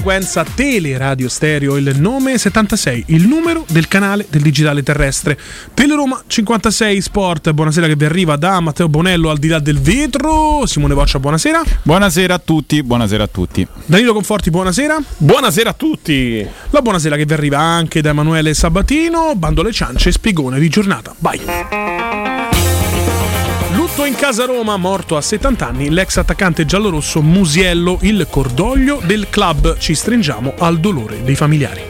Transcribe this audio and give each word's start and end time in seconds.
92.7 0.00 0.04
la 0.04 0.06
frequenza 0.06 0.44
Teleradio 0.44 1.28
Stereo, 1.28 1.76
il 1.76 2.00
nome 2.00 2.38
76, 2.38 3.04
il 3.08 3.26
numero 3.26 3.64
del 3.68 3.86
canale 3.86 4.26
del 4.28 4.40
digitale 4.40 4.82
terrestre. 4.82 5.38
Teleroma 5.74 6.22
56 6.26 7.00
Sport, 7.00 7.52
buonasera 7.52 7.86
che 7.86 7.96
vi 7.96 8.06
arriva 8.06 8.36
da 8.36 8.60
Matteo 8.60 8.88
Bonello 8.88 9.30
al 9.30 9.38
di 9.38 9.48
là 9.48 9.58
del 9.58 9.78
vetro. 9.78 10.64
Simone 10.66 10.94
Boccia, 10.94 11.18
buonasera. 11.18 11.62
Buonasera 11.82 12.34
a 12.34 12.38
tutti, 12.38 12.82
buonasera 12.82 13.24
a 13.24 13.28
tutti. 13.28 13.66
Danilo 13.84 14.14
Conforti, 14.14 14.50
buonasera. 14.50 14.98
Buonasera 15.18 15.70
a 15.70 15.74
tutti. 15.74 16.46
La 16.70 16.80
buonasera 16.80 17.16
che 17.16 17.26
vi 17.26 17.32
arriva 17.34 17.58
anche 17.58 18.00
da 18.00 18.10
Emanuele 18.10 18.54
Sabatino, 18.54 19.34
bando 19.36 19.62
le 19.62 19.72
ciance, 19.72 20.10
spiegone 20.10 20.58
di 20.58 20.68
giornata. 20.68 21.14
Vai. 21.18 22.39
Lutto 23.72 24.04
in 24.04 24.14
casa 24.14 24.46
Roma, 24.46 24.76
morto 24.76 25.16
a 25.16 25.20
70 25.20 25.66
anni, 25.66 25.90
l'ex 25.90 26.16
attaccante 26.16 26.64
giallorosso 26.64 27.22
Musiello, 27.22 27.98
il 28.02 28.26
cordoglio 28.28 29.00
del 29.04 29.28
club. 29.30 29.78
Ci 29.78 29.94
stringiamo 29.94 30.54
al 30.58 30.80
dolore 30.80 31.22
dei 31.22 31.36
familiari. 31.36 31.82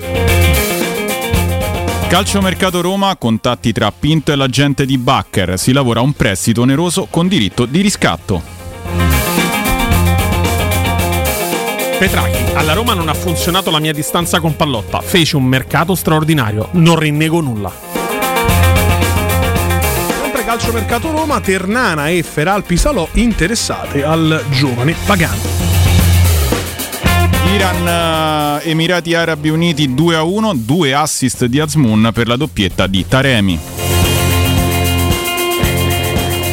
Calciomercato 2.08 2.80
Roma, 2.80 3.16
contatti 3.16 3.72
tra 3.72 3.92
Pinto 3.92 4.32
e 4.32 4.36
l'agente 4.36 4.84
di 4.84 4.98
Bacher. 4.98 5.58
Si 5.58 5.72
lavora 5.72 6.00
a 6.00 6.02
un 6.02 6.12
prestito 6.12 6.62
oneroso 6.62 7.06
con 7.08 7.28
diritto 7.28 7.64
di 7.66 7.80
riscatto. 7.80 8.42
Petracchi, 11.98 12.54
alla 12.54 12.72
Roma 12.72 12.94
non 12.94 13.08
ha 13.08 13.14
funzionato 13.14 13.70
la 13.70 13.78
mia 13.78 13.92
distanza 13.92 14.40
con 14.40 14.56
Pallotta. 14.56 15.00
Fece 15.00 15.36
un 15.36 15.44
mercato 15.44 15.94
straordinario, 15.94 16.68
non 16.72 16.98
rinnego 16.98 17.40
nulla. 17.40 17.89
Calciomercato 20.50 21.12
Roma, 21.12 21.40
Ternana 21.40 22.08
e 22.08 22.24
Feralpi 22.24 22.76
Salò 22.76 23.08
interessate 23.12 24.02
al 24.02 24.42
giovane 24.50 24.96
Pagano. 25.06 25.40
Iran, 27.54 28.58
eh, 28.60 28.68
Emirati 28.68 29.14
Arabi 29.14 29.48
Uniti 29.48 29.94
2 29.94 30.16
a 30.16 30.24
1, 30.24 30.54
due 30.56 30.92
assist 30.92 31.44
di 31.44 31.60
Azmoun 31.60 32.10
per 32.12 32.26
la 32.26 32.34
doppietta 32.34 32.88
di 32.88 33.06
Taremi. 33.06 33.60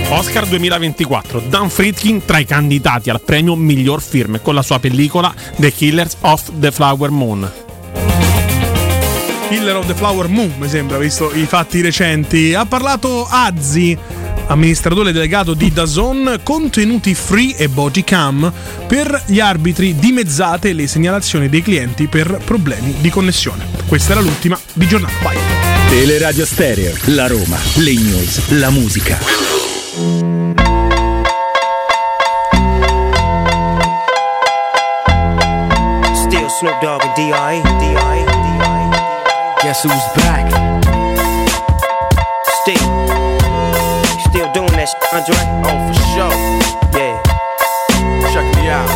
Oscar 0.09 0.45
2024, 0.45 1.39
Dan 1.49 1.71
Friedkin 1.71 2.23
tra 2.23 2.37
i 2.37 2.45
candidati 2.45 3.09
al 3.09 3.21
premio 3.21 3.55
miglior 3.55 4.03
film 4.03 4.39
con 4.43 4.53
la 4.53 4.61
sua 4.61 4.77
pellicola 4.77 5.33
The 5.55 5.73
Killers 5.73 6.17
of 6.19 6.51
the 6.59 6.71
Flower 6.71 7.09
Moon. 7.09 7.66
Killer 9.47 9.77
of 9.77 9.85
the 9.85 9.95
Flower 9.95 10.27
Moon, 10.27 10.53
mi 10.57 10.67
sembra, 10.67 10.97
visto 10.97 11.33
i 11.33 11.45
fatti 11.45 11.79
recenti. 11.79 12.53
Ha 12.53 12.65
parlato 12.65 13.25
Azzi, 13.29 13.97
amministratore 14.47 15.13
delegato 15.13 15.53
di 15.53 15.71
Dazon, 15.71 16.41
contenuti 16.43 17.13
free 17.13 17.55
e 17.55 17.69
body 17.69 18.03
cam 18.03 18.51
per 18.87 19.23
gli 19.25 19.39
arbitri 19.39 19.95
dimezzate 19.95 20.73
le 20.73 20.85
segnalazioni 20.87 21.47
dei 21.47 21.61
clienti 21.61 22.07
per 22.07 22.41
problemi 22.43 22.95
di 22.99 23.09
connessione. 23.09 23.65
Questa 23.87 24.11
era 24.11 24.21
l'ultima 24.21 24.59
di 24.73 24.85
giornata. 24.85 25.13
Vai. 25.23 25.37
Teleradio 25.87 26.45
Stereo, 26.45 26.93
la 27.05 27.27
Roma, 27.27 27.57
le 27.75 27.93
news, 27.93 28.49
la 28.49 28.69
musica. 28.69 29.17
Still 36.13 36.47
Snoop 36.59 36.81
Dogg 36.81 37.01
and 37.01 37.15
D.I. 37.15 37.76
Guess 39.67 39.83
who's 39.83 40.07
back? 40.15 40.47
Still. 42.61 42.87
Still 44.29 44.49
doing 44.53 44.71
that 44.71 44.87
shit, 44.87 45.03
Andre? 45.11 45.35
Oh, 45.65 45.91
for 45.91 45.99
sure. 46.13 46.31
Yeah. 46.93 47.21
Check 48.31 48.47
me 48.55 48.69
out. 48.69 48.89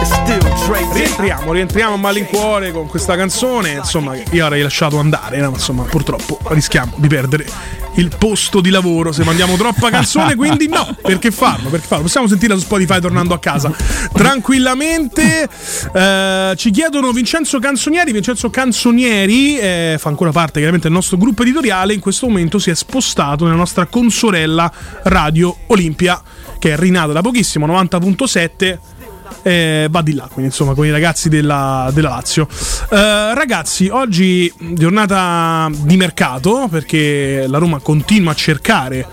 It's 0.00 0.10
still 0.10 0.42
Dre 0.66 0.80
D. 0.92 0.98
Rientriamo, 0.98 1.52
rientriamo 1.52 1.94
a 1.94 1.96
malincuore 1.96 2.72
con 2.72 2.88
questa 2.88 3.14
canzone. 3.14 3.70
Insomma, 3.70 4.16
io 4.16 4.44
avrei 4.44 4.62
lasciato 4.62 4.98
andare, 4.98 5.40
ma 5.42 5.46
insomma, 5.46 5.84
purtroppo 5.84 6.40
rischiamo 6.48 6.94
di 6.96 7.06
perdere 7.06 7.46
il 7.98 8.12
posto 8.16 8.60
di 8.60 8.70
lavoro 8.70 9.12
se 9.12 9.24
mandiamo 9.24 9.56
troppa 9.56 9.90
canzone. 9.90 10.34
Quindi, 10.34 10.68
no, 10.68 10.96
perché 11.02 11.30
farlo? 11.30 11.68
Perché 11.68 11.86
farlo? 11.86 12.04
Possiamo 12.04 12.26
sentirla 12.26 12.54
su 12.56 12.62
Spotify 12.62 13.00
tornando 13.00 13.34
a 13.34 13.38
casa 13.38 13.72
tranquillamente. 14.12 15.48
Eh, 15.92 16.54
ci 16.56 16.70
chiedono 16.70 17.12
Vincenzo 17.12 17.58
Canzonieri. 17.58 18.12
Vincenzo 18.12 18.50
Canzonieri 18.50 19.58
eh, 19.58 19.96
fa 19.98 20.08
ancora 20.08 20.30
parte 20.30 20.54
chiaramente 20.54 20.86
del 20.86 20.96
nostro 20.96 21.16
gruppo 21.16 21.42
editoriale. 21.42 21.92
In 21.92 22.00
questo 22.00 22.26
momento 22.26 22.58
si 22.58 22.70
è 22.70 22.74
spostato 22.74 23.44
nella 23.44 23.56
nostra 23.56 23.86
consorella 23.86 24.70
Radio 25.04 25.56
Olimpia, 25.68 26.22
che 26.58 26.72
è 26.72 26.76
rinata 26.76 27.12
da 27.12 27.20
pochissimo, 27.20 27.66
90.7 27.66 28.78
eh, 29.42 29.88
va 29.90 30.02
di 30.02 30.14
là, 30.14 30.28
quindi 30.30 30.50
insomma 30.50 30.74
con 30.74 30.86
i 30.86 30.90
ragazzi 30.90 31.28
della, 31.28 31.90
della 31.92 32.08
Lazio. 32.10 32.48
Eh, 32.90 33.34
ragazzi, 33.34 33.88
oggi 33.88 34.52
giornata 34.58 35.70
di 35.72 35.96
mercato 35.96 36.68
perché 36.70 37.46
la 37.46 37.58
Roma 37.58 37.78
continua 37.80 38.32
a 38.32 38.34
cercare 38.34 39.06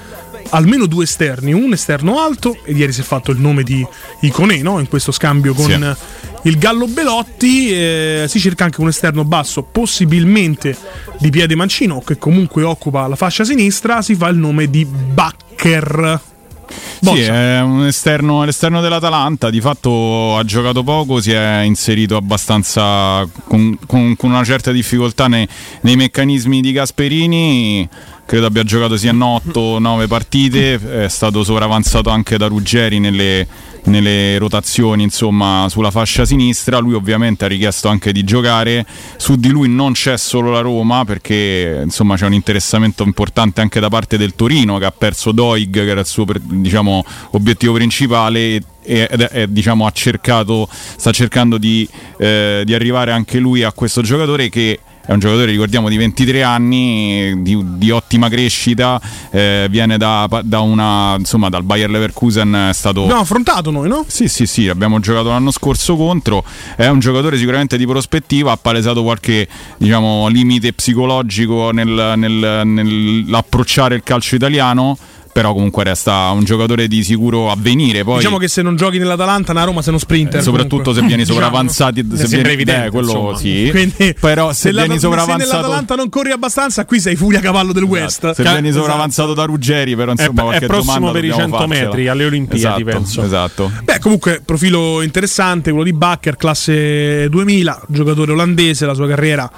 almeno 0.50 0.86
due 0.86 1.06
esterni, 1.06 1.54
un 1.54 1.74
esterno 1.74 2.20
alto 2.20 2.58
e 2.64 2.74
ieri 2.74 2.92
si 2.92 3.02
è 3.02 3.04
fatto 3.04 3.32
il 3.32 3.40
nome 3.40 3.64
di 3.64 3.86
Iconè 4.22 4.58
no? 4.62 4.80
in 4.80 4.88
questo 4.88 5.12
scambio 5.12 5.54
con 5.54 5.66
Sì. 5.66 6.50
il 6.50 6.58
Gallo 6.58 6.88
Belotti, 6.88 7.72
eh, 7.72 8.26
si 8.28 8.40
cerca 8.40 8.66
anche 8.66 8.82
un 8.82 8.88
esterno 8.88 9.24
basso, 9.26 9.64
possibilmente 9.64 10.78
di 11.20 11.30
piede 11.30 11.56
mancino 11.56 12.02
che 12.02 12.18
comunque 12.18 12.64
occupa 12.64 13.08
la 13.08 13.16
fascia 13.16 13.44
sinistra, 13.44 14.02
si 14.02 14.16
fa 14.16 14.28
il 14.28 14.38
nome 14.38 14.70
di 14.70 14.86
Bakker. 14.86 16.34
Sì, 16.68 17.00
Boccia. 17.02 17.34
è 17.34 17.62
un 17.62 17.86
esterno, 17.86 18.44
l'esterno 18.44 18.82
dell'Atalanta, 18.82 19.50
di 19.50 19.62
fatto 19.62 20.38
ha 20.38 20.44
giocato 20.44 20.84
poco, 20.84 21.20
si 21.22 21.32
è 21.32 21.62
inserito 21.62 22.16
abbastanza 22.18 23.28
con, 23.48 23.78
con- 23.86 24.16
con 24.16 24.32
una 24.32 24.44
certa 24.44 24.72
difficoltà 24.72 25.28
nei, 25.28 25.48
nei 25.82 25.96
meccanismi 25.96 26.62
di 26.62 26.72
Gasperini. 26.72 27.90
Credo 28.28 28.48
abbia 28.48 28.64
giocato 28.64 28.98
sia 28.98 29.14
8-9 29.14 30.08
partite, 30.08 31.04
è 31.04 31.08
stato 31.10 31.44
sovravanzato 31.44 32.10
anche 32.10 32.38
da 32.38 32.48
Ruggeri 32.48 32.98
nelle, 33.00 33.46
nelle 33.84 34.40
rotazioni 34.40 35.04
insomma, 35.04 35.68
sulla 35.70 35.92
fascia 35.92 36.26
sinistra. 36.26 36.80
Lui 36.80 36.96
ovviamente 36.96 37.46
ha 37.46 37.48
richiesto 37.48 37.88
anche 37.88 38.12
di 38.12 38.24
giocare. 38.24 38.84
Su 39.18 39.36
di 39.36 39.50
lui 39.50 39.70
non 39.70 39.94
c'è 39.94 40.18
solo 40.18 40.50
la 40.50 40.62
Roma 40.62 41.06
perché 41.06 41.82
insomma, 41.84 42.16
c'è 42.16 42.26
un 42.26 42.34
interessamento 42.34 43.04
importante 43.04 43.62
anche 43.62 43.80
da 43.80 43.90
parte 43.90 44.18
del 44.18 44.34
Torino 44.34 44.80
che 44.80 44.86
ha 44.86 44.92
perso 44.92 45.32
Doig, 45.32 45.72
che 45.72 45.88
era 45.88 46.00
il 46.00 46.08
suo 46.08 46.26
diciamo, 46.42 47.06
obiettivo 47.32 47.74
principale. 47.74 48.56
e- 48.56 49.08
è- 49.08 49.08
è, 49.08 49.48
diciamo, 49.48 49.90
cercato, 49.92 50.68
sta 50.70 51.12
cercando 51.12 51.58
di, 51.58 51.88
eh, 52.20 52.62
di 52.66 52.74
arrivare 52.74 53.12
anche 53.12 53.40
lui 53.40 53.64
a 53.64 53.72
questo 53.72 54.02
giocatore 54.02 54.50
che 54.50 54.80
è 55.06 55.12
un 55.12 55.20
giocatore, 55.20 55.52
ricordiamo, 55.52 55.90
di 55.90 55.98
23 55.98 56.44
anni, 56.44 57.42
di, 57.42 57.58
di 57.78 57.92
ottima 57.92 58.30
crescita, 58.30 59.00
eh, 59.32 59.68
viene 59.70 59.98
da, 59.98 60.28
da 60.44 60.60
una, 60.62 61.16
insomma, 61.18 61.50
dal 61.50 61.64
Bayer 61.64 61.90
Leverkusen, 61.90 62.68
è 62.70 62.74
stato... 62.74 63.04
Abbiamo 63.04 63.22
affrontato 63.22 63.72
noi, 63.72 63.88
no? 63.88 64.04
Sì, 64.08 64.28
sì, 64.28 64.46
sì, 64.46 64.68
abbiamo 64.68 65.00
giocato 65.00 65.30
l'anno 65.30 65.52
scorso 65.52 65.96
contro. 65.96 66.44
È 66.76 66.88
un 66.88 67.00
giocatore 67.00 67.38
sicuramente 67.38 67.78
di 67.78 67.86
prospettiva, 67.86 68.52
ha 68.52 68.58
palesato 68.58 69.04
qualche 69.04 69.48
diciamo, 69.78 70.28
limite 70.28 70.74
psicologico 70.74 71.72
nel- 71.72 72.14
nel- 72.18 72.62
nell'approcciare 72.66 73.96
il 73.96 74.04
calcio 74.04 74.36
italiano. 74.36 74.98
Però 75.36 75.52
comunque 75.52 75.84
resta 75.84 76.30
un 76.30 76.46
giocatore 76.46 76.88
di 76.88 77.04
sicuro 77.04 77.52
avvenire. 77.52 78.06
Poi, 78.06 78.20
Diciamo 78.20 78.38
che 78.38 78.48
se 78.48 78.62
non 78.62 78.78
giochi 78.78 78.98
nell'Atalanta, 79.00 79.52
una 79.52 79.66
Roma 79.66 79.82
sei 79.82 79.90
uno 79.90 79.98
sprinter. 80.00 80.40
eh, 80.40 80.42
soprattutto 80.44 80.94
comunque. 80.94 81.02
se 81.02 81.08
vieni 81.08 81.24
Diciamo. 81.28 81.40
sopravanzati, 81.42 82.08
se 82.14 82.28
vieni, 82.28 82.50
evidente, 82.52 82.86
eh, 82.86 82.90
quello 82.90 83.08
insomma. 83.12 83.38
sì. 83.38 83.68
Quindi, 83.70 84.16
Però 84.18 84.54
se, 84.54 84.72
la- 84.72 84.84
vieni 84.84 84.94
se 84.96 85.02
sopravanzato 85.02 85.52
nell'Atalanta 85.52 85.96
non 85.96 86.08
corri 86.08 86.32
abbastanza, 86.32 86.86
qui 86.86 87.02
sei 87.02 87.18
furia 87.18 87.42
cavallo 87.42 87.74
del 87.74 87.84
West. 87.84 88.20
Esatto. 88.20 88.34
Se 88.36 88.44
Ca- 88.44 88.52
vieni 88.54 88.70
esatto. 88.70 88.84
sopravanzato 88.86 89.34
da 89.34 89.44
Ruggeri, 89.44 89.94
però 89.98 90.14
È, 90.14 90.16
insomma 90.22 90.42
è 90.42 90.46
qualche 90.46 90.66
prossimo 90.68 90.94
domanda 90.94 91.12
per 91.12 91.26
i 91.26 91.28
dobbiamo 91.28 91.52
100 91.52 91.68
farcela. 91.68 91.86
metri 91.90 92.08
alle 92.08 92.26
Olimpiadi, 92.26 92.64
Esatto, 92.82 92.84
penso. 92.86 93.24
Esatto. 93.24 93.72
Beh, 93.84 94.00
comunque, 94.00 94.42
profilo 94.46 95.02
interessante, 95.02 95.70
quello 95.72 95.84
di 95.84 95.92
Bakker, 95.94 96.38
classe 96.38 97.28
2000, 97.28 97.82
giocatore 97.90 98.32
olandese, 98.32 98.86
la 98.86 98.94
sua 98.94 99.08
carriera 99.10 99.52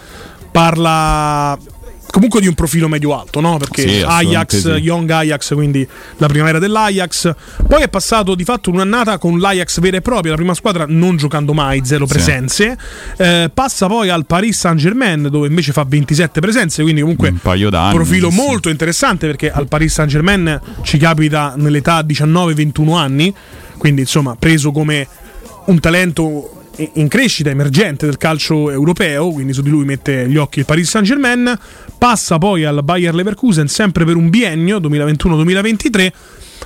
parla 0.52 1.56
comunque 2.10 2.42
di 2.42 2.48
un 2.48 2.54
profilo 2.54 2.88
medio-alto, 2.88 3.40
no? 3.40 3.58
Perché 3.58 3.88
Sì, 3.88 4.04
Ajax, 4.06 4.62
sì. 4.62 4.70
Young 4.70 5.10
Ajax, 5.10 5.54
quindi 5.54 5.88
la 6.18 6.28
primavera 6.28 6.60
dell'Ajax. 6.60 7.34
Poi 7.68 7.82
è 7.82 7.90
passato 7.90 8.36
di 8.36 8.44
fatto 8.44 8.70
un'annata 8.70 9.18
con 9.18 9.40
l'Ajax 9.40 9.80
vera 9.80 9.98
e 9.98 10.02
propria, 10.02 10.32
la 10.32 10.38
prima 10.38 10.54
squadra 10.54 10.86
non 10.88 11.18
giocando 11.18 11.54
mai, 11.54 11.82
zero 11.84 12.06
presenze. 12.06 12.78
Eh, 13.18 13.52
passa 13.54 13.88
poi 13.88 14.10
al 14.10 14.26
Paris 14.26 14.58
Saint-Germain, 14.58 15.28
dove 15.30 15.48
invece 15.48 15.72
fa 15.72 15.86
27 15.88 16.40
presenze, 16.40 16.82
quindi 16.82 17.02
comunque 17.02 17.30
Un 17.30 17.38
paio 17.38 17.70
d'anni, 17.70 17.96
profilo 17.96 18.30
sì, 18.30 18.36
sì. 18.36 18.42
molto 18.42 18.70
interessante 18.70 19.28
perché 19.28 19.52
al 19.52 19.68
Paris 19.68 19.94
Saint-Germain 19.94 20.60
ci 20.84 20.98
capita 20.98 21.54
nell'età 21.56 22.02
19-21 22.02 22.96
anni, 22.96 23.34
quindi 23.78 24.02
insomma 24.02 24.36
preso 24.36 24.72
come 24.72 25.08
un 25.66 25.80
talento 25.80 26.57
in 26.94 27.08
crescita 27.08 27.50
emergente 27.50 28.06
del 28.06 28.18
calcio 28.18 28.70
europeo, 28.70 29.32
quindi 29.32 29.54
su 29.54 29.62
di 29.62 29.70
lui 29.70 29.86
mette 29.86 30.28
gli 30.28 30.38
occhi 30.38 30.60
il 30.60 30.66
Paris 30.66 30.90
Saint-Germain, 30.90 31.58
passa 31.98 32.38
poi 32.38 32.66
al 32.66 32.84
Bayer 32.84 33.16
Leverkusen 33.16 33.68
sempre 33.68 34.06
per 34.06 34.16
un 34.16 34.30
biennio 34.30 34.80
2021-2023 34.80 36.12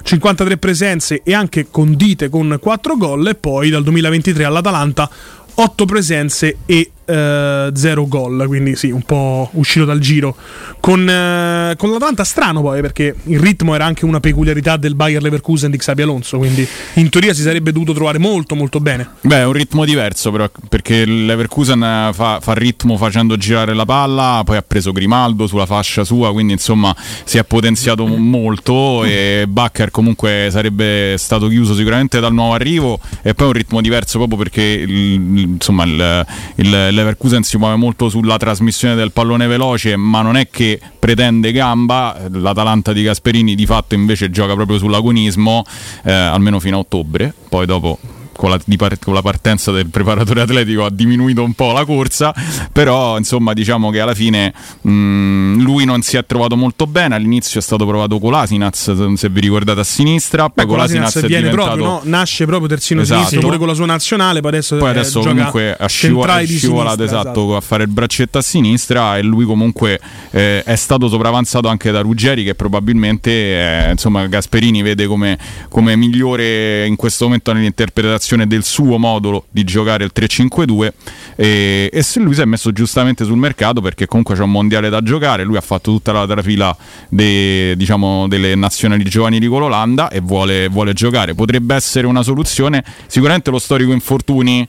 53 0.04 0.58
presenze 0.58 1.22
e 1.24 1.34
anche 1.34 1.68
condite 1.70 2.30
con 2.30 2.58
4 2.60 2.98
gol 2.98 3.28
e 3.28 3.36
poi 3.36 3.70
dal 3.70 3.84
2023 3.84 4.44
all'Atalanta 4.46 5.10
8 5.54 5.86
presenze 5.86 6.58
e 6.66 6.92
0 7.12 8.08
gol, 8.08 8.46
quindi 8.48 8.76
sì, 8.76 8.92
un 8.92 9.04
po' 9.04 9.50
uscito 9.54 9.86
dal 9.86 10.00
giro. 10.00 10.36
Con, 10.80 11.08
eh, 11.08 11.76
con 11.78 11.92
l'Atalanta 11.92 12.24
strano 12.24 12.62
poi 12.62 12.82
perché 12.82 13.16
il 13.26 13.40
ritmo 13.40 13.76
era 13.76 13.86
anche 13.86 14.06
una 14.06 14.20
peculiarità 14.20 14.78
del 14.78 14.96
Bayer 14.96 15.22
Leverkusen 15.22 15.70
di 15.70 15.78
Xabi 15.78 16.02
Alonso, 16.02 16.38
quindi 16.38 16.68
in 16.96 17.10
teoria 17.10 17.34
si 17.34 17.42
sarebbe 17.42 17.72
dovuto 17.72 17.94
trovare 17.94 18.18
molto 18.18 18.56
molto 18.56 18.80
bene. 18.80 19.10
Beh, 19.22 19.38
è 19.38 19.46
un 19.46 19.54
ritmo 19.54 19.86
diverso 19.86 20.32
però, 20.32 20.50
perché 20.70 21.06
Leverkusen 21.06 22.10
fa, 22.14 22.40
fa 22.42 22.54
ritmo 22.54 22.98
facendo 22.98 23.38
girare 23.38 23.74
la 23.74 23.86
palla, 23.86 24.42
poi 24.44 24.58
ha 24.58 24.64
preso 24.66 24.92
Grimaldo 24.92 25.48
sulla 25.48 25.66
fascia 25.66 26.04
sua, 26.04 26.32
quindi 26.32 26.54
insomma 26.54 26.96
si 27.24 27.38
è 27.38 27.44
potenziato 27.44 28.06
molto 28.06 29.04
e 29.04 29.46
Bakker 29.48 29.92
comunque 29.92 30.48
sarebbe 30.52 31.16
stato 31.18 31.48
chiuso 31.48 31.76
sicuramente 31.76 32.20
dal 32.20 32.34
nuovo 32.34 32.54
arrivo 32.54 33.00
e 33.22 33.34
poi 33.34 33.48
un 33.48 33.54
ritmo 33.54 33.82
diverso 33.82 34.18
proprio 34.18 34.38
perché 34.38 34.62
il, 34.62 35.14
insomma 35.14 35.84
il, 35.84 36.26
il 36.56 36.92
Leverkusen 37.02 37.44
si 37.44 37.58
muove 37.58 37.76
molto 37.76 38.10
sulla 38.10 38.38
trasmissione 38.38 38.96
del 38.96 39.12
pallone 39.12 39.48
veloce, 39.48 39.96
ma 39.96 40.22
non 40.22 40.38
è 40.38 40.50
che 40.50 40.80
pretende 41.00 41.52
gamba. 41.52 42.16
L'Atalanta 42.32 42.94
di 42.94 43.02
Gasperini 43.04 43.56
di 43.56 43.66
fatto 43.66 43.96
invece 43.96 44.30
gioca 44.30 44.54
proprio 44.54 44.78
sull'agonismo, 44.78 45.64
eh, 46.04 46.12
almeno 46.12 46.60
fino 46.60 46.78
a 46.78 46.80
ottobre. 46.80 47.34
Poi 47.50 47.66
dopo 47.66 47.98
con 48.42 48.50
la, 48.50 48.60
part- 48.76 49.04
con 49.04 49.14
la, 49.14 49.22
partenza 49.22 49.72
del 49.72 49.86
preparatore 49.86 50.42
atletico 50.42 50.84
ha 50.84 50.90
diminuito 50.90 51.44
un 51.44 51.54
po' 51.54 51.74
la 51.74 51.86
corsa, 51.86 52.34
però 52.72 53.16
insomma 53.20 53.54
diciamo 53.54 53.92
che 53.92 54.00
alla 54.00 54.16
fine 54.16 54.52
mh, 54.82 55.62
lui 55.62 55.86
non 55.86 56.02
si 56.02 56.18
è 56.18 56.26
trovato 56.26 56.58
molto 56.58 56.88
bene, 56.88 57.14
all'inizio 57.14 57.60
è 57.60 57.62
stato 57.62 57.86
provato 57.86 58.18
Colasinac, 58.18 58.76
se 58.76 59.30
vi 59.30 59.40
ricordate 59.42 59.82
a 59.82 59.84
sinistra, 59.84 60.50
poi 60.50 60.66
Beh, 60.66 60.72
Colasinac 60.72 61.18
è 61.18 61.28
viene 61.28 61.50
diventato... 61.50 61.76
proprio, 61.76 61.86
no? 61.86 62.02
nasce 62.06 62.46
proprio 62.48 62.68
terzino 62.68 63.02
Esatto. 63.02 63.20
sinistro 63.20 63.42
pure 63.42 63.60
con 63.60 63.68
la 63.68 63.74
sua 63.76 63.86
nazionale, 63.86 64.40
poi 64.40 64.50
adesso, 64.50 64.78
poi 64.78 64.88
eh, 64.88 64.92
adesso 64.92 65.20
gioca 65.20 65.36
comunque 65.36 65.76
ha 65.78 65.88
scivo- 65.88 66.16
centrale 66.16 66.42
è 66.42 66.46
di 66.48 66.58
scivolato 66.58 66.96
sinistra, 66.96 67.20
esatto, 67.20 67.56
a 67.56 67.62
fare 67.62 67.84
il 67.84 67.90
braccetto 67.90 68.38
a 68.40 68.42
sinistra 68.42 69.18
e 69.18 69.22
lui 69.22 69.46
comunque 69.46 70.00
eh, 70.32 70.64
è 70.64 70.76
stato 70.76 71.08
sopravanzato 71.10 71.68
anche 71.68 71.92
da 71.92 72.02
Ruggeri 72.02 72.44
che 72.44 72.56
probabilmente 72.56 73.30
eh, 73.30 73.92
insomma 73.92 74.26
Gasperini 74.26 74.82
vede 74.82 75.06
come, 75.06 75.38
come 75.70 75.96
migliore 75.96 76.88
in 76.88 76.96
questo 76.96 77.26
momento 77.26 77.54
nell'interpretazione 77.54 78.30
del 78.36 78.64
suo 78.64 78.98
modulo 78.98 79.46
di 79.50 79.64
giocare 79.64 80.04
il 80.04 80.12
3-5-2 80.16 80.92
e, 81.36 81.90
e 81.92 82.02
se 82.02 82.20
lui 82.20 82.34
si 82.34 82.42
è 82.42 82.46
messo 82.46 82.72
giustamente 82.72 83.26
sul 83.26 83.38
mercato 83.38 83.82
perché 83.82 84.08
comunque 84.08 84.36
c'è 84.36 84.42
un 84.42 84.52
mondiale 84.52 84.90
da 84.90 85.02
giocare 85.02 85.44
lui 85.44 85.58
ha 85.58 85.62
fatto 85.62 85.92
tutta 85.92 86.12
la 86.12 86.26
trafila 86.26 86.76
de- 87.10 87.76
diciamo, 87.76 88.28
delle 88.28 88.56
nazionali 88.56 89.04
giovanili 89.04 89.48
con 89.48 89.60
l'Olanda 89.60 90.10
e 90.10 90.20
vuole, 90.22 90.68
vuole 90.70 90.94
giocare. 90.94 91.36
Potrebbe 91.36 91.76
essere 91.76 92.08
una 92.08 92.24
soluzione. 92.24 92.84
Sicuramente 93.08 93.52
lo 93.52 93.60
storico 93.60 93.92
infortuni 93.92 94.68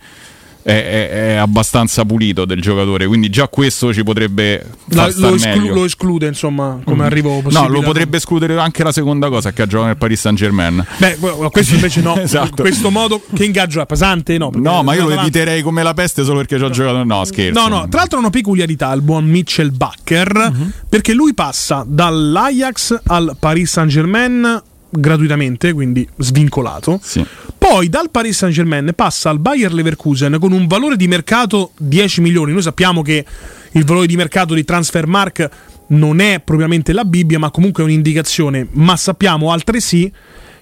è, 0.62 1.08
è- 1.10 1.34
abbastanza 1.34 2.04
pulito 2.04 2.44
del 2.44 2.60
giocatore 2.60 3.06
quindi 3.06 3.28
già 3.30 3.48
questo 3.48 3.92
ci 3.92 4.02
potrebbe 4.04 4.64
La- 4.86 5.10
lo, 5.16 5.34
esclu- 5.34 5.72
lo 5.72 5.84
esclude, 5.84 6.26
insomma, 6.26 6.78
come 6.84 7.02
Mm. 7.02 7.06
arrivo 7.06 7.42
No, 7.50 7.68
lo 7.68 7.80
potrebbe 7.80 8.16
escludere 8.18 8.58
anche 8.58 8.82
la 8.84 8.92
seconda 8.92 9.28
cosa 9.28 9.52
che 9.52 9.62
ha 9.62 9.66
giocato 9.66 9.86
nel 9.88 9.96
Paris 9.96 10.20
Saint 10.20 10.38
Germain. 10.38 10.84
Beh, 10.98 11.16
questo 11.50 11.74
invece 11.74 12.00
no. 12.00 12.16
Esatto. 12.20 12.62
Questo 12.62 12.90
modo 12.90 13.20
che 13.34 13.44
ingaggio 13.44 13.80
è 13.80 13.86
pesante? 13.86 14.38
No, 14.38 14.50
No, 14.54 14.82
ma 14.82 14.94
io 14.94 15.08
lo 15.08 15.18
eviterei 15.20 15.62
come 15.62 15.82
la 15.82 15.94
peste 15.94 16.22
solo 16.24 16.38
perché 16.38 16.56
ci 16.58 16.62
ho 16.64 16.70
giocato. 16.70 17.02
No, 17.04 17.24
scherzo. 17.24 17.58
No, 17.60 17.68
no, 17.68 17.88
tra 17.88 18.00
l'altro 18.00 18.18
una 18.18 18.30
peculiarità 18.30 18.92
il 18.92 19.02
buon 19.02 19.24
Mitchell 19.24 19.74
Bakker, 19.74 20.50
Mhm. 20.52 20.72
perché 20.88 21.12
lui 21.14 21.34
passa 21.34 21.84
dall'Ajax 21.86 23.00
al 23.06 23.36
Paris 23.38 23.70
Saint-Germain 23.70 24.62
gratuitamente, 24.90 25.72
quindi 25.72 26.06
svincolato. 26.18 27.00
Sì. 27.02 27.24
Poi 27.72 27.88
dal 27.88 28.10
Paris 28.10 28.36
Saint-Germain 28.36 28.92
passa 28.94 29.30
al 29.30 29.38
Bayer 29.38 29.72
Leverkusen 29.72 30.36
con 30.38 30.52
un 30.52 30.66
valore 30.66 30.94
di 30.94 31.08
mercato 31.08 31.70
10 31.78 32.20
milioni. 32.20 32.52
Noi 32.52 32.60
sappiamo 32.60 33.00
che 33.00 33.24
il 33.70 33.84
valore 33.86 34.06
di 34.06 34.14
mercato 34.14 34.52
di 34.52 34.62
Transfermark 34.62 35.48
non 35.86 36.20
è 36.20 36.42
propriamente 36.44 36.92
la 36.92 37.06
Bibbia, 37.06 37.38
ma 37.38 37.50
comunque 37.50 37.82
è 37.82 37.86
un'indicazione. 37.86 38.68
Ma 38.72 38.94
sappiamo 38.98 39.52
altresì 39.52 40.12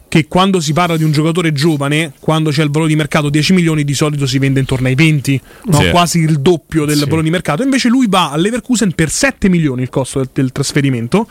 che 0.06 0.28
quando 0.28 0.60
si 0.60 0.72
parla 0.72 0.96
di 0.96 1.02
un 1.02 1.10
giocatore 1.10 1.52
giovane, 1.52 2.12
quando 2.20 2.50
c'è 2.50 2.62
il 2.62 2.70
valore 2.70 2.90
di 2.90 2.96
mercato 2.96 3.28
10 3.28 3.54
milioni, 3.54 3.82
di 3.82 3.94
solito 3.94 4.24
si 4.24 4.38
vende 4.38 4.60
intorno 4.60 4.86
ai 4.86 4.94
20, 4.94 5.40
no? 5.64 5.80
Sì. 5.80 5.90
quasi 5.90 6.18
il 6.20 6.38
doppio 6.38 6.84
del 6.84 6.98
Sì. 6.98 7.04
valore 7.06 7.24
di 7.24 7.30
mercato. 7.30 7.64
Invece 7.64 7.88
lui 7.88 8.06
va 8.08 8.30
al 8.30 8.40
Leverkusen 8.40 8.92
per 8.92 9.10
7 9.10 9.48
milioni 9.48 9.82
il 9.82 9.88
costo 9.90 10.20
del, 10.20 10.28
del 10.32 10.52
trasferimento. 10.52 11.26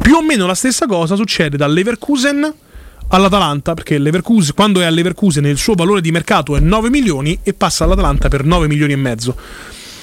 Più 0.00 0.14
o 0.14 0.22
meno 0.22 0.46
la 0.46 0.54
stessa 0.54 0.86
cosa 0.86 1.16
succede 1.16 1.58
dal 1.58 1.70
Leverkusen 1.70 2.54
all'Atalanta, 3.08 3.74
perché 3.74 4.00
quando 4.54 4.80
è 4.80 4.84
al 4.84 4.94
Leverkusen 4.94 5.44
il 5.46 5.58
suo 5.58 5.74
valore 5.74 6.00
di 6.00 6.10
mercato 6.10 6.56
è 6.56 6.60
9 6.60 6.90
milioni 6.90 7.38
e 7.42 7.54
passa 7.54 7.84
all'Atalanta 7.84 8.28
per 8.28 8.44
9 8.44 8.66
milioni 8.66 8.92
e 8.92 8.96
mezzo. 8.96 9.36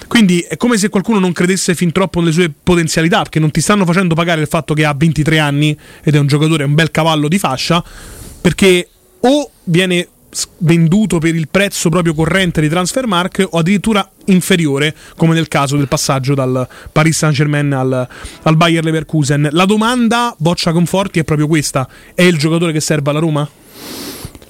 Quindi 0.07 0.41
è 0.41 0.57
come 0.57 0.77
se 0.77 0.89
qualcuno 0.89 1.19
non 1.19 1.31
credesse 1.31 1.73
fin 1.75 1.91
troppo 1.91 2.19
nelle 2.19 2.31
sue 2.31 2.51
potenzialità, 2.51 3.21
perché 3.21 3.39
non 3.39 3.51
ti 3.51 3.61
stanno 3.61 3.85
facendo 3.85 4.13
pagare 4.13 4.41
il 4.41 4.47
fatto 4.47 4.73
che 4.73 4.85
ha 4.85 4.93
23 4.95 5.39
anni 5.39 5.77
ed 6.03 6.15
è 6.15 6.19
un 6.19 6.27
giocatore, 6.27 6.63
un 6.63 6.75
bel 6.75 6.91
cavallo 6.91 7.27
di 7.27 7.39
fascia, 7.39 7.83
perché 8.39 8.87
o 9.21 9.49
viene 9.63 10.07
venduto 10.59 11.19
per 11.19 11.35
il 11.35 11.47
prezzo 11.49 11.89
proprio 11.89 12.13
corrente 12.13 12.61
di 12.61 12.69
Transfermark 12.69 13.47
o 13.51 13.59
addirittura 13.59 14.09
inferiore, 14.25 14.95
come 15.15 15.33
nel 15.33 15.47
caso 15.47 15.75
del 15.77 15.87
passaggio 15.87 16.33
dal 16.33 16.67
Paris 16.91 17.17
Saint-Germain 17.17 17.73
al, 17.73 18.07
al 18.43 18.57
Bayer 18.57 18.83
Leverkusen. 18.83 19.49
La 19.51 19.65
domanda, 19.65 20.35
Boccia 20.37 20.71
Conforti, 20.71 21.19
è 21.19 21.23
proprio 21.23 21.47
questa: 21.47 21.87
è 22.13 22.23
il 22.23 22.37
giocatore 22.37 22.71
che 22.71 22.79
serve 22.79 23.09
alla 23.09 23.19
Roma? 23.19 23.47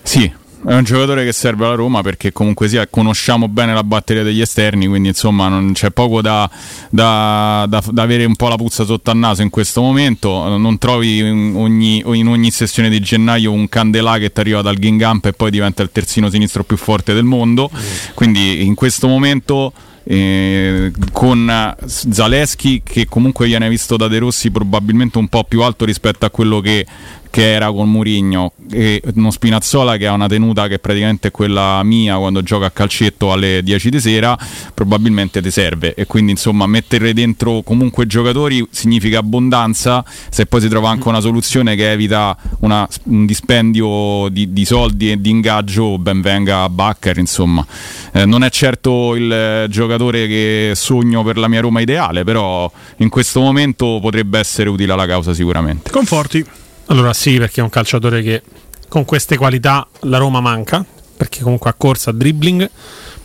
Sì, 0.01 0.31
è 0.65 0.73
un 0.73 0.83
giocatore 0.83 1.25
che 1.25 1.31
serve 1.33 1.65
alla 1.65 1.75
Roma 1.75 2.01
perché 2.01 2.31
comunque 2.31 2.67
sia 2.69 2.87
conosciamo 2.87 3.47
bene 3.47 3.73
la 3.73 3.83
batteria 3.83 4.23
degli 4.23 4.41
esterni, 4.41 4.87
quindi 4.87 5.09
insomma 5.09 5.47
non 5.49 5.73
c'è 5.73 5.91
poco 5.91 6.21
da, 6.21 6.49
da- 6.89 7.65
da- 7.67 7.83
da 7.91 8.01
avere 8.01 8.25
un 8.25 8.35
po' 8.35 8.47
la 8.47 8.55
puzza 8.55 8.85
sotto 8.85 9.11
al 9.11 9.17
naso 9.17 9.41
in 9.41 9.49
questo 9.49 9.81
momento. 9.81 10.57
Non 10.57 10.77
trovi 10.77 11.17
in 11.19 11.53
ogni, 11.55 12.03
in 12.05 12.27
ogni 12.27 12.51
sessione 12.51 12.89
di 12.89 12.99
gennaio 12.99 13.51
un 13.51 13.67
Candelà 13.67 14.17
che 14.17 14.31
ti 14.31 14.39
arriva 14.39 14.61
dal 14.61 14.77
Gingamp 14.77 15.25
e 15.25 15.33
poi 15.33 15.51
diventa 15.51 15.83
il 15.83 15.89
terzino 15.91 16.29
sinistro 16.29 16.63
più 16.63 16.77
forte 16.77 17.13
del 17.13 17.23
mondo. 17.25 17.69
Quindi 18.13 18.65
in 18.65 18.75
questo 18.75 19.07
momento. 19.07 19.73
eh, 20.05 20.91
con 21.13 21.49
Zaleschi 21.85 22.81
che 22.83 23.05
comunque 23.07 23.45
viene 23.45 23.69
visto 23.69 23.95
da 23.95 24.09
De 24.09 24.19
Rossi 24.19 24.51
probabilmente 24.51 25.17
un 25.17 25.29
po' 25.29 25.45
più 25.45 25.61
alto 25.61 25.85
rispetto 25.85 26.25
a 26.25 26.29
quello 26.29 26.59
che, 26.59 26.85
che 27.33 27.51
era 27.51 27.71
con 27.71 27.89
Murigno 27.89 28.51
e 28.71 29.01
uno 29.15 29.31
Spinazzola 29.31 29.97
che 29.97 30.05
ha 30.05 30.11
una 30.11 30.27
tenuta 30.27 30.67
che 30.67 30.77
praticamente 30.77 31.29
è 31.29 31.31
quella 31.31 31.81
mia 31.81 32.15
quando 32.17 32.43
gioca 32.43 32.67
a 32.67 32.69
calcetto 32.69 33.31
alle 33.31 33.61
10 33.63 33.89
di 33.89 33.99
sera 33.99 34.37
probabilmente 34.71 35.41
ti 35.41 35.49
serve. 35.49 35.95
E 35.95 36.05
quindi 36.05 36.33
insomma 36.33 36.67
mettere 36.67 37.11
dentro 37.11 37.63
comunque 37.63 38.05
giocatori 38.05 38.63
significa 38.69 39.17
abbondanza. 39.17 40.05
Se 40.29 40.45
poi 40.45 40.61
si 40.61 40.67
trova 40.67 40.91
anche 40.91 41.07
una 41.07 41.21
soluzione 41.21 41.75
che 41.75 41.89
evita 41.89 42.37
una- 42.59 42.87
un 43.05 43.25
dispendio 43.25 44.27
di, 44.29 44.53
di 44.53 44.63
soldi 44.63 45.09
e 45.09 45.19
di 45.19 45.31
ingaggio 45.31 45.97
ben 45.97 46.21
venga 46.21 46.69
Bakker 46.69 47.17
insomma. 47.17 47.65
Eh, 48.11 48.27
non 48.27 48.43
è 48.43 48.51
certo 48.51 49.15
il 49.15 49.31
eh, 49.31 49.65
giocatore 49.71 50.27
che 50.27 50.73
sogno 50.75 51.23
per 51.23 51.39
la 51.39 51.47
mia 51.47 51.61
Roma 51.61 51.81
ideale 51.81 52.23
però 52.23 52.71
in 52.97 53.09
questo 53.09 53.39
momento 53.39 53.97
potrebbe 53.99 54.37
essere 54.37 54.69
utile 54.69 54.93
alla 54.93 55.07
causa 55.07 55.33
sicuramente. 55.33 55.89
Conforti. 55.89 56.61
Allora 56.87 57.13
sì, 57.13 57.37
perché 57.37 57.61
è 57.61 57.63
un 57.63 57.69
calciatore 57.69 58.21
che 58.21 58.41
con 58.87 59.05
queste 59.05 59.37
qualità 59.37 59.87
la 60.01 60.17
Roma 60.17 60.39
manca, 60.41 60.85
perché 61.17 61.41
comunque 61.41 61.69
ha 61.69 61.73
corsa, 61.73 62.09
ha 62.11 62.13
dribbling, 62.13 62.69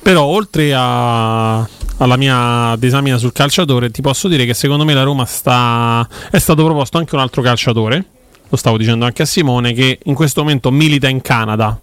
però 0.00 0.23
oltre 0.25 0.73
a- 0.75 1.59
alla 2.00 2.17
mia 2.17 2.77
disamina 2.79 3.19
sul 3.19 3.33
calciatore 3.33 3.91
ti 3.91 4.00
posso 4.00 4.29
dire 4.29 4.47
che 4.47 4.55
secondo 4.55 4.85
me 4.85 4.95
la 4.95 5.03
Roma 5.03 5.25
sta... 5.25 6.09
è 6.31 6.38
stato 6.38 6.65
proposto 6.65 6.97
anche 6.99 7.15
un 7.17 7.21
altro 7.21 7.43
calciatore, 7.43 8.05
lo 8.49 8.57
stavo 8.57 8.79
dicendo 8.79 9.05
anche 9.05 9.23
a 9.23 9.27
Simone, 9.27 9.73
che 9.73 9.99
in 10.05 10.15
questo 10.15 10.41
momento 10.43 10.71
milita 10.71 11.09
in 11.09 11.21
Canada. 11.21 11.79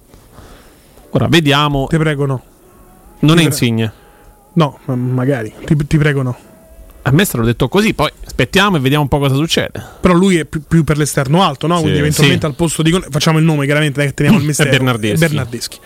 Ora 1.12 1.28
vediamo, 1.28 1.88
Ti 1.88 1.98
prego, 1.98 2.26
no. 2.26 2.42
non 3.20 3.32
è 3.34 3.36
Ti 3.36 3.36
pre- 3.36 3.44
insigne. 3.44 3.94
No, 4.54 4.80
ma 4.86 4.96
magari. 4.96 5.54
Ti, 5.66 5.76
ti 5.86 5.98
prego, 5.98 6.22
no. 6.22 6.36
A 7.08 7.12
me 7.12 7.24
l'ho 7.32 7.44
detto 7.46 7.68
così, 7.68 7.94
poi 7.94 8.10
aspettiamo 8.26 8.78
e 8.78 8.80
vediamo 8.80 9.04
un 9.04 9.10
po' 9.10 9.20
cosa 9.20 9.36
succede. 9.36 9.82
Però 10.02 10.14
lui 10.16 10.38
è 10.38 10.46
più, 10.46 10.62
più 10.68 10.84
per 10.84 10.98
l'esterno 10.98 11.44
alto, 11.44 11.68
no? 11.68 11.76
Sì. 11.76 11.82
Quindi 11.84 12.00
eventualmente 12.00 12.42
Sì. 12.42 12.52
al 12.52 12.56
posto 12.56 12.82
di. 12.82 13.00
Facciamo 13.12 13.38
il 13.38 13.46
nome, 13.46 13.66
chiaramente, 13.66 14.12
teniamo 14.14 14.40
il 14.40 14.46
mistero. 14.48 14.70
È 14.70 14.72
Bernardeschi. 14.72 15.20
Bernardeschi. 15.20 15.80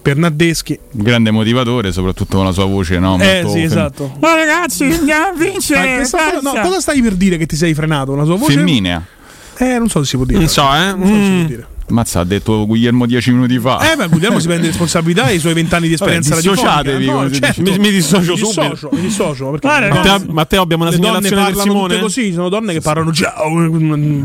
Bernardeschi. 0.00 0.78
grande 0.90 1.30
motivatore 1.30 1.90
soprattutto 1.92 2.36
con 2.36 2.44
la 2.46 2.52
sua 2.52 2.66
voce 2.66 2.98
no? 2.98 3.18
Eh 3.20 3.42
Molto 3.42 3.48
sì, 3.48 3.54
fem- 3.60 3.64
esatto. 3.66 4.16
Ma 4.20 4.34
ragazzi, 4.34 4.84
andiamo 4.84 5.26
a 5.26 5.32
vincere! 5.32 5.94
questa- 5.96 6.40
no, 6.42 6.52
cosa 6.62 6.80
stai 6.80 7.00
per 7.00 7.14
dire 7.14 7.36
che 7.38 7.46
ti 7.46 7.56
sei 7.56 7.72
frenato? 7.74 8.12
Una 8.12 8.24
sua 8.24 8.36
voce? 8.36 8.54
femminea 8.56 9.02
Eh, 9.56 9.78
non 9.78 9.88
so 9.88 10.00
se 10.02 10.10
si 10.10 10.16
può 10.16 10.24
dire. 10.26 10.40
Non 10.40 10.48
so, 10.48 10.62
eh. 10.74 10.92
Non 10.94 11.06
so 11.06 11.14
se 11.14 11.14
si 11.14 11.30
Mm. 11.30 11.38
può 11.38 11.46
dire. 11.48 11.66
Mazza, 11.88 12.20
ha 12.20 12.24
detto 12.24 12.64
Guglielmo 12.66 13.04
dieci 13.06 13.30
minuti 13.30 13.58
fa. 13.58 13.92
Eh, 13.92 13.96
ma 13.96 14.06
Guglielmo 14.06 14.38
si 14.38 14.46
prende 14.46 14.68
responsabilità 14.68 15.28
e 15.28 15.34
i 15.34 15.38
suoi 15.38 15.52
vent'anni 15.52 15.86
di 15.88 15.96
Vabbè, 15.96 16.16
esperienza 16.16 16.34
dissociatevi, 16.50 17.04
si 17.34 17.40
certo. 17.40 17.62
Mi- 17.62 17.78
mi 17.78 17.90
dissocio 17.90 18.32
mi 18.32 18.38
subito. 18.38 18.60
dissocio, 18.62 18.88
mi 18.92 19.00
dissocio, 19.02 19.50
perché 19.50 19.66
Guarda, 19.68 19.88
no, 19.88 19.94
Matteo, 19.94 20.32
Matteo, 20.32 20.62
abbiamo 20.62 20.82
una 20.84 20.92
le 20.92 20.98
donne 20.98 21.28
segnalazione 21.28 21.44
del 21.44 21.54
parlano 21.54 21.72
tutte 21.82 21.94
Simone. 21.94 22.00
così, 22.00 22.32
sono 22.32 22.48
donne 22.48 22.72
che 22.72 22.80
parlano 22.80 23.12
ciao, 23.12 23.52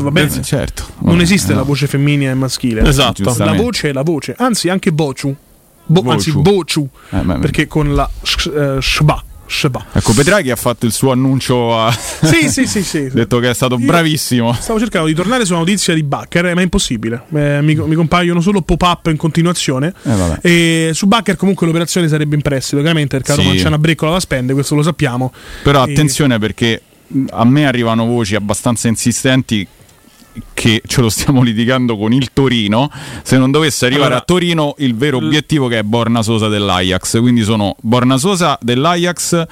va 0.02 0.10
bene. 0.10 0.34
Eh, 0.34 0.42
certo. 0.42 0.84
Non 1.00 1.10
Vabbè, 1.12 1.22
esiste 1.22 1.52
no. 1.52 1.58
la 1.58 1.64
voce 1.64 1.86
femminile 1.86 2.30
e 2.30 2.34
maschile. 2.34 2.82
Esatto. 2.88 3.34
La 3.36 3.52
voce 3.52 3.90
è 3.90 3.92
la 3.92 4.02
voce, 4.02 4.34
anzi 4.38 4.68
anche 4.70 4.92
bociu. 4.92 5.36
Bo- 5.84 6.04
anzi 6.10 6.32
bociu, 6.32 6.88
Eh, 7.10 7.18
perché 7.40 7.66
con 7.66 7.94
la 7.94 8.08
sh- 8.22 8.46
eh, 8.54 8.76
shba, 8.80 9.24
shba. 9.50 9.86
Ecco, 9.92 10.12
Petraghi 10.14 10.50
ha 10.50 10.56
fatto 10.56 10.86
il 10.86 10.92
suo 10.92 11.10
annuncio. 11.10 11.76
Ha 11.78 11.90
Sì, 11.92 12.48
sì, 12.48 12.66
sì, 12.66 12.82
sì. 12.84 13.08
detto 13.12 13.38
che 13.40 13.50
è 13.50 13.54
stato 13.54 13.76
Io- 13.78 13.84
bravissimo. 13.84 14.52
Stavo 14.52 14.78
cercando 14.78 15.08
di 15.08 15.14
tornare 15.14 15.44
sulla 15.44 15.58
notizia 15.58 15.92
di 15.92 16.02
Bakker, 16.04 16.46
eh, 16.46 16.54
ma 16.54 16.60
è 16.60 16.62
impossibile. 16.62 17.22
Eh, 17.34 17.60
mi, 17.60 17.74
mi 17.74 17.94
compaiono 17.96 18.40
solo 18.40 18.62
pop-up 18.62 19.06
in 19.08 19.16
continuazione. 19.16 19.92
Eh, 20.40 20.88
e 20.88 20.90
su 20.94 21.06
Bakker 21.06 21.36
comunque 21.36 21.66
l'operazione 21.66 22.06
sarebbe 22.08 22.36
in 22.36 22.42
prestito, 22.42 22.78
ovviamente, 22.78 23.16
perché 23.18 23.32
Sì. 23.40 23.42
Roma 23.48 23.54
c'è 23.60 23.66
una 23.66 23.78
breccola 23.78 24.12
da 24.12 24.20
spende, 24.20 24.52
questo 24.52 24.74
lo 24.76 24.82
sappiamo. 24.82 25.32
Però 25.64 25.84
E- 25.84 25.90
attenzione 25.90 26.38
perché 26.38 26.80
mh, 27.08 27.24
a 27.32 27.44
me 27.44 27.66
arrivano 27.66 28.06
voci 28.06 28.34
abbastanza 28.36 28.86
insistenti 28.88 29.66
che 30.54 30.82
ce 30.86 31.00
lo 31.00 31.08
stiamo 31.10 31.42
litigando 31.42 31.96
con 31.96 32.12
il 32.12 32.30
Torino. 32.32 32.90
Se 33.22 33.36
non 33.38 33.50
dovesse 33.50 33.86
arrivare 33.86 34.06
Allora, 34.06 34.20
a 34.22 34.24
Torino, 34.24 34.74
il 34.78 34.94
vero 34.94 35.16
obiettivo 35.18 35.68
che 35.68 35.78
è 35.78 35.82
Borna 35.82 36.22
Sosa 36.22 36.48
dell'Ajax. 36.48 37.18
Quindi 37.20 37.42
sono 37.42 37.76
Borna 37.80 38.16
Sosa 38.18 38.58
dell'Ajax, 38.60 39.44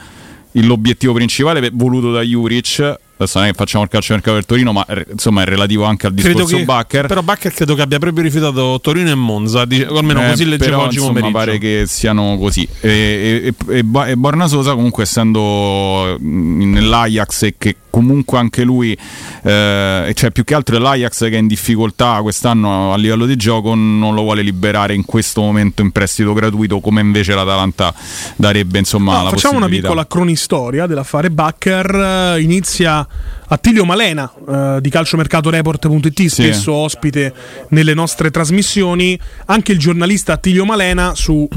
l'obiettivo 0.53 1.13
principale 1.13 1.71
voluto 1.73 2.13
da 2.13 2.23
Juric. 2.23 2.97
Adesso 3.21 3.39
non 3.41 3.49
è 3.49 3.51
che 3.51 3.57
facciamo 3.57 3.83
il 3.83 3.91
calcio 3.91 4.13
mercato 4.13 4.35
del 4.35 4.47
Torino, 4.47 4.73
ma 4.73 4.87
eh, 4.87 5.05
insomma 5.11 5.43
è 5.43 5.45
relativo 5.45 5.83
anche 5.83 6.07
al 6.07 6.15
Credo 6.15 6.29
discorso 6.29 6.57
che, 6.59 6.65
Bakker. 6.65 7.07
però 7.09 7.21
Bakker 7.21 7.53
credo 7.53 7.75
che 7.75 7.83
abbia 7.83 7.99
proprio 7.99 8.23
rifiutato 8.23 8.79
Torino 8.81 9.11
e 9.11 9.17
Monza, 9.17 9.65
dice- 9.65 9.87
almeno 9.87 10.25
Eh, 10.25 10.29
così 10.31 10.45
leggevo 10.45 10.71
però, 10.71 10.83
oggi 10.85 10.99
insomma, 10.99 11.13
pomeriggio. 11.15 11.37
pare 11.39 11.59
che 11.59 11.83
siano 11.89 12.39
così. 12.39 12.69
E, 12.81 13.53
e, 13.69 13.75
e, 13.75 13.79
e 14.07 14.17
Borna 14.17 14.47
Sosa, 14.47 14.73
comunque, 14.75 15.03
essendo 15.03 16.17
mh, 16.17 16.71
nell'Ajax 16.71 17.43
e 17.43 17.55
che 17.59 17.75
comunque 17.99 18.39
anche 18.39 18.63
lui, 18.63 18.97
eh, 19.43 20.13
cioè 20.15 20.31
più 20.31 20.45
che 20.45 20.55
altro 20.55 20.79
l'Ajax 20.79 21.29
che 21.29 21.31
è 21.31 21.39
in 21.39 21.49
difficoltà 21.49 22.21
quest'anno 22.23 22.93
a 22.93 22.97
livello 22.97 23.27
di 23.27 23.35
gioco, 23.35 23.75
non 23.75 24.15
lo 24.15 24.23
vuole 24.23 24.43
liberare 24.43 24.95
in 24.95 25.05
questo 25.05 25.41
momento 25.41 25.83
in 25.83 25.91
prestito 25.91 26.33
gratuito, 26.33 26.79
come 26.79 27.01
invece 27.01 27.35
l'Atalanta 27.35 27.93
darebbe. 28.37 28.79
Insomma, 28.79 29.23
No, 29.23 29.31
facciamo 29.31 29.57
una 29.57 29.67
piccola 29.67 30.07
cronistoria 30.07 30.87
dell'affare 30.87 31.31
Bakker. 31.31 32.35
Eh, 32.37 32.41
Inizia 32.41 33.05
Attilio 33.49 33.85
Malena 33.85 34.33
eh, 34.49 34.79
di 34.81 34.91
calciomercatoreport.it, 34.91 36.27
spesso 36.27 36.73
ospite 36.73 37.35
nelle 37.71 37.95
nostre 37.95 38.31
trasmissioni. 38.31 39.19
Anche 39.47 39.73
il 39.73 39.79
giornalista 39.79 40.35
Attilio 40.35 40.65
Malena 40.65 41.15
su 41.17 41.49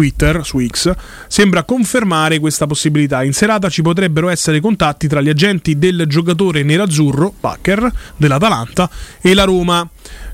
Twitter, 0.00 0.40
su 0.46 0.64
X, 0.66 0.94
sembra 1.28 1.64
confermare 1.64 2.38
questa 2.38 2.66
possibilità. 2.66 3.22
In 3.22 3.34
serata 3.34 3.68
ci 3.68 3.82
potrebbero 3.82 4.30
essere 4.30 4.58
contatti 4.58 5.06
tra 5.08 5.20
gli 5.20 5.28
agenti 5.28 5.78
del 5.78 6.04
giocatore 6.08 6.62
nerazzurro, 6.62 7.34
Bakker, 7.38 7.92
dell'Atalanta, 8.16 8.88
e 9.20 9.34
la 9.34 9.44
Roma. 9.44 9.86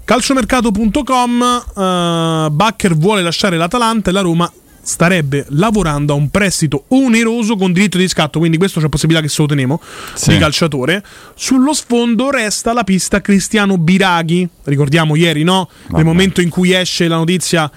Calciomercato.com 0.04 1.64
eh, 1.76 2.48
Bakker 2.52 2.94
vuole 2.96 3.22
lasciare 3.22 3.56
l'Atalanta 3.56 4.10
e 4.10 4.12
la 4.12 4.20
Roma 4.20 4.50
starebbe 4.86 5.46
lavorando 5.48 6.12
a 6.12 6.16
un 6.16 6.30
prestito 6.30 6.84
oneroso 6.88 7.56
con 7.56 7.72
diritto 7.72 7.96
di 7.96 8.04
riscatto, 8.04 8.38
quindi 8.38 8.56
questo 8.56 8.78
c'è 8.80 8.88
possibilità 8.88 9.20
che 9.20 9.28
se 9.28 9.42
lo 9.42 9.48
teniamo 9.48 9.80
Sì. 10.14 10.30
di 10.30 10.38
calciatore. 10.38 11.02
Sullo 11.34 11.74
sfondo 11.74 12.30
resta 12.30 12.72
la 12.72 12.84
pista 12.84 13.20
Cristiano 13.20 13.78
Biraghi, 13.78 14.48
ricordiamo 14.62 15.16
ieri, 15.16 15.42
no? 15.42 15.68
Nel 15.68 15.90
Vabbè. 15.90 16.04
momento 16.04 16.40
in 16.40 16.50
cui 16.50 16.72
esce 16.72 17.08
la 17.08 17.16
notizia 17.16 17.68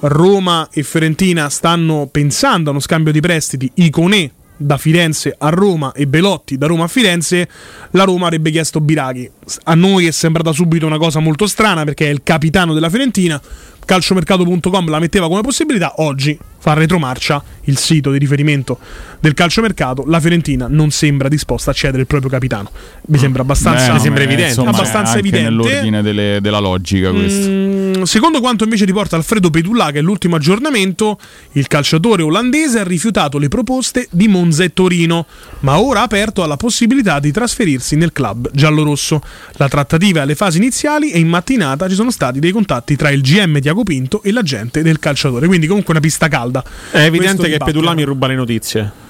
Roma 0.00 0.68
e 0.70 0.82
Fiorentina 0.82 1.48
stanno 1.48 2.08
pensando 2.10 2.68
a 2.68 2.72
uno 2.72 2.80
scambio 2.80 3.12
di 3.12 3.20
prestiti 3.20 3.70
Iconè 3.74 4.30
da 4.60 4.76
Firenze 4.76 5.34
a 5.38 5.48
Roma 5.50 5.92
e 5.92 6.06
Belotti 6.06 6.58
da 6.58 6.66
Roma 6.66 6.84
a 6.84 6.88
Firenze, 6.88 7.48
la 7.92 8.04
Roma 8.04 8.26
avrebbe 8.26 8.50
chiesto 8.50 8.80
Biraghi. 8.80 9.30
A 9.64 9.74
noi 9.74 10.06
è 10.06 10.10
sembrata 10.10 10.52
subito 10.52 10.84
una 10.84 10.98
cosa 10.98 11.20
molto 11.20 11.46
strana 11.46 11.84
perché 11.84 12.06
è 12.06 12.10
il 12.10 12.22
capitano 12.22 12.74
della 12.74 12.90
Fiorentina. 12.90 13.40
Calciomercato.com 13.84 14.88
la 14.90 14.98
metteva 14.98 15.28
come 15.28 15.40
possibilità. 15.40 15.94
Oggi 15.98 16.38
fa 16.58 16.72
retromarcia 16.74 17.42
il 17.64 17.76
sito 17.78 18.10
di 18.10 18.18
riferimento 18.18 18.78
del 19.20 19.34
calciomercato. 19.34 20.04
La 20.06 20.20
Fiorentina 20.20 20.66
non 20.68 20.90
sembra 20.90 21.28
disposta 21.28 21.70
a 21.70 21.74
cedere 21.74 22.00
il 22.00 22.06
proprio 22.06 22.30
capitano. 22.30 22.70
Mi 23.06 23.18
sembra 23.18 23.42
abbastanza, 23.42 23.86
Beh, 23.88 23.92
mi 23.94 24.00
sembra 24.00 24.22
evidente. 24.24 24.48
insomma, 24.50 24.70
abbastanza 24.70 25.18
evidente. 25.18 25.48
nell'ordine 25.48 26.02
delle- 26.02 26.38
della 26.40 26.58
logica 26.58 27.10
questo. 27.10 27.48
Mm, 27.48 28.02
secondo 28.02 28.40
quanto 28.40 28.64
invece 28.64 28.84
riporta 28.84 29.16
Alfredo 29.16 29.50
Pedulla, 29.50 29.90
che 29.90 29.98
è 29.98 30.02
l'ultimo 30.02 30.36
aggiornamento, 30.36 31.18
il 31.52 31.66
calciatore 31.66 32.22
olandese 32.22 32.80
ha 32.80 32.84
rifiutato 32.84 33.38
le 33.38 33.48
proposte 33.48 34.08
di 34.10 34.28
Monza 34.28 34.64
e 34.64 34.72
Torino, 34.72 35.26
ma 35.60 35.78
ora 35.80 36.00
ha 36.00 36.04
aperto 36.04 36.42
alla 36.42 36.56
possibilità 36.56 37.18
di 37.20 37.30
trasferirsi 37.32 37.96
nel 37.96 38.12
club 38.12 38.50
giallorosso. 38.52 39.20
La 39.56 39.68
trattativa 39.68 40.20
è 40.20 40.22
alle 40.22 40.34
fasi 40.34 40.58
iniziali 40.58 41.10
e 41.10 41.18
in 41.18 41.28
mattinata 41.28 41.88
ci 41.88 41.94
sono 41.94 42.10
stati 42.10 42.38
dei 42.38 42.50
contatti 42.52 42.96
tra 42.96 43.10
il 43.10 43.20
GM 43.20 43.60
Tiago 43.60 43.82
Pinto 43.82 44.22
e 44.22 44.32
l'agente 44.32 44.82
del 44.82 44.98
calciatore, 44.98 45.46
quindi 45.46 45.66
comunque 45.66 45.92
una 45.92 46.00
pista 46.02 46.28
calda. 46.28 46.47
È 46.90 46.98
evidente 46.98 47.48
Questo 47.48 47.58
che. 47.58 47.64
Pedulla 47.64 47.94
mi 47.94 48.02
ruba 48.02 48.26
le 48.26 48.34
notizie. 48.34 49.06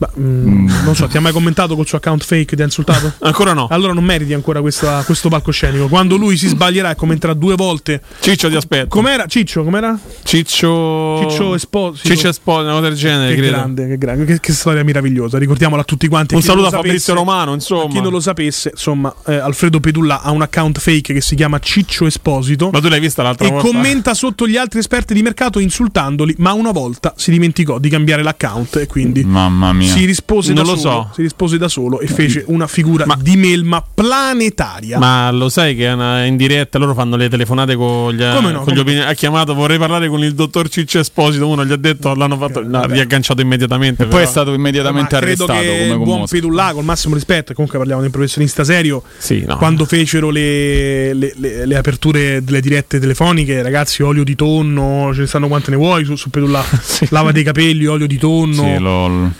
Bah, 0.00 0.10
mm, 0.18 0.68
Non 0.84 0.94
so, 0.96 1.06
ti 1.08 1.18
ha 1.18 1.20
mai 1.20 1.30
commentato 1.32 1.76
col 1.76 1.86
suo 1.86 1.98
account 1.98 2.24
fake? 2.24 2.56
Ti 2.56 2.62
ha 2.62 2.64
insultato? 2.64 3.12
Ancora 3.20 3.52
no. 3.52 3.66
Allora 3.70 3.92
non 3.92 4.02
meriti 4.02 4.32
ancora 4.32 4.62
questa- 4.62 5.02
questo 5.04 5.28
palcoscenico. 5.28 5.88
Quando 5.88 6.16
lui 6.16 6.38
si 6.38 6.48
sbaglierà 6.48 6.92
e 6.92 6.94
commenterà 6.94 7.34
due 7.34 7.54
volte. 7.54 8.00
Ciccio 8.20 8.48
ti 8.48 8.56
aspetto. 8.56 8.88
Com'era? 8.88 9.26
Ciccio, 9.26 9.62
com'era? 9.62 9.98
Ciccio 10.22 11.26
Ciccio 11.28 11.54
Esposito. 11.54 12.08
Ciccio 12.08 12.28
Esposito, 12.28 12.64
una 12.64 12.76
cosa 12.78 12.88
del 12.88 12.96
genere, 12.96 13.34
Che 13.34 13.40
credo. 13.40 13.56
grande, 13.56 13.88
che 13.88 13.98
grande, 13.98 14.24
che, 14.24 14.40
che 14.40 14.52
storia 14.54 14.82
meravigliosa. 14.82 15.36
Ricordiamola 15.38 15.82
a 15.82 15.84
tutti 15.84 16.08
quanti. 16.08 16.34
Un 16.34 16.42
saluto 16.42 16.68
a 16.68 16.70
Fabrizio 16.70 16.98
sapesse- 16.98 17.12
Romano, 17.12 17.50
a 17.50 17.54
insomma. 17.54 17.92
Chi 17.92 18.00
non 18.00 18.10
lo 18.12 18.20
sapesse, 18.20 18.70
insomma, 18.70 19.14
eh, 19.26 19.34
Alfredo 19.34 19.80
Pedulla 19.80 20.22
ha 20.22 20.30
un 20.30 20.40
account 20.42 20.78
fake 20.78 21.12
che 21.12 21.20
si 21.20 21.34
chiama 21.34 21.58
Ciccio 21.58 22.06
Esposito. 22.06 22.70
Ma 22.72 22.80
tu 22.80 22.88
l'hai 22.88 23.00
vista 23.00 23.22
l'altra 23.22 23.46
E 23.46 23.50
volta? 23.50 23.66
commenta 23.66 24.14
sotto 24.14 24.48
gli 24.48 24.56
altri 24.56 24.78
esperti 24.78 25.12
di 25.12 25.20
mercato 25.22 25.58
insultandoli, 25.58 26.34
ma 26.38 26.52
una 26.52 26.70
volta 26.72 27.12
si 27.16 27.30
dimenticò 27.30 27.78
di 27.78 27.88
cambiare 27.90 28.22
l'account 28.22 28.76
e 28.76 28.86
quindi 28.86 29.24
Mamma 29.24 29.72
mia. 29.74 29.89
Si 29.90 30.04
rispose 30.04 30.52
Non 30.52 30.64
da 30.64 30.70
lo 30.70 30.76
solo. 30.76 30.92
so. 31.08 31.10
Si 31.14 31.22
rispose 31.22 31.58
da 31.58 31.68
solo 31.68 32.00
e 32.00 32.06
fece 32.06 32.44
una 32.46 32.66
figura 32.66 33.04
Ma- 33.06 33.16
di 33.20 33.36
melma 33.36 33.84
planetaria. 33.94 34.98
Ma 34.98 35.30
lo 35.30 35.48
sai 35.48 35.74
che 35.74 35.86
è 35.86 35.92
una- 35.92 36.24
in 36.24 36.36
diretta 36.36 36.78
loro 36.78 36.94
fanno 36.94 37.16
le 37.16 37.28
telefonate 37.28 37.74
con 37.76 38.12
gli, 38.12 38.22
Come 38.34 38.52
no? 38.52 38.60
con 38.62 38.72
gli 38.74 38.78
opinioni- 38.78 39.06
Ha 39.08 39.14
chiamato, 39.14 39.54
vorrei 39.54 39.78
parlare 39.78 40.08
con 40.08 40.22
il 40.22 40.34
dottor 40.34 40.68
Ciccio 40.68 40.98
Esposito. 40.98 41.48
Uno 41.48 41.64
gli 41.64 41.72
ha 41.72 41.76
detto, 41.76 42.14
l'hanno 42.14 42.36
fatto, 42.36 42.60
l'ha 42.60 42.84
riagganciato 42.84 43.40
immediatamente. 43.40 44.04
E 44.04 44.06
poi 44.06 44.16
è 44.18 44.20
però. 44.20 44.30
stato 44.30 44.52
immediatamente 44.52 45.14
Ma 45.14 45.20
credo 45.20 45.44
arrestato 45.44 45.74
che 45.74 45.88
come 45.90 46.04
buon 46.04 46.18
Mosca. 46.20 46.34
Pedulla, 46.36 46.70
col 46.74 46.84
massimo 46.84 47.14
rispetto, 47.14 47.52
e 47.52 47.54
comunque 47.54 47.78
parliamo 47.78 48.00
di 48.02 48.06
un 48.08 48.12
professionista 48.12 48.64
serio. 48.64 49.02
Sì, 49.18 49.44
no. 49.46 49.56
Quando 49.56 49.84
fecero 49.84 50.30
le, 50.30 51.12
le- 51.14 51.32
le- 51.36 51.66
le 51.66 51.76
aperture 51.76 52.42
delle 52.44 52.60
dirette 52.60 52.98
telefoniche, 53.00 53.62
ragazzi, 53.62 54.02
olio 54.02 54.24
di 54.24 54.34
tonno, 54.36 55.10
ce 55.14 55.20
ne 55.20 55.26
stanno 55.26 55.48
quante 55.48 55.70
ne 55.70 55.76
vuoi 55.76 56.04
su, 56.04 56.16
su 56.16 56.30
Pedulla. 56.30 56.62
Lava 57.10 57.32
dei 57.32 57.42
capelli, 57.42 57.86
olio 57.86 58.06
di 58.06 58.18
tonno. 58.18 58.62
Sì, 58.62 58.78
lo- 58.78 59.08
lo- 59.08 59.32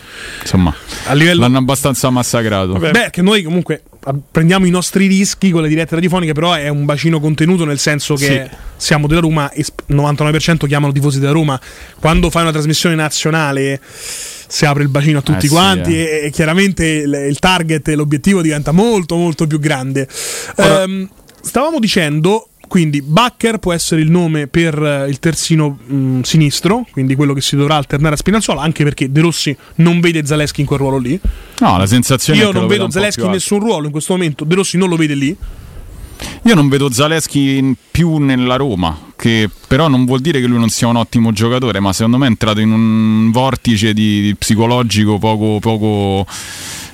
insomma, 0.42 0.74
a 1.06 1.12
livello 1.14 1.40
l'hanno 1.42 1.58
abbastanza 1.58 2.10
massacrato. 2.10 2.72
Beh, 2.74 3.08
che 3.10 3.22
noi 3.22 3.42
comunque 3.42 3.82
prendiamo 4.30 4.66
i 4.66 4.70
nostri 4.70 5.06
rischi 5.06 5.50
con 5.50 5.62
le 5.62 5.68
dirette 5.68 5.94
radiofoniche, 5.94 6.32
però 6.32 6.54
è 6.54 6.68
un 6.68 6.84
bacino 6.84 7.20
contenuto 7.20 7.64
nel 7.64 7.78
senso 7.78 8.14
che 8.14 8.48
Sì. 8.50 8.56
siamo 8.76 9.06
della 9.06 9.20
Roma 9.20 9.50
e 9.50 9.62
sp- 9.62 9.82
99% 9.90 10.66
chiamano 10.66 10.92
tifosi 10.92 11.18
della 11.20 11.32
Roma. 11.32 11.60
Quando 11.98 12.30
fai 12.30 12.42
una 12.42 12.52
trasmissione 12.52 12.94
nazionale 12.94 13.80
si 13.84 14.64
apre 14.64 14.82
il 14.82 14.88
bacino 14.88 15.18
a 15.18 15.22
tutti 15.22 15.44
Eh 15.46 15.48
sì, 15.48 15.54
quanti 15.54 15.94
eh. 15.94 16.20
e, 16.22 16.26
e 16.26 16.30
chiaramente 16.30 16.84
il, 16.86 17.26
il 17.28 17.38
target 17.38 17.86
e 17.88 17.94
l'obiettivo 17.94 18.42
diventa 18.42 18.72
molto 18.72 19.16
molto 19.16 19.46
più 19.46 19.58
grande. 19.58 20.08
Ora- 20.56 20.82
Ehm, 20.82 21.08
stavamo 21.42 21.78
dicendo 21.78 22.48
quindi 22.70 23.02
Bakker 23.02 23.58
può 23.58 23.72
essere 23.72 24.00
il 24.00 24.12
nome 24.12 24.46
per 24.46 24.80
eh, 24.80 25.08
il 25.08 25.18
terzino 25.18 25.76
mh, 25.84 26.20
sinistro, 26.20 26.86
quindi 26.92 27.16
quello 27.16 27.32
che 27.32 27.40
si 27.40 27.56
dovrà 27.56 27.74
alternare 27.74 28.14
a 28.14 28.16
Spinazzola, 28.16 28.62
anche 28.62 28.84
perché 28.84 29.10
De 29.10 29.20
Rossi 29.20 29.56
non 29.76 29.98
vede 29.98 30.24
Zaleschi 30.24 30.60
in 30.60 30.68
quel 30.68 30.78
ruolo 30.78 30.98
lì. 30.98 31.18
No, 31.58 31.76
la 31.76 31.86
sensazione 31.86 32.38
è 32.38 32.42
Io 32.44 32.52
che 32.52 32.58
non 32.60 32.68
vedo 32.68 32.88
Zaleschi 32.88 33.24
in 33.24 33.32
nessun 33.32 33.58
ruolo 33.58 33.86
in 33.86 33.90
questo 33.90 34.12
momento. 34.12 34.44
De 34.44 34.54
Rossi 34.54 34.76
non 34.76 34.88
lo 34.88 34.94
vede 34.94 35.14
lì. 35.14 35.36
Io 36.44 36.54
non 36.54 36.68
vedo 36.68 36.92
Zaleschi 36.92 37.74
più 37.90 38.18
nella 38.18 38.54
Roma, 38.54 38.96
che 39.16 39.50
però 39.66 39.88
non 39.88 40.04
vuol 40.04 40.20
dire 40.20 40.40
che 40.40 40.46
lui 40.46 40.60
non 40.60 40.68
sia 40.68 40.86
un 40.86 40.94
ottimo 40.94 41.32
giocatore, 41.32 41.80
ma 41.80 41.92
secondo 41.92 42.18
me 42.18 42.26
è 42.26 42.28
entrato 42.28 42.60
in 42.60 42.70
un 42.70 43.32
vortice 43.32 43.92
di, 43.92 44.20
di 44.20 44.36
psicologico 44.36 45.18
poco, 45.18 45.58
poco 45.58 46.24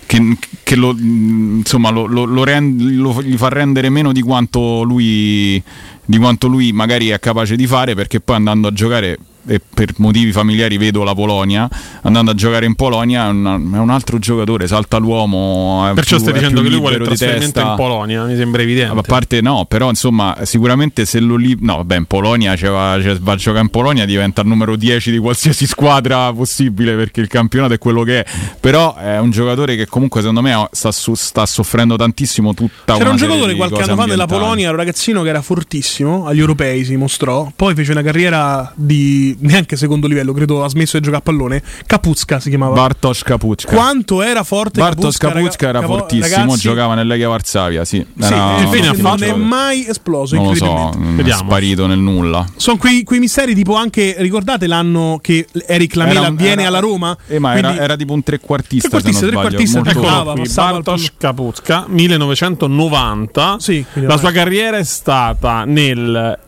che, 0.06 0.36
che 0.62 0.76
lo, 0.76 0.94
insomma, 0.98 1.90
lo- 1.90 2.06
lo 2.06 2.44
rend- 2.44 2.80
lo- 2.80 3.22
gli 3.22 3.36
fa 3.36 3.48
rendere 3.48 3.90
meno 3.90 4.12
di 4.12 4.22
quanto 4.22 4.82
lui 4.82 5.62
di 6.08 6.18
quanto 6.18 6.46
lui 6.46 6.70
magari 6.72 7.08
è 7.08 7.18
capace 7.18 7.56
di 7.56 7.66
fare 7.66 7.94
perché 7.96 8.20
poi 8.20 8.36
andando 8.36 8.68
a 8.68 8.72
giocare 8.72 9.18
e 9.46 9.60
per 9.60 9.92
motivi 9.98 10.32
familiari 10.32 10.76
vedo 10.76 11.04
la 11.04 11.14
Polonia, 11.14 11.68
andando 12.02 12.32
a 12.32 12.34
giocare 12.34 12.66
in 12.66 12.74
Polonia 12.74 13.26
è, 13.26 13.30
un 13.30 13.88
altro 13.90 14.18
giocatore, 14.18 14.66
salta 14.66 14.96
l'uomo. 14.98 15.90
Perciò 15.94 16.16
più- 16.16 16.24
stai 16.24 16.34
dicendo 16.34 16.62
che 16.62 16.68
lui 16.68 16.78
vuole 16.78 16.96
il 16.96 17.04
trasferimento 17.04 17.60
in 17.60 17.74
Polonia, 17.76 18.24
mi 18.24 18.36
sembra 18.36 18.62
evidente. 18.62 18.98
A 18.98 19.02
parte 19.02 19.40
no, 19.40 19.64
però 19.66 19.88
insomma, 19.88 20.36
sicuramente 20.42 21.04
se 21.04 21.20
lo 21.20 21.36
li... 21.36 21.56
No, 21.60 21.76
vabbè, 21.76 21.96
in 21.96 22.04
Polonia 22.06 22.56
cioè, 22.56 22.70
va, 22.70 22.98
cioè, 23.00 23.16
va 23.18 23.32
a 23.32 23.36
giocare 23.36 23.62
in 23.62 23.70
Polonia 23.70 24.04
diventa 24.04 24.40
il 24.40 24.48
numero 24.48 24.76
10 24.76 25.10
di 25.10 25.18
qualsiasi 25.18 25.66
squadra 25.66 26.32
possibile 26.32 26.94
perché 26.94 27.20
il 27.20 27.28
campionato 27.28 27.74
è 27.74 27.78
quello 27.78 28.02
che 28.02 28.20
è. 28.20 28.26
Però 28.58 28.96
è 28.96 29.18
un 29.18 29.30
giocatore 29.30 29.76
che 29.76 29.86
comunque 29.86 30.20
secondo 30.20 30.42
me 30.42 30.68
sta, 30.72 30.90
su- 30.92 31.14
sta 31.14 31.46
soffrendo 31.46 31.96
tantissimo 31.96 32.54
tutta 32.54 32.96
C'era 32.96 33.10
un 33.10 33.16
giocatore 33.16 33.54
qualche 33.54 33.82
anno 33.82 33.94
fa 33.94 34.04
nella 34.04 34.22
ambientali. 34.22 34.40
Polonia, 34.40 34.70
un 34.70 34.76
ragazzino 34.76 35.22
che 35.22 35.28
era 35.28 35.42
fortissimo, 35.42 36.26
agli 36.26 36.40
europei 36.40 36.84
si 36.84 36.96
mostrò, 36.96 37.50
poi 37.54 37.74
fece 37.74 37.92
una 37.92 38.02
carriera 38.02 38.72
di 38.74 39.35
neanche 39.40 39.76
secondo 39.76 40.06
livello, 40.06 40.32
credo 40.32 40.64
ha 40.64 40.68
smesso 40.68 40.96
di 40.98 41.04
giocare 41.04 41.22
a 41.22 41.24
pallone, 41.24 41.62
Kapuzka 41.86 42.40
si 42.40 42.48
chiamava. 42.48 42.74
Bartosz 42.74 43.22
Kapuczka. 43.22 43.74
Quanto 43.74 44.22
era 44.22 44.42
forte 44.44 44.80
Bartosz 44.80 45.16
Kapuczka 45.18 45.68
era 45.68 45.80
raga- 45.80 45.92
fortissimo, 45.92 46.36
ragazzi, 46.42 46.60
giocava 46.60 46.94
nel 46.94 47.06
Legia 47.06 47.28
Varsavia, 47.28 47.84
sì. 47.84 48.04
Sì, 48.18 48.24
Era- 48.32 48.58
e 48.62 48.66
fine 48.68 48.88
ha 48.88 48.92
non 48.98 49.22
è 49.22 49.34
mai 49.34 49.86
esploso, 49.86 50.36
non 50.36 50.46
lo 50.48 50.54
so, 50.54 50.92
mm, 50.96 51.12
è 51.12 51.16
Vediamo. 51.16 51.42
sparito 51.44 51.86
nel 51.86 51.98
nulla. 51.98 52.44
Sono 52.56 52.76
quei, 52.76 53.02
quei 53.04 53.18
misteri 53.20 53.54
tipo 53.54 53.74
anche, 53.74 54.14
ricordate 54.18 54.66
l'anno 54.66 55.18
che 55.22 55.46
Eric 55.66 55.94
Lamela 55.94 56.20
Era 56.20 56.30
viene 56.30 56.52
era- 56.62 56.68
alla 56.68 56.78
Roma? 56.80 57.16
Eh, 57.26 57.38
ma 57.38 57.52
era, 57.56 57.68
Quindi- 57.68 57.84
era 57.84 57.96
tipo 57.96 58.12
un 58.12 58.22
trequartista, 58.22 58.88
Trequartista, 58.88 59.26
trequartista, 59.26 59.80
passava 59.82 60.30
al 60.76 60.82
Bartosz 60.82 61.12
Kapuzka, 61.18 61.84
1990. 61.88 63.56
Sì, 63.58 63.84
La 63.94 64.16
sua 64.16 64.32
carriera 64.32 64.76
è 64.78 64.84
stata 64.84 65.64
nel 65.64 66.38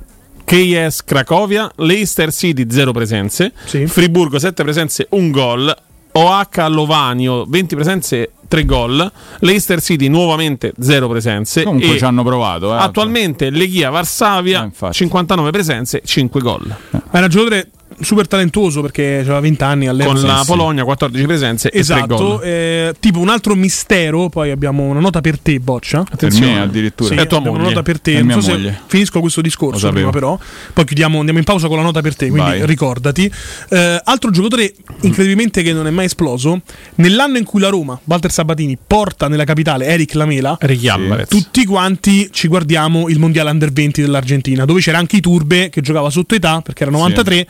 KS 0.48 1.04
Cracovia, 1.04 1.70
Leicester 1.76 2.32
City 2.32 2.64
0 2.70 2.92
presenze, 2.92 3.52
Sì. 3.66 3.86
Friburgo 3.86 4.38
7 4.38 4.62
presenze, 4.62 5.06
1 5.10 5.30
gol, 5.30 5.76
OH 6.12 6.66
Lovanio 6.68 7.44
20 7.46 7.74
presenze, 7.74 8.30
3 8.48 8.64
gol, 8.64 9.12
Leicester 9.40 9.82
City 9.82 10.08
nuovamente 10.08 10.72
0 10.80 11.06
presenze 11.06 11.64
Comunque 11.64 11.94
e 11.94 11.98
ci 11.98 12.04
hanno 12.04 12.22
provato. 12.24 12.74
Eh. 12.74 12.78
attualmente 12.78 13.50
Leghia 13.50 13.88
Eh, 13.88 13.90
Varsavia 13.90 14.62
infatti. 14.64 14.94
59 14.94 15.50
presenze, 15.50 16.00
5 16.02 16.40
gol. 16.40 16.74
Ma 16.92 17.02
era 17.10 17.28
giocatore 17.28 17.68
super 18.00 18.26
talentuoso 18.28 18.80
perché 18.82 19.18
aveva 19.18 19.40
20 19.40 19.62
anni 19.64 19.88
all'epoca. 19.88 20.18
Con 20.18 20.26
la 20.28 20.38
sì. 20.40 20.46
Polonia 20.46 20.84
14 20.84 21.26
presenze 21.26 21.68
e 21.68 21.70
3 21.70 21.80
Esatto, 21.80 22.40
eh, 22.42 22.94
tipo 23.00 23.18
un 23.18 23.28
altro 23.28 23.54
mistero, 23.54 24.28
poi 24.28 24.50
abbiamo 24.50 24.84
una 24.84 25.00
nota 25.00 25.20
per 25.20 25.38
te, 25.38 25.58
Boccia. 25.60 26.04
per 26.16 26.32
me 26.32 26.60
addirittura. 26.60 27.08
Sì, 27.14 27.14
È 27.20 27.26
tua 27.26 27.38
abbiamo 27.38 27.56
una 27.56 27.64
moglie. 27.64 27.74
nota 27.74 27.82
per 27.82 28.00
te. 28.00 28.12
È 28.12 28.18
Non 28.18 28.26
mia 28.26 28.40
so 28.40 28.50
moglie. 28.50 28.80
finisco 28.86 29.20
questo 29.20 29.40
discorso 29.40 29.90
prima, 29.90 30.10
però. 30.10 30.38
Poi 30.72 30.84
chiudiamo, 30.84 31.18
andiamo 31.18 31.38
in 31.38 31.44
pausa 31.44 31.68
con 31.68 31.76
la 31.76 31.82
nota 31.82 32.00
per 32.00 32.14
te. 32.16 32.28
Quindi 32.28 32.48
Vai. 32.50 32.66
ricordati. 32.66 33.30
Eh, 33.70 34.00
altro 34.04 34.30
giocatore 34.30 34.74
incredibilmente 35.02 35.62
che 35.62 35.72
non 35.72 35.86
è 35.86 35.90
mai 35.90 36.06
esploso. 36.06 36.60
Nell'anno 36.96 37.38
in 37.38 37.44
cui 37.44 37.60
la 37.60 37.68
Roma, 37.68 37.98
Walter 38.04 38.30
Sabatini, 38.30 38.76
porta 38.84 39.28
nella 39.28 39.44
capitale 39.44 39.86
Eric 39.86 40.14
Lamela. 40.14 40.56
Ricky 40.60 40.88
Alvarez. 40.88 41.28
Tutti 41.28 41.64
quanti 41.64 42.28
ci 42.32 42.48
guardiamo 42.48 43.08
il 43.08 43.18
mondiale 43.18 43.50
under 43.50 43.72
20 43.72 44.00
dell'Argentina, 44.00 44.64
dove 44.64 44.80
c'era 44.80 44.98
anche 44.98 45.16
Iturbe 45.16 45.68
che 45.68 45.80
giocava 45.80 46.10
sotto 46.10 46.34
età 46.34 46.60
perché 46.60 46.82
era 46.84 46.92
93 46.92 47.46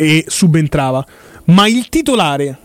e 0.00 0.24
subentrava. 0.26 1.04
Ma 1.46 1.66
il 1.68 1.88
titolare 1.90 2.56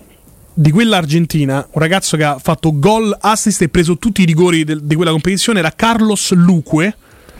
di 0.53 0.71
quella 0.71 0.95
Argentina, 0.97 1.67
un 1.69 1.81
ragazzo 1.81 2.15
che 2.15 2.23
ha 2.23 2.39
fatto 2.41 2.71
gol, 2.79 3.15
assist 3.19 3.61
e 3.63 3.67
preso 3.69 3.97
tutti 3.97 4.21
i 4.21 4.25
rigori 4.25 4.63
del- 4.63 4.81
di 4.83 4.95
quella 4.95 5.11
competizione, 5.11 5.59
era 5.59 5.71
Carlos 5.75 6.31
Luque, 6.31 6.95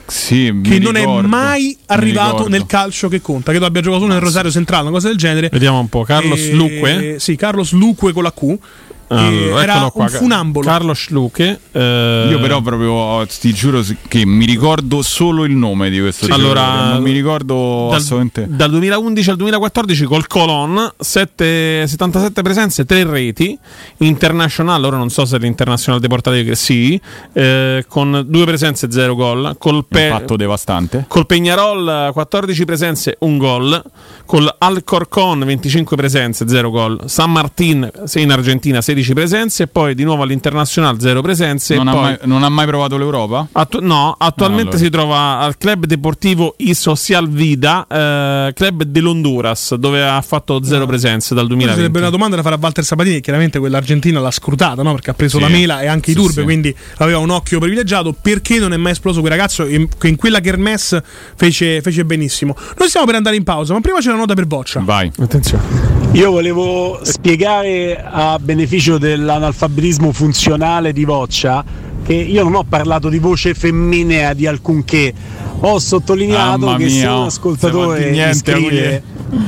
Sì, 0.05 0.59
che 0.61 0.79
non 0.79 0.97
è 0.97 0.99
ricordo, 0.99 1.27
mai 1.29 1.61
mi 1.67 1.77
arrivato 1.87 2.47
nel 2.49 2.65
calcio 2.65 3.07
che 3.07 3.21
conta. 3.21 3.51
Credo 3.51 3.65
abbia 3.65 3.81
giocato 3.81 4.01
solo 4.01 4.13
nel 4.13 4.21
Rosario 4.21 4.51
Centrale, 4.51 4.83
una 4.83 4.91
cosa 4.91 5.07
del 5.07 5.17
genere. 5.17 5.47
Vediamo 5.49 5.79
un 5.79 5.87
po', 5.87 6.03
Carlos 6.03 6.39
E- 6.41 6.51
Luque. 6.51 7.15
Sì, 7.19 7.35
Carlos 7.37 7.71
Luque 7.71 8.11
con 8.11 8.23
la 8.23 8.33
Q. 8.33 8.57
Allora, 9.07 9.61
era 9.63 9.73
eccolo 9.75 9.89
qua, 9.91 10.03
un 10.03 10.09
funambolo. 10.09 10.65
Carlos 10.65 11.09
Luque. 11.09 11.59
eh, 11.71 12.27
Io 12.29 12.39
però 12.39 12.61
proprio 12.61 13.25
ti 13.39 13.53
giuro 13.53 13.81
che 14.07 14.25
mi 14.25 14.45
ricordo 14.45 15.01
solo 15.01 15.43
il 15.45 15.51
nome 15.55 15.89
di 15.89 15.99
questo 15.99 16.25
Allora, 16.33 16.61
giocatore, 16.61 16.93
non 16.93 17.01
mi 17.03 17.11
ricordo 17.11 17.87
dal, 17.89 17.99
assolutamente. 17.99 18.47
dal 18.49 18.69
2011 18.71 19.29
al 19.29 19.35
2014 19.37 20.03
col 20.05 20.27
Colon 20.27 20.91
7 20.97 21.85
77 21.87 22.41
presenze 22.41 22.85
3 22.85 23.03
reti 23.05 23.57
international 23.97 24.83
ora 24.83 24.97
non 24.97 25.09
so 25.09 25.25
se 25.25 25.37
l'internazionale 25.37 26.01
deportato 26.01 26.35
che 26.43 26.55
sì 26.55 26.99
eh, 27.33 27.85
con 27.87 28.23
2 28.27 28.45
presenze 28.45 28.91
0 28.91 29.15
gol 29.15 29.55
col, 29.57 29.85
Pe- 29.87 30.03
Impatto 30.07 30.35
devastante. 30.35 31.05
col 31.07 31.25
Peñarol 31.27 32.11
14 32.13 32.65
presenze 32.65 33.15
1 33.19 33.37
gol 33.37 33.83
col 34.25 34.53
Alcorcon 34.57 35.39
25 35.45 35.95
presenze 35.95 36.47
0 36.47 36.69
gol 36.69 36.99
San 37.05 37.31
Martin 37.31 37.89
se 38.05 38.19
in 38.19 38.31
Argentina 38.31 38.81
16 38.95 39.13
presenze 39.13 39.63
e 39.63 39.67
poi 39.67 39.93
di 39.95 40.03
nuovo 40.05 40.23
all'internazionale 40.23 40.99
0 40.99 41.21
presenze 41.21 41.75
Non 41.75 41.87
e 41.87 41.89
ha, 41.89 41.93
poi 41.93 42.01
mai, 42.03 42.17
non 42.23 42.43
ha 42.43 42.49
mai 42.49 42.65
provato 42.65 42.97
l'Europa? 42.97 43.47
Attu- 43.51 43.81
no, 43.81 44.15
attualmente 44.17 44.69
allora. 44.75 44.83
si 44.83 44.89
trova 44.89 45.39
al 45.39 45.57
Club 45.57 45.85
Deportivo 45.85 46.53
I 46.59 46.73
Social 46.73 47.27
Vida, 47.29 47.85
eh, 47.89 48.53
club 48.53 48.83
dell'Honduras, 48.83 49.75
dove 49.75 50.07
ha 50.07 50.21
fatto 50.21 50.63
zero 50.63 50.85
presenze 50.85 51.33
dal 51.35 51.45
Questa 51.47 51.65
2020. 51.65 51.77
sarebbe 51.79 51.99
una 51.99 52.09
domanda 52.09 52.35
da 52.37 52.41
fare 52.41 52.55
a 52.55 52.59
Walter 52.61 52.83
Sabatini, 52.85 53.19
chiaramente 53.21 53.59
quell'Argentina 53.59 54.19
l'ha 54.19 54.31
scrutata, 54.31 54.81
no? 54.81 54.93
perché 54.93 55.09
ha 55.09 55.13
preso 55.13 55.37
Sì. 55.37 55.43
la 55.43 55.49
mela 55.49 55.81
e 55.81 55.87
anche 55.87 56.11
i 56.11 56.13
Sì, 56.13 56.19
turbe, 56.19 56.39
sì. 56.39 56.43
quindi 56.43 56.75
aveva 56.97 57.17
un 57.19 57.29
occhio 57.29 57.59
privilegiato. 57.59 58.15
Perché 58.21 58.59
non 58.59 58.71
è 58.73 58.77
mai 58.77 58.93
esploso 58.93 59.19
quel 59.19 59.31
ragazzo 59.31 59.65
in- 59.65 59.87
che 59.97 60.07
in 60.07 60.15
quella 60.15 60.39
kermesse 60.39 61.03
fece, 61.35 61.81
fece 61.81 62.05
benissimo? 62.05 62.55
Noi 62.77 62.87
stiamo 62.87 63.05
per 63.05 63.15
andare 63.15 63.35
in 63.35 63.43
pausa, 63.43 63.73
ma 63.73 63.81
prima 63.81 63.99
c'è 63.99 64.09
una 64.09 64.19
nota 64.19 64.33
per 64.35 64.45
Boccia. 64.45 64.81
Vai. 64.83 65.11
Attenzione. 65.19 65.93
Io 66.13 66.31
volevo 66.31 66.99
spiegare 67.01 68.01
a 68.01 68.37
beneficio 68.39 68.84
dell'analfabetismo 68.93 70.11
funzionale 70.11 70.93
di 70.93 71.03
Voccia 71.05 71.63
che 72.05 72.13
io 72.13 72.43
non 72.43 72.53
ho 72.53 72.63
parlato 72.63 73.09
di 73.09 73.17
voce 73.17 73.55
femminea 73.55 74.33
di 74.33 74.45
alcunché, 74.45 75.11
ho 75.59 75.79
sottolineato 75.79 76.65
Mamma 76.65 76.77
che 76.77 76.87
se 76.87 76.95
mia, 76.97 77.15
un 77.15 77.23
oh, 77.23 77.25
ascoltatore 77.25 77.97
se 77.97 78.03
non 78.03 78.11
di 78.11 78.17
niente, 78.17 78.51
scrive 78.51 79.03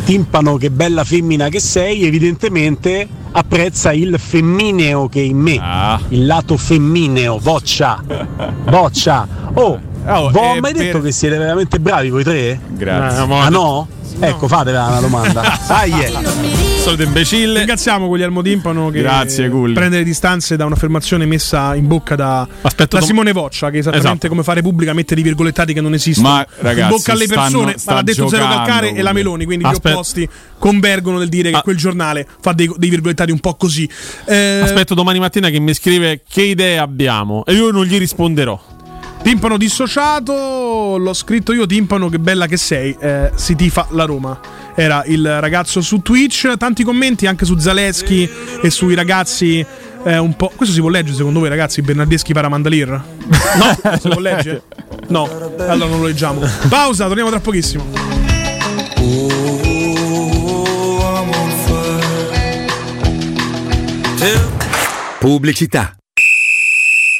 timpano 0.06 0.58
che 0.58 0.72
bella 0.72 1.04
femmina 1.04 1.50
che 1.50 1.60
sei, 1.60 2.04
evidentemente 2.04 3.08
apprezza 3.32 3.94
il 3.94 4.18
femmineo 4.18 5.08
che 5.08 5.20
è 5.20 5.24
in 5.24 5.38
me, 5.38 5.60
Ah. 5.62 6.02
il 6.10 6.26
lato 6.26 6.58
femmineo, 6.58 7.38
Voccia, 7.38 8.04
Voccia. 8.66 9.28
Oh, 9.54 9.80
Oh, 10.06 10.30
voi 10.32 10.58
eh, 10.58 10.62
mai 10.62 10.74
per- 10.74 10.84
detto 10.84 11.02
che 11.02 11.12
siete 11.12 11.38
veramente 11.38 11.80
bravi 11.80 12.10
voi 12.10 12.24
tre? 12.24 12.60
Grazie. 12.70 13.24
Eh, 13.24 13.26
mo- 13.26 13.40
Ah 13.42 13.50
no? 13.50 13.88
Ecco, 14.20 14.48
fatela 14.48 14.86
una 14.88 15.00
domanda. 15.02 15.60
Dai, 15.68 15.92
eh. 15.92 16.12
Solito 16.80 17.04
imbecille. 17.04 17.58
Ringraziamo 17.60 18.08
Guglielmo 18.08 18.42
Timpano 18.42 18.90
che 18.90 19.02
Grazie, 19.02 19.48
Gulli. 19.50 19.74
prende 19.74 19.98
le 19.98 20.04
distanze 20.04 20.56
da 20.56 20.66
un'affermazione 20.66 21.26
messa 21.26 21.76
in 21.76 21.88
bocca 21.88 22.16
da, 22.16 22.48
da 22.88 23.02
Simone 23.02 23.32
Voccia, 23.34 23.70
che 23.70 23.80
esattamente 23.80 24.10
Esatto. 24.12 24.28
come 24.30 24.44
fare 24.44 24.62
pubblica 24.62 24.94
mette 24.94 25.14
dei 25.14 25.24
virgolettati 25.24 25.74
che 25.74 25.82
non 25.82 25.94
esistono 25.94 26.30
Ma, 26.30 26.48
ragazzi, 26.60 26.82
in 26.92 26.98
bocca 26.98 27.12
alle 27.12 27.26
stanno- 27.26 27.42
persone, 27.44 27.78
sta 27.78 27.92
ma 27.92 27.98
l'ha 27.98 28.04
detto 28.04 28.28
Zero 28.30 28.42
giocando, 28.44 28.56
Calcare 28.66 28.94
e 28.94 29.02
la. 29.02 29.12
Meloni, 29.14 29.46
quindi 29.46 29.66
Aspetta. 29.66 29.90
gli 29.90 29.92
opposti 29.92 30.30
convergono 30.58 31.18
nel 31.20 31.30
dire 31.30 31.52
che 31.52 31.58
Ah. 31.58 31.62
quel 31.62 31.76
giornale 31.78 32.26
fa 32.42 32.54
dei, 32.54 32.72
dei 32.78 32.90
virgolettati 32.90 33.32
un 33.32 33.40
po' 33.40 33.56
così. 33.56 33.88
Eh, 34.26 34.62
Aspetto 34.64 34.94
domani 34.96 35.20
mattina 35.20 35.50
che 35.50 35.60
mi 35.60 35.74
scrive 35.76 36.22
che 36.28 36.42
idee 36.44 36.80
abbiamo 36.80 37.44
e 37.46 37.54
io 37.54 37.70
non 37.72 37.84
gli 37.86 37.98
risponderò. 38.00 38.60
Timpano 39.28 39.58
dissociato, 39.58 40.96
l'ho 40.98 41.14
scritto 41.14 41.52
io, 41.52 41.66
Timpano, 41.66 42.08
che 42.08 42.18
bella 42.18 42.46
che 42.48 42.56
sei, 42.56 42.96
eh, 42.98 43.30
si 43.36 43.58
tifa 43.58 43.86
la 43.90 44.06
Roma. 44.06 44.40
Era 44.74 45.04
il 45.06 45.42
ragazzo 45.42 45.82
su 45.82 46.02
Twitch, 46.02 46.56
tanti 46.56 46.86
commenti 46.86 47.28
anche 47.28 47.44
su 47.44 47.58
Zaleschi 47.58 48.30
e 48.62 48.70
sui 48.70 48.96
ragazzi 48.96 49.66
eh, 50.06 50.18
un 50.18 50.34
po'... 50.38 50.54
Questo 50.56 50.74
si 50.74 50.80
può 50.80 50.88
leggere 50.88 51.18
secondo 51.18 51.40
voi 51.40 51.50
ragazzi, 51.50 51.82
Bernardeschi 51.82 52.32
Paramandalir? 52.32 52.88
No, 52.88 53.98
si 54.00 54.08
può 54.08 54.22
leggere? 54.22 54.62
No, 55.10 55.30
allora 55.58 55.90
non 55.90 56.00
lo 56.00 56.06
leggiamo. 56.06 56.40
Pausa, 56.70 57.08
torniamo 57.08 57.30
tra 57.30 57.42
pochissimo. 57.42 57.84
Pubblicità. 65.20 65.97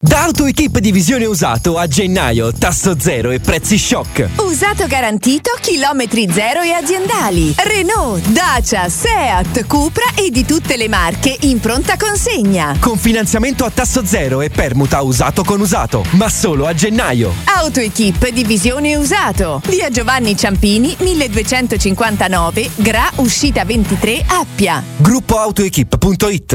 Da 0.00 0.22
AutoEquip 0.26 0.78
Divisione 0.78 1.24
Usato 1.24 1.76
a 1.76 1.88
gennaio, 1.88 2.52
tasso 2.52 3.00
zero 3.00 3.32
e 3.32 3.40
prezzi 3.40 3.76
shock. 3.76 4.28
Usato 4.36 4.86
garantito, 4.86 5.50
chilometri 5.60 6.28
zero 6.30 6.60
e 6.60 6.70
aziendali. 6.70 7.52
Renault, 7.56 8.24
Dacia, 8.28 8.88
Seat, 8.88 9.66
Cupra 9.66 10.14
e 10.14 10.30
di 10.30 10.44
tutte 10.44 10.76
le 10.76 10.86
marche 10.86 11.36
in 11.40 11.58
pronta 11.58 11.96
consegna. 11.96 12.76
Con 12.78 12.96
finanziamento 12.96 13.64
a 13.64 13.70
tasso 13.70 14.06
zero 14.06 14.40
e 14.40 14.50
permuta 14.50 15.00
usato 15.02 15.42
con 15.42 15.60
usato, 15.60 16.04
ma 16.10 16.28
solo 16.28 16.66
a 16.66 16.74
gennaio. 16.74 17.34
AutoEquip 17.56 18.28
Divisione 18.28 18.94
Usato. 18.94 19.60
Via 19.66 19.90
Giovanni 19.90 20.36
Ciampini, 20.36 20.94
1259, 20.96 22.70
Gra, 22.76 23.10
uscita 23.16 23.64
23, 23.64 24.24
Appia. 24.28 24.80
Gruppoautoequip.it 24.98 26.54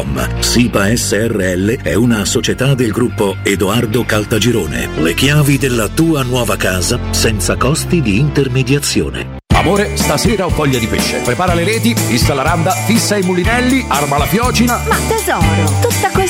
www.keicalt.com. 0.00 0.40
SIPA 0.40 0.96
SRL 0.96 1.82
è 1.82 1.94
una 1.94 2.24
società 2.24 2.74
del 2.74 2.90
gruppo 2.90 3.36
Edoardo 3.42 4.04
Caltagirone. 4.04 4.88
Le 4.96 5.14
chiavi 5.14 5.58
della 5.58 5.88
tua 5.88 6.22
nuova 6.22 6.56
casa 6.56 6.98
senza 7.10 7.56
costi 7.56 8.00
di 8.00 8.18
intermediazione. 8.18 9.38
Amore, 9.60 9.94
stasera 9.98 10.46
ho 10.46 10.48
voglia 10.48 10.78
di 10.78 10.86
pesce. 10.86 11.18
Prepara 11.18 11.52
le 11.52 11.64
reti, 11.64 11.94
fissa 11.94 12.32
la 12.32 12.40
randa, 12.40 12.70
fissa 12.70 13.18
i 13.18 13.22
mulinelli, 13.22 13.84
arma 13.88 14.16
la 14.16 14.24
fiocina. 14.24 14.80
Ma 14.88 14.96
tesoro, 15.06 15.70
tutta 15.82 16.08
questa 16.10 16.29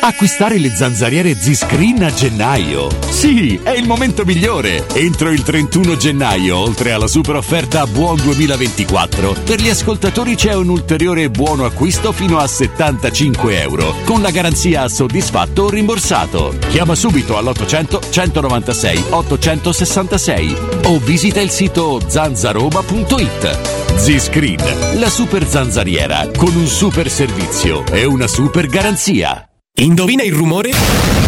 Acquistare 0.00 0.58
le 0.58 0.70
zanzariere 0.70 1.34
Z-Screen 1.34 2.02
a 2.04 2.12
gennaio. 2.12 2.88
Sì, 3.10 3.58
è 3.62 3.70
il 3.70 3.86
momento 3.86 4.24
migliore. 4.24 4.86
Entro 4.94 5.30
il 5.30 5.42
31 5.42 5.96
gennaio, 5.96 6.56
oltre 6.56 6.92
alla 6.92 7.08
super 7.08 7.36
offerta 7.36 7.84
Buon 7.86 8.16
2024, 8.22 9.32
per 9.44 9.60
gli 9.60 9.68
ascoltatori 9.68 10.36
c'è 10.36 10.54
un 10.54 10.68
ulteriore 10.68 11.28
buono 11.30 11.64
acquisto 11.64 12.12
fino 12.12 12.38
a 12.38 12.46
75 12.46 13.60
euro, 13.60 13.96
con 14.04 14.22
la 14.22 14.30
garanzia 14.30 14.88
soddisfatto 14.88 15.64
o 15.64 15.70
rimborsato. 15.70 16.56
Chiama 16.68 16.94
subito 16.94 17.36
all'800 17.36 18.10
196 18.10 19.04
866 19.10 20.56
o 20.84 20.98
visita 20.98 21.40
il 21.40 21.50
sito 21.50 22.00
zanzaroma.it. 22.06 23.96
Z-Screen, 23.96 25.00
la 25.00 25.10
super 25.10 25.44
zanzariera, 25.44 26.28
con 26.36 26.54
un 26.54 26.66
super 26.66 27.10
servizio 27.10 27.84
e 27.86 28.04
una 28.04 28.28
super 28.28 28.68
garanzia. 28.68 29.47
Indovina 29.80 30.24
il 30.24 30.32
rumore? 30.32 31.27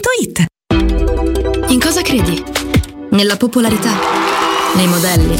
paolettimobili.it 0.00 1.70
In 1.70 1.80
cosa 1.80 2.02
credi? 2.02 2.42
Nella 3.10 3.36
popolarità? 3.36 3.92
Nei 4.74 4.86
modelli? 4.86 5.36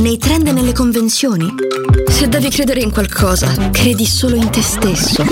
Nei 0.00 0.18
trend 0.18 0.48
e 0.48 0.52
nelle 0.52 0.72
convenzioni? 0.72 1.52
Se 2.14 2.28
devi 2.28 2.48
credere 2.48 2.78
in 2.78 2.92
qualcosa, 2.92 3.52
credi 3.72 4.06
solo 4.06 4.36
in 4.36 4.48
te 4.48 4.62
stesso. 4.62 5.24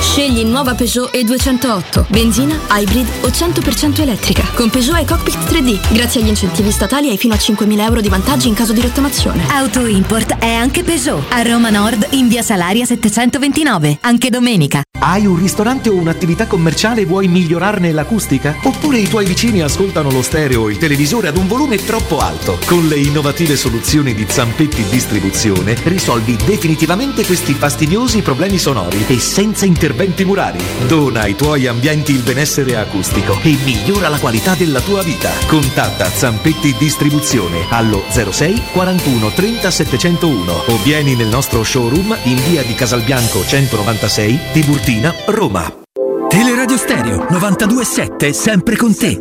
Scegli 0.00 0.42
nuova 0.42 0.74
Peugeot 0.74 1.14
E208, 1.14 2.06
benzina, 2.08 2.58
hybrid 2.68 3.06
o 3.20 3.28
100% 3.28 4.00
elettrica. 4.00 4.44
Con 4.54 4.70
Peugeot 4.70 4.98
e 4.98 5.04
Cockpit 5.04 5.36
3D, 5.36 5.92
grazie 5.92 6.20
agli 6.20 6.28
incentivi 6.28 6.72
statali 6.72 7.10
hai 7.10 7.16
fino 7.16 7.34
a 7.34 7.36
5.000 7.36 7.80
euro 7.80 8.00
di 8.00 8.08
vantaggi 8.08 8.48
in 8.48 8.54
caso 8.54 8.72
di 8.72 8.80
rottamazione. 8.80 9.44
Auto 9.50 9.86
Import 9.86 10.38
è 10.38 10.52
anche 10.52 10.82
Peugeot. 10.82 11.22
A 11.28 11.42
Roma 11.42 11.70
Nord, 11.70 12.08
in 12.10 12.26
via 12.26 12.42
Salaria 12.42 12.84
729, 12.84 13.98
anche 14.00 14.30
domenica. 14.30 14.82
Hai 15.00 15.26
un 15.26 15.38
ristorante 15.38 15.88
o 15.88 15.94
un'attività 15.94 16.46
commerciale 16.46 17.02
e 17.02 17.06
vuoi 17.06 17.28
migliorarne 17.28 17.92
l'acustica? 17.92 18.56
Oppure 18.64 18.98
i 18.98 19.08
tuoi 19.08 19.26
vicini 19.26 19.62
ascoltano 19.62 20.10
lo 20.10 20.22
stereo 20.22 20.62
o 20.62 20.70
il 20.70 20.78
televisore 20.78 21.28
ad 21.28 21.36
un 21.36 21.46
volume 21.46 21.76
troppo 21.76 22.18
alto? 22.18 22.58
Con 22.66 22.88
le 22.88 22.96
innovative 22.96 23.56
soluzioni 23.56 24.12
di 24.12 24.26
Zampetti 24.28 24.82
Distribuzione 24.88 25.67
risolvi 25.84 26.36
definitivamente 26.36 27.24
questi 27.24 27.54
fastidiosi 27.54 28.22
problemi 28.22 28.58
sonori 28.58 29.04
e 29.06 29.18
senza 29.18 29.64
interventi 29.66 30.24
murari. 30.24 30.58
Dona 30.86 31.22
ai 31.22 31.34
tuoi 31.34 31.66
ambienti 31.66 32.12
il 32.12 32.22
benessere 32.22 32.76
acustico 32.76 33.38
e 33.42 33.56
migliora 33.64 34.08
la 34.08 34.18
qualità 34.18 34.54
della 34.54 34.80
tua 34.80 35.02
vita. 35.02 35.30
Contatta 35.46 36.08
Zampetti 36.10 36.74
Distribuzione 36.78 37.66
allo 37.70 38.04
06 38.08 38.62
41 38.72 39.30
30 39.30 39.70
701 39.70 40.52
o 40.66 40.82
vieni 40.82 41.14
nel 41.14 41.28
nostro 41.28 41.62
showroom 41.62 42.16
in 42.24 42.40
via 42.48 42.62
di 42.62 42.74
Casalbianco 42.74 43.44
196 43.44 44.40
Tiburtina, 44.52 45.14
Roma. 45.26 45.86
Teleradio 46.28 46.76
Stereo 46.76 47.26
927 47.30 48.32
sempre 48.32 48.76
con 48.76 48.94
te. 48.94 49.16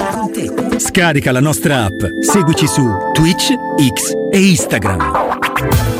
Scarica 0.78 1.32
la 1.32 1.40
nostra 1.40 1.86
app, 1.86 2.04
seguici 2.20 2.68
su 2.68 2.86
Twitch, 3.14 3.54
X 3.78 4.14
e 4.30 4.46
Instagram. 4.46 5.97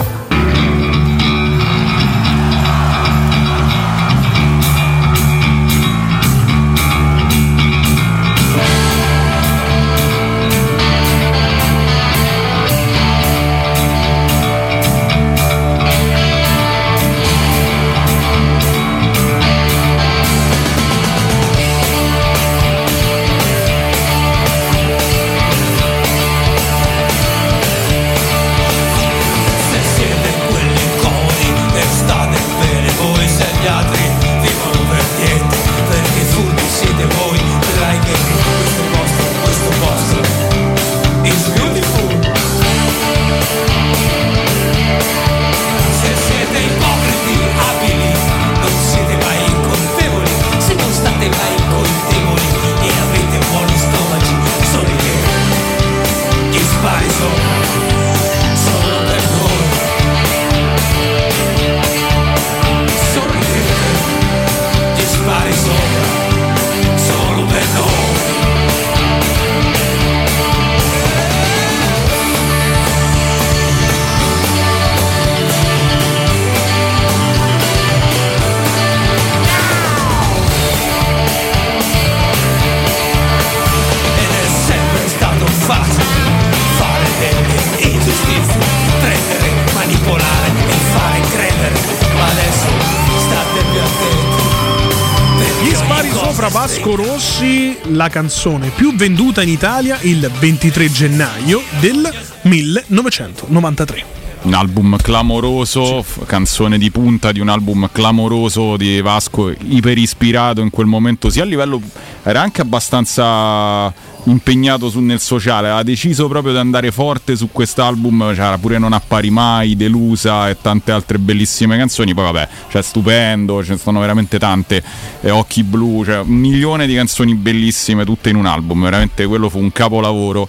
La 98.08 98.10
canzone 98.10 98.70
più 98.70 98.96
venduta 98.96 99.42
in 99.42 99.50
Italia 99.50 100.00
il 100.02 100.32
23 100.40 100.90
gennaio 100.90 101.62
del 101.82 102.10
1993. 102.44 104.16
Un 104.44 104.54
album 104.54 104.96
clamoroso, 104.96 106.02
f- 106.02 106.26
canzone 106.26 106.78
di 106.78 106.90
punta 106.90 107.34
di 107.34 107.42
un 107.42 107.50
album 107.50 107.90
clamoroso 107.92 108.78
di 108.78 109.02
Vasco, 109.02 109.50
iper 109.50 109.98
ispirato 109.98 110.62
in 110.62 110.70
quel 110.70 110.86
momento, 110.88 111.30
sia 111.30 111.44
a 111.44 111.46
livello. 111.46 111.82
era 112.24 112.42
anche 112.42 112.62
abbastanza 112.62 113.94
impegnato 114.32 114.90
su- 114.90 115.00
nel 115.00 115.20
sociale, 115.20 115.70
ha 115.70 115.84
deciso 115.84 116.28
proprio 116.28 116.54
di 116.54 116.60
andare 116.60 116.92
forte 116.92 117.36
su 117.36 117.50
quest'album, 117.52 118.34
c'era 118.34 118.58
pure 118.58 118.78
Non 118.78 118.94
appari 118.94 119.30
mai, 119.30 119.76
Delusa 119.76 120.50
e 120.50 120.58
tante 120.62 120.92
altre 120.92 121.18
bellissime 121.18 121.78
canzoni, 121.78 122.14
poi 122.14 122.24
vabbè, 122.26 122.48
c'è 122.70 122.82
stupendo, 122.82 123.64
ce 123.64 123.74
ne 123.74 123.78
sono 123.78 124.00
veramente 124.00 124.38
tante, 124.40 124.84
eh, 125.22 125.30
Occhi 125.30 125.64
blu, 125.64 126.04
cioè 126.06 126.20
un 126.20 126.28
milione 126.28 126.88
di 126.88 126.96
canzoni 126.96 127.36
bellissime 127.36 128.06
tutte 128.06 128.30
in 128.30 128.36
un 128.36 128.46
album, 128.46 128.84
veramente 128.84 129.26
quello 129.26 129.50
fu 129.50 129.60
un 129.60 129.72
capolavoro 129.72 130.48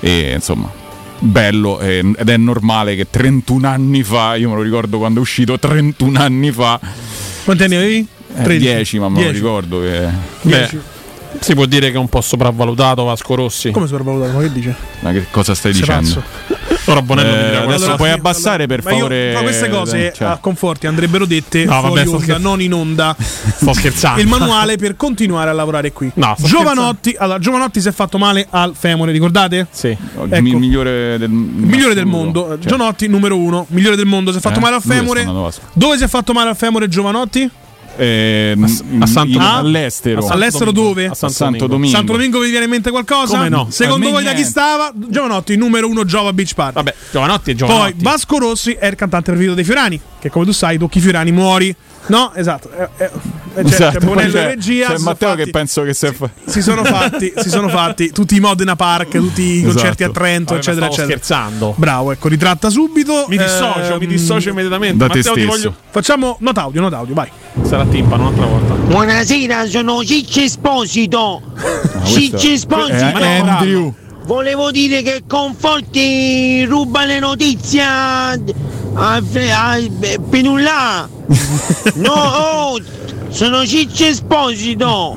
e 0.00 0.32
insomma 0.34 0.70
bello 1.20 1.80
eh, 1.80 1.98
ed 2.16 2.28
è 2.28 2.36
normale 2.36 2.94
che 2.94 3.08
31 3.10 3.66
anni 3.68 4.02
fa, 4.04 4.36
io 4.36 4.50
me 4.50 4.54
lo 4.54 4.62
ricordo 4.62 4.98
quando 4.98 5.18
è 5.18 5.22
uscito 5.22 5.58
31 5.58 6.18
anni 6.20 6.52
fa, 6.52 6.78
Quanti 7.44 7.64
anni 7.64 7.74
avevi? 7.74 8.06
eh, 8.36 8.42
13. 8.42 8.58
10 8.74 8.98
ma 9.00 9.08
me 9.08 9.14
lo 9.14 9.20
10. 9.22 9.34
ricordo 9.34 9.80
che... 9.80 10.06
Beh, 10.42 10.70
si 11.40 11.54
può 11.54 11.66
dire 11.66 11.90
che 11.90 11.96
è 11.96 11.98
un 11.98 12.08
po' 12.08 12.20
sopravvalutato 12.20 13.04
Vasco 13.04 13.34
Rossi. 13.34 13.70
Come 13.70 13.86
sopravvalutato? 13.86 14.32
Ma 14.32 14.40
che 14.42 14.52
dice? 14.52 14.74
Ma 15.00 15.12
che 15.12 15.26
cosa 15.30 15.54
stai 15.54 15.72
Sei 15.72 15.80
dicendo? 15.82 16.22
Ora 16.86 17.02
Bonello 17.02 17.28
Eh, 17.28 17.32
mi 17.32 17.36
dirà 17.38 17.48
adesso 17.58 17.66
qualcosa. 17.66 17.96
puoi 17.96 18.10
abbassare 18.10 18.66
per 18.66 18.82
Ma 18.82 18.90
io- 18.90 18.96
favore. 18.96 19.32
ma 19.34 19.40
queste 19.42 19.68
cose 19.68 20.12
cioè. 20.16 20.28
a 20.28 20.36
conforti 20.38 20.86
andrebbero 20.86 21.26
dette 21.26 21.64
No, 21.66 21.82
vabbè, 21.82 22.06
onda, 22.06 22.18
scher- 22.18 22.40
non 22.40 22.62
in 22.62 22.72
onda. 22.72 23.14
Sto 23.18 23.74
scherzando. 23.74 24.20
Il 24.22 24.26
manuale 24.26 24.76
per 24.76 24.96
continuare 24.96 25.50
a 25.50 25.52
lavorare 25.52 25.92
qui. 25.92 26.10
No, 26.14 26.34
Giovanotti, 26.38 27.14
allora, 27.18 27.38
Giovanotti 27.38 27.80
si 27.82 27.88
è 27.88 27.92
fatto 27.92 28.16
male 28.16 28.46
al 28.48 28.72
femore, 28.74 29.12
ricordate? 29.12 29.66
Sì. 29.70 29.88
Il 29.88 29.98
Ecco. 30.30 30.40
mi- 30.42 30.54
migliore 30.54 31.18
del, 31.18 31.28
Il 31.30 31.36
migliore 31.36 31.92
del 31.94 32.06
mondo, 32.06 32.46
Cioè, 32.48 32.58
Giovanotti 32.58 33.06
numero 33.06 33.36
uno, 33.36 33.66
migliore 33.68 33.96
del 33.96 34.06
mondo, 34.06 34.30
si 34.32 34.38
è 34.38 34.40
fatto 34.40 34.58
Eh? 34.58 34.62
male 34.62 34.76
al 34.76 34.82
femore. 34.82 35.24
Dove 35.74 35.96
si 35.98 36.04
è 36.04 36.08
fatto 36.08 36.32
male 36.32 36.48
al 36.50 36.56
femore 36.56 36.88
Giovanotti? 36.88 37.50
Eh, 37.98 38.56
a 39.00 39.06
Santo- 39.06 39.36
in- 39.36 39.40
Ah? 39.40 39.56
all'estero. 39.56 40.26
a 40.26 40.32
All'estero 40.32 40.72
Domingo. 40.72 40.88
dove? 40.94 41.06
A 41.06 41.14
Santo 41.14 41.34
Santo 41.34 41.66
Domingo. 41.66 41.66
Domingo. 41.74 41.96
Santo 41.96 42.12
Domingo 42.12 42.38
vi 42.40 42.50
viene 42.50 42.64
in 42.64 42.70
mente 42.70 42.90
qualcosa? 42.90 43.36
Come 43.36 43.48
no? 43.48 43.66
Secondo 43.70 44.10
voi 44.10 44.24
da 44.24 44.32
chi 44.32 44.44
stava? 44.44 44.92
Giovanotti, 44.94 45.56
numero 45.56 45.88
uno 45.88 46.04
Giova 46.04 46.32
Beach 46.32 46.54
Party. 46.54 46.74
Vabbè, 46.74 46.94
Giovanotti 47.10 47.50
e 47.50 47.54
Poi 47.54 47.68
Giovanotti. 47.68 47.96
Vasco 48.02 48.38
Rossi 48.38 48.72
è 48.72 48.86
il 48.86 48.94
cantante 48.94 49.30
preferito 49.30 49.54
dei 49.54 49.64
Fiorani, 49.64 50.00
che 50.20 50.30
come 50.30 50.44
tu 50.44 50.52
sai, 50.52 50.78
tocchi 50.78 51.00
Fiorani, 51.00 51.32
muori. 51.32 51.74
No, 52.08 52.32
esatto. 52.34 52.70
Eh, 52.70 52.88
eh, 52.98 53.04
eh, 53.04 53.62
c'è, 53.64 53.74
Esatto, 53.74 53.98
c'è 53.98 54.04
Bonello 54.06 54.32
c'è- 54.32 54.46
regia. 54.46 54.86
c'è 54.88 54.98
Matteo 54.98 55.28
fatti- 55.30 55.44
che 55.44 55.50
penso 55.50 55.82
che 55.82 55.94
si 55.94 56.06
è 56.06 56.12
fa- 56.12 56.30
si 56.46 56.62
sono 56.62 56.84
fatti, 56.84 57.32
si 57.36 57.48
sono 57.50 57.68
fatti 57.68 58.10
tutti 58.12 58.36
i 58.36 58.40
Modena 58.40 58.76
Park, 58.76 59.10
tutti 59.18 59.42
i 59.42 59.58
Esatto. 59.58 59.72
concerti 59.74 60.04
a 60.04 60.10
Trento, 60.10 60.54
Vabbè, 60.54 60.58
eccetera, 60.64 60.86
eccetera. 60.86 61.06
scherzando. 61.08 61.74
Bravo, 61.76 62.12
ecco, 62.12 62.28
ritratta 62.28 62.70
subito. 62.70 63.26
Mi 63.28 63.36
dissocio, 63.36 63.92
Ehm, 63.94 63.98
mi 63.98 64.06
dissocio 64.06 64.50
immediatamente. 64.50 64.96
da 64.98 65.08
te 65.08 65.18
Matteo, 65.18 65.32
ti 65.34 65.40
stesso. 65.40 65.56
voglio. 65.56 65.74
Facciamo 65.90 66.36
not 66.40 66.58
audio, 66.58 66.80
not 66.80 66.92
audio, 66.92 67.14
vai. 67.14 67.28
Sarà 67.62 67.84
timpano 67.84 68.22
un'altra 68.28 68.46
volta. 68.46 68.74
Buonasera, 68.74 69.66
sono 69.66 70.02
Ciccio 70.04 70.40
Esposito. 70.40 71.42
Ciccio 72.04 72.36
È 72.48 72.52
Esposito. 72.52 73.04
Andrew. 73.04 73.94
Volevo 74.24 74.70
dire 74.70 75.02
che 75.02 75.22
Conforti 75.26 76.64
ruba 76.64 77.04
le 77.04 77.18
notizie 77.18 77.82
a, 77.82 78.30
a, 78.30 78.36
a 79.16 79.78
Penullà. 80.30 81.08
No, 81.94 82.12
oh, 82.12 82.78
sono 83.28 83.66
Ciccio 83.66 84.04
Esposito. 84.06 85.16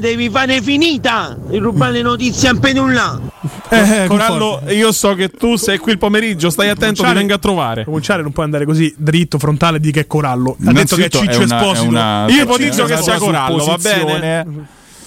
Devi 0.00 0.30
fare 0.30 0.62
finita 0.62 1.36
di 1.48 1.58
rubare 1.58 1.92
le 1.92 2.02
notizie 2.02 2.48
a 2.48 2.54
Penullà. 2.54 3.20
Eh, 3.68 4.04
Corallo, 4.06 4.62
io 4.68 4.92
so 4.92 5.14
che 5.14 5.28
tu 5.28 5.56
sei 5.56 5.78
qui 5.78 5.92
il 5.92 5.98
pomeriggio, 5.98 6.48
stai 6.50 6.68
attento, 6.68 6.86
ti 6.86 6.90
Cominciare- 6.96 7.18
venga 7.18 7.34
a 7.34 7.38
trovare. 7.38 7.84
Cominciare 7.84 8.22
non 8.22 8.32
puoi 8.32 8.44
andare 8.46 8.64
così 8.64 8.94
dritto, 8.96 9.38
frontale, 9.38 9.80
di 9.80 9.90
che 9.90 10.00
è 10.00 10.06
Corallo. 10.06 10.56
Ha 10.64 10.72
detto 10.72 10.96
che 10.96 11.06
è 11.06 11.08
Ciccio 11.08 11.40
è 11.40 11.44
una- 11.44 11.58
è 11.58 11.60
Esposito. 11.60 11.88
una- 11.88 12.26
Io 12.28 12.42
ipotizzo 12.42 12.84
è 12.84 12.86
che 12.86 13.02
sia 13.02 13.18
Corallo, 13.18 13.64
va 13.64 13.76
bene? 13.76 14.66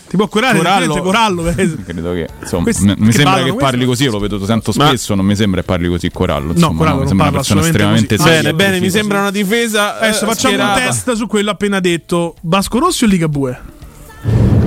Ti 0.10 0.16
può 0.16 0.28
curare 0.28 0.58
Corallo- 0.58 1.02
Corallo. 1.02 1.44
Corallo. 1.52 1.84
Credo 1.86 2.14
che 2.14 2.28
insomma, 2.42 2.64
Questi- 2.64 2.86
mi- 2.86 2.96
mi 2.98 3.06
che 3.08 3.12
sembra 3.12 3.44
che 3.44 3.54
parli 3.54 3.56
questo? 3.58 3.86
così, 3.86 4.04
io 4.04 4.12
lo 4.12 4.20
vedo 4.20 4.40
tanto 4.40 4.72
Ma- 4.76 4.88
spesso, 4.88 5.16
non 5.16 5.26
mi 5.26 5.36
sembra 5.36 5.60
che 5.62 5.66
parli 5.68 5.88
così 5.90 6.10
Corallo. 6.12 6.52
Insomma, 6.54 6.78
Corallo 6.78 6.96
mi 6.96 7.00
non 7.02 7.08
sembra 7.10 7.28
una 7.28 7.38
parla 7.38 7.38
persona 7.40 7.60
assolutamente 7.62 8.14
estremamente 8.14 8.18
così. 8.18 8.30
seria. 8.30 8.42
Bene, 8.42 8.56
bene, 8.56 8.72
mi 8.74 8.78
precisa. 8.80 8.98
sembra 9.00 9.20
una 9.20 9.32
difesa. 9.32 9.98
Adesso 10.00 10.24
eh, 10.24 10.28
facciamo 10.28 10.54
schierata. 10.56 10.80
un 10.80 10.86
test 10.86 11.12
su 11.14 11.28
quello 11.28 11.52
appena 11.52 11.80
detto. 11.80 12.36
Vasco 12.42 12.80
Rossi 12.80 13.04
o 13.04 13.08
Ligabue? 13.08 13.62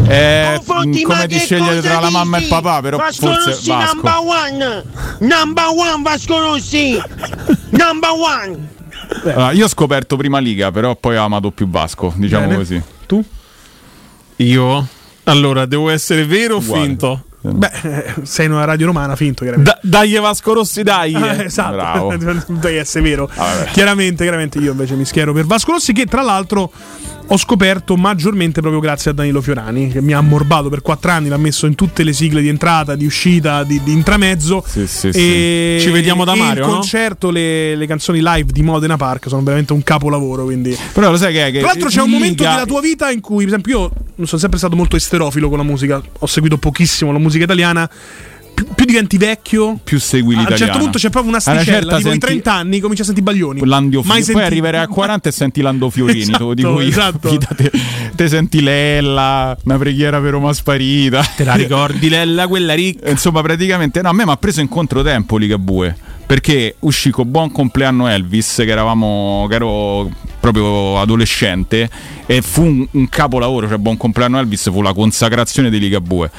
Eh, 0.09 0.53
Conforti, 0.57 1.03
ma 1.05 1.14
come 1.14 1.26
ti 1.29 1.35
che 1.37 1.40
scegliere 1.40 1.81
tra 1.81 2.00
la 2.00 2.11
mamma 2.11 2.37
e 2.37 2.40
il 2.40 2.46
dici? 2.48 2.61
papà, 2.61 2.81
però 2.81 2.96
Vasco 2.96 3.26
forse 3.26 3.50
Rossi 3.50 3.68
Vasco. 3.70 3.94
number 3.94 4.14
one. 4.16 4.85
Number 5.20 5.64
one 5.68 6.03
Vasco 6.03 6.38
Rossi. 6.40 7.00
number 7.70 8.11
one. 8.11 8.68
Allora, 9.24 9.53
io 9.53 9.64
ho 9.64 9.68
scoperto 9.68 10.16
prima 10.16 10.38
Liga, 10.38 10.70
però 10.70 10.96
poi 10.96 11.16
ho 11.16 11.22
amato 11.24 11.50
più 11.50 11.68
Vasco, 11.68 12.12
diciamo 12.16 12.46
Bene. 12.46 12.57
così. 12.57 12.83
Tu? 13.07 13.24
Io? 14.37 14.87
Allora, 15.30 15.66
devo 15.66 15.90
essere 15.90 16.24
vero 16.24 16.56
o 16.56 16.60
finto? 16.60 17.24
Beh, 17.42 17.70
eh, 17.82 18.14
sei 18.22 18.46
in 18.46 18.52
una 18.52 18.64
radio 18.64 18.86
romana, 18.86 19.16
finto 19.16 19.44
chiaramente. 19.44 19.78
Da- 19.80 19.88
dai 19.88 20.12
Vasco 20.18 20.52
Rossi, 20.52 20.82
dai! 20.82 21.14
Ah, 21.14 21.42
esatto, 21.44 21.72
Bravo. 21.72 22.16
devi 22.48 22.76
essere 22.76 23.02
vero. 23.02 23.30
Ah, 23.34 23.64
chiaramente, 23.72 24.22
chiaramente 24.24 24.58
io 24.58 24.72
invece 24.72 24.94
mi 24.94 25.06
schiero 25.06 25.32
per 25.32 25.46
Vasco 25.46 25.72
Rossi, 25.72 25.92
che 25.92 26.04
tra 26.04 26.20
l'altro 26.20 26.70
ho 27.32 27.36
scoperto 27.36 27.96
maggiormente 27.96 28.60
proprio 28.60 28.80
grazie 28.80 29.12
a 29.12 29.14
Danilo 29.14 29.40
Fiorani, 29.40 29.88
che 29.88 30.02
mi 30.02 30.12
ha 30.12 30.18
ammorbato 30.18 30.68
per 30.68 30.82
quattro 30.82 31.12
anni, 31.12 31.28
l'ha 31.28 31.36
messo 31.36 31.66
in 31.66 31.76
tutte 31.76 32.02
le 32.02 32.12
sigle 32.12 32.40
di 32.40 32.48
entrata, 32.48 32.96
di 32.96 33.06
uscita, 33.06 33.62
di, 33.62 33.80
di 33.84 33.92
intramezzo. 33.92 34.64
Sì, 34.66 34.86
sì, 34.88 35.08
e 35.08 35.78
Ci 35.80 35.90
vediamo 35.90 36.24
da 36.24 36.34
Mario, 36.34 36.64
Il 36.64 36.68
no? 36.68 36.74
concerto, 36.74 37.30
le, 37.30 37.76
le 37.76 37.86
canzoni 37.86 38.18
live 38.20 38.50
di 38.50 38.62
Modena 38.62 38.96
Park 38.96 39.28
sono 39.28 39.42
veramente 39.42 39.72
un 39.72 39.84
capolavoro. 39.84 40.44
Quindi. 40.44 40.76
Però 40.92 41.08
lo 41.08 41.16
sai 41.16 41.32
che 41.32 41.46
è 41.46 41.52
che 41.52 41.58
Tra 41.60 41.68
l'altro 41.68 41.88
c'è 41.88 42.02
un 42.02 42.10
momento 42.10 42.42
della 42.42 42.66
tua 42.66 42.80
vita 42.80 43.10
in 43.12 43.20
cui, 43.20 43.44
per 43.44 43.48
esempio, 43.48 43.78
io 43.78 43.90
non 44.16 44.26
sono 44.26 44.40
sempre 44.40 44.58
stato 44.58 44.74
molto 44.74 44.96
esterofilo 44.96 45.48
con 45.48 45.58
la 45.58 45.64
musica, 45.64 46.02
ho 46.18 46.26
seguito 46.26 46.58
pochissimo 46.58 47.12
la 47.12 47.18
musica 47.18 47.44
italiana. 47.44 47.88
Più, 48.64 48.75
più 48.75 48.85
diventi 48.85 49.16
vecchio, 49.16 49.79
più 49.83 49.99
segui 49.99 50.35
a 50.35 50.40
un 50.40 50.57
certo 50.57 50.79
punto 50.79 50.99
c'è 50.99 51.09
proprio 51.09 51.31
una 51.33 51.40
sticella, 51.40 51.64
certa 51.64 51.96
tipo 51.96 52.11
senti- 52.11 52.16
i 52.16 52.29
30 52.29 52.53
anni 52.53 52.81
cominci 52.81 53.01
a 53.01 53.05
sentire 53.07 53.25
Baglioni. 53.25 53.64
Landio 53.64 54.03
Mai 54.05 54.18
Fiorini. 54.18 54.33
Poi 54.35 54.42
arriverai 54.44 54.83
a 54.83 54.87
40 54.87 55.29
e 55.29 55.33
senti 55.33 55.61
Lando 55.62 55.88
Fiorini, 55.88 56.33
te 56.33 56.38
lo 56.38 56.53
dico 56.55 56.81
Esatto, 56.81 57.29
io. 57.29 57.38
esatto. 57.38 57.57
Fidate, 57.57 57.70
te 58.14 58.29
senti 58.29 58.61
Lella, 58.61 59.57
una 59.64 59.79
preghiera 59.79 60.20
per 60.20 60.31
Roma 60.33 60.53
sparita. 60.53 61.23
Te 61.37 61.44
la 61.44 61.55
ricordi, 61.55 62.09
Lella, 62.11 62.46
quella 62.49 62.75
ricca? 62.75 63.09
Insomma, 63.09 63.40
praticamente, 63.40 64.03
no, 64.03 64.11
a 64.11 64.12
me 64.12 64.25
mi 64.27 64.31
ha 64.33 64.37
preso 64.37 64.61
in 64.61 64.68
controtempo 64.68 65.37
Ligabue. 65.38 65.96
Perché 66.27 66.77
uscì 66.81 67.11
con 67.11 67.29
Buon 67.29 67.51
compleanno 67.51 68.07
Elvis, 68.07 68.55
che 68.57 68.68
eravamo, 68.68 69.46
che 69.49 69.55
ero 69.57 70.09
proprio 70.38 71.01
adolescente, 71.01 71.90
e 72.27 72.40
fu 72.40 72.62
un, 72.64 72.87
un 72.88 73.09
capolavoro. 73.09 73.66
Cioè, 73.68 73.79
Buon 73.79 73.96
compleanno 73.96 74.38
Elvis 74.38 74.70
fu 74.70 74.81
la 74.81 74.92
consacrazione 74.92 75.70
di 75.70 75.81
Ligabue. 75.81 76.31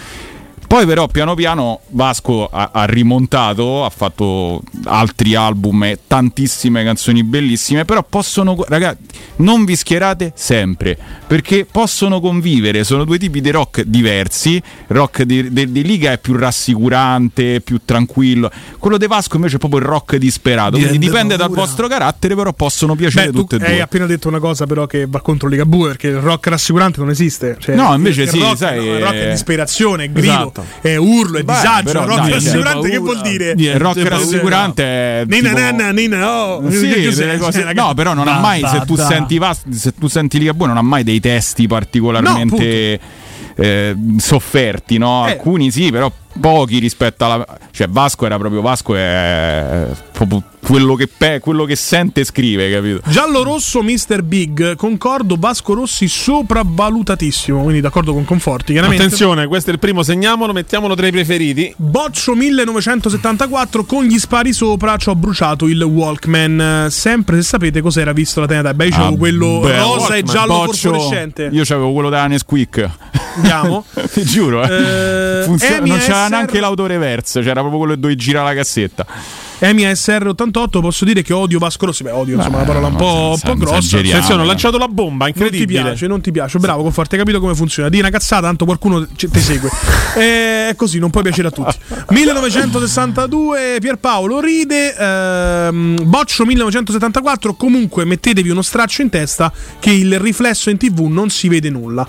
Poi 0.72 0.86
però 0.86 1.08
piano 1.08 1.36
piano 1.36 1.82
Vasco 1.90 2.48
ha, 2.48 2.70
ha 2.72 2.86
rimontato, 2.86 3.84
ha 3.84 3.90
fatto 3.90 4.64
altri 4.86 5.36
album 5.36 5.84
e 5.84 6.00
tantissime 6.08 6.82
canzoni 6.86 7.26
bellissime, 7.26 7.84
però 7.84 8.02
possono, 8.04 8.56
ragazzi, 8.70 9.02
non 9.38 9.66
vi 9.66 9.76
schierate 9.76 10.32
sempre, 10.34 10.98
perché 11.28 11.68
possono 11.70 12.22
convivere, 12.22 12.86
sono 12.86 13.04
due 13.04 13.18
tipi 13.18 13.42
di 13.42 13.52
rock 13.52 13.82
diversi, 13.82 14.64
rock 14.88 15.24
di, 15.24 15.52
di- 15.52 15.74
di 15.74 15.84
Liga 15.84 16.14
è 16.14 16.18
più 16.20 16.38
rassicurante, 16.38 17.60
più 17.60 17.82
tranquillo, 17.84 18.50
quello 18.80 18.98
di 18.98 19.08
Vasco 19.08 19.36
invece 19.36 19.58
è 19.58 19.60
proprio 19.60 19.82
il 19.82 19.88
rock 19.88 20.16
disperato, 20.16 20.78
quindi 20.78 21.00
dipende 21.00 21.36
dal 21.36 21.50
vostro 21.50 21.90
carattere, 21.90 22.34
però 22.34 22.54
possono 22.54 22.96
piacere 22.96 23.26
Beh, 23.26 23.32
tu 23.34 23.40
tutte 23.40 23.58
e 23.58 23.66
hai 23.66 23.72
due. 23.74 23.82
appena 23.82 24.06
detto 24.06 24.30
una 24.30 24.40
cosa 24.40 24.66
però 24.66 24.86
che 24.86 25.06
va 25.06 25.20
contro 25.20 25.50
Ligabue 25.50 25.90
perché 25.90 26.08
il 26.08 26.20
rock 26.20 26.48
rassicurante 26.48 27.02
non 27.02 27.10
esiste. 27.10 27.58
Cioè, 27.60 27.76
No, 27.76 27.94
invece 27.94 28.22
il, 28.22 28.30
sì, 28.30 28.38
il 28.38 28.44
rock, 28.44 28.58
sai, 28.58 28.78
no, 28.78 28.96
il 28.96 29.04
rock 29.04 29.14
è 29.16 29.28
eh, 29.28 29.32
disperazione, 29.32 30.10
grido, 30.10 30.32
esatto. 30.32 30.60
È 30.82 30.96
urlo, 30.96 31.38
è 31.38 31.44
Beh, 31.44 31.54
disagio. 31.54 31.84
però 31.92 32.06
rock 32.06 32.22
dai, 32.22 32.32
rassicurante 32.32 32.90
che 32.90 32.98
vuol 32.98 33.22
dire? 33.22 33.54
Il 33.58 33.76
rock 33.76 34.08
rassicurante 34.08 34.84
è 34.84 35.24
Nina 35.28 35.52
nanna, 35.52 35.92
nina 35.92 36.30
oh. 36.30 36.70
Sì, 36.70 36.88
delle 36.88 37.38
cose- 37.38 37.72
no, 37.74 37.94
però 37.94 38.14
non 38.14 38.28
ha 38.28 38.40
mai, 38.40 38.64
se 38.66 38.82
tu 38.86 38.96
senti 38.96 39.40
se 39.70 39.94
tu 39.94 40.08
senti 40.08 40.40
Ligabue 40.40 40.68
non 40.68 40.78
ha 40.78 40.82
mai 40.82 41.04
dei 41.04 41.20
testi 41.20 41.68
particolarmente 41.68 43.00
eh, 43.56 43.96
sofferti, 44.18 44.98
no? 44.98 45.28
Eh. 45.28 45.32
Alcuni 45.32 45.72
sì, 45.72 45.92
però 45.92 46.12
pochi 46.40 46.80
rispetto 46.80 47.26
alla 47.26 47.46
cioè 47.72 47.88
Vasco 47.88 48.26
era 48.26 48.38
proprio 48.38 48.62
Vasco 48.62 48.96
è 48.96 49.86
proprio 50.12 50.44
quello 50.64 50.94
che, 50.96 51.08
pe- 51.08 51.40
quello 51.40 51.66
che 51.66 51.76
sente 51.76 52.22
e 52.22 52.24
scrive 52.24 52.72
capito 52.72 53.02
Giallo 53.10 53.42
rosso 53.44 53.82
Mr. 53.82 54.22
Big, 54.22 54.76
concordo, 54.76 55.36
Vasco 55.38 55.74
Rossi 55.74 56.08
sopravvalutatissimo, 56.08 57.62
quindi 57.64 57.82
d'accordo 57.82 58.14
con 58.14 58.26
Conforti, 58.26 58.72
chiaramente. 58.74 59.04
Attenzione, 59.04 59.48
questo 59.48 59.72
è 59.72 59.74
il 59.74 59.80
primo, 59.80 60.04
segniamolo, 60.04 60.54
mettiamolo 60.54 60.94
tra 60.96 61.08
i 61.08 61.12
preferiti. 61.12 61.74
Boccio 61.76 62.36
1974 62.36 63.86
con 63.86 64.04
gli 64.04 64.20
spari 64.20 64.54
sopra 64.54 64.96
ci 64.98 65.10
ho 65.10 65.16
bruciato 65.16 65.68
il 65.68 65.82
Walkman. 65.82 66.88
Sempre 66.90 67.38
se 67.38 67.44
sapete 67.44 67.82
cos'era 67.82 68.14
visto 68.14 68.40
la 68.40 68.46
tenera. 68.48 68.74
Beh, 68.74 68.86
io 68.86 68.92
c'avevo 68.92 69.14
Ah, 69.16 69.18
quello 69.18 69.60
beh, 69.62 69.78
rosa 69.80 70.16
e 70.16 70.22
Walkman, 70.22 70.24
giallo 70.26 70.54
Boccio, 70.54 70.72
fosforescente. 70.94 71.50
io 71.52 71.64
c'avevo 71.64 71.92
quello 71.94 72.10
da 72.10 72.28
Nesquik 72.28 72.90
Andiamo. 73.38 73.86
ti 74.14 74.24
giuro 74.24 74.64
eh. 74.64 75.40
Eh, 75.42 75.44
Funziona- 75.46 75.86
non 75.86 76.00
c'era 76.24 76.28
SR 76.28 76.32
neanche 76.32 76.60
l'autoreverse 76.60 77.42
c'era 77.42 77.60
proprio 77.60 77.78
quello 77.80 77.94
che 77.94 78.00
dovevi 78.00 78.20
girare 78.20 78.48
la 78.50 78.56
cassetta 78.56 79.06
Emi 79.64 79.84
SR88 79.84 80.80
posso 80.82 81.06
dire 81.06 81.22
che 81.22 81.34
odio 81.34 81.60
Vasco 81.60 81.86
Rossi. 81.86 82.02
Beh, 82.02 82.10
odio, 82.10 82.36
insomma, 82.36 82.56
una 82.58 82.66
parola 82.66 82.88
un 82.88 82.96
po', 82.96 83.36
un 83.36 83.40
po' 83.40 83.56
grossa. 83.56 84.00
Attenzione, 84.00 84.42
ho 84.42 84.46
lanciato 84.46 84.80
la 84.80 84.88
bomba, 84.88 85.26
Non 85.26 85.34
ti 85.36 85.40
incredibile. 85.44 85.82
piace, 85.84 86.08
non 86.08 86.20
ti 86.20 86.32
piace. 86.32 86.58
Bravo, 86.58 86.82
Conforti, 86.82 87.14
hai 87.14 87.20
capito 87.22 87.40
come 87.40 87.54
funziona. 87.54 87.88
Di 87.88 88.00
una 88.00 88.10
cazzata, 88.10 88.48
tanto 88.48 88.66
qualcuno 88.66 89.06
ti 89.08 89.40
segue. 89.40 89.70
Eh, 90.18 90.70
È 90.70 90.76
così, 90.76 90.98
non 90.98 91.12
puoi 91.12 91.22
piacere 91.22 91.50
a 91.50 91.52
tutti. 91.52 91.78
1962, 92.10 93.78
Pierpaolo 93.80 94.40
ride. 94.40 94.96
ehm, 94.98 96.10
Boccio 96.10 96.44
1974. 96.46 97.54
Comunque, 97.54 98.04
mettetevi 98.04 98.50
uno 98.50 98.64
straccio 98.64 99.04
in 99.04 99.10
testa 99.10 99.54
che 99.80 99.92
il 99.92 100.20
riflesso 100.20 100.72
in 100.72 100.78
tv 100.78 101.02
non 101.02 101.30
si 101.30 101.48
vede 101.50 101.70
nulla. 101.70 102.08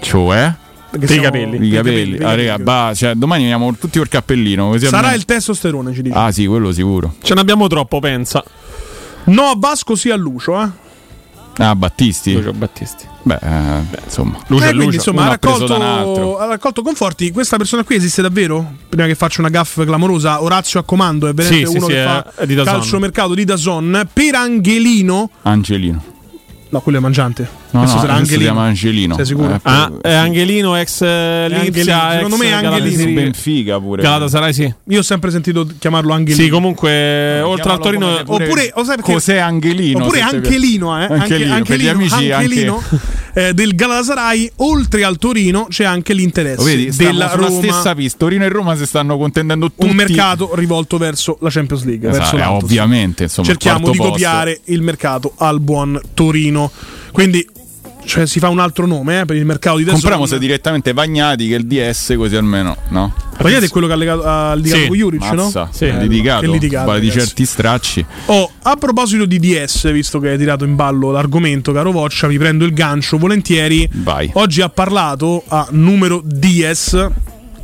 cioè 0.00 0.54
Perché 0.92 1.06
siamo- 1.06 1.22
capelli. 1.22 1.66
i 1.66 1.70
capelli, 1.70 2.18
ah, 2.22 2.34
raga, 2.34 2.58
bah, 2.58 2.92
cioè, 2.94 3.14
domani 3.14 3.42
veniamo 3.42 3.74
tutti 3.76 3.98
col 3.98 4.08
cappellino 4.08 4.68
così 4.68 4.84
Sarà 4.84 4.98
almeno- 4.98 5.16
il 5.16 5.24
testosterone, 5.24 5.94
ci 5.94 6.02
dice. 6.02 6.14
ah 6.16 6.30
sì 6.30 6.46
quello 6.46 6.70
sicuro 6.70 7.14
Ce 7.22 7.34
n'abbiamo 7.34 7.66
troppo, 7.66 7.98
pensa. 7.98 8.44
No 9.24 9.42
a 9.44 9.54
Vasco, 9.56 9.94
sì 9.94 10.10
a 10.10 10.16
Lucio, 10.16 10.60
eh. 10.62 10.68
ah 11.58 11.74
Battisti 11.74 12.34
Lucio 12.34 12.52
Battisti. 12.52 13.06
beh, 13.22 13.38
eh, 13.40 13.98
insomma 14.04 14.36
Lucio 14.48 14.64
Eh, 14.66 14.74
quindi, 14.74 14.96
insomma, 14.96 15.24
ha 15.24 15.28
raccolto, 15.28 16.36
ha 16.38 16.44
raccolto 16.46 16.82
conforti. 16.82 17.30
Questa 17.30 17.56
persona 17.56 17.84
qui 17.84 17.94
esiste 17.96 18.20
davvero? 18.20 18.74
Prima 18.88 19.06
che 19.06 19.14
faccia 19.14 19.40
una 19.40 19.48
gaff 19.50 19.82
clamorosa, 19.84 20.42
Orazio 20.42 20.78
a 20.80 20.82
comando 20.82 21.26
è 21.28 21.32
veramente 21.32 21.66
Sì, 21.66 21.70
sì, 21.72 21.76
uno 21.78 21.86
sì, 21.86 21.92
che 21.92 22.02
è- 22.02 22.04
fa 22.04 22.32
è 22.36 22.46
di 22.46 22.54
Dazon. 22.54 22.72
calciomercato 22.74 23.34
di 23.34 23.44
Dazon. 23.44 24.08
Per 24.12 24.34
Angelino, 24.34 25.30
Angelino 25.42 26.02
no, 26.68 26.80
quello 26.80 26.98
è 26.98 27.00
mangiante. 27.00 27.60
No 27.72 27.80
no 27.80 27.86
sarà 27.86 28.00
questo 28.00 28.06
si 28.06 28.10
Angelino. 28.18 28.42
chiama 28.42 28.62
Angelino 28.66 29.14
Sei 29.16 29.26
sicuro? 29.26 29.54
Eh, 29.54 29.60
Ah, 29.62 29.92
è 30.02 30.12
Angelino 30.12 30.76
ex 30.76 31.00
eh, 31.02 31.06
Angelino, 31.06 31.62
Lipsia, 31.64 32.10
secondo 32.12 32.36
me 32.36 32.46
è 32.46 32.52
Angelino. 32.52 33.12
Benfica 33.12 33.80
pure 33.80 34.02
Galatasaray, 34.02 34.52
sì. 34.52 34.74
Io 34.88 34.98
ho 34.98 35.02
sempre 35.02 35.30
sentito 35.30 35.66
chiamarlo 35.78 36.12
Angelino. 36.12 36.44
Sì, 36.44 36.50
comunque, 36.50 37.40
oltre 37.40 37.70
al 37.72 37.78
Torino, 37.80 38.22
pure- 38.24 38.44
Oppure, 38.44 38.70
o 38.74 38.84
sai 38.84 38.96
perché- 38.96 39.12
cos'è 39.12 39.36
Angelino 39.38 40.02
Oppure 40.04 40.20
Angelino, 40.20 41.00
eh? 41.00 41.04
Angelino, 41.06 41.54
Anche- 41.54 41.68
per 41.76 41.80
gli 41.80 41.88
amici 41.88 42.30
Angelino, 42.30 42.76
anche 42.76 43.20
eh, 43.48 43.54
del 43.54 43.74
Galatasaray, 43.74 44.50
oltre 44.56 45.04
al 45.04 45.16
Torino 45.18 45.66
c'è 45.68 45.84
anche 45.84 46.12
l'interesse 46.12 46.56
Lo 46.58 46.64
vedi, 46.64 46.90
della 46.94 47.30
sulla 47.30 47.46
Roma. 47.46 47.58
stessa 47.62 47.94
pista. 47.94 48.18
Torino 48.18 48.44
e 48.44 48.48
Roma 48.48 48.76
si 48.76 48.84
stanno 48.86 49.16
contendendo 49.16 49.70
tutti. 49.70 49.86
Un 49.86 49.94
mercato 49.94 50.50
rivolto 50.54 50.98
verso 50.98 51.38
la 51.40 51.48
Champions 51.50 51.84
League. 51.84 52.08
Esatto, 52.10 52.36
verso 52.36 52.50
eh, 52.52 52.56
ovviamente, 52.56 53.22
insomma, 53.24 53.46
cerchiamo 53.48 53.90
di 53.90 53.96
posto. 53.96 54.12
copiare 54.12 54.60
il 54.64 54.82
mercato 54.82 55.32
al 55.38 55.60
buon 55.60 55.98
Torino. 56.14 56.70
Quindi 57.10 57.46
cioè, 58.04 58.26
si 58.26 58.38
fa 58.38 58.48
un 58.48 58.58
altro 58.58 58.86
nome 58.86 59.20
eh, 59.20 59.24
per 59.24 59.36
il 59.36 59.44
mercato 59.44 59.76
di 59.76 59.84
Dazon. 59.84 60.00
Compriamo 60.00 60.26
se 60.26 60.38
direttamente 60.38 60.92
Vagnati 60.92 61.48
che 61.48 61.54
è 61.54 61.58
il 61.58 61.66
DS 61.66 62.14
così 62.16 62.36
almeno, 62.36 62.76
no? 62.88 63.14
Guardate 63.38 63.68
quello 63.68 63.86
che 63.86 63.92
ha 63.92 63.96
legato, 63.96 64.22
ha 64.24 64.54
litigato 64.54 64.80
Sì, 64.82 64.88
con 64.88 64.96
Juric, 64.96 65.20
Mazza, 65.20 65.60
no? 65.62 65.68
sì, 65.72 65.84
Bello, 65.86 66.00
litigato, 66.02 66.52
litigato, 66.52 66.86
parla 66.86 67.00
di 67.00 67.10
certi 67.10 67.44
stracci. 67.44 68.04
Oh, 68.26 68.50
a 68.62 68.76
proposito 68.76 69.24
di 69.24 69.38
DS, 69.40 69.90
visto 69.92 70.20
che 70.20 70.30
hai 70.30 70.38
tirato 70.38 70.64
in 70.64 70.76
ballo 70.76 71.10
l'argomento, 71.10 71.72
caro 71.72 71.90
Voccia, 71.90 72.26
vi 72.28 72.38
prendo 72.38 72.64
il 72.64 72.72
gancio 72.72 73.18
volentieri. 73.18 73.88
Vai. 73.94 74.30
Oggi 74.34 74.60
ha 74.62 74.68
parlato 74.68 75.42
a 75.48 75.66
numero 75.70 76.22
DS, 76.24 77.08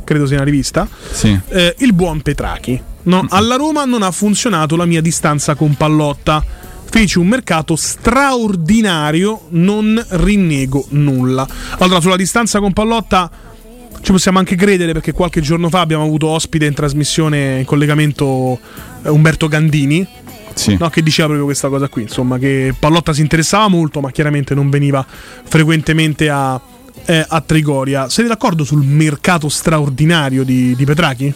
credo 0.03 0.25
sia 0.25 0.35
una 0.37 0.45
rivista, 0.45 0.87
Sì. 1.11 1.37
eh, 1.49 1.75
il 1.79 1.93
buon 1.93 2.21
Petrachi. 2.21 2.81
No, 3.03 3.25
alla 3.29 3.55
Roma 3.55 3.85
non 3.85 4.03
ha 4.03 4.11
funzionato 4.11 4.75
la 4.75 4.85
mia 4.85 5.01
distanza 5.01 5.55
con 5.55 5.75
Pallotta. 5.75 6.43
Feci 6.91 7.19
un 7.19 7.27
mercato 7.27 7.75
straordinario, 7.75 9.41
non 9.49 10.03
rinnego 10.09 10.85
nulla. 10.89 11.47
Allora, 11.77 12.01
sulla 12.01 12.15
distanza 12.15 12.59
con 12.59 12.73
Pallotta 12.73 13.29
ci 14.01 14.11
possiamo 14.11 14.39
anche 14.39 14.55
credere 14.55 14.93
perché 14.93 15.11
qualche 15.11 15.41
giorno 15.41 15.69
fa 15.69 15.81
abbiamo 15.81 16.03
avuto 16.03 16.27
ospite 16.27 16.65
in 16.65 16.73
trasmissione 16.73 17.59
in 17.59 17.65
collegamento 17.65 18.59
eh, 19.03 19.09
Umberto 19.09 19.47
Gandini. 19.47 20.07
Sì. 20.55 20.75
No, 20.79 20.89
che 20.89 21.03
diceva 21.03 21.27
proprio 21.27 21.45
questa 21.45 21.69
cosa 21.69 21.87
qui, 21.87 22.01
insomma, 22.01 22.37
che 22.37 22.73
Pallotta 22.77 23.13
si 23.13 23.21
interessava 23.21 23.67
molto, 23.67 24.01
ma 24.01 24.11
chiaramente 24.11 24.55
non 24.55 24.69
veniva 24.69 25.05
frequentemente 25.43 26.27
a, 26.29 26.59
eh, 27.05 27.25
a 27.25 27.41
Trigoria. 27.41 28.09
Siete 28.09 28.27
d'accordo 28.27 28.63
sul 28.63 28.83
mercato 28.83 29.47
straordinario 29.47 30.43
di, 30.43 30.75
di 30.75 30.85
Petrachi? 30.85 31.33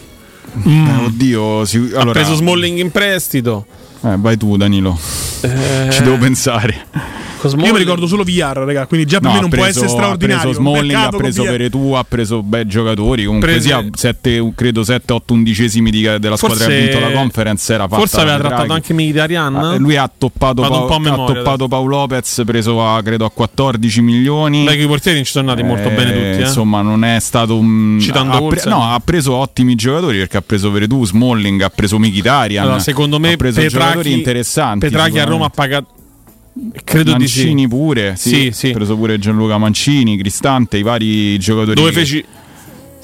Eh, 0.64 1.04
oddio, 1.04 1.64
si- 1.64 1.90
ha 1.94 2.00
allora, 2.00 2.20
preso 2.20 2.34
Smalling 2.34 2.78
in 2.78 2.90
prestito. 2.90 3.66
Eh, 4.04 4.16
vai 4.18 4.36
tu, 4.36 4.56
Danilo. 4.56 4.98
Eh, 5.42 5.88
Ci 5.90 6.02
devo 6.02 6.18
pensare. 6.18 6.86
Io 7.44 7.72
mi 7.72 7.76
ricordo 7.78 8.06
solo 8.06 8.22
VR, 8.24 8.62
raga, 8.64 8.86
quindi 8.86 9.04
già 9.06 9.18
per 9.20 9.28
No, 9.28 9.34
me 9.34 9.40
non 9.42 9.50
preso, 9.50 9.62
può 9.64 9.70
essere 9.84 9.88
straordinario. 9.88 10.38
Ha 10.38 10.40
preso 10.54 10.60
Smalling, 10.60 10.94
ha 10.94 11.08
preso. 11.10 11.42
Veretù, 11.42 11.92
ha 11.92 12.02
preso 12.08 12.42
bei 12.42 12.66
giocatori. 12.66 13.24
Comunque 13.26 13.48
Prese- 13.50 13.66
sia, 13.68 13.84
sette, 13.92 14.52
credo 14.54 14.80
7-8 14.82 15.34
undicesimi 15.34 15.90
di- 15.90 16.00
della 16.18 16.36
squadra 16.38 16.56
che 16.56 16.64
ha 16.64 16.68
Forse- 16.68 16.88
vinto 16.90 17.00
la 17.00 17.10
conference. 17.12 17.74
Era 17.74 17.82
fatta 17.86 17.96
Forse 17.98 18.20
aveva 18.22 18.38
trattato 18.38 18.72
anche 18.72 18.94
Mkhitaryan. 18.94 19.56
Ah, 19.56 19.76
Lui 19.76 19.94
ha 19.94 20.10
toppato, 20.16 20.62
Vado 20.62 20.72
un 20.74 20.78
Pau- 20.80 20.88
po' 20.88 20.94
a 20.94 20.96
ha 20.96 21.00
memoria 21.00 21.34
toppato 21.42 21.68
Paolo 21.68 21.96
Lopez, 21.98 22.42
preso 22.46 22.82
a, 22.82 23.02
credo 23.02 23.26
a 23.26 23.30
14 23.30 24.00
milioni. 24.00 24.64
Beh, 24.64 24.76
i 24.82 24.86
portieri 24.86 25.18
non 25.18 25.26
ci 25.26 25.32
sono 25.32 25.50
andati 25.50 25.66
molto 25.68 25.88
Eh, 25.90 25.92
bene 25.92 26.12
tutti. 26.14 26.42
Eh. 26.42 26.46
Insomma, 26.46 26.80
non 26.80 27.04
è 27.04 27.20
stato 27.20 27.58
un. 27.58 27.98
Citando 28.00 28.36
ha, 28.38 28.48
pre- 28.48 28.62
no, 28.70 28.90
ha 28.90 29.00
preso 29.04 29.34
ottimi 29.34 29.74
giocatori 29.74 30.16
perché 30.16 30.38
ha 30.38 30.42
preso 30.42 30.70
Veretù, 30.70 31.04
Smalling, 31.04 31.60
ha 31.60 31.68
preso 31.68 31.98
Mkhitaryan. 31.98 32.64
Allora, 32.64 32.78
secondo 32.78 33.20
me 33.20 33.34
ha 33.34 33.36
preso 33.36 33.60
giocatori 33.94 34.12
interessanti. 34.18 34.86
Petrachi 34.86 35.18
a 35.18 35.24
Roma 35.24 35.46
ha 35.46 35.50
pagato. 35.50 35.88
Credo 36.84 37.14
di 37.14 37.26
sì. 37.26 37.38
Mancini 37.40 37.66
pure, 37.68 38.14
sì, 38.16 38.28
Sì, 38.28 38.50
sì. 38.52 38.70
ha 38.70 38.72
preso 38.74 38.96
pure 38.96 39.18
Gianluca 39.18 39.58
Mancini, 39.58 40.16
Cristante, 40.16 40.76
i 40.78 40.82
vari 40.82 41.36
giocatori. 41.38 41.74
Dove 41.74 41.92
feci. 41.92 42.24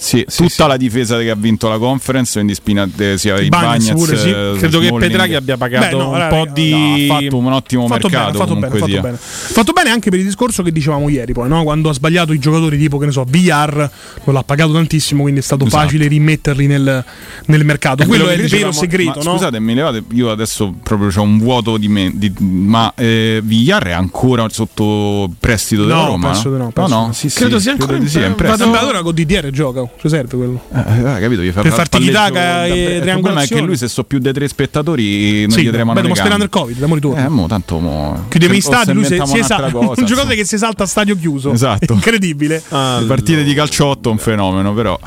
Sì, 0.00 0.24
tutta 0.24 0.48
sì. 0.48 0.66
la 0.66 0.76
difesa 0.78 1.18
che 1.18 1.28
ha 1.28 1.34
vinto 1.34 1.68
la 1.68 1.76
conference, 1.76 2.32
quindi 2.32 2.54
Spina, 2.54 2.88
eh, 2.96 3.18
sia 3.18 3.38
i 3.38 3.50
Bagnez, 3.50 3.90
pure, 3.92 4.16
sì. 4.16 4.30
eh, 4.30 4.54
Credo 4.56 4.78
che. 4.78 4.90
Petrachi 4.94 5.34
abbia 5.34 5.58
pagato 5.58 5.96
Beh, 5.96 6.02
no, 6.02 6.10
un 6.10 6.26
po' 6.30 6.46
di. 6.50 7.06
No, 7.06 7.14
ha 7.16 7.20
fatto 7.20 7.36
un 7.36 7.52
ottimo 7.52 7.86
Fatto 7.86 8.08
bene, 8.08 8.24
mercato 8.24 8.38
fatto 8.38 8.54
bene, 8.56 8.78
fatto 8.78 9.00
bene. 9.00 9.16
Fatto 9.20 9.72
bene 9.72 9.90
anche 9.90 10.08
per 10.08 10.18
il 10.18 10.24
discorso 10.24 10.62
che 10.62 10.72
dicevamo 10.72 11.10
ieri, 11.10 11.34
poi, 11.34 11.48
no? 11.50 11.62
quando 11.64 11.90
ha 11.90 11.92
sbagliato 11.92 12.32
i 12.32 12.38
giocatori 12.38 12.78
tipo, 12.78 12.96
che 12.96 13.06
ne 13.06 13.12
so, 13.12 13.24
Villar, 13.24 13.90
non 14.24 14.34
l'ha 14.34 14.42
pagato 14.42 14.72
tantissimo, 14.72 15.20
quindi 15.20 15.40
è 15.40 15.42
stato 15.42 15.66
Esatto. 15.66 15.82
facile 15.82 16.06
rimetterli 16.08 16.66
nel, 16.66 17.04
nel 17.46 17.64
mercato. 17.66 18.02
È 18.02 18.06
Quello 18.06 18.24
quello 18.24 18.40
è 18.40 18.42
il 18.42 18.50
vero 18.50 18.72
segreto, 18.72 19.18
ma 19.18 19.24
no? 19.24 19.32
Scusate, 19.32 19.60
mi 19.60 19.74
levate, 19.74 20.02
io 20.12 20.30
adesso 20.30 20.74
proprio 20.82 21.10
ho 21.14 21.22
un 21.22 21.38
vuoto 21.38 21.76
di 21.76 21.88
me, 21.88 22.10
di- 22.14 22.32
ma 22.38 22.90
eh, 22.96 23.40
Villar 23.44 23.84
è 23.88 23.92
ancora 23.92 24.48
sotto 24.48 25.30
prestito 25.38 25.84
della 25.84 26.06
Roma? 26.06 26.30
penso 26.30 26.48
no? 26.48 26.70
penso 26.70 26.94
no, 26.94 27.06
no. 27.06 27.12
sì, 27.12 27.28
sì, 27.28 27.36
Credo 27.36 27.58
sia 27.58 27.72
ancora 27.72 27.96
in 27.96 28.34
prestito. 28.34 28.72
Allora 28.72 29.02
con 29.02 29.14
DDR 29.14 29.50
gioca, 29.50 29.88
ci 29.98 30.08
serve 30.08 30.36
quello. 30.36 30.60
Eh, 30.72 30.78
eh, 31.16 31.20
capito, 31.20 31.42
gli 31.42 31.50
fa 31.50 31.62
Per 31.62 31.72
far 31.72 31.88
farti 31.88 31.98
chitaca 31.98 32.66
e 32.66 32.96
Il 32.96 33.02
problema 33.10 33.42
è 33.42 33.46
che 33.46 33.60
lui 33.60 33.76
se 33.76 33.88
so 33.88 34.04
più 34.04 34.18
dei 34.18 34.32
tre 34.32 34.48
spettatori 34.48 35.42
non 35.42 35.50
Sì, 35.50 35.60
gli 35.62 35.64
beh, 35.66 35.70
tremano 35.72 36.00
dobbiamo 36.00 36.14
le 36.14 36.20
gambe. 36.22 36.36
nel 36.38 36.48
Covid, 36.48 36.78
dammo 36.78 36.94
ritorno. 36.94 37.24
Eh, 37.24 37.28
mo, 37.28 37.46
tanto 37.46 37.78
mo, 37.78 38.24
Chiudiamo 38.28 38.54
se- 38.54 38.60
se 38.60 38.66
stadio, 38.66 38.92
lui 38.94 39.04
un'altra 39.06 39.38
esal- 39.38 39.72
cosa, 39.72 40.00
un 40.00 40.06
giocatore 40.06 40.34
che 40.36 40.44
si 40.44 40.54
esalta 40.54 40.84
a 40.84 40.86
stadio 40.86 41.16
chiuso. 41.16 41.52
Esatto. 41.52 41.92
Incredibile. 41.92 42.62
Le 42.68 43.04
partite 43.06 43.42
di 43.44 43.52
calciotto 43.54 44.08
è 44.08 44.12
un 44.12 44.18
fenomeno, 44.18 44.72
però. 44.72 44.98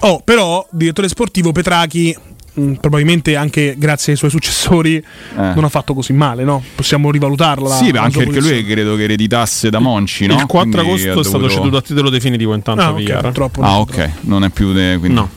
Oh, 0.00 0.20
però, 0.24 0.66
direttore 0.70 1.08
sportivo 1.08 1.52
Petrachi, 1.52 2.14
mh, 2.54 2.72
probabilmente 2.74 3.36
anche 3.36 3.74
grazie 3.78 4.12
ai 4.12 4.18
suoi 4.18 4.30
successori, 4.30 5.02
non 5.34 5.64
ha 5.64 5.68
fatto 5.68 5.94
così 5.94 6.12
male, 6.12 6.44
no? 6.44 6.62
Possiamo 6.74 7.10
rivalutarla. 7.10 7.68
la- 7.68 7.74
Eh. 7.80 7.84
sì, 7.84 7.92
la 7.92 8.02
anche 8.02 8.18
perché 8.24 8.40
lui 8.40 8.64
credo 8.64 8.96
che 8.96 9.02
ereditasse 9.04 9.70
da 9.70 9.78
Monci, 9.78 10.26
no? 10.26 10.34
Il 10.34 10.46
4 10.46 10.70
Quindi 10.82 11.02
agosto 11.06 11.20
è 11.20 11.24
stato 11.24 11.38
dovuto- 11.38 11.54
ceduto 11.60 11.76
a 11.76 11.82
titolo 11.82 12.10
definitivo 12.10 12.54
intanto 12.54 12.82
Ah, 12.82 12.86
a 12.86 12.90
ok, 12.90 12.96
Villar. 12.96 13.20
purtroppo. 13.22 13.60
Ah, 13.62 13.78
ok, 13.80 14.10
non 14.22 14.44
è 14.44 14.50
più. 14.50 14.72
de- 14.72 14.96
quindi- 14.98 15.16
No. 15.16 15.28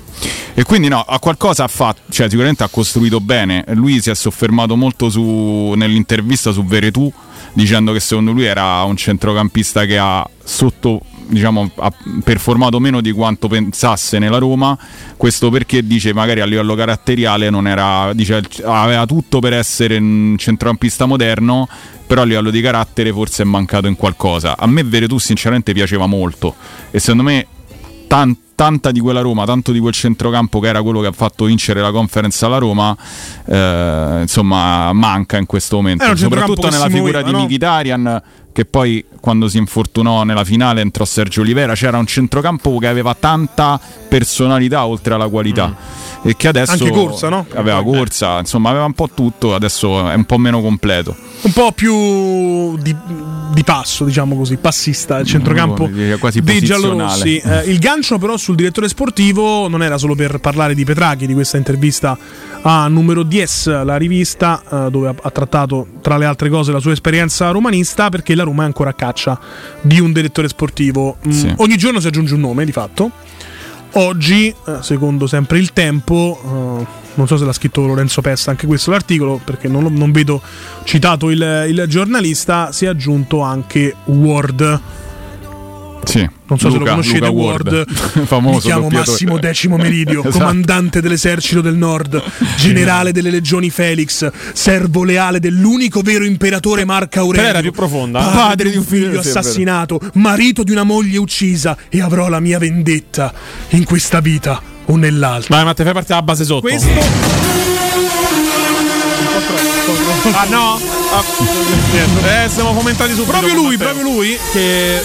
E 0.54 0.64
quindi 0.64 0.88
no, 0.88 1.02
a 1.02 1.20
qualcosa 1.20 1.66
ha 1.66 1.68
fatto, 1.68 2.00
cioè 2.10 2.30
sicuramente 2.30 2.64
ha 2.64 2.70
costruito 2.70 3.20
bene. 3.20 3.66
Lui 3.74 4.00
si 4.02 4.10
è 4.10 4.16
soffermato 4.16 4.78
molto 4.78 5.10
su, 5.10 5.74
nell'intervista 5.76 6.52
su 6.54 6.64
Veretù, 6.64 7.12
dicendo 7.52 7.92
che 7.92 8.00
secondo 8.00 8.32
lui 8.32 8.46
era 8.46 8.82
un 8.84 8.96
centrocampista 8.96 9.84
che 9.86 9.98
ha 9.98 10.26
sotto 10.42 11.02
diciamo 11.28 11.70
ha 11.76 11.92
performato 12.24 12.80
meno 12.80 13.02
di 13.02 13.12
quanto 13.12 13.48
pensasse 13.48 14.20
nella 14.20 14.38
Roma 14.38 14.78
questo 15.18 15.50
perché 15.50 15.86
dice 15.86 16.14
magari 16.14 16.42
a 16.42 16.46
livello 16.46 16.76
caratteriale 16.76 17.50
non 17.50 17.68
era 17.68 18.14
dice, 18.14 18.42
aveva 18.64 19.06
tutto 19.06 19.40
per 19.40 19.54
essere 19.54 19.98
un 19.98 20.36
centrocampista 20.38 21.06
moderno 21.06 21.68
però 22.06 22.22
a 22.22 22.26
livello 22.26 22.52
di 22.52 22.62
carattere 22.62 23.12
forse 23.12 23.44
è 23.44 23.46
mancato 23.46 23.88
in 23.88 23.96
qualcosa 23.96 24.56
a 24.58 24.68
me 24.68 24.84
Veretù 24.84 25.18
sinceramente 25.18 25.74
piaceva 25.74 26.06
molto 26.06 26.56
e 26.92 27.00
secondo 27.00 27.24
me 27.24 27.48
tan- 28.08 28.38
tanta 28.56 28.92
di 28.92 29.02
quella 29.02 29.22
Roma, 29.22 29.46
tanto 29.46 29.72
di 29.72 29.80
quel 29.80 29.94
centrocampo 29.94 30.60
che 30.60 30.68
era 30.68 30.82
quello 30.82 31.02
che 31.02 31.08
ha 31.08 31.12
fatto 31.12 31.46
vincere 31.46 31.82
la 31.82 31.92
conference 31.92 32.44
alla 32.46 32.58
Roma, 32.58 32.96
eh, 33.46 34.20
insomma, 34.22 34.92
manca 34.94 35.38
in 35.38 35.46
questo 35.46 35.76
momento. 35.76 36.16
Soprattutto 36.16 36.70
nella 36.70 36.88
figura 36.88 37.20
muoveva, 37.20 37.24
di 37.24 37.32
no? 37.32 37.44
Mkhitaryan 37.44 38.22
che 38.56 38.64
poi 38.64 39.04
quando 39.20 39.50
si 39.50 39.58
infortunò 39.58 40.24
nella 40.24 40.46
finale 40.46 40.80
entrò 40.80 41.04
Sergio 41.04 41.42
Olivera, 41.42 41.74
c'era 41.74 41.98
un 41.98 42.06
centrocampo 42.06 42.78
che 42.78 42.88
aveva 42.88 43.14
tanta 43.14 43.78
personalità 44.08 44.86
oltre 44.86 45.14
alla 45.14 45.28
qualità. 45.28 45.76
E 46.24 46.38
che 46.38 46.48
adesso 46.48 46.72
Anche 46.72 46.90
corsa, 46.90 47.28
no? 47.28 47.46
Aveva 47.54 47.84
corsa, 47.84 48.40
insomma, 48.40 48.70
aveva 48.70 48.86
un 48.86 48.94
po' 48.94 49.10
tutto, 49.14 49.54
adesso 49.54 50.10
è 50.10 50.14
un 50.14 50.24
po' 50.24 50.38
meno 50.38 50.62
completo. 50.62 51.14
Un 51.42 51.52
po' 51.52 51.74
più 51.74 52.78
di, 52.78 52.96
di 53.52 53.64
passo, 53.64 54.06
diciamo 54.06 54.38
così, 54.38 54.56
passista 54.56 55.20
il 55.20 55.28
centrocampo 55.28 55.88
direi 55.88 56.18
quasi 56.18 56.42
dei 56.42 56.62
giallorossi. 56.62 57.38
Eh, 57.38 57.70
il 57.70 57.78
gancio 57.78 58.18
però 58.18 58.38
sul 58.38 58.56
direttore 58.56 58.88
sportivo 58.88 59.68
non 59.68 59.84
era 59.84 59.98
solo 59.98 60.16
per 60.16 60.40
parlare 60.40 60.74
di 60.74 60.86
Petrachi, 60.86 61.28
di 61.28 61.34
questa 61.34 61.58
intervista 61.58 62.18
a 62.62 62.88
numero 62.88 63.22
10, 63.22 63.70
la 63.84 63.98
rivista, 63.98 64.64
eh, 64.88 64.90
dove 64.90 65.10
ha, 65.10 65.16
ha 65.22 65.30
trattato 65.30 65.86
tra 66.02 66.18
le 66.18 66.26
altre 66.26 66.50
cose 66.50 66.72
la 66.72 66.80
sua 66.80 66.94
esperienza 66.94 67.52
romanista, 67.52 68.10
perché 68.10 68.34
la 68.34 68.45
Roma 68.46 68.64
è 68.64 68.66
ancora 68.66 68.92
a 68.92 68.94
caccia 68.94 69.38
di 69.82 70.00
un 70.00 70.12
direttore 70.14 70.48
sportivo. 70.48 71.18
Mm, 71.28 71.32
Sì. 71.32 71.54
Ogni 71.58 71.78
giorno 71.78 72.00
si 72.00 72.08
aggiunge 72.08 72.34
un 72.34 72.40
nome, 72.40 72.64
di 72.66 72.72
fatto. 72.72 73.12
Oggi, 73.98 74.48
eh, 74.48 74.78
secondo 74.82 75.26
sempre 75.26 75.58
il 75.58 75.72
tempo, 75.72 76.40
eh, 76.44 76.86
non 77.14 77.28
so 77.28 77.38
se 77.38 77.46
l'ha 77.46 77.54
scritto 77.54 77.86
Lorenzo 77.86 78.22
Pesta, 78.22 78.52
anche 78.52 78.68
questo 78.68 78.92
l'articolo, 78.92 79.40
perché 79.42 79.70
non, 79.70 79.94
non 79.94 80.12
vedo 80.12 80.42
citato 80.84 81.30
il, 81.30 81.66
il 81.70 81.86
giornalista, 81.88 82.74
si 82.74 82.86
è 82.86 82.88
aggiunto 82.90 83.40
anche 83.40 83.96
Ward. 84.06 84.82
Sì. 86.06 86.30
Non 86.48 86.60
so 86.60 86.68
se 86.68 86.74
lo 86.74 86.80
Luca- 86.80 86.90
conoscete, 86.92 87.18
Luca 87.20 87.30
Ward. 87.32 87.74
Ward, 87.74 88.26
famoso 88.28 88.56
Mi 88.58 88.62
chiamo. 88.62 88.88
Massimo 88.90 89.38
Decimo 89.40 89.78
Meridio, 89.78 90.20
Esatto. 90.26 90.38
comandante 90.38 91.02
dell'esercito 91.02 91.62
del 91.62 91.76
nord, 91.76 92.22
generale 92.58 93.12
delle 93.12 93.30
legioni 93.32 93.70
Felix, 93.70 94.30
servo 94.54 95.04
leale 95.04 95.40
dell'unico 95.40 96.02
vero 96.02 96.24
imperatore 96.26 96.86
Marco 96.86 97.20
Aurelio. 97.20 97.50
Era 97.50 97.62
più 97.62 97.72
profonda. 97.72 98.20
Padre 98.22 98.70
di 98.70 98.78
un 98.78 98.84
figlio 98.84 99.08
vero. 99.08 99.20
assassinato, 99.20 100.00
marito 100.14 100.64
di 100.64 100.72
una 100.72 100.84
moglie 100.84 101.18
uccisa 101.18 101.76
e 101.90 102.02
avrò 102.02 102.28
la 102.30 102.40
mia 102.40 102.60
vendetta 102.60 103.34
in 103.70 103.84
questa 103.86 104.20
vita 104.20 104.62
o 104.86 104.96
nell'altra. 104.98 105.56
Vai, 105.56 105.66
ma 105.66 105.74
te 105.74 105.84
fai 105.84 105.94
partire 105.94 106.16
la 106.16 106.22
base 106.22 106.44
sotto. 106.44 106.62
Questo 106.62 106.88
Ah 110.34 110.46
no? 110.50 110.80
Ah, 111.14 111.24
eh, 112.46 112.50
siamo 112.50 112.74
fomentati 112.74 113.14
su 113.14 113.24
proprio 113.26 113.54
lui, 113.54 113.78
proprio 113.78 114.04
lui 114.04 114.36
che 114.52 115.00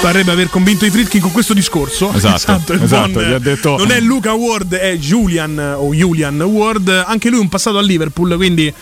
parrebbe 0.00 0.30
aver 0.30 0.48
convinto 0.48 0.86
i 0.86 0.90
Fritkin 0.90 1.20
con 1.20 1.30
questo 1.32 1.52
discorso. 1.52 2.12
Esatto, 2.14 2.72
esatto, 2.72 3.10
buon- 3.10 3.24
gli 3.28 3.32
ha 3.32 3.38
detto- 3.38 3.76
Non 3.76 3.90
è 3.90 4.00
Luca 4.00 4.32
Ward, 4.32 4.74
è 4.74 4.96
Julian 4.96 5.58
o 5.76 5.92
Julian 5.92 6.40
Ward, 6.40 6.88
anche 7.06 7.28
lui 7.28 7.40
un 7.40 7.48
passato 7.48 7.76
a 7.78 7.82
Liverpool, 7.82 8.34
quindi 8.36 8.72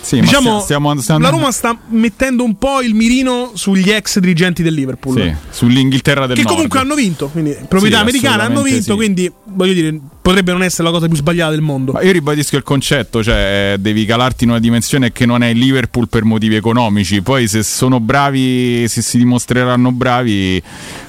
Sì, 0.00 0.16
ma 0.16 0.20
diciamo 0.22 0.60
stiamo- 0.60 1.00
stiamo- 1.00 1.20
la 1.22 1.28
Roma 1.30 1.50
sta 1.50 1.76
mettendo 1.88 2.44
un 2.44 2.56
po' 2.56 2.80
il 2.80 2.94
mirino 2.94 3.50
sugli 3.54 3.90
ex 3.90 4.20
dirigenti 4.20 4.62
del 4.62 4.74
Liverpool. 4.74 5.20
Sì, 5.20 5.34
sull'Inghilterra 5.50 6.26
del 6.26 6.36
Che 6.36 6.42
Nord. 6.42 6.54
comunque 6.54 6.78
hanno 6.78 6.94
vinto, 6.94 7.26
quindi 7.28 7.56
proprietà 7.68 7.96
Sì, 7.96 8.02
americana 8.02 8.44
hanno 8.44 8.62
vinto, 8.62 8.82
sì. 8.92 8.94
quindi 8.96 9.30
voglio 9.44 9.72
dire, 9.72 9.98
potrebbe 10.28 10.52
non 10.52 10.62
essere 10.62 10.82
la 10.82 10.90
cosa 10.90 11.06
più 11.06 11.16
sbagliata 11.16 11.52
del 11.52 11.62
mondo. 11.62 11.92
Ma 11.92 12.02
io 12.02 12.12
ribadisco 12.12 12.56
il 12.56 12.62
concetto, 12.62 13.22
cioè 13.22 13.72
eh, 13.72 13.78
devi 13.78 14.04
calarti 14.04 14.44
in 14.44 14.50
una 14.50 14.58
dimensione 14.58 15.10
che 15.10 15.24
non 15.24 15.42
è 15.42 15.48
il 15.48 15.58
Liverpool 15.58 16.06
per 16.06 16.24
motivi 16.24 16.54
economici, 16.54 17.22
poi 17.22 17.48
se 17.48 17.62
sono 17.62 17.98
bravi, 17.98 18.86
se 18.88 19.00
si 19.00 19.16
dimostreranno 19.16 19.90
bravi, 19.90 20.62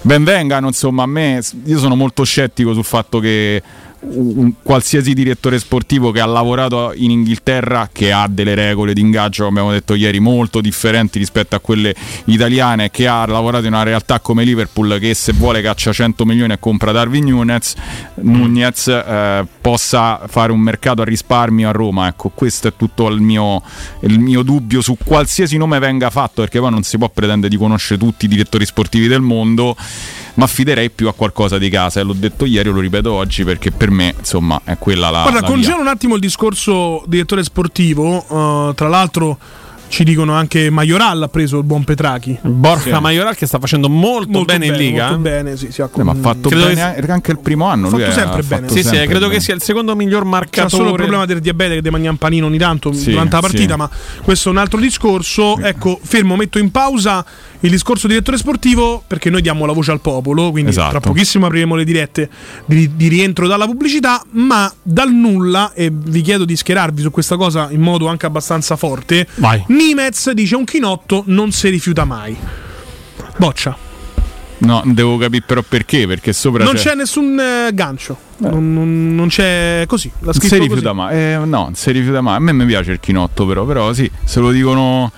ben 0.03 0.23
vengano, 0.23 0.67
insomma, 0.67 1.03
a 1.03 1.05
me 1.05 1.43
io 1.65 1.79
sono 1.79 1.95
molto 1.95 2.23
scettico 2.23 2.73
sul 2.73 2.85
fatto 2.85 3.19
che 3.19 3.61
un 4.01 4.53
qualsiasi 4.61 5.13
direttore 5.13 5.59
sportivo 5.59 6.11
che 6.11 6.21
ha 6.21 6.25
lavorato 6.25 6.93
in 6.95 7.11
Inghilterra, 7.11 7.89
che 7.91 8.11
ha 8.11 8.27
delle 8.29 8.55
regole 8.55 8.93
di 8.93 9.01
ingaggio, 9.01 9.45
come 9.45 9.59
abbiamo 9.59 9.75
detto 9.75 9.93
ieri, 9.93 10.19
molto 10.19 10.61
differenti 10.61 11.19
rispetto 11.19 11.55
a 11.55 11.59
quelle 11.59 11.93
italiane, 12.25 12.91
che 12.91 13.07
ha 13.07 13.25
lavorato 13.25 13.65
in 13.65 13.73
una 13.73 13.83
realtà 13.83 14.19
come 14.19 14.43
Liverpool, 14.43 14.97
che 14.99 15.13
se 15.13 15.33
vuole 15.33 15.61
caccia 15.61 15.91
100 15.91 16.25
milioni 16.25 16.53
e 16.53 16.59
compra 16.59 16.91
Darwin 16.91 17.25
Nunez, 17.25 17.73
Nunez 18.15 18.87
eh, 18.87 19.45
possa 19.59 20.21
fare 20.27 20.51
un 20.51 20.59
mercato 20.59 21.01
a 21.01 21.05
risparmio 21.05 21.69
a 21.69 21.71
Roma. 21.71 22.07
Ecco, 22.07 22.29
questo 22.29 22.69
è 22.69 22.73
tutto 22.75 23.07
il 23.09 23.19
mio, 23.19 23.61
il 24.01 24.19
mio 24.19 24.43
dubbio 24.43 24.81
su 24.81 24.97
qualsiasi 25.03 25.57
nome 25.57 25.79
venga 25.79 26.09
fatto, 26.09 26.41
perché 26.41 26.59
poi 26.59 26.71
non 26.71 26.83
si 26.83 26.97
può 26.97 27.09
pretendere 27.09 27.49
di 27.49 27.57
conoscere 27.57 27.99
tutti 27.99 28.25
i 28.25 28.27
direttori 28.27 28.65
sportivi 28.65 29.07
del 29.07 29.21
mondo 29.21 29.75
ma 30.39 30.45
affiderei 30.45 30.89
più 30.89 31.09
a 31.09 31.13
qualcosa 31.13 31.57
di 31.57 31.69
casa 31.69 31.99
e 31.99 32.03
l'ho 32.03 32.13
detto 32.13 32.45
ieri, 32.45 32.69
lo 32.69 32.79
ripeto 32.79 33.11
oggi 33.11 33.43
perché 33.43 33.71
per 33.71 33.91
me 33.91 34.15
insomma 34.17 34.61
è 34.63 34.77
quella 34.77 35.09
la, 35.09 35.23
Guarda, 35.23 35.41
la 35.41 35.47
congelo 35.47 35.81
un 35.81 35.87
attimo 35.87 36.15
il 36.15 36.21
discorso 36.21 37.03
direttore 37.07 37.43
sportivo. 37.43 38.23
uh, 38.69 38.73
tra 38.73 38.87
l'altro, 38.87 39.37
ci 39.89 40.03
dicono 40.03 40.33
anche 40.33 40.69
Majoral 40.69 41.23
ha 41.23 41.27
preso 41.27 41.57
il 41.57 41.63
buon 41.65 41.83
Petrachi. 41.83 42.37
Borja 42.43 42.95
Sì. 42.95 43.01
Majoral 43.01 43.35
che 43.35 43.47
sta 43.47 43.59
facendo 43.59 43.89
molto, 43.89 44.29
Molto 44.31 44.53
bene, 44.53 44.67
in 44.67 44.73
Liga. 44.75 45.07
Molto 45.09 45.27
eh. 45.27 45.31
bene, 45.31 45.57
sì, 45.57 45.71
sì, 45.71 45.81
ha 45.81 45.89
Eh, 45.93 46.03
ma 46.03 46.11
ha 46.11 46.15
fatto 46.15 46.47
Credo 46.49 46.65
bene 46.67 46.95
che- 47.03 47.11
anche 47.11 47.31
il 47.31 47.39
primo 47.39 47.65
anno. 47.65 47.89
Fatto 47.89 48.03
ha 48.05 48.11
sempre 48.11 48.43
fatto 48.43 48.61
bene. 48.61 48.67
Sì, 48.69 48.77
sì, 48.77 48.83
sempre 48.83 49.05
credo 49.07 49.19
bene. 49.25 49.33
che 49.33 49.39
sia 49.41 49.53
il 49.55 49.61
secondo 49.61 49.95
miglior 49.95 50.23
marcatore. 50.25 50.69
solo 50.69 50.89
il 50.91 50.95
problema 50.95 51.25
del 51.25 51.39
diabete 51.41 51.69
che 51.73 51.81
deve 51.81 51.89
mangiare 51.89 52.11
un 52.13 52.17
panino 52.19 52.45
ogni 52.45 52.57
tanto 52.59 52.93
Sì, 52.93 53.09
durante 53.09 53.35
la 53.35 53.41
partita, 53.41 53.73
sì. 53.73 53.77
ma 53.79 53.89
questo 54.23 54.49
è 54.49 54.51
un 54.51 54.57
altro 54.59 54.79
discorso. 54.79 55.57
Ecco, 55.59 55.99
fermo, 56.01 56.35
metto 56.35 56.59
in 56.59 56.69
pausa 56.71 57.25
il 57.61 57.69
discorso 57.69 58.07
direttore 58.07 58.37
sportivo 58.37 59.03
perché 59.05 59.29
noi 59.29 59.41
diamo 59.41 59.65
la 59.65 59.73
voce 59.73 59.91
al 59.91 59.99
popolo, 59.99 60.51
quindi 60.51 60.69
Esatto. 60.71 60.91
tra 60.91 60.99
pochissimo 61.01 61.45
apriremo 61.45 61.75
le 61.75 61.83
dirette 61.83 62.29
di, 62.65 62.95
di 62.95 63.07
rientro 63.09 63.47
dalla 63.47 63.65
pubblicità, 63.65 64.23
ma 64.31 64.71
dal 64.81 65.11
nulla, 65.11 65.73
e 65.73 65.89
vi 65.93 66.21
chiedo 66.21 66.45
di 66.45 66.55
schierarvi 66.55 67.01
su 67.01 67.11
questa 67.11 67.35
cosa 67.35 67.67
in 67.71 67.81
modo 67.81 68.07
anche 68.07 68.25
abbastanza 68.25 68.75
forte, 68.77 69.27
Vai. 69.35 69.63
Nimez 69.67 70.31
dice 70.31 70.55
un 70.55 70.63
chinotto 70.63 71.23
non 71.27 71.51
si 71.51 71.67
rifiuta 71.69 72.05
mai. 72.05 72.35
Boccia. 73.37 73.75
No, 74.61 74.81
devo 74.85 75.17
capire 75.17 75.43
però 75.45 75.61
perché, 75.67 76.05
perché 76.05 76.33
sopra 76.33 76.65
Non 76.65 76.73
c'è 76.75 76.93
nessun 76.93 77.39
eh, 77.39 77.73
gancio. 77.73 78.17
Non, 78.37 78.73
non- 78.73 79.15
non 79.15 79.27
c'è 79.29 79.85
così. 79.87 80.11
Scritto 80.31 80.47
si 80.47 80.57
rifiuta 80.59 80.91
mai. 80.91 81.15
Eh, 81.15 81.37
no, 81.37 81.45
non 81.45 81.75
si 81.75 81.91
rifiuta 81.91 82.19
mai. 82.19 82.35
A 82.35 82.39
me 82.39 82.51
mi 82.51 82.65
piace 82.65 82.91
il 82.91 82.99
chinotto, 82.99 83.45
però, 83.45 83.63
però 83.65 83.93
sì, 83.93 84.09
se 84.25 84.39
lo 84.41 84.51
dicono. 84.51 85.11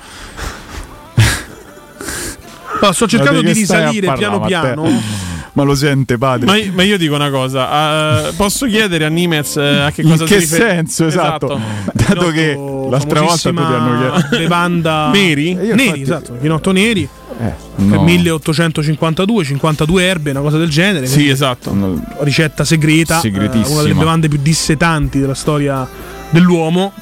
No, 2.81 2.91
sto 2.91 3.07
cercando 3.07 3.41
di 3.41 3.47
che 3.47 3.53
risalire 3.53 4.13
piano 4.13 4.39
parlare, 4.39 4.73
piano. 4.73 5.01
Ma 5.53 5.63
lo 5.63 5.75
sente, 5.75 6.17
padre? 6.17 6.45
Ma, 6.45 6.71
ma 6.75 6.83
io 6.83 6.97
dico 6.97 7.13
una 7.13 7.29
cosa, 7.29 8.29
eh, 8.29 8.31
posso 8.37 8.65
chiedere 8.67 9.03
a 9.03 9.09
Nimez 9.09 9.57
eh, 9.57 9.81
a 9.81 9.91
che 9.91 10.01
In 10.01 10.11
cosa 10.11 10.23
che 10.23 10.35
si 10.39 10.55
rifer- 10.55 10.69
senso, 10.69 11.07
esatto. 11.07 11.59
Dato 11.93 12.27
che 12.29 12.55
l'altra 12.89 13.19
volta 13.19 13.49
tu 13.49 13.55
ti 13.55 13.61
hanno 13.61 14.11
chiesto. 14.11 14.37
bevanda 14.37 15.09
Neri? 15.13 15.53
neri, 15.53 15.71
infatti- 15.83 16.01
esatto, 16.03 16.37
chinotto 16.39 16.71
neri. 16.71 17.05
no. 17.75 17.89
Per 17.89 17.99
1852, 17.99 19.43
52 19.43 20.03
erbe, 20.03 20.31
una 20.31 20.39
cosa 20.39 20.57
del 20.57 20.69
genere. 20.69 21.05
Sì, 21.05 21.27
esatto. 21.27 21.99
Ricetta 22.19 22.63
segreta, 22.63 23.19
eh, 23.21 23.29
una 23.67 23.81
delle 23.81 23.93
bevande 23.93 24.29
più 24.29 24.39
dissetanti 24.41 25.19
della 25.19 25.35
storia 25.35 25.85
dell'uomo. 26.29 26.93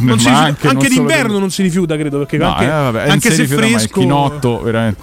Non 0.00 0.18
si 0.18 0.28
anche 0.28 0.68
anche, 0.68 0.88
d'inverno 0.88 1.38
non 1.38 1.50
si 1.50 1.62
rifiuta, 1.62 1.96
credo, 1.96 2.18
perché 2.18 2.38
No, 2.38 2.52
anche, 2.54 2.64
eh, 2.64 2.68
vabbè, 2.68 3.08
anche 3.08 3.30
se 3.30 3.42
rifiuta 3.42 3.62
mai 3.62 3.72
il 3.72 3.78
fresco 3.78 4.00
chinotto, 4.00 4.60
veramente. 4.62 5.00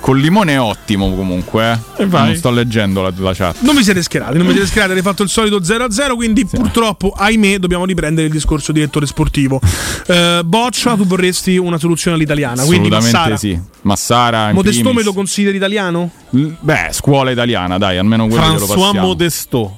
Col 0.00 0.18
limone 0.18 0.54
è 0.54 0.60
ottimo 0.60 1.14
comunque. 1.14 1.78
Eh. 1.98 2.06
Non 2.06 2.34
sto 2.34 2.50
leggendo 2.50 3.02
la, 3.02 3.12
la 3.16 3.32
chat. 3.32 3.58
Non 3.60 3.76
vi 3.76 3.84
siete 3.84 4.02
schierati, 4.02 4.36
non 4.36 4.46
vi 4.48 4.52
siete 4.54 4.66
schierati, 4.66 4.90
avete 4.90 5.06
fatto 5.06 5.22
il 5.22 5.28
solito 5.28 5.60
0-0, 5.60 6.14
quindi 6.16 6.44
purtroppo, 6.44 7.12
ahimè, 7.16 7.58
dobbiamo 7.58 7.84
riprendere 7.84 8.26
il 8.26 8.32
discorso 8.32 8.72
direttore 8.72 9.06
sportivo. 9.06 9.60
Eh, 10.08 10.40
Boccia, 10.44 10.96
tu 10.96 11.06
vorresti 11.06 11.56
una 11.56 11.78
soluzione 11.78 12.16
all'italiana, 12.16 12.64
quindi 12.64 12.88
Assolutamente 12.88 13.16
Massara. 13.16 13.36
sì. 13.36 13.60
Massara. 13.82 14.52
Modestome 14.52 14.88
primis. 14.88 15.04
lo 15.04 15.12
consideri 15.12 15.56
italiano? 15.56 16.10
L- 16.30 16.48
Beh, 16.58 16.88
scuola 16.90 17.30
italiana, 17.30 17.78
dai, 17.78 17.96
almeno 17.98 18.26
quello 18.26 18.42
glielo 18.54 18.66
François 18.66 18.68
passiamo. 18.86 19.06
Modesto. 19.06 19.76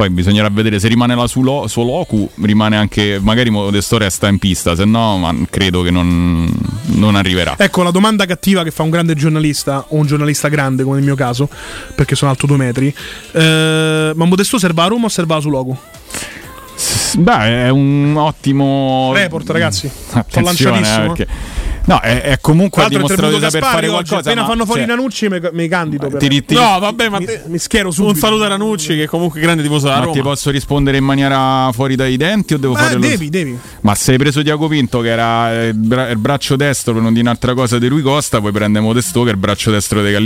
Poi 0.00 0.08
bisognerà 0.08 0.48
vedere 0.48 0.80
se 0.80 0.88
rimane 0.88 1.14
la 1.14 1.26
suo 1.26 1.62
locu, 1.66 2.26
rimane 2.40 2.74
anche 2.74 3.18
magari 3.20 3.50
Modesto 3.50 3.98
resta 3.98 4.28
in 4.28 4.38
pista, 4.38 4.74
se 4.74 4.86
no 4.86 5.18
ma 5.18 5.34
credo 5.50 5.82
che 5.82 5.90
non, 5.90 6.50
non 6.84 7.16
arriverà. 7.16 7.54
Ecco 7.58 7.82
la 7.82 7.90
domanda 7.90 8.24
cattiva 8.24 8.62
che 8.62 8.70
fa 8.70 8.82
un 8.82 8.88
grande 8.88 9.14
giornalista, 9.14 9.84
o 9.88 9.96
un 9.96 10.06
giornalista 10.06 10.48
grande 10.48 10.84
come 10.84 10.96
nel 10.96 11.04
mio 11.04 11.16
caso, 11.16 11.50
perché 11.94 12.14
sono 12.14 12.30
alto 12.30 12.46
due 12.46 12.56
metri. 12.56 12.94
Eh, 13.32 14.12
ma 14.14 14.24
Modesto 14.24 14.58
serva 14.58 14.84
a 14.84 14.86
Roma 14.86 15.04
o 15.04 15.08
serva 15.10 15.36
a 15.36 15.40
Suloco? 15.40 15.78
Beh, 17.18 17.64
è 17.64 17.68
un 17.68 18.14
ottimo 18.16 19.10
Report. 19.12 19.44
Sto 19.44 20.18
Attenzione, 20.18 20.80
lanciatissimo. 20.80 21.04
eh, 21.04 21.06
perché- 21.08 21.32
No, 21.90 22.00
è, 22.00 22.20
è 22.22 22.38
comunque 22.40 22.82
l'altro 22.82 22.98
dimostrato 23.00 23.34
di 23.34 23.40
saper 23.42 23.62
fare 23.62 23.86
oggi, 23.88 23.90
qualcosa. 23.90 24.16
appena 24.18 24.40
ma- 24.42 24.46
fanno 24.46 24.64
fuori 24.64 24.80
cioè, 24.82 24.88
Ranucci 24.90 25.28
mi, 25.28 25.40
mi 25.52 25.68
candido 25.68 26.08
per- 26.08 26.20
ti- 26.20 26.44
ti- 26.44 26.54
No, 26.54 26.78
vabbè, 26.78 27.08
ma 27.08 27.18
mi, 27.18 27.24
te- 27.26 27.42
mi 27.46 27.58
schiero 27.58 27.90
subito. 27.90 28.12
un 28.14 28.18
saluto 28.20 28.44
a 28.44 28.48
Ranucci 28.48 28.94
che 28.96 29.06
comunque 29.08 29.40
è 29.40 29.42
grande 29.42 29.62
tifoso 29.62 29.86
della 29.86 29.98
ma 29.98 30.04
Roma. 30.04 30.14
ti 30.16 30.22
posso 30.22 30.50
rispondere 30.50 30.96
in 30.98 31.04
maniera 31.04 31.70
fuori 31.72 31.96
dai 31.96 32.16
denti 32.16 32.54
o 32.54 32.58
devo 32.58 32.74
Ma 32.74 32.78
fare 32.80 32.94
lo- 32.94 33.00
devi, 33.00 33.28
devi. 33.28 33.58
Ma 33.80 33.94
se 33.94 34.12
hai 34.12 34.18
preso 34.18 34.42
Diaco 34.42 34.68
Pinto, 34.68 35.00
che 35.00 35.08
era 35.08 35.64
il, 35.64 35.74
bra- 35.74 36.08
il 36.10 36.18
braccio 36.18 36.54
destro 36.56 36.92
per 36.92 37.02
non 37.02 37.10
dire 37.12 37.24
un'altra 37.26 37.54
cosa 37.54 37.78
di 37.78 37.86
Rui 37.88 38.02
Costa, 38.02 38.40
poi 38.40 38.52
prende 38.52 38.78
Modesto, 38.80 39.22
che 39.24 39.30
è 39.30 39.32
il 39.32 39.38
braccio 39.38 39.70
destro 39.70 40.00
dei 40.00 40.14
a 40.14 40.18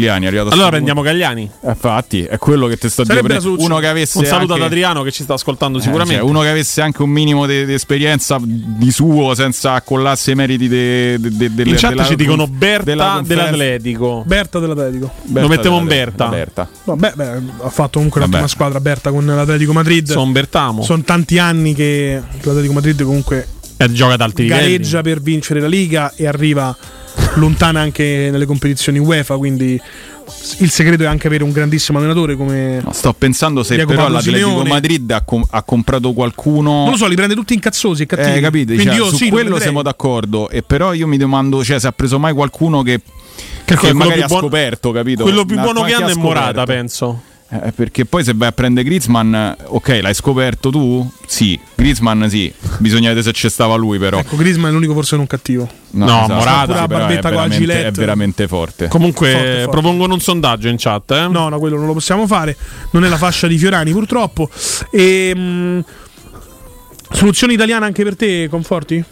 Allora 0.52 0.68
prendiamo 0.68 1.00
Gagliani. 1.00 1.48
punto- 1.48 1.68
Infatti, 1.68 2.24
è 2.24 2.36
quello 2.38 2.66
che 2.66 2.76
ti 2.76 2.88
sto 2.88 3.02
dicendo. 3.04 3.56
Uno 3.58 3.78
che 3.78 3.86
avesse. 3.88 4.18
Un 4.18 4.24
saluto 4.26 4.52
anche- 4.52 4.64
ad 4.66 4.70
Adriano 4.70 5.02
che 5.02 5.12
ci 5.12 5.22
sta 5.22 5.34
ascoltando 5.34 5.78
eh, 5.78 5.82
sicuramente. 5.82 6.20
cioè, 6.20 6.28
uno 6.28 6.40
che 6.42 6.48
avesse 6.48 6.82
anche 6.82 7.02
un 7.02 7.10
minimo 7.10 7.46
di 7.46 7.64
di 7.64 7.72
esperienza 7.72 8.38
di 8.42 8.90
suo 8.90 9.34
senza 9.34 9.72
accollarsi 9.72 10.30
ai 10.30 10.36
meriti 10.36 10.68
de, 10.68 11.16
de, 11.54 11.62
de- 11.62 11.62
delle- 11.62 11.70
In 11.70 11.76
chat 11.76 11.90
della- 11.90 12.04
ci 12.04 12.16
dicono 12.16 12.46
Berta 12.46 12.84
della 12.84 13.20
dell'Atletico. 13.24 14.22
Berta 14.26 14.58
dell'Atletico. 14.58 15.10
Lo 15.32 15.48
mettiamo 15.48 15.78
in 15.78 15.86
dell'Atletico. 15.86 16.28
Berta. 16.28 16.68
Vabbè, 16.84 17.12
beh, 17.14 17.28
ha 17.64 17.70
fatto 17.70 17.92
comunque 17.94 18.20
un'ottima 18.20 18.40
Vabbè. 18.42 18.50
squadra 18.52 18.80
Berta 18.80 19.10
con 19.10 19.24
l'Atletico 19.24 19.72
Madrid. 19.72 20.10
Son 20.10 20.32
Bertamo. 20.32 20.82
Sono 20.82 21.02
tanti 21.02 21.38
anni 21.38 21.74
che 21.74 22.20
l'Atletico 22.42 22.72
Madrid 22.72 23.02
comunque 23.02 23.46
Eh, 23.76 23.90
gioca 23.92 24.14
ad 24.14 24.20
alti 24.20 24.42
livelli. 24.42 24.60
gareggia 24.60 25.00
per 25.02 25.20
vincere 25.20 25.60
la 25.60 25.66
Liga 25.68 26.12
e 26.14 26.26
arriva 26.26 26.76
lontana 27.36 27.80
anche 27.80 28.28
nelle 28.30 28.44
competizioni 28.46 28.98
UEFA, 28.98 29.36
quindi 29.36 29.80
il 30.58 30.70
segreto 30.70 31.02
è 31.02 31.06
anche 31.06 31.26
avere 31.26 31.44
un 31.44 31.52
grandissimo 31.52 31.98
allenatore 31.98 32.36
come 32.36 32.80
No, 32.82 32.92
sto 32.92 33.12
pensando 33.12 33.62
se 33.62 33.74
Diego 33.74 33.92
però 33.92 34.08
l'Atletico. 34.08 34.64
Madrid 34.64 35.10
ha, 35.10 35.22
com- 35.22 35.46
ha 35.50 35.62
comprato 35.62 36.12
qualcuno. 36.12 36.70
Non 36.82 36.90
lo 36.90 36.96
so, 36.96 37.06
li 37.06 37.14
prende 37.14 37.34
tutti 37.34 37.54
incazzosi 37.54 38.02
e 38.02 38.06
cattivi. 38.06 38.38
Eh, 38.38 38.40
capite? 38.40 38.74
Quindi 38.74 38.94
Cioè, 38.94 39.04
io 39.04 39.08
su 39.10 39.16
sì, 39.16 39.24
lo 39.26 39.30
quello 39.32 39.58
siamo 39.58 39.82
d'accordo. 39.82 40.48
E 40.50 40.62
però 40.62 40.92
io 40.92 41.06
mi 41.06 41.16
domando, 41.16 41.62
cioè, 41.64 41.78
se 41.78 41.86
ha 41.86 41.92
preso 41.92 42.18
mai 42.18 42.32
qualcuno 42.32 42.82
che, 42.82 43.00
che 43.64 43.76
quello 43.76 43.94
magari 43.94 44.22
ha 44.22 44.26
buono- 44.26 44.42
scoperto, 44.42 44.90
capito? 44.92 45.22
Quello 45.22 45.44
più 45.44 45.58
buono 45.58 45.82
che 45.82 45.94
hanno 45.94 46.06
ha 46.06 46.10
è 46.10 46.14
Morata, 46.14 46.64
penso. 46.64 47.22
Eh, 47.46 47.72
perché 47.72 48.04
poi 48.04 48.24
se 48.24 48.32
vai 48.34 48.48
a 48.48 48.52
prendere 48.52 48.84
Griezmann, 48.86 49.34
ok, 49.66 50.00
l'hai 50.02 50.14
scoperto 50.14 50.70
tu? 50.70 51.08
Sì, 51.26 51.58
Griezmann 51.74 52.24
sì, 52.26 52.52
bisogna 52.78 53.08
vedere 53.08 53.22
se 53.26 53.32
c'è 53.32 53.48
stava 53.48 53.76
lui 53.76 53.98
però. 53.98 54.18
Ecco, 54.18 54.36
Griezmann 54.36 54.70
è 54.70 54.72
l'unico 54.72 54.92
forse 54.94 55.14
non 55.16 55.26
cattivo. 55.26 55.68
No, 55.90 56.04
esatto, 56.06 56.32
Morata, 56.34 56.80
sì, 56.80 56.86
però 56.86 57.06
è 57.06 57.18
veramente, 57.20 57.86
è 57.86 57.90
veramente 57.92 58.48
forte. 58.48 58.88
Comunque 58.88 59.30
Forte, 59.30 59.46
forte. 59.56 59.70
propongono 59.70 60.14
un 60.14 60.20
sondaggio 60.20 60.68
in 60.68 60.76
chat. 60.78 61.10
Eh? 61.12 61.28
No, 61.28 61.48
no, 61.48 61.58
quello 61.58 61.76
non 61.76 61.86
lo 61.86 61.92
possiamo 61.92 62.26
fare. 62.26 62.56
Non 62.90 63.04
è 63.04 63.08
la 63.08 63.18
fascia 63.18 63.46
di 63.46 63.56
Fiorani, 63.58 63.92
purtroppo. 63.92 64.48
E, 64.90 65.34
mh, 65.34 65.84
soluzione 67.12 67.52
italiana 67.52 67.86
anche 67.86 68.02
per 68.02 68.16
te, 68.16 68.48
Conforti? 68.48 69.04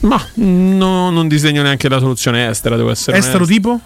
Ma 0.00 0.20
no, 0.34 1.10
non 1.10 1.28
disegno 1.28 1.62
neanche 1.62 1.88
la 1.88 1.98
soluzione 1.98 2.48
estera, 2.48 2.76
devo 2.76 2.90
essere 2.90 3.16
Estero 3.18 3.44
onesto. 3.44 3.54
tipo? 3.54 3.80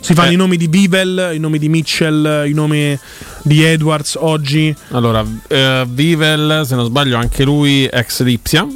Si 0.00 0.14
fanno 0.14 0.30
Eh. 0.30 0.34
i 0.34 0.36
nomi 0.36 0.56
di 0.56 0.66
Vivel, 0.66 1.30
i 1.34 1.38
nomi 1.38 1.58
di 1.58 1.68
Mitchell, 1.68 2.46
i 2.48 2.52
nomi 2.52 2.98
di 3.42 3.62
Edwards 3.62 4.16
oggi. 4.18 4.74
Allora, 4.90 5.24
eh, 5.48 5.84
Vivel, 5.88 6.62
se 6.66 6.74
non 6.74 6.84
sbaglio, 6.86 7.16
anche 7.16 7.44
lui 7.44 7.84
ex 7.84 8.22
Lipsia. 8.22 8.66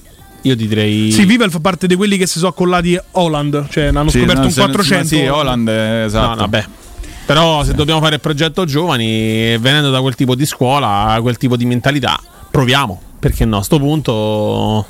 Io 0.43 0.55
ti 0.57 0.69
direi. 0.69 1.11
Sì, 1.11 1.25
Vivel 1.25 1.51
fa 1.51 1.61
parte 1.61 1.87
di 1.87 1.95
quelli 1.95 2.19
che 2.19 2.27
si 2.27 2.39
sono 2.39 2.51
accollati 2.51 2.99
Holland, 3.13 3.69
cioè 3.71 3.85
hanno 3.85 4.11
Sì, 4.11 4.19
scoperto 4.19 4.41
no, 4.43 4.47
un 4.47 4.53
se- 4.53 4.61
400. 4.61 5.07
Sì, 5.07 5.25
Holland, 5.27 5.69
eh, 5.69 6.05
esatto. 6.05 6.29
No, 6.29 6.37
vabbè. 6.37 6.65
Però 7.25 7.65
se 7.65 7.73
dobbiamo 7.73 8.01
fare 8.03 8.17
il 8.17 8.21
progetto 8.21 8.67
giovani, 8.67 9.57
venendo 9.57 9.89
da 9.91 10.03
quel 10.03 10.15
tipo 10.15 10.35
di 10.35 10.45
scuola, 10.45 11.17
quel 11.23 11.39
tipo 11.39 11.57
di 11.57 11.65
mentalità, 11.65 12.21
proviamo. 12.51 13.01
Perché 13.19 13.47
no, 13.47 13.57
a 13.57 13.63
sto 13.63 13.79
punto 13.79 14.87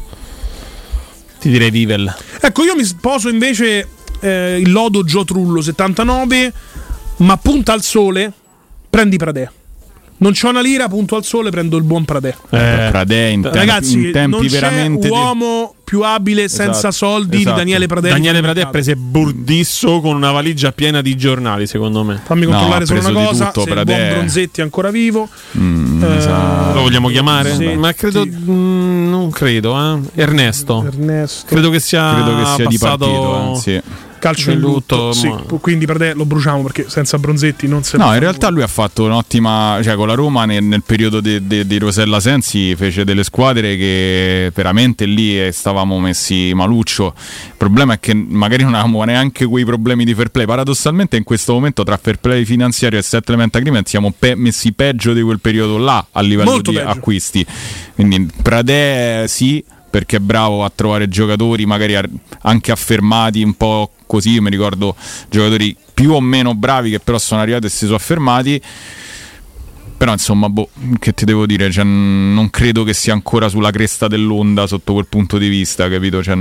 ti 1.39 1.49
direi 1.51 1.71
Vivel. 1.71 2.13
Ecco, 2.41 2.65
io 2.65 2.75
mi 2.75 2.83
sposo 2.85 3.29
invece 3.29 3.87
eh, 4.25 4.59
il 4.61 4.71
lodo 4.73 5.05
Gio 5.05 5.25
Trullo 5.25 5.61
79, 5.61 6.53
ma 7.19 7.37
punta 7.37 7.73
al 7.73 7.83
sole, 7.83 8.33
prendi 8.91 9.17
Pradè. 9.17 9.49
Non 10.17 10.33
c'ho 10.33 10.49
una 10.49 10.61
lira, 10.63 10.89
punto 10.89 11.17
al 11.17 11.25
sole, 11.25 11.51
prendo 11.51 11.77
il 11.77 11.83
buon 11.83 12.05
Pradè. 12.05 12.29
Eh, 12.51 12.89
Pradè 12.91 13.27
in, 13.27 13.43
tempi- 13.43 13.59
Ragazzi, 13.59 13.95
in 13.95 14.13
tempi 14.13 14.31
non 14.31 14.41
c'è 14.47 14.49
veramente 14.49 15.09
di- 15.09 15.13
uomo 15.13 15.75
più 15.83 16.03
abile 16.03 16.49
senza 16.49 16.71
Esatto, 16.89 16.95
soldi 16.95 17.37
esatto. 17.41 17.51
di 17.51 17.59
Daniele 17.59 17.87
Pradè. 17.87 18.09
Daniele 18.11 18.37
di 18.39 18.43
Pradè 18.43 18.67
prese 18.71 18.97
Burdisso 18.97 20.01
con 20.01 20.15
una 20.15 20.31
valigia 20.31 20.71
piena 20.73 21.03
di 21.03 21.17
giornali, 21.17 21.67
secondo 21.67 22.05
me. 22.05 22.21
Fammi 22.25 22.45
No, 22.47 22.51
controllare 22.53 22.85
ha 22.85 22.87
solo 22.87 23.01
una 23.01 23.09
di 23.09 23.27
cosa, 23.27 23.45
tutto, 23.47 23.61
se 23.63 23.69
il 23.69 23.75
Pradè. 23.75 23.97
buon 23.97 24.09
Bronzetti 24.11 24.61
è 24.61 24.63
ancora 24.63 24.91
vivo. 24.91 25.29
Mm, 25.59 26.03
Eh, 26.05 26.17
esatto. 26.17 26.75
Lo 26.75 26.81
vogliamo 26.83 27.09
chiamare? 27.09 27.55
Sì. 27.55 27.67
Ma 27.75 27.93
credo. 27.93 28.23
Sì. 28.23 28.31
mm, 28.31 29.11
non 29.11 29.31
credo, 29.31 29.77
eh. 29.77 29.99
Ernesto. 30.15 30.85
Ernesto. 30.87 31.47
Credo 31.47 31.71
che 31.71 31.81
sia, 31.81 32.15
Credo 32.15 32.37
che 32.39 32.45
sia 32.55 32.67
di 32.67 32.79
passato 32.79 33.07
partito. 33.07 33.53
eh, 33.53 33.57
sì. 33.59 33.83
Calcio 34.25 34.51
in 34.51 34.57
in 34.57 34.63
lutto. 34.63 34.97
lutto, 34.97 35.13
sì. 35.13 35.33
Quindi 35.61 35.85
Pradè 35.87 36.15
lo 36.15 36.25
bruciamo 36.25 36.63
perché 36.63 36.87
senza 36.89 37.19
Bronzetti 37.19 37.67
non 37.69 37.83
se 37.83 37.97
No, 37.97 38.13
in 38.13 38.21
realtà 38.21 38.49
lui 38.51 38.63
ha 38.63 38.67
fatto 38.67 39.05
un'ottima. 39.05 39.81
cioè 39.83 39.95
con 39.97 40.07
la 40.09 40.15
Roma 40.15 40.45
nel, 40.45 40.63
nel 40.65 40.83
periodo 40.83 41.21
de- 41.21 41.47
de- 41.47 41.67
di 41.67 41.79
Rosella 41.79 42.21
Sensi 42.21 42.75
fece 42.77 43.05
delle 43.05 43.25
squadre 43.25 43.77
che 43.77 44.51
veramente 44.55 45.05
lì 45.05 45.39
eh, 45.41 45.53
stavamo 45.53 45.99
messi 46.01 46.53
maluccio. 46.55 47.15
Il 47.17 47.55
problema 47.57 47.95
è 47.95 48.01
che 48.01 48.15
magari 48.15 48.63
non 48.63 48.75
avevamo 48.75 49.03
neanche 49.05 49.45
quei 49.47 49.65
problemi 49.65 50.05
di 50.05 50.15
fair 50.15 50.29
play. 50.31 50.47
Paradossalmente, 50.47 51.17
in 51.17 51.25
questo 51.25 51.53
momento, 51.53 51.83
tra 51.83 51.97
fair 51.97 52.19
play 52.19 52.45
finanziario 52.45 52.99
e 52.99 53.03
settlement 53.03 53.55
agreement, 53.57 53.87
siamo 53.87 54.13
pe- 54.17 54.35
messi 54.35 54.73
peggio 54.73 55.13
di 55.13 55.23
quel 55.23 55.41
periodo 55.41 55.77
là 55.79 56.05
a 56.13 56.21
livello 56.21 56.51
Molto 56.51 56.71
di 56.71 56.77
peggio. 56.77 56.89
acquisti. 56.89 57.47
Quindi 57.95 58.29
Pradè 58.43 59.25
sì. 59.27 59.63
Perché 59.95 60.17
è 60.17 60.19
bravo 60.19 60.65
a 60.65 60.73
trovare 60.75 61.09
giocatori 61.09 61.67
magari 61.67 61.95
ar- 61.95 62.11
anche 62.41 62.73
affermati 62.73 63.45
un 63.45 63.55
po' 63.55 63.93
così. 64.07 64.31
Io 64.31 64.43
mi 64.43 64.51
ricordo 64.51 64.97
giocatori 65.31 65.77
più 65.95 66.11
o 66.11 66.21
meno 66.21 66.53
bravi 66.57 66.91
che 66.91 66.99
però 66.99 67.17
sono 67.17 67.43
arrivati 67.43 67.67
e 67.67 67.69
si 67.69 67.85
sono 67.85 67.95
affermati. 67.95 68.61
Però 69.97 70.11
insomma, 70.11 70.49
boh, 70.49 70.69
che 70.99 71.15
ti 71.15 71.25
devo 71.25 71.47
dire? 71.47 71.71
Cioè, 71.71 71.85
non 71.85 72.51
credo 72.51 72.83
che 72.83 72.93
sia 72.93 73.13
ancora 73.13 73.49
sulla 73.49 73.71
cresta 73.71 74.09
dell'onda 74.09 74.67
sotto 74.67 74.95
quel 74.95 75.07
punto 75.07 75.39
di 75.39 75.47
vista, 75.47 75.89
capito? 75.89 76.21
Cioè, 76.25 76.37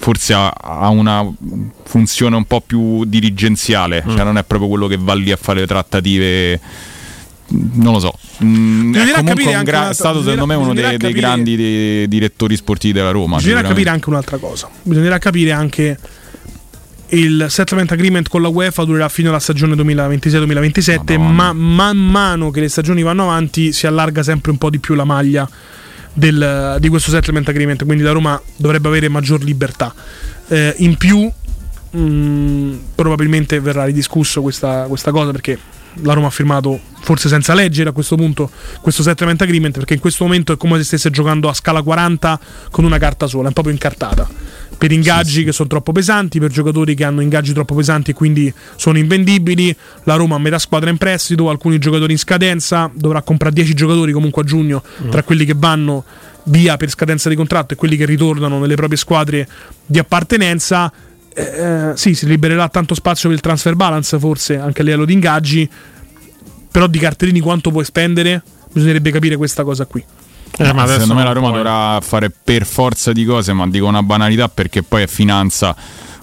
forse 0.00 0.34
ha, 0.34 0.48
ha 0.48 0.88
una 0.88 1.24
funzione 1.84 2.34
un 2.34 2.44
po' 2.44 2.60
più 2.60 3.04
dirigenziale, 3.04 4.04
cioè 4.04 4.24
non 4.24 4.36
è 4.36 4.42
proprio 4.42 4.68
quello 4.68 4.88
che 4.88 4.98
va 4.98 5.14
lì 5.14 5.30
a 5.30 5.36
fare 5.36 5.60
le 5.60 5.66
trattative. 5.68 6.60
Non 7.52 7.92
lo 7.94 7.98
so, 7.98 8.14
Mm, 8.44 8.94
è 8.94 9.12
comunque 9.12 9.54
un 9.54 9.62
gra- 9.64 9.92
stato 9.92 10.22
secondo 10.22 10.46
me 10.46 10.54
uno 10.54 10.72
dei, 10.72 10.96
dei 10.96 11.12
grandi 11.12 11.56
de- 11.56 12.06
direttori 12.08 12.54
sportivi 12.56 12.92
della 12.94 13.10
Roma. 13.10 13.36
Bisognerà 13.36 13.62
capire 13.68 13.90
anche 13.90 14.08
un'altra 14.08 14.36
cosa. 14.38 14.68
Bisognerà 14.82 15.18
capire 15.18 15.50
anche 15.52 15.98
il 17.12 17.46
settlement 17.48 17.90
agreement 17.90 18.28
con 18.28 18.40
la 18.40 18.46
UEFA 18.48 18.84
durerà 18.84 19.08
fino 19.08 19.30
alla 19.30 19.40
stagione 19.40 19.74
2026-2027, 19.74 21.18
ma 21.18 21.52
man 21.52 21.96
mano 21.98 22.50
che 22.50 22.60
le 22.60 22.68
stagioni 22.68 23.02
vanno 23.02 23.24
avanti 23.24 23.72
si 23.72 23.86
allarga 23.88 24.22
sempre 24.22 24.52
un 24.52 24.58
po' 24.58 24.70
di 24.70 24.78
più 24.78 24.94
la 24.94 25.04
maglia 25.04 25.48
del- 26.12 26.76
di 26.78 26.88
questo 26.88 27.10
settlement 27.10 27.48
agreement, 27.48 27.84
quindi 27.84 28.04
la 28.04 28.12
Roma 28.12 28.40
dovrebbe 28.56 28.86
avere 28.88 29.08
maggior 29.08 29.42
libertà. 29.42 29.92
Eh, 30.48 30.74
in 30.78 30.96
più 30.96 31.28
mh, 31.90 32.78
probabilmente 32.94 33.58
verrà 33.58 33.84
ridiscusso 33.84 34.40
questa, 34.40 34.84
questa 34.86 35.10
cosa 35.10 35.32
perché 35.32 35.58
la 36.02 36.12
Roma 36.12 36.28
ha 36.28 36.30
firmato, 36.30 36.78
forse 37.00 37.28
senza 37.28 37.54
leggere 37.54 37.90
a 37.90 37.92
questo 37.92 38.16
punto, 38.16 38.50
questo 38.80 39.02
settlement 39.02 39.40
agreement 39.42 39.76
perché 39.76 39.94
in 39.94 40.00
questo 40.00 40.24
momento 40.24 40.52
è 40.52 40.56
come 40.56 40.78
se 40.78 40.84
stesse 40.84 41.10
giocando 41.10 41.48
a 41.48 41.54
scala 41.54 41.82
40 41.82 42.40
con 42.70 42.84
una 42.84 42.98
carta 42.98 43.26
sola, 43.26 43.48
è 43.48 43.52
proprio 43.52 43.72
incartata. 43.74 44.28
Per 44.78 44.92
ingaggi 44.92 45.44
che 45.44 45.52
sono 45.52 45.68
troppo 45.68 45.92
pesanti, 45.92 46.38
per 46.38 46.50
giocatori 46.50 46.94
che 46.94 47.04
hanno 47.04 47.20
ingaggi 47.20 47.52
troppo 47.52 47.74
pesanti 47.74 48.12
e 48.12 48.14
quindi 48.14 48.52
sono 48.76 48.96
invendibili. 48.96 49.76
La 50.04 50.14
Roma 50.14 50.36
ha 50.36 50.38
metà 50.38 50.58
squadra 50.58 50.88
in 50.88 50.96
prestito, 50.96 51.50
alcuni 51.50 51.78
giocatori 51.78 52.12
in 52.12 52.18
scadenza, 52.18 52.90
dovrà 52.94 53.20
comprare 53.20 53.54
10 53.54 53.74
giocatori 53.74 54.12
comunque 54.12 54.40
a 54.40 54.44
giugno, 54.46 54.82
tra 55.10 55.22
quelli 55.22 55.44
che 55.44 55.54
vanno 55.54 56.04
via 56.44 56.78
per 56.78 56.88
scadenza 56.88 57.28
di 57.28 57.36
contratto 57.36 57.74
e 57.74 57.76
quelli 57.76 57.96
che 57.96 58.06
ritornano 58.06 58.58
nelle 58.58 58.74
proprie 58.74 58.96
squadre 58.96 59.46
di 59.84 59.98
appartenenza. 59.98 60.90
Eh, 61.34 61.92
sì, 61.94 62.14
si 62.14 62.26
libererà 62.26 62.68
tanto 62.68 62.94
spazio 62.94 63.28
per 63.28 63.36
il 63.38 63.42
transfer 63.42 63.74
balance, 63.74 64.18
forse 64.18 64.58
anche 64.58 64.80
a 64.82 64.84
livello 64.84 65.04
di 65.04 65.12
ingaggi. 65.12 65.68
Però 66.70 66.86
di 66.86 66.98
cartellini 66.98 67.40
quanto 67.40 67.70
puoi 67.70 67.84
spendere? 67.84 68.42
Bisognerebbe 68.72 69.10
capire 69.10 69.36
questa 69.36 69.64
cosa 69.64 69.86
qui. 69.86 70.04
Eh, 70.58 70.72
ma 70.72 70.82
adesso 70.82 71.00
secondo 71.00 71.14
me 71.14 71.24
la 71.24 71.32
Roma 71.32 71.48
puoi. 71.48 71.62
dovrà 71.62 72.00
fare 72.00 72.30
per 72.30 72.66
forza 72.66 73.12
di 73.12 73.24
cose, 73.24 73.52
ma 73.52 73.68
dico 73.68 73.86
una 73.86 74.02
banalità 74.02 74.48
perché 74.48 74.82
poi 74.82 75.02
è 75.02 75.06
finanza 75.06 75.74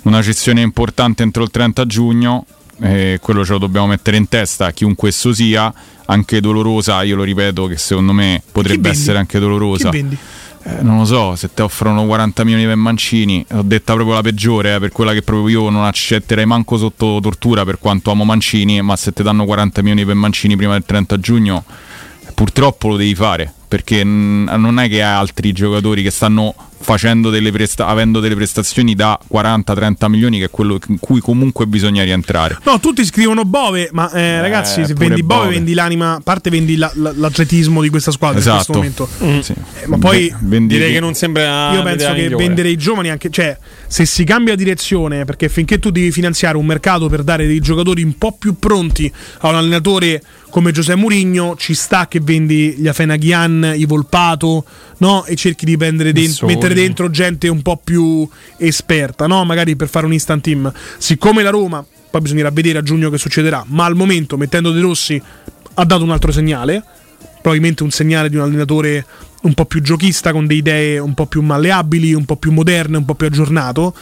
una 0.04 0.22
cessione 0.22 0.62
importante 0.62 1.24
entro 1.24 1.44
il 1.44 1.52
30 1.52 1.86
giugno. 1.86 2.46
E 2.80 3.18
quello 3.20 3.44
ce 3.44 3.54
lo 3.54 3.58
dobbiamo 3.58 3.88
mettere 3.88 4.18
in 4.18 4.30
testa, 4.30 4.72
chiunque 4.72 5.10
esso 5.10 5.34
sia, 5.34 5.74
anche 6.06 6.40
dolorosa. 6.40 7.02
Io 7.02 7.16
lo 7.16 7.24
ripeto, 7.24 7.66
che 7.66 7.78
secondo 7.78 8.14
me 8.14 8.42
potrebbe 8.52 8.90
essere 8.90 9.18
anche 9.18 9.40
dolorosa. 9.40 9.90
Chi 9.90 9.98
vendi? 9.98 10.18
Eh, 10.64 10.82
non 10.82 10.98
lo 10.98 11.06
so, 11.06 11.36
se 11.36 11.54
ti 11.54 11.62
offrono 11.62 12.06
40 12.06 12.44
milioni 12.44 12.66
per 12.66 12.76
Mancini, 12.76 13.46
ho 13.52 13.62
detta 13.62 13.94
proprio 13.94 14.16
la 14.16 14.22
peggiore, 14.22 14.76
eh, 14.76 14.80
per 14.80 14.92
quella 14.92 15.14
che 15.14 15.22
proprio 15.22 15.48
io 15.64 15.70
non 15.70 15.86
accetterei 15.86 16.46
manco 16.46 16.78
sotto 16.78 17.20
tortura 17.22 17.64
per 17.64 17.80
quanto 17.80 18.12
amo 18.12 18.24
Mancini, 18.24 18.82
ma 18.82 18.96
se 18.96 19.14
ti 19.14 19.24
danno 19.24 19.46
40 19.46 19.82
milioni 19.82 20.06
per 20.06 20.16
Mancini 20.16 20.56
prima 20.56 20.74
del 20.74 20.84
30 20.86 21.20
giugno, 21.20 21.64
purtroppo 22.34 22.90
lo 22.90 22.98
devi 22.98 23.16
fare, 23.16 23.54
perché 23.68 24.04
non 24.04 24.80
è 24.80 24.88
che 24.88 25.02
ha 25.04 25.20
altri 25.20 25.52
giocatori 25.52 26.02
che 26.04 26.12
stanno 26.12 26.56
facendo 26.80 27.30
delle 27.32 27.52
presta- 27.52 27.88
avendo 27.88 28.20
delle 28.20 28.36
prestazioni 28.36 28.94
da 28.94 29.20
40-30 29.32 30.08
milioni 30.08 30.38
che 30.38 30.46
è 30.46 30.50
quello 30.50 30.78
in 30.90 31.00
cui 31.00 31.20
comunque 31.20 31.66
bisogna 31.66 32.04
rientrare. 32.04 32.58
No, 32.64 32.80
tutti 32.80 33.04
scrivono 33.04 33.44
Bove, 33.46 33.90
ma 33.94 34.10
eh, 34.12 34.40
ragazzi, 34.42 34.86
se 34.86 34.94
vendi 34.94 35.24
Bove, 35.24 35.42
Bove. 35.46 35.56
vendi 35.56 35.74
l'anima, 35.74 36.14
a 36.14 36.22
parte 36.24 36.50
vendi 36.50 36.78
la- 36.78 36.92
la- 36.96 37.12
l'atletismo 37.16 37.82
di 37.82 37.90
questa 37.90 38.12
squadra 38.12 38.40
in 38.40 38.44
questo 38.46 38.80
Esatto. 38.84 39.08
momento. 39.20 39.44
Sì. 39.44 39.54
Eh, 39.82 39.88
ma 39.88 39.98
poi 39.98 40.34
Vendi- 40.42 40.76
Direi 40.76 40.94
che 40.94 41.00
non 41.00 41.14
sembra 41.16 41.74
io 41.74 41.82
penso 41.84 42.14
che 42.14 42.22
migliore. 42.22 42.36
vendere 42.46 42.70
i 42.70 42.78
giovani 42.78 43.10
anche, 43.10 43.30
cioè, 43.32 43.58
se 43.88 44.06
si 44.06 44.24
cambia 44.24 44.56
direzione, 44.56 45.26
perché 45.26 45.50
finché 45.50 45.80
tu 45.80 45.90
devi 45.90 46.12
finanziare 46.12 46.58
un 46.58 46.66
mercato 46.66 47.08
per 47.10 47.24
dare 47.24 47.48
dei 47.48 47.60
giocatori 47.60 48.04
un 48.04 48.18
po' 48.18 48.34
più 48.38 48.58
pronti 48.60 49.12
a 49.40 49.50
un 49.50 49.56
allenatore 49.56 50.22
come 50.50 50.72
Giuseppe 50.72 51.00
Mourinho, 51.00 51.56
ci 51.58 51.74
sta 51.74 52.08
che 52.08 52.20
vendi 52.22 52.76
gli 52.78 52.88
Afenaghian, 52.88 53.74
i 53.76 53.86
Volpato, 53.86 54.66
no? 54.98 55.26
E 55.26 55.36
cerchi 55.36 55.66
di 55.66 55.76
dentro, 55.78 56.48
mettere 56.48 56.74
dentro 56.74 57.10
gente 57.10 57.48
un 57.48 57.62
po' 57.62 57.80
più 57.84 58.28
esperta, 58.58 59.28
no? 59.28 59.44
Magari 59.46 59.76
per 59.76 59.88
fare 59.88 60.06
un 60.06 60.14
instant 60.14 60.44
team. 60.44 60.72
Siccome 60.98 61.44
la 61.44 61.50
Roma, 61.50 61.86
poi 62.10 62.22
bisognerà 62.22 62.50
vedere 62.50 62.80
a 62.80 62.82
giugno 62.82 63.10
che 63.10 63.18
succederà, 63.18 63.64
ma 63.68 63.86
al 63.86 63.96
momento 63.96 64.38
mettendo 64.38 64.72
De 64.72 64.82
Rossi 64.82 65.22
ha 65.74 65.86
dato 65.86 66.04
un 66.04 66.12
altro 66.12 66.32
segnale, 66.32 66.84
probabilmente 67.42 67.84
un 67.84 67.92
segnale 67.92 68.30
di 68.30 68.36
un 68.36 68.44
allenatore 68.44 69.06
un 69.44 69.54
po' 69.54 69.66
più 69.66 69.82
giochista, 69.82 70.32
con 70.32 70.48
delle 70.48 70.60
idee 70.60 71.00
un 71.00 71.14
po' 71.14 71.28
più 71.28 71.42
malleabili, 71.42 72.14
un 72.14 72.26
po' 72.26 72.38
più 72.38 72.52
moderne, 72.52 72.98
un 72.98 73.06
po' 73.06 73.16
più 73.16 73.28
aggiornato. 73.28 73.94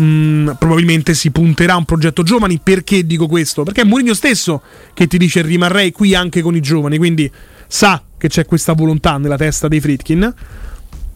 Mm, 0.00 0.50
probabilmente 0.58 1.14
si 1.14 1.30
punterà 1.30 1.74
a 1.74 1.76
un 1.76 1.84
progetto 1.84 2.22
giovani. 2.22 2.60
Perché 2.62 3.06
dico 3.06 3.26
questo? 3.26 3.62
Perché 3.62 3.82
è 3.82 3.84
Mourinho 3.84 4.14
stesso 4.14 4.62
che 4.94 5.06
ti 5.06 5.18
dice 5.18 5.42
rimarrei 5.42 5.92
qui 5.92 6.14
anche 6.14 6.42
con 6.42 6.54
i 6.56 6.60
giovani, 6.60 6.96
quindi 6.98 7.30
sa 7.66 8.02
che 8.18 8.28
c'è 8.28 8.44
questa 8.46 8.72
volontà 8.72 9.16
nella 9.18 9.36
testa 9.36 9.68
dei 9.68 9.80
Fritkin. 9.80 10.34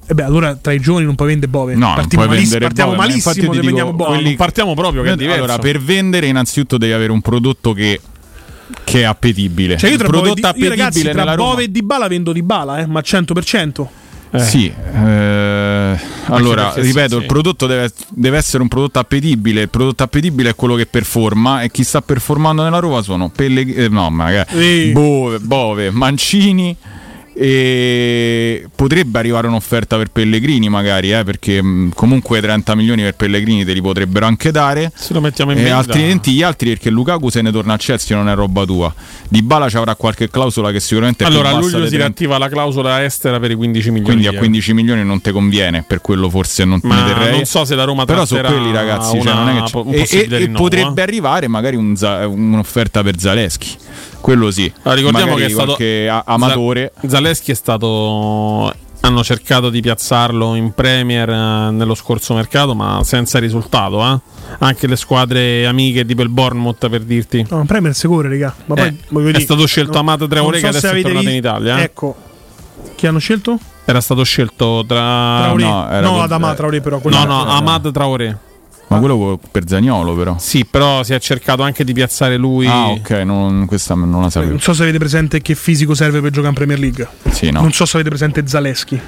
E 0.06 0.12
beh, 0.12 0.22
allora 0.22 0.54
tra 0.54 0.72
i 0.72 0.80
giovani 0.80 1.06
non 1.06 1.14
puoi 1.14 1.28
vendere 1.28 1.50
Bove. 1.50 1.74
No, 1.74 1.86
non 1.86 1.94
partiamo 1.94 2.24
puoi 2.24 2.36
maliss- 2.36 2.50
vendere 2.50 2.66
partiamo 2.66 2.90
Bove, 2.90 3.02
ma 3.02 3.08
malissimo 3.08 3.34
se 3.34 3.60
vendiamo 3.60 3.92
Bove. 3.94 4.10
quelli- 4.10 4.24
Non 4.24 4.36
partiamo 4.36 4.74
proprio, 4.74 5.02
che 5.02 5.12
è. 5.12 5.32
Allora, 5.32 5.58
per 5.58 5.80
vendere 5.80 6.26
innanzitutto 6.26 6.76
devi 6.76 6.92
avere 6.92 7.10
un 7.12 7.22
prodotto 7.22 7.72
che, 7.72 8.00
che 8.84 9.00
è 9.00 9.04
appetibile. 9.04 9.78
Cioè, 9.78 9.90
io 9.90 9.96
tra, 9.96 10.08
Bove, 10.08 10.18
prodotto 10.20 10.48
e 10.48 10.52
Di- 10.52 10.62
io, 10.62 10.68
ragazzi, 10.68 10.86
appetibile 11.00 11.12
tra 11.12 11.22
nella 11.24 11.34
Roma. 11.36 11.50
Bove 11.50 11.62
e 11.64 11.70
Dybala 11.70 12.08
vendo 12.08 12.32
Dybala, 12.32 12.78
eh, 12.80 12.86
ma 12.86 13.00
100%. 13.00 13.88
Sì, 14.36 14.66
eh, 14.66 14.72
allora 16.26 16.66
perché 16.66 16.82
ripeto, 16.82 17.16
sì, 17.16 17.20
il 17.22 17.26
prodotto 17.26 17.66
deve, 17.66 17.92
deve 18.10 18.36
essere 18.36 18.62
un 18.62 18.68
prodotto 18.68 18.98
appetibile. 18.98 19.62
Il 19.62 19.68
prodotto 19.68 20.02
appetibile 20.02 20.50
è 20.50 20.54
quello 20.54 20.74
che 20.74 20.86
performa 20.86 21.62
e 21.62 21.70
chi 21.70 21.84
sta 21.84 22.00
performando 22.02 22.62
nella 22.62 22.78
Roma 22.78 23.02
sono 23.02 23.28
Pellegrini, 23.28 23.88
no, 23.88 24.10
magari. 24.10 24.90
Bove, 24.92 25.38
Bove, 25.38 25.90
Mancini. 25.90 26.76
E 27.36 28.66
potrebbe 28.74 29.18
arrivare 29.18 29.46
un'offerta 29.46 29.96
per 29.96 30.10
Pellegrini, 30.10 30.68
magari, 30.68 31.12
eh, 31.12 31.24
perché 31.24 31.62
mh, 31.62 31.90
comunque 31.94 32.40
30 32.40 32.74
milioni 32.74 33.02
per 33.02 33.14
Pellegrini 33.16 33.64
te 33.64 33.72
li 33.72 33.80
potrebbero 33.82 34.26
anche 34.26 34.50
dare. 34.50 34.92
Se 34.94 35.12
lo 35.12 35.20
mettiamo 35.20 35.50
in 35.52 35.58
E 35.58 35.62
vendita. 35.62 35.80
altrimenti 35.80 36.32
gli 36.32 36.42
altri 36.42 36.68
perché 36.70 36.90
Lukaku 36.90 37.28
se 37.30 37.42
ne 37.42 37.50
torna 37.50 37.74
a 37.74 37.76
Chelsea 37.76 38.16
non 38.16 38.28
è 38.28 38.34
roba 38.34 38.64
tua. 38.64 38.94
Di 39.28 39.42
Bala 39.42 39.68
ci 39.68 39.76
avrà 39.76 39.94
qualche 39.96 40.28
clausola 40.30 40.70
che 40.70 40.80
sicuramente 40.80 41.24
è 41.24 41.26
Allora, 41.26 41.48
a 41.50 41.52
luglio 41.52 41.66
si 41.68 41.74
30. 41.76 41.96
riattiva 41.96 42.38
la 42.38 42.48
clausola 42.48 43.04
estera 43.04 43.38
per 43.40 43.50
i 43.50 43.54
15 43.54 43.88
milioni. 43.90 44.04
Quindi 44.10 44.26
a 44.26 44.30
di 44.30 44.36
15 44.36 44.72
milioni 44.74 45.04
non 45.04 45.20
ti 45.20 45.30
conviene, 45.32 45.84
per 45.86 46.00
quello 46.00 46.30
forse 46.30 46.64
non 46.64 46.78
Ma 46.82 47.02
ne 47.04 47.12
terrei. 47.12 47.30
non 47.32 47.44
so 47.44 47.64
se 47.64 47.74
la 47.74 47.84
Roma 47.84 48.04
Però 48.04 48.24
sono 48.24 48.42
quelli 48.42 48.72
ragazzi, 48.72 49.20
cioè, 49.20 49.34
non 49.34 49.48
è 49.48 49.54
che 49.56 49.62
c'è- 49.64 49.76
un 49.76 49.92
e, 49.94 50.06
e- 50.08 50.28
e 50.30 50.38
rinnovo, 50.38 50.62
potrebbe 50.64 51.00
eh. 51.00 51.04
arrivare 51.04 51.48
magari 51.48 51.76
un 51.76 51.94
un'offerta 52.26 53.02
per 53.02 53.18
Zaleschi. 53.18 53.68
Quello 54.24 54.50
sì. 54.50 54.72
Allora, 54.84 54.94
ricordiamo 54.94 55.32
Magari 55.32 55.40
che 55.42 55.46
è 55.46 55.50
stato 55.54 55.74
qualche 55.74 56.08
a- 56.08 56.22
amatore. 56.26 56.92
Za- 57.02 57.08
Zaleschi 57.10 57.50
è 57.50 57.54
stato 57.54 58.72
hanno 59.00 59.22
cercato 59.22 59.68
di 59.68 59.82
piazzarlo 59.82 60.54
in 60.54 60.72
Premier 60.72 61.28
eh, 61.28 61.70
nello 61.72 61.94
scorso 61.94 62.32
mercato, 62.32 62.74
ma 62.74 63.02
senza 63.04 63.38
risultato, 63.38 64.02
eh. 64.02 64.18
Anche 64.60 64.86
le 64.86 64.96
squadre 64.96 65.66
amiche 65.66 66.06
tipo 66.06 66.22
il 66.22 66.30
Bournemouth 66.30 66.88
per 66.88 67.02
dirti. 67.02 67.44
No, 67.50 67.64
Premier 67.66 67.94
si 67.94 68.06
corre, 68.06 68.30
raga. 68.30 68.54
Ma 68.64 68.74
poi, 68.76 68.86
Eh, 68.86 68.94
voglio 69.10 69.28
è 69.28 69.32
dire, 69.32 69.44
stato 69.44 69.66
scelto 69.66 69.92
no, 69.92 69.98
Amado 69.98 70.26
Traoré 70.26 70.58
che 70.58 70.72
so 70.72 70.78
se 70.78 70.88
adesso 70.88 70.96
è 70.96 71.02
tornato 71.02 71.28
in 71.28 71.34
Italia, 71.34 71.78
eh. 71.78 71.82
Ecco. 71.82 72.16
Chi 72.94 73.06
hanno 73.06 73.18
scelto? 73.18 73.58
Era 73.84 74.00
stato 74.00 74.22
scelto 74.24 74.82
tra 74.88 74.96
Traoré. 75.42 75.62
no, 75.64 75.86
era 75.90 76.00
no, 76.00 76.12
con- 76.12 76.20
Adama 76.22 76.54
Traoré 76.54 76.80
però. 76.80 76.98
No, 77.04 77.24
no, 77.24 77.44
Ahmad 77.44 77.90
Traoré. 77.92 78.38
Ma 78.88 78.98
quello 78.98 79.40
per 79.50 79.66
Zagnolo 79.66 80.14
però. 80.14 80.36
Sì, 80.38 80.64
però 80.64 81.02
si 81.02 81.14
è 81.14 81.20
cercato 81.20 81.62
anche 81.62 81.84
di 81.84 81.92
piazzare 81.92 82.36
lui. 82.36 82.66
Ah, 82.66 82.88
ok, 82.88 83.10
non, 83.24 83.66
questa 83.66 83.94
non 83.94 84.22
la 84.22 84.30
sapevo. 84.30 84.52
Non 84.52 84.60
so 84.60 84.72
se 84.72 84.82
avete 84.82 84.98
presente 84.98 85.40
che 85.40 85.54
fisico 85.54 85.94
serve 85.94 86.20
per 86.20 86.30
giocare 86.30 86.48
in 86.48 86.54
Premier 86.54 86.78
League. 86.78 87.08
Sì, 87.30 87.50
no. 87.50 87.60
Non 87.60 87.72
so 87.72 87.86
se 87.86 87.96
avete 87.96 88.10
presente 88.10 88.46
Zaleschi. 88.46 89.00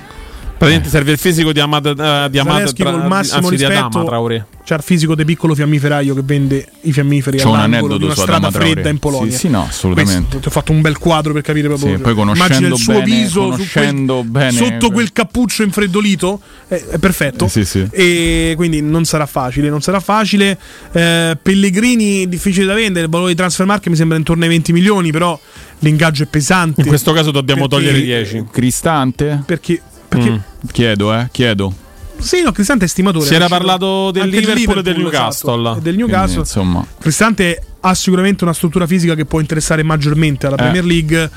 Praticamente 0.58 0.88
serve 0.88 1.12
il 1.12 1.18
fisico 1.18 1.52
di 1.52 1.60
Ahmad, 1.60 1.84
eh, 1.86 2.28
di 2.30 2.38
Zaleschi 2.42 2.82
Tra- 2.82 2.90
col 2.92 3.06
massimo 3.06 3.48
anzi, 3.48 3.56
di 3.56 3.66
rispetto 3.66 4.04
Traoré. 4.04 4.46
c'ha 4.64 4.74
il 4.76 4.82
fisico 4.82 5.14
di 5.14 5.24
piccolo 5.26 5.54
fiammiferaio 5.54 6.14
che 6.14 6.22
vende 6.24 6.66
i 6.82 6.92
fiammiferi 6.92 7.36
C'ho 7.38 7.50
un 7.50 7.56
all'angolo 7.56 7.76
aneddoto 7.76 7.98
di 7.98 8.04
una 8.04 8.14
su 8.14 8.20
strada 8.22 8.38
Adama 8.38 8.52
Traoré. 8.52 8.72
fredda 8.72 8.88
in 8.88 8.98
Polonia. 8.98 9.32
Sì, 9.32 9.38
sì, 9.38 9.48
no, 9.50 9.62
assolutamente. 9.68 10.20
Questo, 10.22 10.38
ti 10.38 10.48
ho 10.48 10.50
fatto 10.50 10.72
un 10.72 10.80
bel 10.80 10.96
quadro 10.96 11.34
per 11.34 11.42
capire 11.42 11.68
proprio. 11.68 11.94
Sì, 11.96 12.00
poi 12.00 12.12
Immagina 12.12 12.34
conoscendo 12.38 12.74
il 12.74 12.80
suo 12.80 12.92
bene- 12.94 13.04
viso 13.04 13.58
quel- 13.72 14.24
bene- 14.24 14.52
sotto 14.52 14.90
quel 14.90 15.12
cappuccio 15.12 15.62
infreddolito 15.62 16.40
è, 16.68 16.74
è 16.92 16.98
perfetto. 16.98 17.44
Eh, 17.44 17.48
sì, 17.50 17.64
sì. 17.66 17.86
E 17.90 18.54
quindi 18.56 18.80
non 18.80 19.04
sarà 19.04 19.26
facile, 19.26 19.68
non 19.68 19.82
sarà 19.82 20.00
facile. 20.00 20.58
Eh, 20.92 21.36
Pellegrini 21.40 22.26
difficile 22.30 22.64
da 22.64 22.72
vendere, 22.74 23.04
il 23.04 23.10
valore 23.10 23.30
di 23.32 23.36
transfer 23.36 23.66
market 23.66 23.88
mi 23.88 23.96
sembra 23.96 24.16
intorno 24.16 24.44
ai 24.44 24.48
20 24.48 24.72
milioni, 24.72 25.10
però 25.12 25.38
l'ingaggio 25.80 26.22
è 26.22 26.26
pesante. 26.26 26.80
In 26.80 26.86
questo 26.86 27.12
caso 27.12 27.30
dobbiamo 27.30 27.68
Perché- 27.68 27.84
togliere 27.84 28.02
10. 28.02 28.44
Cristante? 28.50 29.42
Perché 29.44 29.82
perché 30.18 30.30
Mm. 30.30 30.68
Chiedo, 30.72 31.14
eh, 31.14 31.28
chiedo. 31.30 31.74
Sì, 32.18 32.42
no, 32.42 32.50
Cristante 32.52 32.86
è 32.86 32.88
stimatore. 32.88 33.26
Si 33.26 33.34
era 33.34 33.46
parlato 33.46 34.10
del 34.10 34.22
anche 34.22 34.40
Liverpool 34.40 34.78
e 34.78 34.82
del 34.82 34.96
Newcastle. 34.96 35.60
esatto, 35.60 35.80
del 35.80 35.96
Newcastle. 35.96 36.38
insomma, 36.40 36.86
Cristante 36.98 37.62
ha 37.80 37.94
sicuramente 37.94 38.42
una 38.44 38.54
struttura 38.54 38.86
fisica 38.86 39.14
che 39.14 39.26
può 39.26 39.38
interessare 39.40 39.82
maggiormente 39.82 40.46
alla 40.46 40.56
Eh. 40.56 40.58
Premier 40.58 40.84
League. 40.84 41.30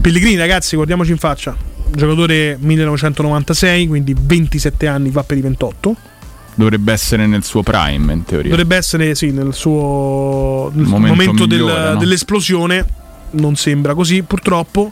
Pellegrini, 0.00 0.36
ragazzi, 0.36 0.74
guardiamoci 0.76 1.12
in 1.12 1.18
faccia. 1.18 1.56
Giocatore 1.94 2.58
1996, 2.60 3.86
quindi 3.86 4.14
27 4.18 4.86
anni, 4.88 5.10
va 5.10 5.22
per 5.22 5.38
i 5.38 5.40
28. 5.40 5.96
dovrebbe 6.58 6.90
essere 6.92 7.26
nel 7.26 7.44
suo 7.44 7.62
prime 7.62 8.12
in 8.14 8.24
teoria. 8.24 8.48
Dovrebbe 8.50 8.76
essere, 8.76 9.14
sì, 9.14 9.30
nel 9.30 9.52
suo 9.52 10.70
nel 10.74 10.86
Momento 10.86 11.14
momento, 11.14 11.46
del- 11.46 11.60
migliore, 11.60 11.92
no? 11.92 11.96
dell'esplosione. 11.98 12.86
Non 13.32 13.56
sembra 13.56 13.94
così, 13.94 14.22
purtroppo. 14.22 14.90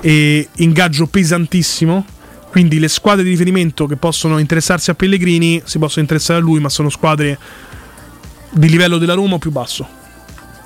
E 0.00 0.48
ingaggio 0.56 1.06
pesantissimo. 1.06 2.04
Quindi 2.54 2.78
le 2.78 2.86
squadre 2.86 3.24
di 3.24 3.30
riferimento 3.30 3.86
che 3.86 3.96
possono 3.96 4.38
interessarsi 4.38 4.88
a 4.88 4.94
Pellegrini 4.94 5.60
si 5.64 5.80
possono 5.80 6.02
interessare 6.02 6.38
a 6.38 6.40
lui, 6.40 6.60
ma 6.60 6.68
sono 6.68 6.88
squadre 6.88 7.36
di 8.50 8.68
livello 8.68 8.96
della 8.98 9.14
Roma 9.14 9.34
o 9.34 9.38
più 9.38 9.50
basso. 9.50 9.84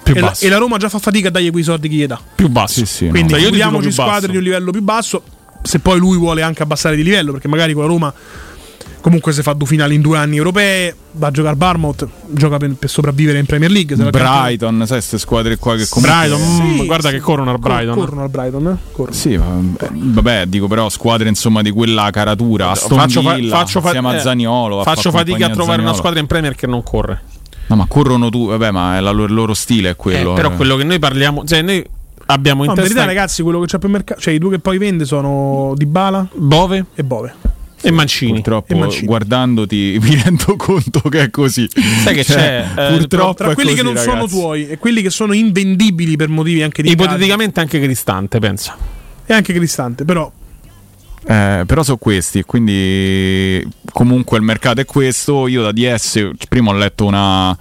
Più 0.03 0.14
e, 0.14 0.20
la, 0.20 0.36
e 0.39 0.51
la 0.51 0.59
Roma 0.59 0.76
già 0.76 0.91
fa 0.91 0.99
fatica 0.99 1.28
a 1.28 1.30
dargli 1.30 1.51
quei 1.51 1.64
soldi 1.64 1.89
che 1.89 1.95
gli 1.95 2.05
dà. 2.07 2.20
Più 2.34 2.51
basso. 2.51 2.80
Sì, 2.80 2.84
sì, 2.84 3.09
Quindi 3.09 3.30
Cioè, 3.30 3.39
dico 3.39 3.53
figuriamoci 3.53 3.86
più 3.86 3.97
basso. 3.97 4.07
squadre 4.07 4.30
di 4.30 4.36
un 4.36 4.43
livello 4.43 4.70
più 4.70 4.82
basso. 4.82 5.22
Se 5.62 5.78
poi 5.78 5.99
lui 5.99 6.18
vuole 6.18 6.43
anche 6.43 6.62
abbassare 6.62 6.95
di 6.95 7.03
livello, 7.03 7.32
perché 7.32 7.49
magari 7.49 7.72
con 7.72 7.84
la 7.84 7.89
Roma 7.89 8.12
comunque 9.01 9.32
se 9.32 9.42
fa 9.42 9.53
due 9.53 9.66
finali 9.66 9.94
in 9.94 10.01
due 10.01 10.18
anni 10.18 10.36
europee, 10.36 10.94
va 11.12 11.28
a 11.28 11.30
giocare 11.30 11.55
a 11.55 11.57
Barmouth, 11.57 12.07
gioca 12.30 12.57
per, 12.57 12.74
per 12.74 12.88
sopravvivere 12.90 13.38
in 13.38 13.46
Premier 13.46 13.70
League. 13.70 13.96
se 13.96 14.11
Brighton, 14.11 14.78
sai, 14.86 14.99
queste 14.99 15.18
squadre 15.18 15.57
qua 15.57 15.76
che 15.76 15.86
comunque. 15.88 16.18
Brighton, 16.18 16.40
mm, 16.40 16.78
Sì, 16.78 16.86
guarda 16.86 17.09
sì. 17.09 17.14
che 17.14 17.20
corrono 17.20 17.51
al 17.51 17.59
Cor- 17.61 17.72
Brighton. 17.72 17.94
Corrono 17.94 18.22
al 18.22 18.28
Brighton, 18.30 18.66
eh? 18.66 18.76
Corrono. 18.92 19.16
Sì, 19.16 19.36
vabbè, 19.36 19.88
vabbè, 19.92 20.46
dico 20.46 20.66
però 20.68 20.88
squadre 20.88 21.28
insomma 21.28 21.62
di 21.62 21.70
quella 21.70 22.11
caratura. 22.11 22.70
Aston 22.70 22.99
Faccio, 22.99 23.22
fa- 23.22 23.34
Villa, 23.34 23.57
faccio, 23.57 23.80
fa- 23.80 23.88
assieme 23.88 24.09
a 24.09 24.14
eh, 24.16 24.20
Zaniolo. 24.20 24.82
faccio 24.82 25.11
fa 25.11 25.18
fatica 25.18 25.46
a 25.46 25.51
trovare 25.51 25.62
una 25.82 25.92
Zaniolo. 25.92 25.96
squadra 25.96 26.20
in 26.20 26.26
Premier 26.26 26.55
che 26.55 26.66
non 26.66 26.82
corre. 26.82 27.22
No, 27.66 27.76
ma 27.76 27.86
corrono 27.86 28.30
tu, 28.30 28.49
vabbè, 28.49 28.70
ma 28.70 28.96
è 28.96 29.01
la 29.01 29.11
loro- 29.11 29.26
il 29.28 29.34
loro 29.34 29.55
stile 29.55 29.90
è 29.90 29.96
quello. 29.96 30.32
Eh, 30.32 30.34
però 30.36 30.51
eh. 30.53 30.57
quello 30.57 30.76
che 30.76 30.84
noi 30.84 30.99
parliamo, 30.99 31.44
cioè 31.44 31.61
noi 31.62 31.84
abbiamo 32.30 32.62
in 32.64 32.68
No, 32.70 32.74
in 32.74 32.78
testa 32.80 32.94
verità, 32.94 33.05
ragazzi, 33.14 33.42
quello 33.42 33.61
che 33.61 33.66
c'è 33.66 33.78
per 33.78 33.90
mercato, 33.90 34.20
cioè 34.20 34.34
i 34.34 34.38
due 34.38 34.51
che 34.53 34.59
poi 34.59 34.78
vende 34.78 35.05
sono 35.05 35.72
Dybala 35.76 36.28
Bove 36.34 36.84
e 36.94 37.05
Bove. 37.05 37.34
E 37.81 37.91
Mancini. 37.91 38.33
Purtroppo, 38.35 38.72
E 38.72 38.76
Mancini. 38.76 39.07
guardandoti, 39.07 39.99
mi 40.03 40.20
rendo 40.22 40.57
conto 40.57 41.01
che 41.09 41.22
è 41.22 41.31
così. 41.31 41.68
Sai 42.03 42.14
che 42.14 42.24
Cioè, 42.24 42.37
c'è, 42.74 42.93
eh, 42.93 42.97
purtroppo 42.99 43.35
Tra 43.35 43.51
è 43.51 43.55
quelli 43.55 43.74
che 43.74 43.83
così, 43.83 43.93
non 43.95 44.03
sono 44.03 44.14
ragazzi. 44.16 44.35
tuoi 44.35 44.68
e 44.68 44.79
quelli 44.79 45.03
che 45.03 45.11
sono 45.11 45.33
invendibili 45.33 46.16
per 46.16 46.29
motivi 46.29 46.62
anche 46.62 46.83
di 46.83 46.91
Ipoteticamente 46.91 47.61
anche 47.61 47.81
Cristante, 47.81 48.39
pensa. 48.39 48.76
e 49.26 49.33
anche 49.35 49.53
Cristante, 49.53 50.05
però 50.05 50.31
Eh, 51.26 51.64
però 51.66 51.83
sono 51.83 51.99
questi, 51.99 52.43
quindi 52.45 53.66
comunque 53.93 54.39
il 54.39 54.45
mercato 54.45 54.81
è 54.81 54.85
questo. 54.87 55.47
Io 55.47 55.62
da 55.62 55.72
DS 55.72 56.31
prima 56.49 56.70
ho 56.70 56.74
letto 56.74 57.05
una, 57.05 57.57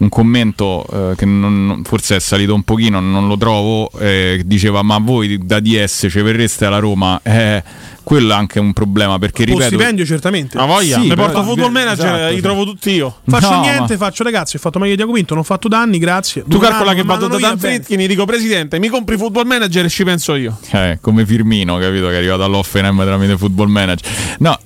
un 0.00 0.08
commento 0.08 0.84
eh, 0.92 1.14
che 1.16 1.24
non- 1.26 1.82
forse 1.84 2.16
è 2.16 2.20
salito 2.20 2.54
un 2.54 2.62
pochino, 2.62 3.00
non 3.00 3.26
lo 3.28 3.36
trovo, 3.36 3.90
eh, 3.98 4.42
diceva 4.44 4.82
ma 4.82 4.98
voi 4.98 5.38
da 5.42 5.60
DS 5.60 6.06
ci 6.10 6.20
verreste 6.20 6.64
alla 6.64 6.78
Roma? 6.78 7.20
Eh, 7.22 7.62
quello 8.02 8.32
è 8.32 8.34
anche 8.36 8.58
un 8.58 8.72
problema 8.72 9.18
perché 9.18 9.44
ripeto... 9.44 9.66
stipendio 9.66 10.04
certamente. 10.04 10.56
Ma 10.56 10.64
voglia, 10.64 10.96
Sì, 10.96 11.02
mi 11.02 11.08
però- 11.08 11.26
porto 11.26 11.42
football 11.44 11.70
manager, 11.70 12.06
esatto, 12.14 12.28
li 12.30 12.34
sì. 12.36 12.40
trovo 12.42 12.64
tutti 12.64 12.90
io. 12.90 13.14
Faccio 13.28 13.50
No, 13.50 13.60
niente, 13.60 13.92
ma- 13.92 13.98
faccio 13.98 14.24
ragazzi, 14.24 14.56
ho 14.56 14.58
fatto 14.58 14.78
meglio 14.78 14.92
di 14.92 14.96
Diaco 14.96 15.12
Pinto, 15.12 15.34
non 15.34 15.42
ho 15.42 15.46
fatto 15.46 15.68
danni, 15.68 15.98
grazie. 15.98 16.44
Tu 16.48 16.58
calcola 16.58 16.94
che 16.94 17.02
vado 17.04 17.26
da 17.28 17.34
vanno 17.34 17.38
Dan 17.38 17.56
via 17.58 17.68
bene. 17.68 17.74
Fritkin, 17.82 18.00
gli 18.04 18.08
dico 18.08 18.24
presidente, 18.24 18.78
mi 18.80 18.88
compri 18.88 19.16
football 19.16 19.46
manager 19.46 19.84
e 19.84 19.88
ci 19.90 20.02
penso 20.02 20.34
io. 20.34 20.58
Eh, 20.70 20.98
come 21.00 21.24
Firmino, 21.26 21.76
capito? 21.76 22.06
Che 22.06 22.14
è 22.14 22.16
arrivato 22.16 22.42
all'Offenheim 22.42 22.96
tramite 23.04 23.36
football 23.36 23.68
manager. 23.68 24.08
No, 24.38 24.58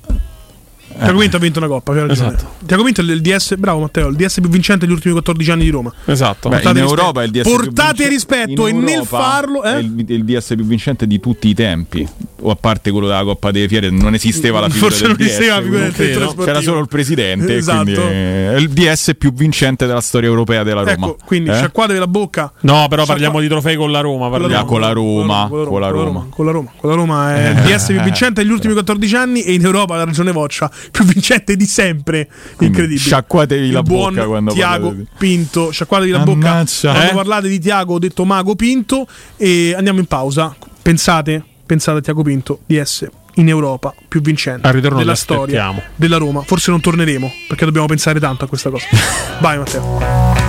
Tiago 0.96 1.18
Pinto 1.18 1.36
ha 1.36 1.40
vinto 1.40 1.58
una 1.58 1.68
coppa, 1.68 1.92
ragione. 1.92 2.12
Esatto. 2.12 2.50
Tiago 2.66 2.84
Pinto 2.84 3.00
è 3.00 3.04
il 3.04 3.20
DS, 3.20 3.56
bravo 3.56 3.80
Matteo, 3.80 4.08
il 4.08 4.16
DS 4.16 4.40
più 4.40 4.48
vincente 4.48 4.84
degli 4.86 4.94
ultimi 4.94 5.12
14 5.14 5.50
anni 5.50 5.64
di 5.64 5.70
Roma. 5.70 5.92
Esatto. 6.04 6.48
Beh, 6.48 6.62
in 6.62 6.76
Europa 6.76 7.22
è 7.22 7.24
il 7.26 7.30
DS 7.30 7.42
più 7.42 7.52
Portate 7.52 8.08
vincente- 8.08 8.08
rispetto 8.08 8.66
in 8.66 8.76
e 8.78 8.80
nel 8.80 9.04
farlo, 9.04 9.62
è 9.62 9.76
eh? 9.76 9.80
il, 9.80 10.04
il 10.06 10.24
DS 10.24 10.52
più 10.56 10.64
vincente 10.64 11.06
di 11.06 11.20
tutti 11.20 11.48
i 11.48 11.54
tempi. 11.54 12.06
O 12.40 12.50
a 12.50 12.56
parte 12.56 12.90
quello 12.90 13.06
della 13.06 13.22
Coppa 13.24 13.50
delle 13.50 13.68
Fiere, 13.68 13.90
non 13.90 14.14
esisteva 14.14 14.60
la 14.60 14.68
figura 14.68 14.90
Forse 14.90 15.06
del 15.06 15.16
non 15.16 15.26
esisteva 15.26 15.54
la 15.54 15.60
DS, 15.60 15.64
figura 15.64 15.88
del. 16.36 16.44
C'era 16.44 16.60
solo 16.60 16.80
il 16.80 16.88
presidente. 16.88 17.56
Esatto. 17.56 17.82
Quindi 17.84 18.00
eh, 18.00 18.52
è 18.52 18.56
il 18.56 18.68
DS 18.70 19.12
più 19.18 19.32
vincente 19.32 19.86
della 19.86 20.00
storia 20.00 20.28
europea 20.28 20.62
della 20.62 20.80
Roma. 20.82 20.92
Ecco, 20.92 21.16
quindi 21.24 21.50
Eh? 21.50 21.54
sciacquatevi 21.54 21.98
la 21.98 22.06
bocca. 22.06 22.52
No, 22.60 22.86
però 22.88 23.04
parliamo 23.04 23.40
di 23.40 23.48
trofei 23.48 23.76
con 23.76 23.90
la 23.90 24.00
Roma. 24.00 24.28
parliamo. 24.30 24.64
Con 24.64 24.80
la 24.80 24.92
Roma, 24.92 25.48
con 25.48 25.80
la 25.80 25.88
Roma. 25.88 26.26
Con 26.28 26.44
la 26.46 26.52
Roma, 26.52 26.70
con 26.76 26.90
la 26.90 26.96
Roma 26.96 27.34
è 27.34 27.48
il 27.50 27.56
DS 27.64 27.86
più 27.86 28.00
vincente 28.02 28.42
degli 28.42 28.52
ultimi 28.52 28.72
14 28.74 29.14
anni 29.16 29.42
e 29.42 29.52
in 29.54 29.64
Europa 29.64 29.96
la 29.96 30.04
ragione 30.04 30.32
Voccia 30.32 30.70
più 30.90 31.04
vincente 31.04 31.56
di 31.56 31.66
sempre. 31.66 32.26
Quindi 32.56 32.66
Incredibile. 32.66 32.98
sciacquatevi 32.98 33.70
la 33.70 33.82
buon 33.82 34.14
bocca 34.14 34.26
quando 34.26 34.52
Tiago 34.52 34.86
parlate 34.88 34.96
di- 34.96 35.18
Pinto. 35.18 35.70
Sciacquatevi 35.70 36.10
la 36.10 36.18
bocca 36.20 36.50
Ammazza, 36.50 36.92
quando 36.92 37.10
eh? 37.10 37.14
parlate 37.14 37.48
di 37.48 37.58
Tiago, 37.58 37.94
ho 37.94 37.98
detto 37.98 38.24
Mago 38.24 38.54
Pinto 38.54 39.06
e 39.36 39.74
andiamo 39.76 39.98
in 40.00 40.06
pausa. 40.06 40.54
Pensate, 40.82 41.42
pensate 41.66 41.98
a 41.98 42.00
Tiago 42.00 42.22
Pinto 42.22 42.60
DS 42.66 43.08
in 43.36 43.48
Europa 43.48 43.92
più 44.06 44.20
vincente 44.20 44.66
Al 44.66 44.74
ritorno 44.74 44.98
della 44.98 45.14
storia 45.14 45.72
della 45.96 46.18
Roma. 46.18 46.42
Forse 46.42 46.70
non 46.70 46.80
torneremo 46.80 47.30
perché 47.48 47.64
dobbiamo 47.64 47.86
pensare 47.86 48.20
tanto 48.20 48.44
a 48.44 48.48
questa 48.48 48.70
cosa. 48.70 48.86
Vai 49.40 49.58
Matteo. 49.58 50.42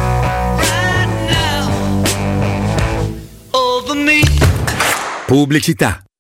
Pubblicità. 5.26 6.04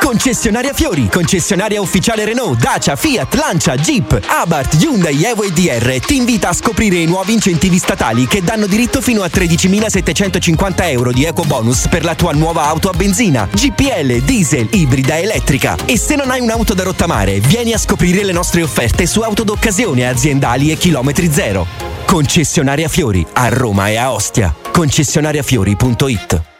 Concessionaria 0.00 0.72
Fiori, 0.72 1.08
concessionaria 1.08 1.80
ufficiale 1.80 2.24
Renault, 2.24 2.58
Dacia, 2.58 2.96
Fiat, 2.96 3.34
Lancia, 3.34 3.76
Jeep, 3.76 4.20
Abarth, 4.26 4.82
Hyundai, 4.82 5.22
Evo 5.22 5.44
e 5.44 5.52
DR 5.52 6.00
ti 6.00 6.16
invita 6.16 6.48
a 6.48 6.52
scoprire 6.52 6.96
i 6.96 7.06
nuovi 7.06 7.34
incentivi 7.34 7.78
statali 7.78 8.26
che 8.26 8.42
danno 8.42 8.66
diritto 8.66 9.00
fino 9.00 9.22
a 9.22 9.30
13.750 9.32 10.90
euro 10.90 11.12
di 11.12 11.24
eco 11.24 11.42
bonus 11.42 11.86
per 11.88 12.02
la 12.02 12.14
tua 12.14 12.32
nuova 12.32 12.64
auto 12.66 12.88
a 12.88 12.92
benzina, 12.92 13.48
GPL, 13.52 14.22
diesel, 14.22 14.68
ibrida, 14.72 15.18
elettrica. 15.18 15.76
E 15.84 15.96
se 15.96 16.16
non 16.16 16.30
hai 16.30 16.40
un'auto 16.40 16.74
da 16.74 16.82
rottamare, 16.82 17.38
vieni 17.38 17.72
a 17.72 17.78
scoprire 17.78 18.24
le 18.24 18.32
nostre 18.32 18.62
offerte 18.62 19.06
su 19.06 19.20
auto 19.20 19.44
d'occasione 19.44 20.08
aziendali 20.08 20.72
e 20.72 20.76
chilometri 20.76 21.30
zero. 21.30 21.66
Concessionaria 22.04 22.88
Fiori 22.88 23.24
a 23.34 23.48
Roma 23.48 23.88
e 23.88 23.96
a 23.96 24.12
Ostia. 24.12 24.54
Concessionariafiori.it 24.72 26.59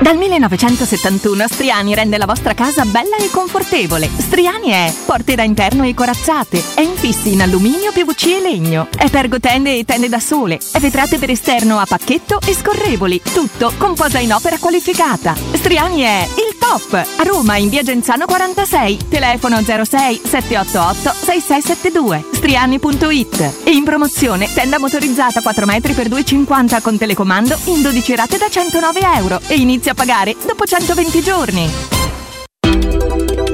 Dal 0.00 0.16
1971 0.16 1.48
Striani 1.48 1.94
rende 1.94 2.18
la 2.18 2.24
vostra 2.24 2.54
casa 2.54 2.84
bella 2.84 3.16
e 3.16 3.30
confortevole. 3.30 4.08
Striani 4.16 4.70
è 4.70 4.94
porte 5.04 5.34
da 5.34 5.42
interno 5.42 5.82
e 5.82 5.92
corazzate, 5.92 6.62
è 6.74 6.80
infissi 6.82 7.32
in 7.32 7.42
alluminio, 7.42 7.90
PVC 7.90 8.26
e 8.26 8.40
legno, 8.40 8.88
è 8.96 9.10
pergotende 9.10 9.76
e 9.76 9.84
tende 9.84 10.08
da 10.08 10.20
sole, 10.20 10.60
è 10.72 10.78
vetrate 10.78 11.18
per 11.18 11.30
esterno 11.30 11.78
a 11.78 11.84
pacchetto 11.84 12.38
e 12.46 12.54
scorrevoli, 12.54 13.20
tutto 13.22 13.72
con 13.76 13.94
posa 13.94 14.20
in 14.20 14.32
opera 14.32 14.58
qualificata. 14.58 15.34
Striani 15.54 16.02
è 16.02 16.28
il 16.36 16.56
top! 16.58 16.92
A 16.94 17.22
Roma 17.24 17.56
in 17.56 17.68
via 17.68 17.82
Genzano 17.82 18.24
46, 18.24 19.08
telefono 19.08 19.60
06 19.60 20.20
788 20.24 21.12
6672, 21.12 22.24
striani.it. 22.48 23.64
E 23.64 23.72
in 23.72 23.84
promozione 23.84 24.50
tenda 24.50 24.78
motorizzata 24.78 25.42
4 25.42 25.66
metri 25.66 25.92
per 25.92 26.08
2,50 26.08 26.80
con 26.80 26.96
telecomando 26.96 27.58
in 27.64 27.82
12 27.82 28.16
rate 28.16 28.38
da 28.38 28.48
109 28.48 29.00
euro 29.16 29.38
e 29.46 29.56
inizia 29.56 29.92
a 29.92 29.94
pagare 29.94 30.34
dopo 30.46 30.64
120 30.64 31.20
giorni. 31.20 31.70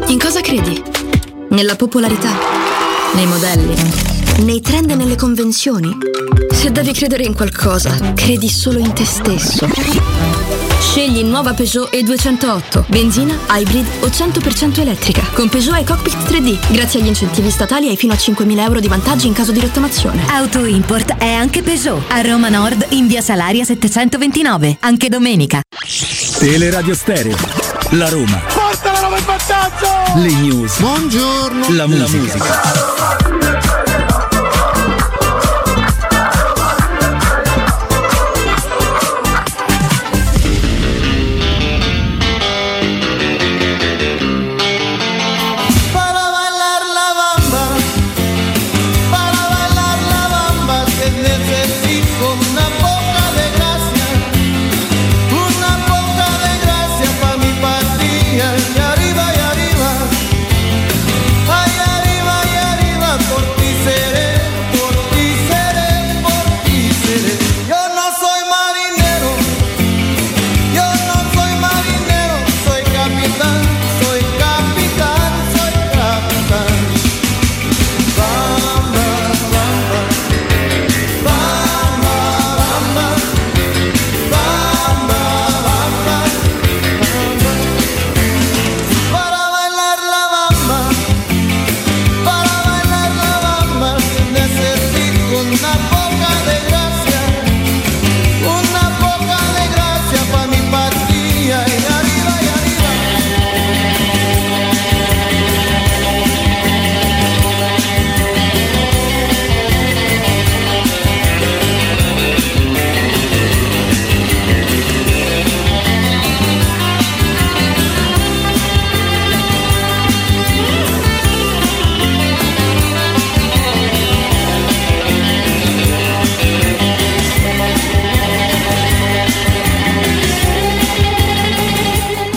In 0.06 0.18
cosa 0.18 0.40
credi? 0.40 0.80
Nella 1.48 1.74
popolarità? 1.74 2.30
Nei 3.14 3.26
modelli? 3.26 4.13
Nei 4.38 4.60
trend 4.60 4.90
e 4.90 4.94
nelle 4.94 5.16
convenzioni? 5.16 5.96
Se 6.52 6.72
devi 6.72 6.92
credere 6.92 7.22
in 7.22 7.34
qualcosa, 7.34 8.12
credi 8.14 8.48
solo 8.48 8.78
in 8.78 8.92
te 8.92 9.04
stesso. 9.04 9.68
Scegli 10.80 11.22
nuova 11.22 11.54
Peugeot 11.54 11.92
E208, 11.94 12.84
benzina, 12.88 13.38
hybrid 13.48 13.86
o 14.00 14.06
100% 14.06 14.80
elettrica. 14.80 15.22
Con 15.32 15.48
Peugeot 15.48 15.78
e 15.78 15.84
Cockpit 15.84 16.16
3D, 16.28 16.72
grazie 16.72 17.00
agli 17.00 17.06
incentivi 17.06 17.50
statali 17.50 17.88
hai 17.88 17.96
fino 17.96 18.12
a 18.12 18.16
5.000 18.16 18.58
euro 18.58 18.80
di 18.80 18.88
vantaggi 18.88 19.26
in 19.26 19.32
caso 19.32 19.52
di 19.52 19.60
rottamazione. 19.60 20.24
Auto 20.28 20.64
Import 20.64 21.16
è 21.16 21.32
anche 21.32 21.62
Peugeot. 21.62 22.02
A 22.08 22.20
Roma 22.20 22.48
Nord 22.48 22.86
in 22.90 23.06
via 23.06 23.22
Salaria 23.22 23.64
729, 23.64 24.78
anche 24.80 25.08
domenica. 25.08 25.60
Teleradio 26.38 26.94
Stereo. 26.94 27.36
La 27.90 28.08
Roma. 28.08 28.42
Porta 28.52 28.92
la 28.92 29.00
Roma 29.00 29.18
in 29.18 29.24
vantaggio! 29.24 30.18
Le 30.20 30.32
news. 30.40 30.78
Buongiorno! 30.80 31.66
La 31.70 31.86
musica. 31.86 32.38
Para 32.38 33.23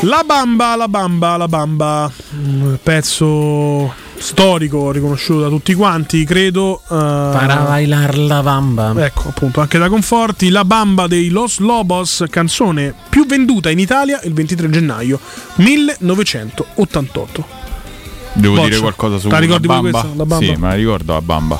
La 0.07 0.23
bamba, 0.25 0.77
la 0.77 0.87
bamba, 0.87 1.35
la 1.35 1.47
bamba. 1.49 2.09
Un 2.41 2.77
pezzo 2.81 3.93
storico 4.15 4.89
riconosciuto 4.91 5.41
da 5.41 5.49
tutti 5.49 5.73
quanti, 5.73 6.23
credo. 6.23 6.79
Para 6.87 7.55
bailar 7.67 8.17
la 8.17 8.41
bamba. 8.41 8.93
Ecco, 9.03 9.27
appunto, 9.27 9.59
anche 9.59 9.77
da 9.77 9.89
Conforti. 9.89 10.47
La 10.49 10.63
bamba 10.63 11.07
dei 11.07 11.27
Los 11.27 11.59
Lobos, 11.59 12.23
canzone 12.29 12.93
più 13.09 13.25
venduta 13.25 13.69
in 13.69 13.79
Italia 13.79 14.21
il 14.23 14.31
23 14.31 14.69
gennaio 14.69 15.19
1988. 15.55 17.45
Devo 18.31 18.53
Boccia. 18.55 18.67
dire 18.69 18.79
qualcosa 18.79 19.17
su 19.17 19.27
la 19.27 19.39
ricordi 19.39 19.67
la 19.67 19.75
pure 19.77 19.91
bamba? 19.91 20.07
questa, 20.07 20.17
la 20.17 20.25
bamba? 20.25 20.45
Sì, 20.45 20.55
ma 20.57 20.67
la 20.69 20.73
ricordo 20.75 21.13
la 21.13 21.21
bamba. 21.21 21.59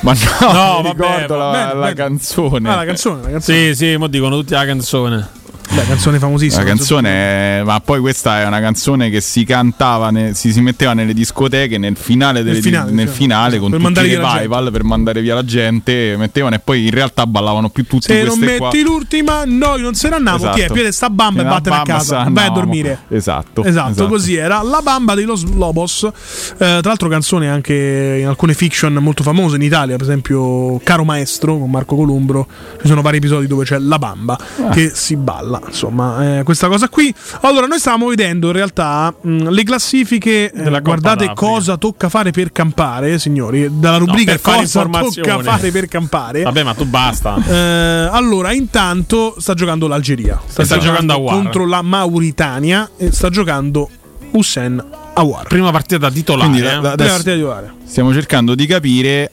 Ma 0.00 0.12
no, 0.40 0.52
No, 0.52 0.80
mi 0.82 0.88
vabbè, 0.88 1.06
ricordo 1.06 1.36
la, 1.36 1.50
bene, 1.52 1.74
la 1.74 1.92
canzone. 1.92 2.68
Ah, 2.68 2.74
la 2.74 2.84
canzone, 2.84 3.22
la 3.22 3.30
canzone. 3.30 3.72
Sì, 3.72 3.74
sì, 3.76 3.96
mo 3.96 4.08
dicono 4.08 4.36
tutti 4.36 4.54
la 4.54 4.64
canzone. 4.64 5.36
Beh, 5.70 5.84
canzone 5.86 6.18
famosissima. 6.18 6.62
La 6.62 6.68
canzone 6.68 7.10
è, 7.10 7.62
ma 7.62 7.78
poi 7.80 8.00
questa 8.00 8.40
è 8.40 8.46
una 8.46 8.58
canzone 8.60 9.10
che 9.10 9.20
si 9.20 9.44
cantava, 9.44 10.10
ne- 10.10 10.34
si, 10.34 10.50
si 10.52 10.60
metteva 10.60 10.94
nelle 10.94 11.12
discoteche 11.12 11.76
nel 11.78 11.96
finale, 11.96 12.42
delle- 12.42 12.54
Nel 12.54 12.62
finale, 12.62 12.90
nel 12.90 13.06
cioè, 13.06 13.14
finale 13.14 13.48
esatto, 13.56 13.62
con 13.70 13.70
per 13.82 13.92
tutti 13.92 14.06
i 14.08 14.14
la 14.16 14.32
revival 14.34 14.70
per 14.72 14.82
mandare 14.84 15.20
via 15.20 15.34
la 15.34 15.44
gente, 15.44 16.14
mettevano 16.16 16.54
e 16.54 16.58
poi 16.58 16.84
in 16.86 16.90
realtà 16.90 17.26
ballavano 17.26 17.68
più 17.68 17.84
tutti 17.84 18.06
Se 18.06 18.22
non 18.22 18.36
queste 18.38 18.56
qua. 18.56 18.66
metti 18.68 18.82
l'ultima, 18.82 19.42
noi 19.44 19.82
non 19.82 19.94
se 19.94 20.08
ne 20.08 20.14
andiamo. 20.16 20.38
Esatto. 20.38 20.54
Chi 20.56 20.60
è? 20.62 20.66
Piede 20.72 20.90
sta 20.92 21.10
bamba 21.10 21.42
e 21.42 21.44
vattene 21.44 21.76
a 21.76 21.82
casa. 21.82 22.26
Vai 22.30 22.46
a 22.46 22.50
dormire. 22.50 22.98
Esatto, 23.08 23.62
Esatto, 23.64 23.90
esatto. 23.90 24.08
così 24.08 24.34
era. 24.36 24.62
La 24.62 24.80
bamba 24.82 25.14
dei 25.14 25.24
Los 25.24 25.44
Lobos. 25.44 26.02
Eh, 26.04 26.56
tra 26.56 26.80
l'altro, 26.82 27.08
canzone 27.08 27.48
anche 27.48 28.18
in 28.20 28.26
alcune 28.26 28.54
fiction 28.54 28.94
molto 28.94 29.22
famose 29.22 29.56
in 29.56 29.62
Italia, 29.62 29.96
per 29.96 30.06
esempio 30.06 30.78
Caro 30.82 31.04
Maestro 31.04 31.58
con 31.58 31.70
Marco 31.70 31.94
Columbro. 31.94 32.46
Ci 32.80 32.86
sono 32.88 33.02
vari 33.02 33.18
episodi 33.18 33.46
dove 33.46 33.64
c'è 33.64 33.78
la 33.78 33.98
bamba 33.98 34.38
Ah. 34.62 34.68
che 34.70 34.90
si 34.94 35.14
balla. 35.16 35.57
Insomma, 35.66 36.38
eh, 36.38 36.42
questa 36.42 36.68
cosa 36.68 36.88
qui. 36.88 37.12
Allora, 37.42 37.66
noi 37.66 37.78
stavamo 37.78 38.08
vedendo 38.08 38.46
in 38.48 38.52
realtà 38.52 39.14
mh, 39.20 39.48
le 39.50 39.62
classifiche. 39.64 40.50
eh, 40.50 40.80
guardate 40.80 41.32
cosa 41.34 41.76
tocca 41.76 42.08
fare 42.08 42.30
per 42.30 42.52
campare, 42.52 43.18
signori. 43.18 43.68
Dalla 43.70 43.96
rubrica 43.98 44.36
fare 44.38 44.58
cosa 44.58 44.86
tocca 44.86 45.38
fare 45.42 45.70
per 45.70 45.86
campare. 45.88 46.42
Vabbè, 46.42 46.62
ma 46.62 46.74
tu 46.74 46.84
basta. 46.84 47.36
Eh, 47.46 48.08
allora, 48.10 48.52
intanto 48.52 49.34
sta 49.38 49.54
giocando 49.54 49.86
l'Algeria. 49.88 50.40
sta 50.46 50.78
giocando 50.78 51.12
Aouar. 51.14 51.34
contro 51.34 51.66
la 51.66 51.82
Mauritania 51.82 52.90
e 52.96 53.12
sta 53.12 53.30
giocando 53.30 53.88
Hussein 54.32 54.82
Awar. 55.14 55.46
Prima 55.48 55.70
partita 55.70 56.10
titolare. 56.10 56.48
Quindi, 56.50 56.66
da- 56.66 56.78
eh. 56.78 56.80
da- 56.80 56.94
Prima 56.94 57.10
partita 57.12 57.32
titolare. 57.34 57.72
stiamo 57.84 58.12
cercando 58.12 58.54
di 58.54 58.66
capire 58.66 59.30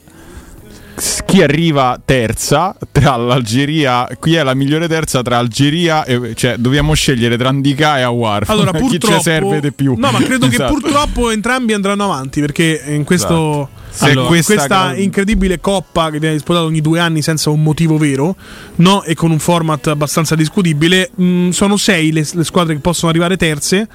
chi 1.26 1.42
arriva 1.42 2.00
terza 2.04 2.74
tra 2.90 3.16
l'Algeria, 3.16 4.08
chi 4.20 4.34
è 4.34 4.42
la 4.42 4.54
migliore 4.54 4.88
terza 4.88 5.22
tra 5.22 5.38
Algeria 5.38 6.04
e 6.04 6.34
cioè 6.34 6.56
dobbiamo 6.56 6.94
scegliere 6.94 7.36
tra 7.36 7.50
Ndika 7.52 7.98
e 7.98 8.02
Awar. 8.02 8.44
Allora, 8.46 8.72
chi 8.78 8.98
ci 8.98 9.20
serve 9.20 9.60
di 9.60 9.72
più? 9.72 9.94
No, 9.96 10.10
ma 10.10 10.18
credo 10.22 10.46
Esatto. 10.46 10.74
che 10.74 10.80
purtroppo 10.80 11.30
entrambi 11.30 11.72
andranno 11.72 12.04
avanti 12.04 12.40
perché 12.40 12.82
in 12.86 13.04
questo. 13.04 13.34
Esatto. 13.34 13.84
Allora, 13.98 14.26
questa 14.26 14.54
questa 14.54 14.92
che- 14.92 15.00
incredibile 15.00 15.58
coppa 15.58 16.10
che 16.10 16.18
viene 16.18 16.34
disputata 16.34 16.64
ogni 16.66 16.82
due 16.82 17.00
anni 17.00 17.22
senza 17.22 17.48
un 17.48 17.62
motivo 17.62 17.96
vero, 17.96 18.36
no? 18.76 19.02
E 19.04 19.14
con 19.14 19.30
un 19.30 19.38
format 19.38 19.86
abbastanza 19.86 20.34
discutibile, 20.34 21.10
mh, 21.14 21.48
sono 21.50 21.76
sei 21.78 22.12
le, 22.12 22.26
le 22.30 22.44
squadre 22.44 22.74
che 22.74 22.80
possono 22.80 23.10
arrivare 23.10 23.36
terze. 23.38 23.88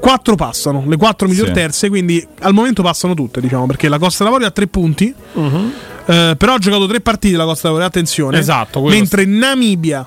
Quattro 0.00 0.34
passano, 0.36 0.84
le 0.86 0.96
quattro 0.96 1.26
migliori 1.28 1.48
Sì. 1.48 1.54
terze, 1.54 1.88
quindi 1.88 2.24
al 2.40 2.52
momento 2.52 2.82
passano 2.82 3.14
tutte, 3.14 3.40
diciamo, 3.40 3.66
perché 3.66 3.88
la 3.88 3.98
Costa 3.98 4.24
d'Avorio 4.24 4.46
ha 4.46 4.50
tre 4.50 4.66
punti, 4.66 5.12
Mhm. 5.32 5.72
eh, 6.06 6.34
però 6.38 6.54
ha 6.54 6.58
giocato 6.58 6.86
tre 6.86 7.00
partite 7.00 7.36
la 7.36 7.44
Costa 7.44 7.66
d'Avorio, 7.68 7.86
attenzione. 7.88 8.38
Esatto, 8.38 8.82
Mentre 8.82 9.24
Namibia, 9.24 10.06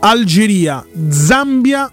Algeria, 0.00 0.84
Zambia 1.10 1.90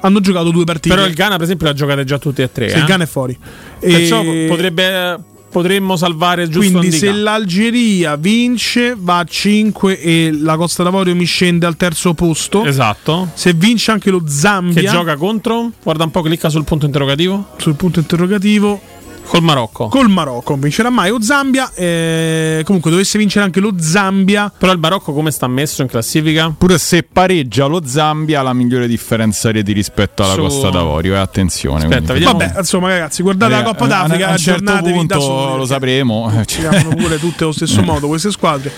hanno 0.00 0.20
giocato 0.20 0.50
due 0.50 0.64
partite. 0.64 0.94
Però 0.94 1.06
il 1.06 1.14
Ghana, 1.14 1.34
per 1.36 1.44
esempio, 1.44 1.66
l'ha 1.66 1.72
giocate 1.74 2.04
già 2.04 2.18
tutte 2.18 2.42
e 2.42 2.52
tre. 2.52 2.68
Sì, 2.68 2.76
eh. 2.76 2.78
il 2.80 2.84
Ghana 2.84 3.04
è 3.04 3.06
fuori. 3.06 3.38
Perciò 3.78 4.22
E- 4.22 4.46
potrebbe. 4.48 5.30
Potremmo 5.52 5.96
salvare 5.96 6.48
giusto 6.48 6.78
Quindi 6.78 6.96
Ndicà. 6.96 7.06
se 7.06 7.12
l'Algeria 7.12 8.16
vince 8.16 8.96
va 8.98 9.18
a 9.18 9.24
5 9.24 10.00
e 10.00 10.30
la 10.32 10.56
Costa 10.56 10.82
d'Avorio 10.82 11.14
mi 11.14 11.24
scende 11.24 11.66
al 11.66 11.76
terzo 11.76 12.14
posto. 12.14 12.64
Esatto. 12.64 13.30
Se 13.34 13.52
vince 13.52 13.90
anche 13.90 14.10
lo 14.10 14.22
Zambia 14.26 14.80
Che 14.80 14.88
gioca 14.88 15.16
contro? 15.16 15.70
Guarda 15.82 16.04
un 16.04 16.10
po', 16.10 16.22
clicca 16.22 16.48
sul 16.48 16.64
punto 16.64 16.86
interrogativo. 16.86 17.50
sul 17.58 17.74
punto 17.74 18.00
interrogativo 18.00 18.80
Col 19.26 19.42
Marocco. 19.42 19.88
col 19.88 20.08
Marocco 20.10 20.50
non 20.52 20.60
vincerà 20.60 20.90
mai 20.90 21.10
o 21.10 21.20
Zambia 21.22 21.70
eh, 21.74 22.60
comunque 22.66 22.90
dovesse 22.90 23.16
vincere 23.18 23.44
anche 23.46 23.60
lo 23.60 23.72
Zambia 23.78 24.52
Però 24.56 24.70
il 24.72 24.78
Marocco 24.78 25.12
come 25.14 25.30
sta 25.30 25.46
messo 25.48 25.80
in 25.80 25.88
classifica? 25.88 26.52
Pure 26.56 26.76
se 26.76 27.02
pareggia 27.02 27.64
lo 27.66 27.80
Zambia 27.86 28.40
ha 28.40 28.42
la 28.42 28.52
migliore 28.52 28.86
differenza 28.86 29.50
reti 29.50 29.72
rispetto 29.72 30.22
alla 30.22 30.34
Su- 30.34 30.40
Costa 30.42 30.68
d'Avorio. 30.68 31.14
E 31.14 31.18
attenzione. 31.18 31.84
Aspetta, 31.84 32.12
quindi- 32.12 32.24
vediamo. 32.24 32.38
vabbè 32.38 32.58
insomma 32.58 32.88
ragazzi 32.88 33.22
guardate 33.22 33.52
la 33.52 33.62
Coppa 33.62 33.84
Eh, 33.84 33.88
d'Africa 33.88 34.26
a 34.28 34.30
un 34.32 34.38
certo 34.38 34.78
punto 34.82 35.20
soli, 35.20 35.56
lo 35.56 35.64
sapremo. 35.66 36.32
Eh, 36.40 36.44
cioè- 36.44 36.84
pure 36.94 37.18
tutte 37.18 37.44
allo 37.44 37.52
stesso 37.52 37.82
modo 37.82 38.08
queste 38.08 38.30
squadre 38.30 38.70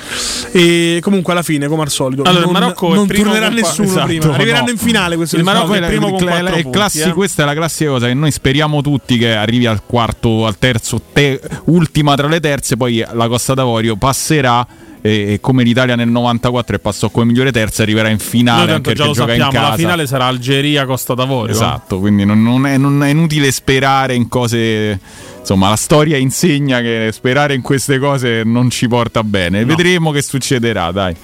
e 0.53 0.99
comunque 1.03 1.33
alla 1.33 1.43
fine 1.43 1.67
come 1.67 1.83
al 1.83 1.91
solito 1.91 2.23
Allora, 2.23 2.45
il 2.45 2.51
non, 2.51 2.61
Marocco 2.61 2.93
è 2.93 2.95
non 2.95 3.07
primo 3.07 3.25
tornerà 3.25 3.49
con 3.49 3.59
qua- 3.59 3.69
nessuno 3.69 3.89
Esatto, 3.89 4.07
prima 4.07 4.35
arriveranno 4.35 4.65
no. 4.67 4.71
in 4.71 4.79
finale 4.79 5.17
queste 5.17 5.37
Il 5.37 5.43
Marocco 5.43 5.73
è 5.75 5.85
primo 5.87 6.11
con 6.11 6.19
cla- 6.19 6.31
quattro 6.31 6.55
è 6.55 6.63
punti, 6.63 6.79
classi- 6.79 7.01
eh. 7.01 7.13
Questa 7.13 7.43
è 7.43 7.47
la 7.47 7.55
classica 7.55 7.91
cosa 7.91 8.07
che 8.07 8.15
noi 8.15 8.31
speriamo 8.31 8.83
tutti 8.83 9.19
che 9.19 9.35
arrivi 9.35 9.67
al 9.67 9.83
quarto, 9.85 10.44
al 10.47 10.59
terzo, 10.59 11.01
te- 11.13 11.41
ultima 11.67 12.15
tra 12.15 12.29
le 12.29 12.41
terze, 12.41 12.77
poi 12.77 13.05
la 13.13 13.29
Costa 13.29 13.55
d'Avorio 13.55 13.97
passerà. 13.97 14.67
E 15.07 15.37
come 15.43 15.65
l'Italia 15.65 15.97
nel 15.97 16.09
94 16.09 16.77
e 16.77 16.79
passò 16.79 17.11
come 17.11 17.27
migliore 17.27 17.53
terza, 17.53 17.83
arriverà 17.83 18.09
in 18.09 18.19
finale 18.19 18.73
tanto 18.73 18.89
anche 18.89 18.95
già 18.95 19.05
lo 19.05 19.13
sappiamo, 19.13 19.53
la 19.53 19.75
finale 19.77 20.07
sarà 20.07 20.25
Algeria-Costa 20.25 21.13
d'Avorio. 21.13 21.53
Esatto, 21.53 21.99
quindi 21.99 22.25
non, 22.25 22.43
non 22.43 22.65
è, 22.65 22.79
non 22.79 23.05
è 23.05 23.11
inutile 23.11 23.51
sperare 23.53 24.15
in 24.15 24.29
cose. 24.29 24.99
Insomma, 25.45 25.69
la 25.69 25.77
storia 25.77 26.17
insegna 26.17 26.81
che 26.81 27.11
sperare 27.13 27.53
in 27.53 27.61
queste 27.61 27.99
cose 27.99 28.45
non 28.45 28.71
ci 28.71 28.89
porta 28.89 29.23
bene. 29.23 29.63
Vedremo 29.67 30.11
che 30.11 30.23
succederà, 30.23 30.91
dai. 30.91 31.15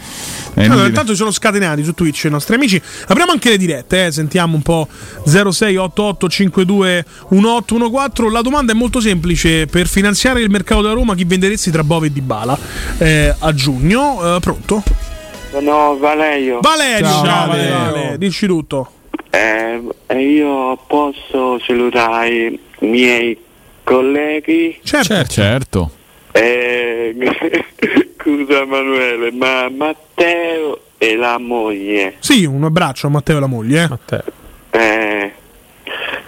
Allora, 0.56 0.88
intanto 0.88 1.12
ci 1.12 1.16
sono 1.16 1.30
scatenati 1.30 1.82
su 1.82 1.94
Twitch 1.94 2.24
i 2.24 2.28
nostri 2.28 2.56
amici. 2.56 2.80
Apriamo 3.06 3.32
anche 3.32 3.48
le 3.48 3.56
dirette, 3.56 4.06
eh, 4.06 4.12
sentiamo 4.12 4.56
un 4.56 4.60
po' 4.60 4.86
0688 5.24 6.28
52 6.28 7.04
1814. 7.30 8.30
La 8.30 8.42
domanda 8.42 8.72
è 8.72 8.74
molto 8.74 9.00
semplice: 9.00 9.64
per 9.64 9.88
finanziare 9.88 10.42
il 10.42 10.50
mercato 10.50 10.82
della 10.82 10.92
Roma, 10.92 11.14
chi 11.14 11.24
venderesti 11.24 11.70
tra 11.70 11.82
Bove 11.82 12.08
e 12.08 12.12
Dybala 12.12 12.58
eh, 12.98 13.34
a 13.38 13.54
giugno? 13.54 14.36
Eh, 14.36 14.40
pronto? 14.40 14.82
Sono 15.50 15.96
Valerio. 15.96 16.58
Valerio, 16.60 17.06
Ciao, 17.06 17.22
Vale, 17.22 17.46
Valerio. 17.46 17.78
Vale, 17.78 18.18
dici 18.18 18.46
tutto. 18.46 18.92
Eh, 19.30 19.80
io 20.14 20.78
posso 20.86 21.58
salutare 21.64 22.28
i 22.28 22.60
miei 22.80 23.48
colleghi. 23.90 24.78
Certo. 24.84 25.24
certo. 25.24 25.90
Eh, 26.30 27.14
scusa 28.16 28.60
Emanuele, 28.60 29.32
ma 29.32 29.68
Matteo 29.68 30.82
e 30.96 31.16
la 31.16 31.38
moglie. 31.38 32.14
Sì, 32.20 32.44
un 32.44 32.62
abbraccio 32.62 33.08
a 33.08 33.10
Matteo 33.10 33.38
e 33.38 33.40
la 33.40 33.46
moglie. 33.46 33.98
Eh. 34.08 34.22
Eh, 34.70 35.32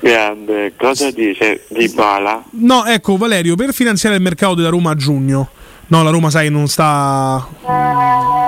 grande, 0.01 0.73
cosa 0.77 1.13
dice 1.13 1.65
Di 1.69 1.89
Bala? 1.95 2.43
No, 2.51 2.85
ecco 2.85 3.17
Valerio, 3.17 3.55
per 3.55 3.73
finanziare 3.73 4.17
il 4.17 4.23
mercato 4.23 4.55
della 4.55 4.71
Roma 4.71 4.91
a 4.91 4.97
giugno. 4.97 5.51
No, 5.89 6.03
la 6.03 6.11
Roma, 6.11 6.31
sai, 6.31 6.51
non 6.51 6.69
sta 6.69 7.47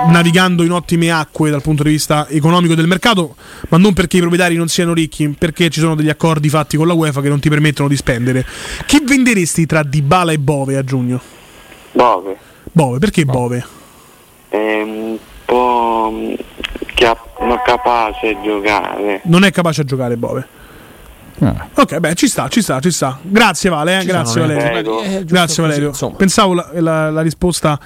navigando 0.07 0.63
in 0.63 0.71
ottime 0.71 1.11
acque 1.11 1.49
dal 1.49 1.61
punto 1.61 1.83
di 1.83 1.89
vista 1.89 2.27
economico 2.29 2.75
del 2.75 2.87
mercato, 2.87 3.35
ma 3.69 3.77
non 3.77 3.93
perché 3.93 4.17
i 4.17 4.19
proprietari 4.19 4.55
non 4.55 4.67
siano 4.67 4.93
ricchi, 4.93 5.29
perché 5.29 5.69
ci 5.69 5.79
sono 5.79 5.95
degli 5.95 6.09
accordi 6.09 6.49
fatti 6.49 6.77
con 6.77 6.87
la 6.87 6.93
UEFA 6.93 7.21
che 7.21 7.29
non 7.29 7.39
ti 7.39 7.49
permettono 7.49 7.87
di 7.87 7.95
spendere. 7.95 8.45
Chi 8.85 9.01
venderesti 9.03 9.65
tra 9.65 9.83
Dybala 9.83 10.31
e 10.31 10.39
Bove 10.39 10.77
a 10.77 10.83
giugno? 10.83 11.21
Bove. 11.91 12.37
Bove, 12.71 12.99
perché 12.99 13.25
Bove? 13.25 13.65
È 14.49 14.81
un 14.81 15.17
po' 15.45 16.11
mm, 16.11 16.33
non 17.39 17.61
capace 17.63 18.29
a 18.29 18.41
giocare. 18.41 19.21
Non 19.25 19.43
è 19.43 19.51
capace 19.51 19.81
a 19.81 19.83
giocare 19.83 20.17
Bove. 20.17 20.47
Ok, 21.37 21.97
beh, 21.99 22.15
ci 22.15 22.27
sta, 22.27 22.47
ci 22.47 22.61
sta, 22.61 22.79
ci 22.79 22.91
sta. 22.91 23.19
Grazie 23.21 23.69
Vale, 23.69 23.97
eh, 23.97 24.01
Ci 24.01 24.07
grazie 24.07 24.41
sono, 24.41 24.53
eh. 24.53 24.55
Valerio. 24.55 25.01
Eh, 25.01 25.23
grazie 25.25 25.47
così, 25.47 25.61
Valerio. 25.61 25.87
insomma. 25.89 26.15
Pensavo 26.15 26.53
la, 26.53 26.69
la- 26.79 27.09
la 27.11 27.21
risposta 27.21 27.77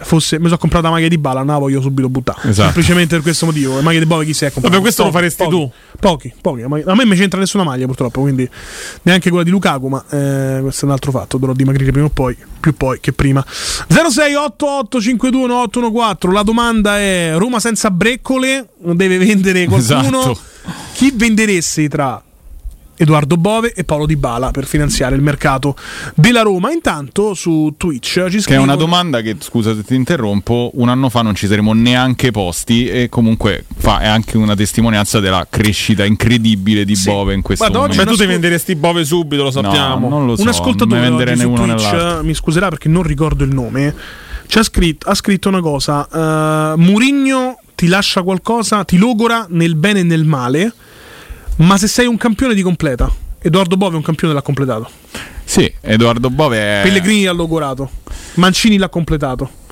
fosse 0.00 0.38
mi 0.38 0.44
sono 0.44 0.58
comprata 0.58 0.86
la 0.86 0.92
maglia 0.92 1.08
di 1.08 1.18
bala, 1.18 1.42
no, 1.42 1.52
la 1.52 1.58
voglio 1.58 1.80
subito 1.80 2.08
buttare. 2.08 2.50
Esatto. 2.50 2.64
Semplicemente 2.66 3.14
per 3.14 3.22
questo 3.22 3.46
motivo. 3.46 3.76
Le 3.76 3.82
maglie 3.82 3.98
di 4.00 4.06
Bove 4.06 4.24
chi 4.26 4.34
si 4.34 4.44
è 4.44 4.52
comprato? 4.52 4.68
Vabbè, 4.68 4.80
questo 4.82 5.02
lo 5.04 5.08
Pochi, 5.08 5.20
faresti 5.20 5.42
pochi, 5.44 5.56
tu. 5.56 5.70
Pochi, 5.98 6.32
pochi. 6.40 6.62
A 6.62 6.68
me 6.68 6.82
non 6.84 7.08
mi 7.08 7.16
c'entra 7.16 7.40
nessuna 7.40 7.64
maglia 7.64 7.86
purtroppo, 7.86 8.20
quindi 8.20 8.48
neanche 9.02 9.30
quella 9.30 9.44
di 9.44 9.50
Lukaku, 9.50 9.88
ma 9.88 10.04
eh, 10.10 10.58
questo 10.60 10.84
è 10.84 10.84
un 10.84 10.90
altro 10.92 11.10
fatto, 11.10 11.38
dovrò 11.38 11.54
dimagrire 11.54 11.90
prima 11.90 12.06
o 12.06 12.10
poi, 12.10 12.36
più 12.60 12.76
poi 12.76 13.00
che 13.00 13.12
prima. 13.12 13.42
0688521814, 13.88 16.30
la 16.32 16.42
domanda 16.42 16.98
è 16.98 17.32
Roma 17.36 17.58
senza 17.58 17.90
breccole, 17.90 18.68
deve 18.78 19.18
vendere 19.18 19.64
qualcuno? 19.66 20.20
Esatto. 20.20 20.38
Chi 20.92 21.12
venderesti 21.14 21.88
tra 21.88 22.22
Edoardo 22.98 23.36
Bove 23.36 23.72
e 23.72 23.84
Paolo 23.84 24.06
Di 24.06 24.16
Bala 24.16 24.50
per 24.50 24.66
finanziare 24.66 25.14
il 25.14 25.22
mercato 25.22 25.76
della 26.14 26.42
Roma? 26.42 26.72
Intanto 26.72 27.34
su 27.34 27.74
Twitch 27.76 28.12
ci 28.12 28.30
Che 28.30 28.36
è 28.36 28.40
scrivono 28.40 28.64
una 28.64 28.74
domanda 28.74 29.20
che, 29.20 29.36
scusa 29.38 29.74
se 29.74 29.84
ti 29.84 29.94
interrompo, 29.94 30.72
un 30.74 30.88
anno 30.88 31.08
fa 31.08 31.22
non 31.22 31.34
ci 31.34 31.46
saremmo 31.46 31.72
neanche 31.72 32.32
posti 32.32 32.88
e 32.88 33.08
comunque 33.08 33.64
fa, 33.76 34.00
è 34.00 34.06
anche 34.06 34.36
una 34.36 34.56
testimonianza 34.56 35.20
della 35.20 35.46
crescita 35.48 36.04
incredibile 36.04 36.84
di 36.84 36.98
Bove 37.04 37.34
in 37.34 37.42
questo 37.42 37.64
Guarda, 37.64 37.84
oggi 37.84 37.96
momento. 37.96 38.16
Cioè, 38.16 38.16
tu 38.16 38.22
ti 38.24 38.38
venderesti 38.40 38.74
Bove 38.74 39.04
subito, 39.04 39.44
lo 39.44 39.50
sappiamo. 39.50 40.08
No, 40.08 40.16
non 40.16 40.26
lo 40.26 40.36
so, 40.36 40.42
un 40.42 40.48
ascoltatore 40.48 41.08
non 41.08 41.36
su 41.36 41.52
Twitch 41.52 41.92
eh, 41.92 42.22
mi 42.22 42.34
scuserà 42.34 42.68
perché 42.68 42.88
non 42.88 43.04
ricordo 43.04 43.44
il 43.44 43.54
nome 43.54 43.94
ci 44.46 44.58
ha 44.58 44.62
scritto, 44.62 45.08
ha 45.08 45.14
scritto 45.14 45.48
una 45.48 45.60
cosa 45.60 46.08
uh, 46.10 46.78
Murigno 46.78 47.58
ti 47.74 47.86
lascia 47.86 48.22
qualcosa 48.22 48.82
ti 48.84 48.96
logora 48.96 49.46
nel 49.50 49.76
bene 49.76 50.00
e 50.00 50.02
nel 50.02 50.24
male 50.24 50.72
ma 51.58 51.78
se 51.78 51.86
sei 51.86 52.06
un 52.06 52.16
campione 52.16 52.54
ti 52.54 52.62
completa 52.62 53.10
Edoardo 53.40 53.76
Bove 53.76 53.94
è 53.94 53.96
un 53.96 54.02
campione 54.02 54.34
l'ha 54.34 54.42
completato 54.42 54.90
Sì, 55.44 55.72
Edoardo 55.80 56.30
Bove 56.30 56.58
è... 56.58 56.80
Pellegrini 56.82 57.24
l'ha 57.24 57.32
logorato 57.32 57.90
Mancini 58.34 58.76
l'ha 58.78 58.88
completato 58.88 59.66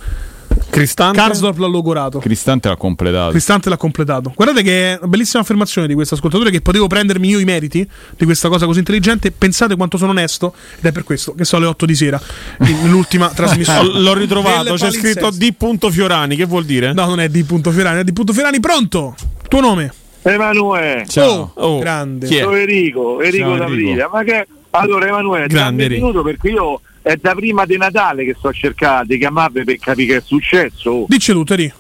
Cristante 0.71 1.19
Karsdorp 1.19 1.59
l'ha 1.59 1.67
logorato 1.67 2.19
Cristante 2.19 2.69
l'ha 2.69 2.77
completato. 2.77 3.31
Cristante 3.31 3.69
l'ha 3.69 3.77
completato. 3.77 4.33
Guardate 4.35 4.63
che 4.63 4.93
è 4.93 4.99
una 4.99 5.09
bellissima 5.09 5.43
affermazione 5.43 5.87
di 5.87 5.95
questo 5.95 6.15
ascoltatore 6.15 6.51
che 6.51 6.61
potevo 6.61 6.87
prendermi 6.87 7.29
io 7.29 7.39
i 7.39 7.45
meriti 7.45 7.89
di 8.17 8.25
questa 8.25 8.49
cosa 8.49 8.67
così 8.67 8.81
intelligente. 8.81 9.31
Pensate 9.31 9.75
quanto 9.77 9.97
sono 9.97 10.11
onesto 10.11 10.55
ed 10.79 10.85
è 10.85 10.93
per 10.93 11.05
questo 11.05 11.35
che 11.35 11.45
sono 11.45 11.63
le 11.63 11.69
8 11.69 11.87
di 11.87 11.95
sera 11.95 12.21
nell'ultima 12.59 13.29
trasmissione. 13.35 14.01
L'ho 14.01 14.15
ritrovato, 14.15 14.75
c'è 14.75 14.91
scritto. 14.91 15.31
D. 15.31 15.55
Fiorani, 15.91 16.37
che 16.37 16.45
vuol 16.45 16.65
dire? 16.65 16.93
No, 16.93 17.07
non 17.07 17.21
è 17.21 17.29
di 17.29 17.43
punto 17.45 17.71
Fiorani, 17.71 18.01
è 18.01 18.05
di 18.05 18.13
punto 18.13 18.33
Fiorani. 18.33 18.61
Pronto? 18.61 19.15
Tuo 19.49 19.61
nome? 19.61 19.93
Emanuele. 20.31 21.07
Ciao. 21.07 21.53
Oh, 21.55 21.79
grande. 21.79 22.27
Sono 22.27 22.57
Enrico, 22.57 23.21
Enrico. 23.21 23.55
Enrico. 23.55 24.09
Ma 24.13 24.23
che 24.25 24.47
allora 24.71 25.07
Emanuele, 25.07 25.47
Grande, 25.47 25.89
minuto 25.89 26.23
perché 26.23 26.49
io 26.49 26.81
è 27.01 27.15
da 27.17 27.35
prima 27.35 27.65
di 27.65 27.77
Natale 27.77 28.25
che 28.25 28.35
sto 28.37 28.53
cercando 28.53 29.13
di 29.13 29.19
chiamarvi 29.19 29.65
per 29.65 29.79
capire 29.79 30.07
che 30.07 30.17
è 30.17 30.23
successo. 30.25 30.91
oh. 30.91 31.05
Dice 31.09 31.33
tu, 31.33 31.45
Teri. 31.45 31.73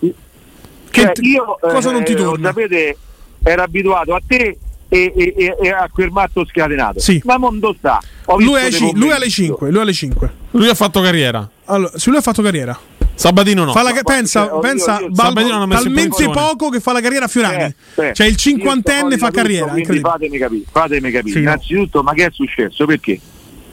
Cioè, 0.90 1.12
io 1.20 1.58
cosa 1.60 1.90
non 1.90 2.04
ti 2.04 2.12
eh, 2.12 2.14
torna? 2.14 2.48
Sapete, 2.48 2.96
ero 3.42 3.62
abituato 3.62 4.14
a 4.14 4.22
te 4.26 4.56
e, 4.88 5.12
e- 5.14 5.34
e- 5.36 5.56
e 5.60 5.68
a 5.68 5.90
quel 5.92 6.10
matto 6.10 6.46
scatenato. 6.46 7.00
Sì. 7.00 7.20
Ma 7.24 7.36
mondo 7.36 7.74
sta. 7.76 8.00
Lui, 8.38 8.54
è 8.60 8.70
lui 8.70 9.10
alle 9.10 9.26
commenti. 9.26 9.30
5. 9.30 9.68
Lui 9.70 9.78
è 9.78 9.82
alle 9.82 9.92
5. 9.92 10.32
Lui 10.52 10.68
ha 10.68 10.74
fatto 10.74 11.00
carriera. 11.02 11.50
Allora, 11.66 11.98
se 11.98 12.08
lui 12.08 12.18
ha 12.18 12.22
fatto 12.22 12.40
carriera. 12.40 12.78
Sabatino 13.16 13.64
no. 13.64 13.72
Fa 13.72 13.82
la 13.82 13.92
ca- 13.92 14.02
Ma- 14.04 14.14
pensa, 14.14 14.44
io- 14.44 14.58
pensa 14.58 14.98
io- 15.00 15.08
Balbo- 15.10 15.40
talmente 15.68 16.28
poco 16.30 16.68
che 16.68 16.80
fa 16.80 16.92
la 16.92 17.00
carriera 17.00 17.24
a 17.24 17.28
Fiorani. 17.28 17.62
Eh, 17.96 18.08
eh. 18.08 18.14
Cioè 18.14 18.26
il 18.26 18.36
cinquantenne 18.36 19.16
fa 19.16 19.28
tutto, 19.28 19.38
carriera. 19.40 19.70
Quindi 19.70 20.00
fatemi 20.00 20.38
capire, 20.38 20.62
fatemi 20.70 21.10
capire. 21.10 21.32
Sì, 21.32 21.42
no. 21.42 21.50
Innanzitutto, 21.50 22.02
ma 22.02 22.12
che 22.12 22.26
è 22.26 22.30
successo? 22.30 22.84
Perché? 22.84 23.18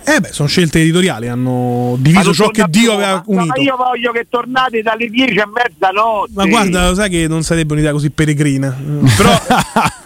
Eh 0.06 0.20
beh, 0.20 0.32
sono 0.32 0.48
scelte 0.48 0.82
editoriali, 0.82 1.28
hanno 1.28 1.96
diviso 2.00 2.34
ciò 2.34 2.50
che 2.50 2.66
Dio 2.68 2.94
aveva 2.94 3.16
ma- 3.16 3.24
unito. 3.26 3.54
Ma 3.56 3.64
io 3.64 3.76
voglio 3.78 4.12
che 4.12 4.28
tornate 4.30 4.82
dalle 4.82 5.08
10 5.08 5.34
e 5.36 5.44
mezza 5.46 5.90
notte. 5.90 6.32
Ma 6.34 6.46
guarda, 6.46 6.90
lo 6.90 6.96
sai 6.96 7.10
che 7.10 7.28
non 7.28 7.44
sarebbe 7.44 7.74
un'idea 7.74 7.92
così 7.92 8.10
peregrina. 8.10 8.76
Però 9.16 9.40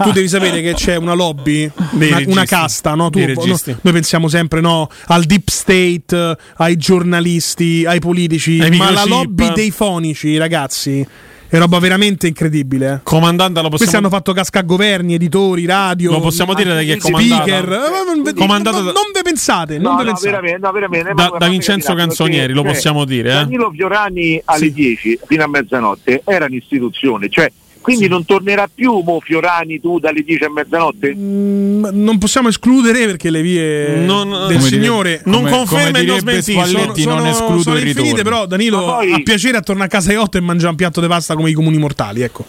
tu 0.04 0.12
devi 0.12 0.28
sapere 0.28 0.62
che 0.62 0.74
c'è 0.74 0.96
una 0.98 1.14
lobby, 1.14 1.70
una, 1.92 2.22
una 2.26 2.46
casta, 2.46 2.94
no? 2.94 3.10
Tu- 3.10 3.20
no, 3.20 3.34
noi 3.82 3.94
pensiamo 3.94 4.28
sempre 4.28 4.62
no, 4.62 4.90
al 5.08 5.24
deep 5.24 5.50
state, 5.50 6.06
eh, 6.10 6.38
ai 6.58 6.78
giornalisti, 6.78 7.86
ai 7.86 8.00
politici, 8.00 8.60
Ai 8.60 8.78
ma 8.78 8.92
la 8.92 9.06
lobby 9.06 9.52
dei 9.54 9.72
fonici, 9.72 10.38
ragazzi, 10.38 11.06
è 11.50 11.58
roba 11.58 11.80
veramente 11.80 12.28
incredibile. 12.28 12.94
eh. 12.94 13.00
Comandante 13.04 13.62
lo 13.62 13.70
possiamo 13.70 13.78
Questi 13.78 13.96
hanno 13.96 14.10
fatto 14.10 14.34
casca 14.34 14.60
a 14.60 14.64
governi, 14.64 15.14
editori, 15.14 15.66
radio. 15.66 16.12
Lo 16.12 16.20
possiamo 16.20 16.54
dire 16.54 16.74
da 16.74 16.82
chi 16.82 16.92
è 16.92 17.00
speaker. 17.00 17.66
comandata? 17.66 17.86
Eh, 18.02 18.06
non 18.06 18.24
ve- 18.24 18.34
Comandata 18.34 18.78
non, 18.78 18.86
da- 18.88 18.92
non 18.92 19.04
ve 19.14 19.22
pensate, 19.24 19.78
No, 19.78 19.90
non 19.90 19.98
ve 19.98 20.04
no, 20.04 20.10
pensate. 20.10 20.30
veramente, 20.30 20.60
no, 20.60 20.72
veramente. 20.72 21.14
Da- 21.14 21.36
da 21.38 21.48
Vincenzo 21.48 21.94
Canzonieri, 21.94 22.54
lo 22.54 22.64
possiamo 22.64 23.06
dire, 23.06 23.30
eh? 23.30 23.34
Danilo 23.34 23.72
Fiorani 23.74 24.42
alle 24.46 24.60
Sì. 24.66 24.74
10 24.74 25.20
fino 25.26 25.44
a 25.44 25.48
mezzanotte 25.48 26.22
era 26.26 26.46
un'istituzione, 26.46 27.30
cioè 27.30 27.52
quindi 27.82 28.08
non 28.08 28.26
tornerà 28.26 28.70
più 28.74 29.00
mo 29.00 29.20
Fiorani 29.20 29.80
tu 29.80 30.00
dalle 30.00 30.22
10 30.24 30.44
a 30.44 30.50
mezzanotte? 30.52 31.14
Mm, 31.16 31.86
non 31.92 32.18
possiamo 32.18 32.50
escludere 32.50 33.06
perché 33.06 33.30
le 33.30 33.42
vie 33.42 33.96
Non- 34.06 34.30
del 34.48 34.58
come 34.58 34.70
signore 34.70 35.10
dire- 35.10 35.22
non 35.26 35.44
come- 35.44 35.50
conferma 35.52 35.86
come 35.86 35.90
e 35.90 35.92
non 35.92 36.02
direbbe 36.20 36.42
smentisce. 36.42 36.68
Spalletti, 36.68 37.02
sono, 37.02 37.14
non 37.16 37.24
sono- 37.24 37.30
escludo 37.36 37.62
sono 37.62 37.76
il 37.78 37.88
infinite, 37.88 38.16
ritorno. 38.18 38.30
però 38.30 38.46
Danilo 38.46 38.84
poi- 38.86 39.14
ha 39.14 39.20
piacere 39.24 39.58
a 39.58 39.62
tornare 39.62 39.88
a 39.88 39.92
casa 39.92 40.10
alle 40.10 40.18
8 40.20 40.38
e 40.38 40.42
mangiare 40.42 40.70
un 40.72 40.76
piatto 40.76 41.02
di 41.02 41.08
pasta 41.08 41.36
come 41.36 41.50
i 41.50 41.54
comuni 41.54 41.78
mortali. 41.78 42.22
Ecco. 42.22 42.46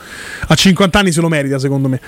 A 0.47 0.55
50 0.55 0.99
anni 0.99 1.13
se 1.13 1.21
lo 1.21 1.29
merita, 1.29 1.59
secondo 1.59 1.89
me. 1.89 2.01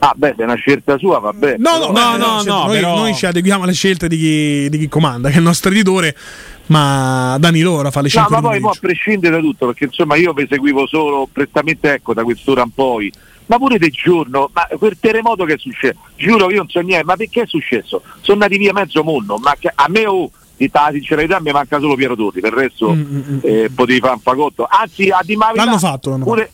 Ah 0.00 0.12
beh, 0.14 0.34
se 0.36 0.42
è 0.42 0.44
una 0.44 0.54
scelta 0.54 0.96
sua, 0.96 1.18
vabbè. 1.18 1.56
No, 1.58 1.78
no, 1.78 1.86
No, 1.90 2.14
eh, 2.14 2.18
no, 2.18 2.24
cioè, 2.38 2.46
no, 2.46 2.64
noi, 2.66 2.74
però- 2.76 2.96
noi 2.98 3.14
ci 3.16 3.26
adeguiamo 3.26 3.64
alle 3.64 3.72
scelte 3.72 4.06
di 4.06 4.16
chi, 4.16 4.68
di 4.70 4.78
chi 4.78 4.88
comanda, 4.88 5.28
che 5.28 5.34
è 5.34 5.38
il 5.38 5.42
nostro 5.44 5.70
editore. 5.72 6.14
Ma 6.68 7.36
Danilo 7.38 7.72
ora 7.72 7.90
fa 7.90 8.00
le 8.00 8.10
No, 8.12 8.20
5 8.20 8.34
ma 8.40 8.48
poi 8.48 8.60
a 8.62 8.76
prescindere 8.80 9.36
da 9.36 9.40
tutto, 9.42 9.66
perché 9.66 9.84
insomma 9.84 10.16
io 10.16 10.32
vi 10.32 10.46
seguivo 10.48 10.86
solo 10.86 11.28
prettamente 11.30 11.92
ecco 11.94 12.14
da 12.14 12.22
quest'ora 12.24 12.62
in 12.62 12.70
poi, 12.72 13.12
ma 13.46 13.56
pure 13.58 13.78
del 13.78 13.90
giorno, 13.90 14.50
ma 14.52 14.66
quel 14.78 14.96
terremoto 15.00 15.44
che 15.44 15.54
è 15.54 15.58
successo, 15.58 15.98
giuro 16.16 16.50
io 16.50 16.58
non 16.58 16.68
so 16.68 16.80
niente, 16.80 17.04
ma 17.04 17.16
perché 17.16 17.42
è 17.42 17.46
successo? 17.46 18.02
Sono 18.20 18.42
andati 18.42 18.58
via 18.58 18.72
mezzo 18.72 19.02
mondo, 19.02 19.38
ma 19.38 19.54
che- 19.58 19.72
a 19.74 19.86
me 19.88 20.06
oh, 20.06 20.30
di 20.56 20.68
la 20.72 20.88
sincerità 20.92 21.40
mi 21.40 21.52
manca 21.52 21.78
solo 21.78 21.94
Piero 21.94 22.16
Torri, 22.16 22.40
per 22.40 22.52
il 22.52 22.58
resto 22.58 22.96
eh, 23.42 23.70
potevi 23.74 24.00
fare 24.00 24.14
un 24.14 24.20
fagotto. 24.20 24.66
Anzi, 24.68 25.08
a 25.08 25.20
Di 25.22 25.36
Maria 25.36 25.64
L'hanno 25.64 25.78
fatto, 25.78 26.10
l'hanno 26.10 26.24
pure- 26.24 26.50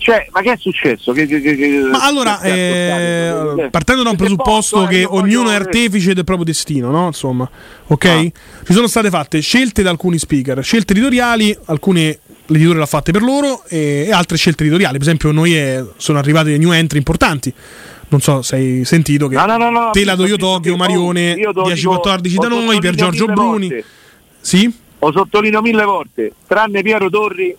Cioè, 0.00 0.28
ma 0.30 0.40
che 0.40 0.52
è 0.52 0.56
successo? 0.58 1.12
Che, 1.12 1.26
che- 1.26 1.40
che- 1.42 1.68
Ma 1.90 2.06
allora, 2.06 2.40
eh, 2.40 3.68
partendo 3.70 4.02
da 4.02 4.08
un 4.08 4.16
presupposto 4.16 4.86
che 4.86 5.00
io 5.00 5.14
ognuno 5.14 5.50
è 5.50 5.54
artefice 5.54 6.14
del 6.14 6.24
proprio 6.24 6.46
destino, 6.46 6.90
no? 6.90 7.06
Insomma, 7.08 7.48
ok? 7.86 8.04
Ah. 8.06 8.20
Ci 8.64 8.72
sono 8.72 8.86
state 8.86 9.10
fatte 9.10 9.40
scelte 9.40 9.82
da 9.82 9.90
alcuni 9.90 10.16
speaker, 10.18 10.64
scelte 10.64 10.94
editoriali, 10.94 11.54
alcune 11.66 12.18
l'editore 12.46 12.78
l'ha 12.78 12.86
fatte 12.86 13.12
per 13.12 13.20
loro 13.20 13.62
e, 13.68 14.06
e 14.08 14.12
altre 14.12 14.38
scelte 14.38 14.62
editoriali. 14.62 14.94
Per 14.94 15.02
esempio, 15.06 15.32
noi 15.32 15.54
eh, 15.54 15.84
sono 15.98 16.18
arrivati 16.18 16.48
dei 16.48 16.58
new 16.58 16.72
entry 16.72 16.96
importanti. 16.96 17.52
Non 18.08 18.20
so 18.22 18.40
se 18.40 18.56
hai 18.56 18.84
sentito 18.86 19.28
che 19.28 19.36
No, 19.36 19.44
no, 19.44 19.56
no, 19.58 19.70
no, 19.70 19.90
Tela 19.90 20.14
visto, 20.14 20.16
Doio 20.16 20.34
visto 20.36 20.50
Tokyo, 20.50 20.76
Marione 20.76 21.32
oh, 21.32 21.36
io 21.36 21.52
te 21.52 21.60
lo 21.60 21.68
10-14 22.00 22.18
dico- 22.22 22.42
da 22.42 22.48
noi, 22.48 22.80
per 22.80 22.94
Giorgio 22.94 23.26
Bruni. 23.26 23.68
volte. 23.68 23.84
Sì? 24.40 24.74
Lo 24.98 25.12
sottolineo 25.12 25.60
mille 25.60 25.84
volte, 25.84 26.32
tranne 26.46 26.80
Piero 26.82 27.10
Torri 27.10 27.54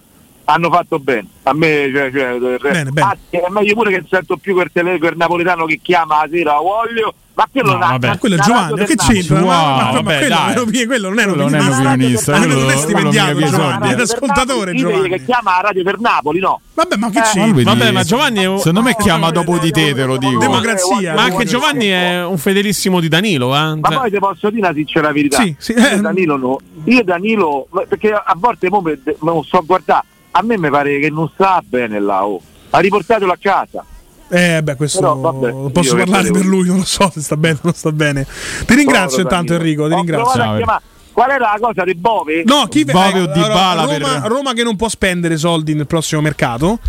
hanno 0.53 0.69
fatto 0.71 0.99
bene. 0.99 1.27
A 1.43 1.53
me, 1.53 1.89
cioè, 1.93 2.11
cioè, 2.11 2.37
del 2.37 2.59
resto- 2.59 2.93
Anzi, 3.03 3.17
è 3.37 3.43
meglio 3.49 3.73
pure 3.73 3.89
che 3.91 3.97
non 3.97 4.07
sento 4.09 4.37
più 4.37 4.53
quel, 4.53 4.69
tele, 4.71 4.97
quel 4.99 5.15
napoletano 5.17 5.65
che 5.65 5.79
chiama 5.81 6.21
la 6.21 6.27
sera 6.31 6.53
voglio, 6.59 7.13
ma 7.33 7.47
quello 7.51 7.71
No, 7.71 7.77
là- 7.79 7.87
vabbè, 7.87 8.17
quello 8.19 8.35
è 8.35 8.39
Giovanni, 8.39 8.85
che 8.85 8.95
c'entra? 8.95 9.39
Ma- 9.39 9.45
ma- 9.45 9.91
vabbè, 9.93 10.17
quello, 10.19 10.35
dai. 10.35 10.53
non 10.55 10.69
è- 10.73 10.85
quello 10.85 11.09
non 11.09 11.19
è 11.19 11.23
un 11.25 11.31
Quello 11.33 11.43
non 11.49 11.55
è 11.55 11.59
un 11.59 11.73
opinionista, 11.73 12.31
quello 12.37 12.45
quello- 12.53 12.61
non 12.61 12.71
è 12.71 12.77
stipendiato, 12.77 13.39
Giovanni, 13.39 13.89
è 13.89 13.93
un 13.93 13.99
ascoltatore 14.01 14.75
Giovanni. 14.75 15.09
che 15.09 15.23
chiama 15.25 15.51
la 15.55 15.61
radio 15.61 15.83
per 15.83 15.99
Napoli, 15.99 16.39
no? 16.39 16.61
Vabbè, 16.73 16.95
ma 16.97 17.09
che 17.09 17.19
Eh? 17.19 17.47
Lui 17.47 17.63
Vabbè, 17.63 17.91
ma 17.91 18.03
Giovanni 18.03 18.39
è 18.39 18.45
un- 18.45 18.57
Secondo 18.59 18.81
me 18.81 18.95
chiama 18.95 19.31
dopo 19.31 19.57
di 19.57 19.71
te, 19.71 19.93
te 19.93 20.03
lo 20.05 20.17
dico. 20.17 20.37
Democrazia. 20.39 21.13
Ma 21.15 21.23
anche 21.23 21.45
Giovanni 21.45 21.87
è 21.87 22.23
un 22.23 22.37
fedelissimo 22.37 22.99
di 22.99 23.07
Danilo, 23.07 23.55
eh? 23.55 23.75
Ma 23.79 23.89
poi 23.89 24.11
ti 24.11 24.19
posso 24.19 24.49
dire 24.49 24.61
una 24.67 24.73
sincera 24.73 25.11
verità. 25.11 25.41
Sì, 25.41 25.55
sì, 25.57 25.73
eh. 25.73 25.95
Io 25.95 26.01
Danilo 26.01 26.37
no. 26.37 26.59
Io 26.85 27.03
Danilo, 27.03 27.67
perché 27.87 28.11
a 28.11 28.33
volte 28.37 28.69
mo 28.69 28.81
me, 28.81 28.99
me 29.03 29.31
a 29.49 29.59
guardare, 29.65 30.03
a 30.31 30.41
me 30.41 30.57
mi 30.57 30.69
pare 30.69 30.99
che 30.99 31.09
non 31.09 31.29
sta 31.33 31.61
bene 31.65 31.99
là, 31.99 32.25
oh. 32.25 32.41
Ha 32.69 32.79
riportatelo 32.79 33.31
a 33.31 33.37
casa. 33.39 33.85
Eh, 34.29 34.63
beh, 34.63 34.75
questo 34.75 34.99
Però, 34.99 35.15
vabbè, 35.17 35.71
posso 35.71 35.95
parlare 35.97 36.31
per 36.31 36.45
lui, 36.45 36.65
non 36.67 36.77
lo 36.77 36.85
so 36.85 37.09
se 37.11 37.19
sta 37.19 37.35
bene 37.35 37.55
o 37.55 37.59
non 37.63 37.73
sta 37.73 37.91
bene. 37.91 38.25
Ti 38.65 38.75
ringrazio 38.75 39.23
Povero 39.23 39.41
intanto 39.41 39.57
Danilo. 39.57 39.83
Enrico, 39.85 39.87
ti 39.87 39.93
Ho 39.93 39.97
ringrazio. 39.97 40.81
Qual 41.11 41.29
era 41.29 41.51
la 41.51 41.57
cosa 41.59 41.83
di 41.83 41.95
Bove? 41.95 42.43
No, 42.45 42.67
chi 42.67 42.85
Bove 42.85 43.19
o 43.19 43.23
eh, 43.23 43.31
Dybala 43.33 43.83
Roma, 43.83 43.97
per- 43.97 44.31
Roma 44.31 44.53
che 44.53 44.63
non 44.63 44.77
può 44.77 44.87
spendere 44.87 45.35
soldi 45.35 45.73
nel 45.73 45.85
prossimo 45.85 46.21
mercato. 46.21 46.79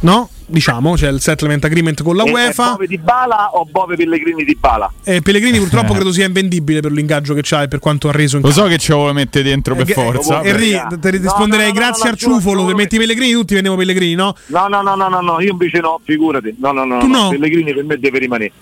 No? 0.00 0.30
Diciamo, 0.50 0.94
c'è 0.94 1.08
il 1.08 1.20
settlement 1.20 1.64
agreement 1.64 2.02
con 2.02 2.16
la 2.16 2.24
È- 2.24 2.26
è 2.28 2.30
UEFA. 2.32 2.70
Bove 2.72 2.86
di 2.88 2.98
Bala 2.98 3.50
o 3.54 3.64
Bove 3.70 3.94
Pellegrini 3.94 4.42
di 4.42 4.56
Bala? 4.58 4.92
Eh, 5.04 5.20
Pellegrini 5.22 5.58
purtroppo 5.58 5.92
Eh. 5.92 5.94
credo 5.94 6.10
sia 6.12 6.26
invendibile 6.26 6.80
per 6.80 6.90
l'ingaggio 6.90 7.34
che 7.34 7.40
c'ha 7.44 7.62
e 7.62 7.68
per 7.68 7.78
quanto 7.78 8.08
ha 8.08 8.12
reso 8.12 8.36
in 8.36 8.42
Lo 8.42 8.50
so 8.50 8.64
che 8.64 8.76
ci 8.78 8.92
vuole 8.92 9.12
mettere 9.12 9.44
dentro 9.44 9.76
per 9.76 9.88
Eh, 9.88 9.92
forza. 9.92 10.40
eh, 10.42 10.48
Henry, 10.48 10.80
te 10.98 11.10
risponderei 11.10 11.68
no, 11.68 11.72
no, 11.72 11.78
grazie 11.78 12.04
no, 12.06 12.10
al 12.10 12.16
ciufolo, 12.16 12.62
giuro. 12.62 12.74
metti 12.74 12.98
Pellegrini 12.98 13.32
tutti 13.32 13.54
vendiamo 13.54 13.76
Pellegrini, 13.76 14.14
no? 14.14 14.34
No, 14.46 14.66
no, 14.66 14.82
no, 14.82 14.94
no, 14.96 15.08
no, 15.08 15.20
no, 15.20 15.40
io 15.40 15.52
invece 15.52 15.78
no, 15.78 16.00
figurati. 16.04 16.56
No, 16.58 16.72
no, 16.72 16.84
no, 16.84 16.98
Tu 16.98 17.06
no? 17.06 17.28
Pellegrini 17.28 17.72
per 17.72 17.84
me 17.84 17.96
deve 17.98 18.18
rimanere. 18.18 18.52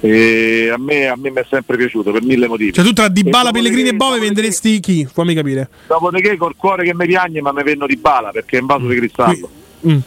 E 0.00 0.70
a 0.72 0.78
me, 0.78 1.06
a 1.08 1.16
me 1.16 1.30
mi 1.30 1.40
è 1.40 1.46
sempre 1.48 1.76
piaciuto 1.76 2.12
per 2.12 2.22
mille 2.22 2.46
motivi. 2.46 2.72
Cioè 2.72 2.84
tu 2.84 2.92
tra 2.92 3.08
Dybala, 3.08 3.48
E 3.48 3.52
Pellegrini 3.52 3.88
e 3.88 3.94
Bove 3.94 4.18
venderesti 4.20 4.78
chi? 4.78 5.08
Fammi 5.10 5.34
capire. 5.34 5.68
Dopodiché 5.88 6.36
col 6.36 6.54
cuore 6.56 6.84
che 6.84 6.94
mi 6.94 7.06
piagne, 7.06 7.40
ma 7.40 7.50
mi 7.52 7.62
venno 7.64 7.86
di 7.86 7.96
bala 7.96 8.30
perché 8.30 8.58
è 8.58 8.60
in 8.60 8.66
vaso 8.66 8.86
di 8.86 8.94
cristallo. 8.96 9.48
Mm. 9.88 9.98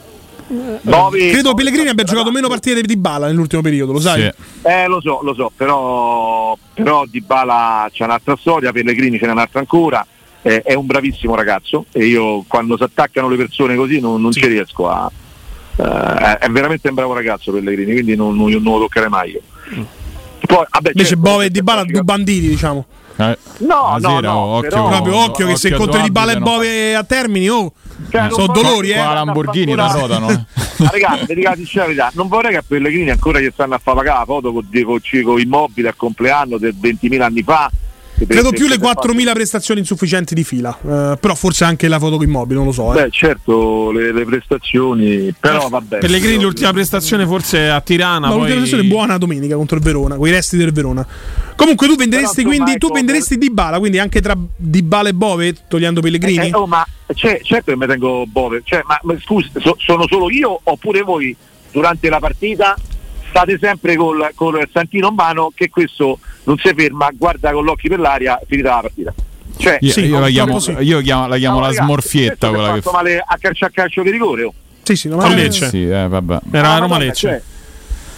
Bove- 0.82 1.30
Credo 1.32 1.54
Pellegrini 1.54 1.89
abbia 1.89 2.04
giocato 2.04 2.32
meno 2.32 2.47
partite 2.49 2.82
di 2.82 2.97
Bala 2.97 3.28
nell'ultimo 3.28 3.62
periodo, 3.62 3.93
lo 3.93 3.99
sai? 3.99 4.30
Eh, 4.64 4.88
lo 4.88 4.99
so, 5.02 5.20
lo 5.24 5.34
so, 5.34 5.52
però, 5.56 6.58
però 6.74 7.06
Di 7.06 7.22
Bala 7.22 7.88
c'è 7.91 8.04
un'altra 8.04 8.36
storia, 8.39 8.72
Pellegrini 8.72 9.18
ce 9.18 9.26
n'è 9.26 9.32
un'altra 9.32 9.60
ancora. 9.60 10.06
eh, 10.43 10.62
è 10.64 10.74
un 10.74 10.88
bravissimo 10.88 11.36
ragazzo 11.36 11.86
e 11.91 12.06
io 12.06 12.43
quando 12.47 12.76
si 12.76 12.82
attaccano 12.84 13.30
le 13.30 13.36
persone 13.38 13.76
così 13.76 13.99
non, 13.99 14.20
non 14.22 14.32
ci 14.32 14.45
riesco 14.47 14.89
a. 14.89 15.10
eh, 15.78 16.38
è- 16.39 16.49
veramente 16.49 16.89
un 16.89 16.95
bravo 16.95 17.14
ragazzo 17.14 17.52
Pellegrini, 17.52 17.93
quindi 17.93 18.16
non, 18.16 18.36
non- 18.36 18.49
non 18.52 18.74
lo 18.74 18.80
toccherei 18.80 19.10
mai 19.10 19.32
io. 19.32 19.41
Poi, 20.45 20.66
vabbè, 20.70 20.89
Invece 20.93 21.10
certo, 21.10 21.22
Bove 21.22 21.45
e 21.45 21.49
Dybala 21.52 21.84
due 21.86 22.02
banditi, 22.04 22.47
diciamo. 22.49 22.86
Eh, 23.18 23.38
No, 23.59 23.97
no, 23.99 24.20
no, 24.20 24.38
occhio, 24.38 24.70
però- 24.70 24.88
Proprio 24.88 25.16
occhio 25.18 25.47
che 25.47 25.55
se 25.55 25.68
incontri 25.70 25.99
a 25.99 26.03
Dybala 26.03 26.32
e. 26.32 26.39
Bove 26.39 26.95
a 26.95 27.03
termini, 27.03 27.49
oh, 27.49 27.74
Cioè, 28.09 28.30
sono 28.32 28.47
dolori, 28.47 28.91
eh. 28.91 28.97
La 28.97 29.14
Lamborghini 29.14 29.76
la 29.76 29.91
rodano. 29.91 30.28
Ma 30.78 30.89
ragazzi, 30.89 31.26
sincera 31.55 31.86
verità, 31.86 32.12
non 32.16 32.28
vorrei 32.28 32.51
che 32.51 32.57
a 32.57 32.64
Pellegrini 32.68 33.12
ancora 33.12 33.39
gli 33.39 33.49
stanno 33.53 33.76
a 33.76 33.80
fare 33.82 33.97
pagare 33.97 34.20
la 34.20 34.26
foto 34.26 34.51
con, 34.51 34.68
con, 34.84 34.99
con 35.24 35.39
immobile 35.39 35.89
al 35.89 35.95
compleanno 35.95 36.57
del 36.57 36.76
20.000 36.80 37.22
anni 37.22 37.43
fa. 37.43 37.70
Credo 38.28 38.52
più 38.52 38.68
le 38.68 38.78
per- 38.78 38.94
4.000 38.96 39.32
prestazioni 39.34 39.80
insufficienti 39.80 40.34
di 40.36 40.44
fila, 40.44 40.78
eh, 40.82 41.18
però 41.20 41.36
forse 41.36 41.64
anche 41.64 41.88
la 41.88 42.00
foto 42.00 42.18
con 42.18 42.26
immobili, 42.26 42.56
non 42.56 42.66
lo 42.66 42.72
so. 42.72 42.94
eh. 42.94 43.04
Beh, 43.04 43.10
certo, 43.12 43.92
le, 43.92 44.12
le 44.14 44.26
prestazioni, 44.26 45.34
però 45.40 45.68
vabbè. 45.70 46.00
Pellegrini 46.00 46.36
io- 46.36 46.42
l'ultima 46.42 46.72
prestazione 46.72 47.26
forse 47.26 47.70
a 47.70 47.82
Tirana, 47.82 48.28
Ma 48.30 48.36
poi... 48.36 48.54
l'ultima 48.56 48.82
è 48.82 48.86
buona 48.86 49.18
domenica 49.18 49.56
contro 49.56 49.78
il 49.78 49.84
Verona, 49.84 50.16
con 50.16 50.28
i 50.28 50.32
resti 50.32 50.58
del 50.58 50.72
Verona. 50.72 51.06
Comunque 51.56 51.88
tu 51.88 51.96
venderesti 51.96 52.44
Però, 52.44 52.48
quindi 52.50 52.78
tu 52.78 52.86
ecco, 52.88 52.96
venderesti 52.96 53.38
Dybala, 53.38 53.80
quindi 53.80 54.00
anche 54.00 54.22
tra 54.22 54.36
Dybala 54.56 55.10
e 55.10 55.14
Bove 55.14 55.56
togliendo 55.68 56.02
Pellegrini? 56.02 56.48
Eh, 56.48 56.54
oh, 56.56 56.66
ma 56.68 56.86
c'è, 57.14 57.40
certo 57.44 57.72
che 57.72 57.78
mi 57.78 57.86
tengo 57.88 58.26
Bove, 58.28 58.62
cioè, 58.64 58.82
ma, 58.86 59.00
ma 59.04 59.16
scusi, 59.22 59.50
so- 59.60 59.76
sono 59.80 60.06
solo 60.08 60.30
io 60.32 60.60
oppure 60.64 61.02
voi 61.02 61.36
durante 61.72 62.10
la 62.10 62.20
partita 62.20 62.76
state 63.32 63.58
sempre 63.60 63.96
col, 63.96 64.30
col 64.36 64.68
Santino 64.72 65.08
in 65.08 65.16
mano 65.16 65.52
che 65.56 65.70
questo 65.70 66.20
non 66.44 66.58
si 66.58 66.72
ferma, 66.76 67.10
guarda 67.18 67.52
con 67.52 67.64
l'occhio 67.64 67.90
per 67.90 68.00
l'aria, 68.00 68.40
finita 68.48 68.76
la 68.76 68.82
partita. 68.82 69.14
Cioè, 69.58 69.78
Io, 69.82 69.94
io 70.00 70.20
la 70.20 70.28
chiamo, 70.30 70.54
purtroppo 70.54 70.82
io 70.82 71.02
chiamo- 71.02 71.28
la 71.28 71.38
chiamo 71.38 71.56
No, 71.56 71.62
la 71.62 71.68
ragazzi, 71.68 71.86
smorfietta 71.86 72.50
quella 72.50 72.74
che 72.74 72.82
fatto 72.82 72.96
male 72.96 73.24
a 73.26 73.38
calcio 73.40 73.66
a 73.66 73.70
calcio 73.70 74.02
di 74.04 74.12
rigore. 74.12 74.44
oh. 74.44 74.54
Sì, 74.84 74.96
sì, 74.96 75.08
no, 75.08 75.18
A 75.20 75.28
Lecce. 75.34 75.70
Sì, 75.70 75.84
eh, 75.88 76.08
vabbè. 76.08 76.40
Era 76.52 76.74
Ah, 76.74 76.78
Roma 76.80 76.98
Lecce. 76.98 77.44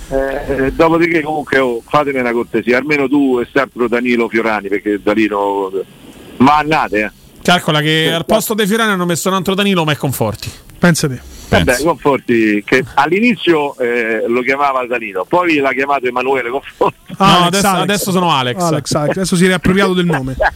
cioè, 0.10 0.44
eh, 0.48 0.66
eh, 0.66 0.72
dopodiché 0.74 1.22
comunque 1.22 1.58
oh, 1.60 1.82
fatemi 1.86 2.20
una 2.20 2.32
cortesia, 2.32 2.78
almeno 2.78 3.08
tu 3.08 3.40
e 3.40 3.48
sempre 3.52 3.88
Danilo 3.88 4.28
Fiorani, 4.30 4.68
perché 4.70 5.00
Danilo 5.02 5.72
ma 6.38 6.58
annate 6.58 7.00
eh. 7.00 7.12
Calcola 7.42 7.82
che 7.82 8.12
al 8.14 8.26
posto 8.26 8.54
dei 8.54 8.66
Fiorani 8.68 8.92
hanno 8.92 9.06
messo 9.06 9.28
un 9.28 9.36
altro 9.36 9.54
Danilo, 9.54 9.84
ma 9.84 9.92
è 9.92 9.98
Conforti. 9.98 10.50
Pensate. 10.88 11.22
Vabbè, 11.48 11.84
Conforti 11.84 12.64
che 12.66 12.84
all'inizio 12.96 13.78
eh, 13.78 14.24
lo 14.28 14.42
chiamava 14.42 14.86
Danilo, 14.88 15.24
poi 15.28 15.58
l'ha 15.58 15.72
chiamato 15.72 16.08
Emanuele 16.08 16.50
Conforti. 16.50 16.98
No, 17.16 17.16
Alex, 17.26 17.46
adesso, 17.46 17.68
adesso 17.68 18.12
sono 18.12 18.32
Alex. 18.32 18.58
Alex, 18.60 18.94
Alex, 18.96 19.12
adesso 19.18 19.36
si 19.36 19.44
è 19.44 19.48
riappropriato 19.48 19.94
del 19.94 20.06
nome. 20.06 20.36
Vabbè, 20.36 20.52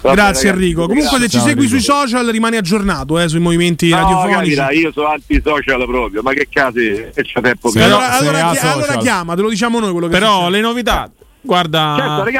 Grazie 0.00 0.14
ragazzi, 0.14 0.46
Enrico. 0.46 0.86
Comunque 0.86 1.18
se 1.18 1.24
ci 1.28 1.36
Ciao, 1.38 1.46
segui 1.46 1.64
Enrico. 1.64 1.80
sui 1.80 1.80
social 1.82 2.26
rimani 2.28 2.56
aggiornato 2.56 3.18
eh, 3.18 3.28
sui 3.28 3.40
movimenti 3.40 3.88
No, 3.90 3.96
radiofonici. 3.96 4.54
capita, 4.54 4.70
io 4.70 4.92
sono 4.92 5.08
anti-social 5.08 5.84
proprio, 5.86 6.22
ma 6.22 6.32
che 6.32 6.46
casi 6.50 6.86
e 6.88 7.12
c'è 7.22 7.40
tempo 7.40 7.68
Sì, 7.70 7.78
che... 7.78 7.84
però- 7.84 7.98
allora, 7.98 8.16
allora, 8.46 8.50
chi- 8.52 8.66
allora 8.66 8.96
chiama, 8.98 9.34
te 9.34 9.42
lo 9.42 9.48
diciamo 9.50 9.80
noi 9.80 9.90
quello 9.90 10.06
che 10.06 10.12
Però 10.18 10.48
le 10.48 10.60
novità, 10.60 11.10
guarda... 11.42 11.94
Certo, 11.98 12.30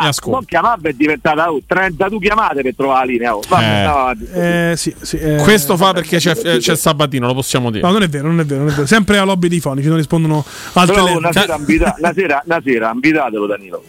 Mi 0.00 0.06
ascolto. 0.06 0.30
non 0.30 0.44
chiamare 0.44 0.80
è 0.88 0.92
diventata 0.92 1.52
oh, 1.52 1.60
32 1.66 2.18
chiamate 2.20 2.62
per 2.62 2.74
trovare 2.74 3.06
la 3.06 3.12
linea. 3.12 3.36
Oh. 3.36 3.40
Vabbè, 3.46 4.16
Eh. 4.32 4.70
Eh, 4.70 4.76
sì, 4.76 4.94
sì, 5.00 5.18
eh. 5.18 5.36
Questo 5.42 5.76
fa 5.76 5.92
perché 5.92 6.18
c'è, 6.18 6.34
eh, 6.44 6.58
c'è 6.58 6.74
Sabatino, 6.76 7.26
lo 7.26 7.34
possiamo 7.34 7.70
dire. 7.70 7.84
No, 7.86 7.92
non 7.92 8.02
è 8.02 8.08
vero, 8.08 8.28
non 8.28 8.40
è 8.40 8.44
vero, 8.44 8.60
non 8.62 8.70
è 8.70 8.74
vero. 8.74 8.86
Sempre 8.86 9.18
a 9.18 9.24
lobby 9.24 9.48
dei 9.48 9.60
fonici, 9.60 9.88
non 9.88 9.96
rispondono 9.98 10.44
al 10.72 10.86
Però 10.86 10.98
telefono. 11.04 11.18
una 11.18 11.32
sera, 11.32 11.56
invita- 11.56 11.94
una 11.98 12.12
sera, 12.12 12.42
una 12.44 12.60
sera 12.64 12.90
invitatelo 12.94 13.46
Danilo. 13.46 13.82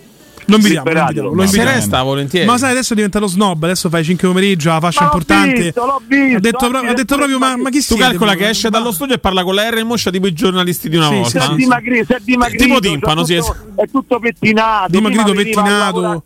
Lo 0.49 0.57
lo 0.57 0.63
Liberatelo. 0.63 1.01
invitiamo, 1.01 1.29
lo 1.33 1.39
Se 1.41 1.45
invitiamo. 1.45 1.69
resta 1.71 2.03
volentieri. 2.03 2.45
Ma 2.45 2.57
sai, 2.57 2.71
adesso 2.71 2.93
è 2.93 2.95
diventato 2.95 3.27
snob, 3.27 3.63
adesso 3.63 3.89
fai 3.89 4.03
5 4.03 4.27
pomeriggio, 4.27 4.69
la 4.69 4.79
fascia 4.79 4.99
Ma 5.01 5.05
importante. 5.05 5.61
visto, 5.61 5.85
l'ho 5.85 6.01
visto, 6.07 6.37
ha 6.37 6.39
detto, 6.39 6.65
anche 6.65 6.77
pro- 6.79 6.89
ha 6.89 6.93
detto 6.93 7.15
proprio, 7.15 7.37
ma, 7.37 7.57
ma 7.57 7.69
chi 7.69 7.77
tu 7.77 7.83
siete 7.83 8.01
calcola 8.01 8.35
che 8.35 8.49
esce 8.49 8.69
dallo 8.69 8.91
studio 8.91 9.15
e 9.15 9.19
parla 9.19 9.43
con 9.43 9.55
la 9.55 9.69
R 9.69 9.77
in 9.79 9.87
moscia 9.87 10.09
tipo 10.09 10.25
i 10.27 10.33
giornalisti 10.33 10.87
di 10.89 10.95
una 10.95 11.07
Sì, 11.09 11.13
volta. 11.15 11.29
Si 11.29 11.37
è 11.37 11.41
sì, 11.41 11.55
dimagrito, 11.55 12.05
si 12.05 12.13
è 12.13 12.17
dimagrito. 12.23 12.63
Tipo 12.63 12.79
timpano, 12.79 13.23
c'è 13.23 13.41
sì, 13.41 13.47
tutto- 13.51 13.81
È 13.81 13.89
tutto 13.91 14.19
pettinato. 14.19 14.87
Dimagrito, 14.91 15.31
pettinato. 15.33 16.23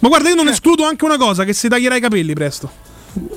Ma 0.00 0.08
guarda, 0.08 0.28
io 0.30 0.34
non 0.34 0.48
escludo 0.48 0.84
anche 0.84 1.04
una 1.04 1.16
cosa, 1.16 1.44
che 1.44 1.52
si 1.52 1.68
taglierà 1.68 1.96
i 1.96 2.00
capelli 2.00 2.32
presto. 2.32 2.70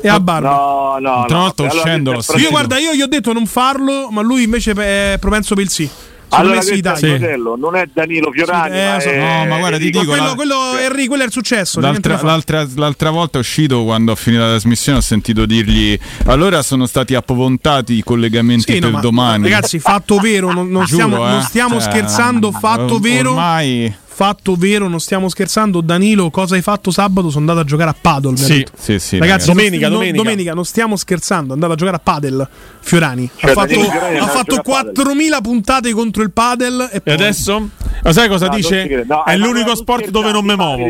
e 0.01 0.07
a 0.07 0.19
barba. 0.19 0.49
No, 0.49 0.97
no, 0.99 1.25
volta 1.27 1.63
Allora, 1.63 1.75
uscendo 1.77 2.11
è 2.19 2.37
Io 2.39 2.49
guarda, 2.51 2.77
io 2.77 2.93
gli 2.93 3.01
ho 3.01 3.07
detto 3.07 3.33
non 3.33 3.45
farlo, 3.47 4.09
ma 4.11 4.21
lui 4.21 4.43
invece 4.43 4.71
è 4.73 5.17
propenso 5.19 5.55
per 5.55 5.63
il 5.63 5.69
sì. 5.69 5.89
Allora 6.33 6.59
è 6.59 6.79
dai. 6.79 6.93
il 7.03 7.17
fratello, 7.17 7.55
non 7.57 7.75
è 7.75 7.89
Danilo 7.93 8.31
Fiorani, 8.31 8.71
Sì, 8.73 8.77
eh, 8.79 8.85
ma 8.91 8.99
so- 8.99 9.09
è- 9.09 9.17
No, 9.19 9.45
ma 9.49 9.57
guarda, 9.57 9.77
ti 9.77 9.83
Enrico. 9.85 9.99
dico, 9.99 10.11
quello, 10.11 10.25
la- 10.27 10.35
quello, 10.35 10.77
Henry, 10.77 11.05
quello 11.07 11.23
è 11.23 11.25
il 11.25 11.31
successo. 11.31 11.79
L'altra, 11.79 12.19
l'altra- 12.21 12.67
l'altra 12.75 13.09
volta 13.09 13.37
è 13.37 13.41
uscito 13.41 13.83
quando 13.83 14.11
ho 14.13 14.15
finito 14.15 14.41
la 14.43 14.49
trasmissione 14.49 14.97
ho 14.99 15.01
sentito 15.01 15.45
dirgli 15.45 15.97
allora 16.25 16.61
sono 16.61 16.85
stati 16.85 17.15
appuntati 17.15 17.93
i 17.95 18.03
collegamenti 18.03 18.71
Sì, 18.73 18.79
no, 18.79 18.85
per 18.85 18.91
ma- 18.95 18.99
domani 19.01 19.43
Ragazzi, 19.43 19.79
fatto 19.79 20.17
vero, 20.19 20.51
non, 20.53 20.69
non 20.69 20.85
Giuro, 20.85 21.05
stiamo, 21.07 21.27
eh. 21.27 21.29
non 21.31 21.41
stiamo 21.41 21.79
Cioè, 21.79 21.89
scherzando. 21.89 22.51
Fatto 22.51 22.93
or- 22.95 22.99
vero, 23.01 23.29
ormai 23.31 23.93
fatto 24.22 24.53
vero, 24.56 24.88
non 24.88 24.99
stiamo 24.99 25.30
scherzando. 25.30 25.81
Danilo, 25.81 26.30
cosa 26.30 26.53
hai 26.53 26.61
fatto 26.61 26.91
sabato? 26.91 27.30
Sono 27.31 27.39
andato 27.39 27.60
a 27.60 27.64
giocare 27.64 27.89
a 27.89 27.95
ha 27.99 28.35
Sì, 28.35 28.64
sì, 28.77 28.99
sì, 28.99 29.18
ragazzi, 29.18 29.18
ragazzi. 29.18 29.48
Domenica, 29.48 29.88
non, 29.88 29.98
domenica. 29.98 30.23
domenica, 30.23 30.53
non 30.53 30.65
stiamo 30.65 30.95
scherzando. 30.95 31.49
È 31.49 31.53
andato 31.53 31.73
a 31.73 31.76
giocare 31.76 31.98
a 31.98 31.99
Padel. 31.99 32.48
Fiorani 32.84 33.30
Cioè, 33.35 33.49
ha 33.49 33.53
fatto, 33.53 33.80
ha 33.80 33.84
andato 33.84 34.26
fatto 34.27 34.56
giocare 34.56 34.60
a 34.60 34.61
padel. 34.61 34.61
4000 34.64 35.41
puntate 35.41 35.91
contro 35.91 36.22
il 36.23 36.31
Padel. 36.31 36.89
E, 36.91 37.02
E 37.03 37.11
adesso? 37.11 37.69
Ma 38.03 38.11
sai 38.14 38.27
cosa 38.27 38.48
No, 38.48 38.56
dice? 38.56 39.03
No, 39.07 39.23
è 39.23 39.34
Emanuele, 39.34 39.38
l'unico 39.38 39.76
sport 39.76 40.10
dove 40.10 40.31
non 40.31 40.43
mi 40.45 40.56
muovo. 40.56 40.88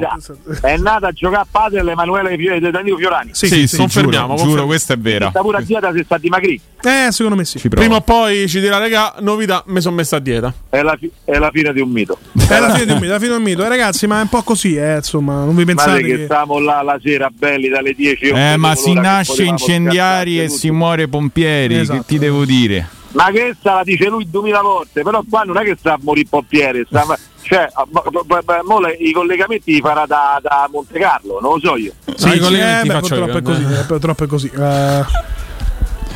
È 0.62 0.78
nata 0.78 1.08
a 1.08 1.12
giocare 1.12 1.42
a 1.42 1.48
padel 1.50 1.88
Emanuele 1.90 2.36
Fio- 2.38 2.58
di 2.60 2.72
Danilo 2.72 2.98
Fiorani. 2.98 3.32
Sì, 3.34 3.48
sì, 3.48 3.56
sì, 3.56 3.68
sì, 3.68 3.78
confermiamo, 3.78 4.10
giuro, 4.16 4.28
confermiamo. 4.28 4.52
giuro, 4.56 4.66
questa 4.68 4.94
è 4.94 4.98
vera 4.98 5.30
Sta 5.30 5.42
pure 5.42 5.58
a 5.58 5.62
dieta 5.62 5.92
se 5.94 6.04
sta 6.04 6.18
dimagrì. 6.18 6.60
Eh, 6.84 7.08
secondo 7.12 7.38
me 7.38 7.46
sì. 7.46 7.68
Prima 7.70 7.96
o 7.98 8.02
poi 8.02 8.48
ci 8.48 8.60
dirà, 8.62 8.78
raga, 8.78 9.16
novità, 9.20 9.64
mi 9.68 9.82
sono 9.82 9.96
messa 9.96 10.16
a 10.16 10.20
dieta. 10.20 10.54
È 10.70 10.82
la, 10.82 10.96
fi- 10.98 11.12
è 11.26 11.38
la 11.38 11.50
fine 11.52 11.74
di 11.74 11.82
un 11.82 11.90
mito. 11.90 12.18
È 12.48 12.60
la 12.60 12.72
fine 12.74 12.86
di 12.86 12.92
un 12.94 13.00
mito, 13.00 13.20
di 13.28 13.34
un 13.34 13.42
mito. 13.42 13.64
Eh, 13.64 13.68
ragazzi, 13.68 14.08
ma 14.08 14.20
è 14.20 14.22
un 14.22 14.30
po' 14.30 14.42
così, 14.44 14.76
eh, 14.76 14.96
insomma, 14.98 15.44
non 15.44 15.56
vi 15.56 15.64
Ma 15.66 15.74
pensate 15.74 16.02
che 16.04 16.16
che... 16.18 16.26
stavamo 16.26 16.60
là 16.60 16.82
la 16.82 17.00
sera 17.02 17.30
belli 17.32 17.70
dalle 17.70 17.94
10 17.94 18.26
io 18.26 18.36
eh, 18.36 18.58
ma 18.58 18.76
si 18.76 18.94
nasce 18.94 19.44
incendiari 19.44 20.38
e 20.40 20.44
scassarci 20.44 20.60
si 20.60 20.72
muore 20.72 21.08
pompieri 21.08 21.78
Esatto. 21.80 22.00
che 22.00 22.06
ti 22.06 22.18
devo 22.20 22.46
dire 22.46 22.88
Ma 23.14 23.30
che 23.32 23.56
sta 23.60 23.76
la 23.76 23.84
dice 23.84 24.08
lui 24.08 24.28
duemila 24.30 24.62
volte, 24.62 25.02
però 25.02 25.22
qua 25.30 25.44
non 25.44 25.58
è 25.58 25.64
che 25.64 25.76
sta 25.78 25.94
a 25.94 26.00
morire 26.02 26.28
pompiere, 26.30 26.86
sta, 26.88 27.06
cioè, 27.42 27.68
ma- 27.92 28.04
ma- 28.46 28.60
mo 28.64 28.80
le- 28.80 28.94
i 29.00 29.12
collegamenti 29.12 29.74
li 29.74 29.82
farà 29.82 30.06
da, 30.06 30.40
da 30.42 30.70
Monte 30.72 30.98
Carlo, 31.00 31.40
non 31.42 31.54
lo 31.54 31.60
so 31.60 31.76
io. 31.76 31.92
Sì, 32.16 32.28
No, 32.28 32.34
i 32.34 32.40
collegamenti 32.40 32.88
eh, 32.88 32.92
beh, 32.94 33.00
faccio 33.00 33.16
purtroppo 33.16 33.32
io, 33.32 33.38
è 33.38 33.42
così, 33.42 33.64
eh. 33.74 33.80
eh, 33.80 33.84
purtroppo 33.86 34.24
è 34.24 34.28
così. 34.28 34.52
Eh, 34.58 35.04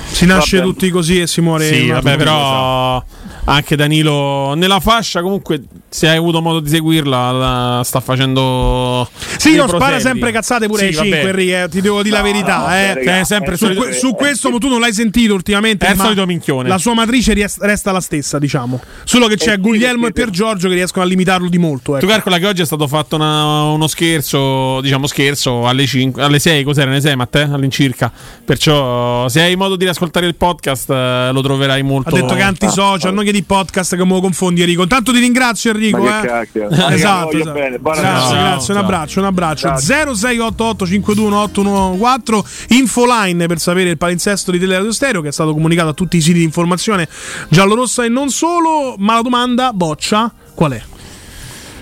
si 0.07 0.26
nasce 0.26 0.57
Vabbè. 0.60 0.69
tutti 0.69 0.90
così 0.91 1.22
e 1.22 1.27
si 1.27 1.41
muore. 1.41 1.68
Sì, 1.68 1.88
vabbè, 1.90 2.15
però 2.15 3.03
anche 3.45 3.76
Danilo 3.76 4.53
nella 4.53 4.80
fascia 4.80 5.22
comunque 5.22 5.61
se 5.88 6.10
hai 6.10 6.18
avuto 6.18 6.41
modo 6.41 6.60
di 6.60 6.70
seguirla 6.70 7.32
la 7.32 7.82
sta 7.86 8.02
facendo 8.02 9.10
Sì, 9.38 9.56
non 9.56 9.70
spara 9.70 9.99
sempre 9.99 10.32
cazzate 10.32 10.68
pure 10.68 10.80
Sì, 10.80 10.86
ai 10.88 10.94
5, 10.94 11.10
vabbè. 11.18 11.30
Enrico, 11.30 11.56
eh, 11.56 11.70
ti 11.70 11.82
devo 11.82 12.02
dire 12.03 12.16
la 12.16 12.22
No, 12.22 12.26
verità. 12.32 12.57
no, 12.57 12.64
eh. 12.66 12.88
vabbè, 12.88 12.94
raga, 12.95 13.20
è 13.20 13.24
sempre 13.24 13.53
è 13.53 13.57
su, 13.57 13.64
solito- 13.66 13.82
que- 13.82 13.94
su 13.94 14.14
questo 14.14 14.49
tu 14.57 14.68
non 14.68 14.80
l'hai 14.82 14.94
sentito 14.94 15.34
ultimamente. 15.34 15.86
È 15.86 15.91
il 15.91 15.98
solito 15.98 16.26
minchione. 16.26 16.68
La 16.68 16.78
sua 16.78 16.94
matrice 16.94 17.34
ries- 17.34 17.60
resta 17.62 17.91
la 17.91 18.02
stessa, 18.02 18.40
diciamo. 18.40 18.82
Solo 19.03 19.28
che 19.28 19.38
c'è 19.38 19.53
sì, 19.53 19.57
Guglielmo 19.62 20.07
e 20.07 20.12
Pier 20.12 20.30
Giorgio 20.32 20.68
che 20.68 20.74
riescono 20.74 21.06
a 21.06 21.07
limitarlo 21.07 21.48
di 21.48 21.57
molto. 21.57 21.91
Tu 21.94 21.98
Ecco. 21.98 22.07
calcola 22.07 22.38
che 22.40 22.48
oggi 22.48 22.62
è 22.62 22.66
stato 22.66 22.88
fatto 22.88 23.16
una- 23.16 23.64
uno 23.64 23.88
scherzo, 23.88 24.82
diciamo 24.82 25.07
scherzo, 25.07 25.66
alle, 25.68 25.86
5, 25.86 26.22
alle 26.24 26.40
6, 26.40 26.64
cos'era? 26.64 26.90
Alle 26.91 27.02
6, 27.02 27.16
Matteo? 27.16 27.53
All'incirca. 27.53 28.12
Perciò 28.44 29.28
se 29.28 29.41
hai 29.41 29.56
modo 29.56 29.76
di 29.76 29.88
ascoltare 29.88 30.26
il 30.28 30.36
podcast 30.36 30.90
eh, 30.90 31.30
lo 31.32 31.41
troverai 31.41 31.82
molto... 31.84 32.10
Ha 32.16 32.20
detto 32.20 32.36
che 32.36 32.41
antisocial, 32.41 33.14
non 33.14 33.24
che 33.24 33.32
di 33.32 33.44
podcast 33.44 33.95
che 33.95 34.03
me 34.06 34.14
lo 34.14 34.22
confondi 34.22 34.62
Enrico. 34.62 34.84
Intanto 34.84 35.12
ti 35.12 35.20
ringrazio 35.20 35.72
Enrico. 35.76 36.06
Eh. 36.06 36.47
che 36.52 36.65
esatto, 36.65 37.31
esatto. 37.31 37.52
bene, 37.52 37.80
grazie, 37.80 38.38
grazie, 38.38 38.73
un 38.73 38.80
abbraccio, 38.80 39.19
un 39.19 39.26
abbraccio. 39.26 39.73
0688 39.77 40.85
521 40.85 42.45
infoline 42.69 43.47
per 43.47 43.60
sapere 43.60 43.89
il 43.89 43.97
palinsesto 43.97 44.52
di 44.52 44.60
Teleradio 44.60 44.91
Stereo 44.91 45.22
che 45.22 45.30
è 45.30 45.31
stato 45.31 45.53
comunicato 45.53 45.89
a 45.89 45.93
tutti 45.93 46.18
i 46.18 46.22
siti 46.22 46.39
di 46.39 46.43
informazione 46.43 47.07
giallorossa 47.49 48.03
e 48.03 48.10
non 48.10 48.30
solo, 48.30 48.95
ma 48.97 49.15
la 49.15 49.22
domanda 49.22 49.72
boccia 49.73 50.31
qual 50.53 50.72
è? 50.72 50.95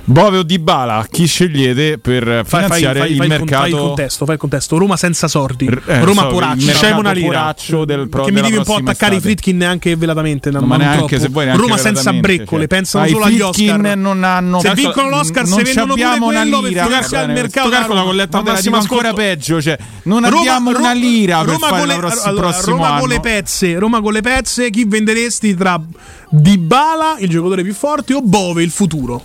Bove 0.06 0.38
o 0.40 0.44
Dybala 0.44 1.08
chi 1.10 1.26
scegliete 1.26 1.98
per 1.98 2.24
Fai, 2.24 2.44
fai, 2.44 2.62
finanziare 2.64 3.00
fai- 3.00 3.12
il 3.12 3.18
fai 3.18 3.28
mercato 3.30 3.62
fai 3.62 3.70
il 3.70 3.76
contesto, 3.78 4.26
fai 4.26 4.34
il 4.34 4.40
contesto. 4.42 4.78
Roma 4.78 4.98
senza 4.98 5.30
sordi. 5.30 5.66
Eh, 5.86 6.04
Roma 6.04 6.24
so, 6.24 6.28
poraccio. 6.28 6.72
Scemo 6.74 7.00
una 7.00 7.12
lira. 7.14 7.56
del 7.86 8.10
pro- 8.10 8.26
che 8.26 8.32
mi 8.34 8.42
devi 8.42 8.56
un 8.58 8.64
po' 8.64 8.74
prossima 8.74 8.90
attaccare 8.92 9.16
estate. 9.16 9.16
i 9.16 9.20
Fritkin 9.22 9.58
neanche 9.58 9.96
velatamente. 9.96 10.52
No, 10.52 10.60
ma 10.60 10.76
neanche 10.76 11.20
se 11.20 11.30
vuoi 11.30 11.46
neanche 11.46 11.62
Roma 11.62 11.78
senza 11.78 12.12
breccole, 12.12 12.60
cioè. 12.62 12.68
pensano 12.68 13.04
Ma 13.06 13.10
i 13.10 13.14
solo 13.14 13.24
agli 13.26 13.40
Oscar. 13.40 13.96
non 13.96 14.24
hanno- 14.26 14.60
se 14.60 14.74
vincono 14.74 15.10
l'Oscar, 15.10 15.48
non 15.48 15.58
se 15.60 15.64
vendono 15.64 15.94
pure 15.94 16.04
abbiamo 16.06 16.28
una 16.28 16.40
quello 16.42 16.60
per 16.60 16.72
va 17.20 17.26
bene. 17.28 17.34
mercato. 17.34 17.70
Tu 17.70 17.74
calcola 17.76 18.02
con 18.02 18.16
l'etta 18.16 18.38
Ma 18.42 18.44
al 18.50 18.56
massimo 18.56 18.76
massimo 18.76 18.98
ancora 18.98 19.14
peggio, 19.14 19.62
cioè 19.62 19.78
non 20.04 20.22
Roma- 20.30 20.38
abbiamo 20.40 20.70
una 20.78 20.94
lira 20.94 21.38
per 21.40 21.48
Roma 21.54 21.68
fare 21.68 21.80
con 21.80 21.88
la 21.88 21.94
le- 21.94 22.00
pross- 22.00 22.26
allora, 22.26 22.50
prossimo 22.50 22.76
Roma 22.76 22.88
anno. 22.90 23.00
con 23.00 23.08
le 23.10 23.20
pezze, 23.22 23.80
Roma 23.80 24.02
con 24.02 24.12
le 24.12 24.22
pezze, 24.22 24.70
chi 24.70 24.84
venderesti 24.86 25.56
tra 25.56 25.82
Dybala, 26.30 27.16
il 27.20 27.30
giocatore 27.30 27.64
più 27.64 27.74
forte, 27.74 28.14
o 28.14 28.22
Bove, 28.22 28.64
il 28.64 28.72
futuro? 28.72 29.24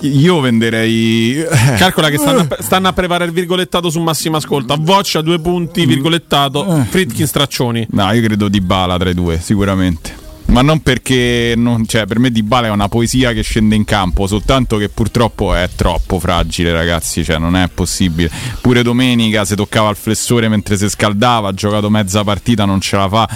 Io 0.00 0.40
venderei 0.40 1.44
Calcola 1.78 2.08
che 2.08 2.18
stanno 2.18 2.46
a, 2.48 2.62
stanno 2.62 2.88
a 2.88 2.92
preparare 2.92 3.26
il 3.26 3.32
virgolettato 3.32 3.90
su 3.90 4.00
massimo 4.00 4.36
ascolto. 4.36 4.72
A 4.72 4.78
Voccia 4.78 5.20
due 5.20 5.38
punti, 5.40 5.84
virgolettato, 5.86 6.86
Fritkin 6.88 7.26
straccioni. 7.26 7.86
No, 7.90 8.10
io 8.12 8.22
credo 8.22 8.48
Dybala 8.48 8.98
tra 8.98 9.10
i 9.10 9.14
due, 9.14 9.38
sicuramente. 9.40 10.19
Ma 10.50 10.62
non 10.62 10.80
perché 10.82 11.54
non- 11.56 11.86
cioè, 11.86 12.06
per 12.06 12.18
me 12.18 12.30
Dybala 12.32 12.66
è 12.66 12.70
una 12.70 12.88
poesia 12.88 13.32
che 13.32 13.42
scende 13.42 13.76
in 13.76 13.84
campo, 13.84 14.26
soltanto 14.26 14.78
che 14.78 14.88
purtroppo 14.88 15.54
è 15.54 15.68
troppo 15.76 16.18
fragile, 16.18 16.72
ragazzi, 16.72 17.22
cioè 17.24 17.38
non 17.38 17.54
è 17.54 17.68
possibile. 17.72 18.28
Pure 18.60 18.82
domenica 18.82 19.44
si 19.44 19.54
toccava 19.54 19.90
il 19.90 19.96
flessore 19.96 20.48
mentre 20.48 20.76
si 20.76 20.88
scaldava, 20.88 21.48
ha 21.50 21.54
giocato 21.54 21.88
mezza 21.88 22.24
partita, 22.24 22.64
non 22.64 22.80
ce 22.80 22.96
la 22.96 23.08
fa. 23.08 23.28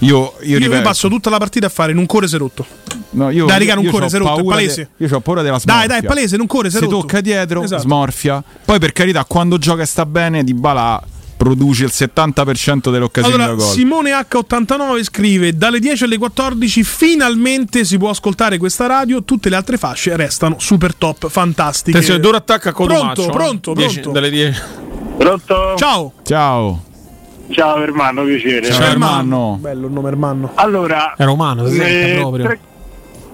Io, 0.00 0.34
io, 0.40 0.48
Io, 0.54 0.58
ripeto- 0.58 0.82
passo 0.82 1.08
tutta 1.08 1.30
la 1.30 1.38
partita 1.38 1.66
a 1.66 1.70
fare 1.70 1.92
in 1.92 1.98
un 1.98 2.06
core 2.06 2.26
si 2.26 2.34
è 2.34 2.38
rotto. 2.38 2.66
No, 3.10 3.30
io, 3.30 3.46
Dai, 3.46 3.60
raga, 3.64 3.74
corre, 3.88 3.90
c'ho 4.04 4.08
si 4.08 4.16
è 4.16 4.18
rotto, 4.18 4.40
è 4.40 4.44
palese. 4.44 4.88
de- 4.96 5.06
io 5.06 5.16
ho 5.16 5.20
paura 5.20 5.42
della 5.42 5.58
smorfia. 5.60 5.86
Dai, 5.86 5.88
dai, 5.88 6.04
è 6.04 6.14
palese, 6.14 6.36
non 6.36 6.46
corre, 6.48 6.68
si 6.70 6.76
è 6.76 6.78
Si 6.80 6.84
rotto. 6.84 6.98
tocca 7.00 7.20
dietro, 7.20 7.62
Esatto. 7.62 7.82
smorfia. 7.82 8.42
Poi 8.64 8.78
per 8.80 8.92
carità, 8.92 9.24
quando 9.24 9.56
gioca 9.56 9.82
e 9.82 9.86
sta 9.86 10.04
bene, 10.04 10.42
Dybala 10.42 11.00
produce 11.36 11.84
il 11.84 11.90
70% 11.92 12.90
delle 12.90 13.04
occasioni 13.04 13.34
Allora, 13.34 13.50
da 13.50 13.62
gol. 13.62 13.72
Simone 13.72 14.10
H89 14.12 15.02
scrive: 15.02 15.52
Dalle 15.56 15.78
10 15.78 16.04
alle 16.04 16.18
14 16.18 16.82
finalmente 16.82 17.84
si 17.84 17.98
può 17.98 18.10
ascoltare 18.10 18.58
questa 18.58 18.86
radio. 18.86 19.22
Tutte 19.22 19.48
le 19.48 19.56
altre 19.56 19.76
fasce 19.76 20.16
restano 20.16 20.56
super 20.58 20.94
top, 20.94 21.28
fantastiche. 21.28 21.90
Attenzione, 21.96 22.20
Duro 22.20 22.36
attacca 22.36 22.70
a 22.70 22.72
Codomaccio. 22.72 23.26
Pronto, 23.26 23.32
pronto, 23.32 23.74
Dieci- 23.74 24.00
pronto. 24.00 24.18
Dalle 24.18 24.30
10. 24.30 24.60
Pronto? 25.18 25.74
Ciao. 25.76 26.12
Ciao. 26.22 26.82
Ciao 27.50 27.80
Ermanno, 27.80 28.24
piacere. 28.24 28.72
Ciao, 28.72 28.86
Ermanno. 28.86 29.58
Bello 29.60 29.86
il 29.86 29.92
nome 29.92 30.08
Ermanno. 30.08 30.50
Allora, 30.54 31.14
È 31.16 31.24
romano, 31.24 31.66
si 31.68 31.76
sente 31.76 32.14
eh, 32.14 32.18
proprio. 32.18 32.44
tre, 32.44 32.58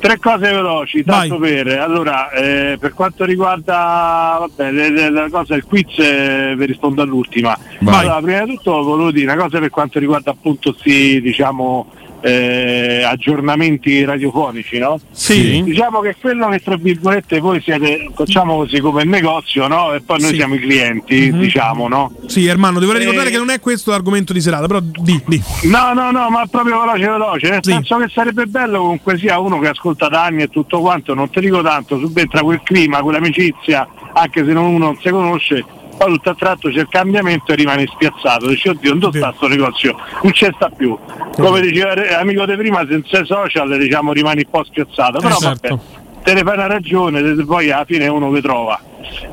tre 0.03 0.19
cose 0.19 0.51
veloci, 0.51 1.05
tanto 1.05 1.39
per. 1.39 1.69
Allora, 1.79 2.31
eh, 2.33 2.77
per 2.79 2.93
quanto 2.93 3.25
riguarda 3.25 4.37
vabbè, 4.41 4.73
le- 4.73 4.91
le- 4.91 5.11
la 5.11 5.29
cosa, 5.31 5.55
il 5.55 5.63
quiz, 5.65 5.97
eh, 6.01 6.55
vi 6.57 6.67
rispondo 6.67 7.03
all'ultima. 7.03 7.57
Vai. 7.81 8.01
Allora, 8.01 8.21
prima 8.21 8.45
di 8.45 8.55
tutto 8.57 8.83
volevo 8.83 9.13
dire 9.13 9.33
una 9.33 9.41
cosa 9.41 9.61
per 9.61 9.71
quanto 9.71 10.01
riguarda 10.01 10.33
appunto 10.33 10.73
questi, 10.73 11.21
diciamo, 11.23 11.87
eh, 12.23 13.03
aggiornamenti 13.05 14.05
radiofonici, 14.05 14.79
no? 14.79 14.99
Sì. 15.11 15.63
Diciamo 15.65 16.01
che 16.01 16.15
quello 16.21 16.49
che 16.49 16.61
tra 16.61 16.77
virgolette 16.77 17.41
voi 17.41 17.61
siete, 17.61 18.09
facciamo 18.15 18.57
così 18.57 18.79
come 18.81 19.03
il 19.03 19.09
negozio, 19.09 19.67
no? 19.67 19.93
E 19.93 20.01
poi 20.01 20.21
noi 20.21 20.31
Sì. 20.31 20.37
siamo 20.37 20.55
i 20.55 20.61
clienti, 20.61 21.31
Mhm. 21.33 21.41
diciamo, 21.41 21.89
no? 21.89 22.13
Sì, 22.27 22.47
Ermanno, 22.47 22.79
ti 22.79 22.85
vorrei 22.87 23.01
Eh, 23.03 23.05
ricordare 23.05 23.31
che 23.31 23.39
non 23.39 23.51
è 23.51 23.59
questo 23.61 23.91
l'argomento 23.91 24.33
di 24.33 24.41
serata, 24.41 24.67
però 24.67 24.81
di, 24.81 25.21
di. 25.27 25.43
No, 25.65 25.93
no, 25.93 26.11
no, 26.11 26.31
ma 26.31 26.47
proprio 26.47 26.79
veloce, 26.81 27.09
veloce. 27.09 27.49
Nel 27.51 27.61
senso 27.65 27.97
che 27.99 28.09
sarebbe 28.09 28.47
bello 28.47 28.79
comunque 28.81 29.19
sia 29.19 29.39
uno 29.41 29.59
che 29.59 29.69
ascolta 29.69 30.09
da 30.09 30.25
anni 30.25 30.43
e 30.43 30.49
tutto 30.49 30.81
quanto, 30.81 31.15
non 31.15 31.29
ti 31.29 31.41
dico 31.41 31.61
tanto, 31.63 31.99
subentra 31.99 32.41
quel 32.43 32.61
clima, 32.63 33.01
quell'amicizia, 33.03 33.87
anche 34.13 34.45
se 34.45 34.53
non- 34.53 34.67
uno 34.75 34.85
non 34.87 34.99
si 35.01 35.11
conosce, 35.11 35.65
poi 35.97 36.13
tutto 36.13 36.31
a 36.31 36.35
tratto 36.35 36.69
c'è 36.71 36.81
il 36.81 36.89
cambiamento 36.89 37.53
e 37.53 37.55
rimane 37.55 37.87
spiazzato. 37.87 38.49
Dici, 38.49 38.69
oddio, 38.69 38.95
non 38.95 39.13
sta 39.13 39.33
sto 39.37 39.49
negozio, 39.49 39.97
non 40.23 40.33
c'è 40.33 40.51
sta 40.55 40.69
più. 40.69 40.97
Come 41.37 41.61
diceva 41.61 41.95
eh, 41.95 42.15
amico 42.15 42.45
di 42.47 42.57
prima, 42.57 42.87
senza 42.89 43.25
social 43.25 43.79
diciamo 43.79 44.13
rimani 44.13 44.43
un 44.45 44.51
po' 44.51 44.65
spiazzato, 44.65 45.19
però 45.21 45.37
Esatto. 45.37 45.69
vabbè, 45.69 45.83
te 46.23 46.35
ne 46.35 46.43
fai 46.43 46.55
una 46.55 46.67
ragione, 46.67 47.35
poi 47.45 47.71
alla 47.71 47.85
fine 47.85 48.09
uno 48.09 48.31
che 48.31 48.41
trova. 48.41 48.81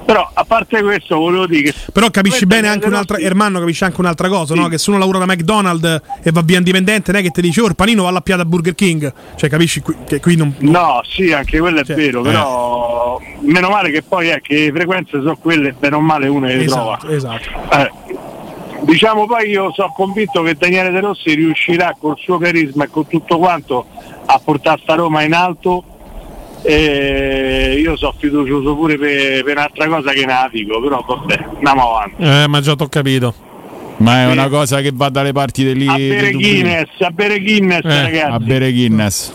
Però 0.05 0.29
a 0.33 0.43
parte 0.45 0.81
questo 0.81 1.17
volevo 1.17 1.45
dire 1.47 1.71
che 1.71 1.73
Però 1.93 2.09
capisci 2.09 2.45
bene 2.45 2.67
anche 2.67 2.87
un'altra. 2.87 3.15
nostre- 3.17 3.21
Ermanno 3.29 3.59
capisci 3.59 3.83
anche 3.83 3.99
un'altra 3.99 4.27
cosa, 4.29 4.53
Sì. 4.53 4.59
no? 4.59 4.67
Che 4.67 4.77
se 4.77 4.89
uno 4.89 4.99
lavora 4.99 5.19
da 5.19 5.25
McDonald's 5.25 6.01
e 6.23 6.31
va 6.31 6.41
via 6.41 6.57
indipendente, 6.57 7.11
non 7.11 7.21
è 7.21 7.23
che 7.23 7.29
ti 7.31 7.41
dice, 7.41 7.61
oh, 7.61 7.67
il 7.67 7.75
panino 7.75 8.03
va 8.03 8.09
allappiato 8.09 8.41
a 8.41 8.45
Burger 8.45 8.75
King. 8.75 9.13
Cioè, 9.35 9.49
capisci 9.49 9.81
qui- 9.81 9.95
che 10.05 10.19
qui 10.19 10.35
non. 10.35 10.53
No, 10.59 11.01
sì, 11.03 11.31
anche 11.31 11.59
quello 11.59 11.81
è 11.81 11.83
Cioè, 11.85 11.95
vero, 11.95 12.21
però 12.21 13.19
meno 13.41 13.69
male 13.69 13.91
che 13.91 14.01
poi 14.01 14.27
è 14.29 14.41
che 14.41 14.65
le 14.65 14.71
frequenze 14.71 15.11
sono 15.11 15.37
quelle, 15.37 15.73
bene 15.77 15.95
o 15.95 15.99
male 16.01 16.27
uno 16.27 16.45
le 16.47 16.63
Esatto, 16.63 16.97
trova. 16.99 17.15
esatto. 17.15 17.49
Eh, 17.71 17.91
Diciamo 18.81 19.25
poi 19.27 19.49
io 19.49 19.73
sono 19.73 19.91
convinto 19.93 20.41
che 20.41 20.55
Daniele 20.55 20.89
De 20.91 21.01
Rossi 21.01 21.33
riuscirà 21.33 21.95
col 21.99 22.15
suo 22.17 22.37
carisma 22.37 22.85
e 22.85 22.89
con 22.89 23.05
tutto 23.07 23.37
quanto 23.37 23.85
a 24.25 24.39
portare 24.43 24.79
sta 24.81 24.95
Roma 24.95 25.21
in 25.23 25.33
alto 25.33 25.83
e 26.61 27.79
io 27.81 27.95
sono 27.95 28.13
fiducioso 28.17 28.75
pure 28.75 28.97
per, 28.97 29.43
per 29.43 29.55
un'altra 29.57 29.87
cosa 29.87 30.11
che 30.11 30.25
ne 30.25 30.49
dico, 30.51 30.81
però 30.81 31.03
vabbè, 31.07 31.45
andiamo 31.55 31.95
avanti. 31.95 32.21
Eh, 32.21 32.47
ma 32.47 32.61
già 32.61 32.75
t'ho 32.75 32.87
capito. 32.87 33.33
Ma 33.97 34.21
è 34.21 34.31
una 34.31 34.47
cosa 34.47 34.79
che 34.79 34.91
va 34.93 35.09
dalle 35.09 35.33
parti 35.33 35.63
degli 35.63 35.87
A 35.87 35.95
bere 35.95 36.29
di. 36.31 36.37
Guinness, 36.37 36.89
a 36.99 37.09
bere 37.11 37.39
Guinness, 37.41 37.81
ragazzi. 37.81 38.15
Eh, 38.15 38.21
a 38.21 38.39
bere 38.39 38.71
Guinness. 38.71 39.33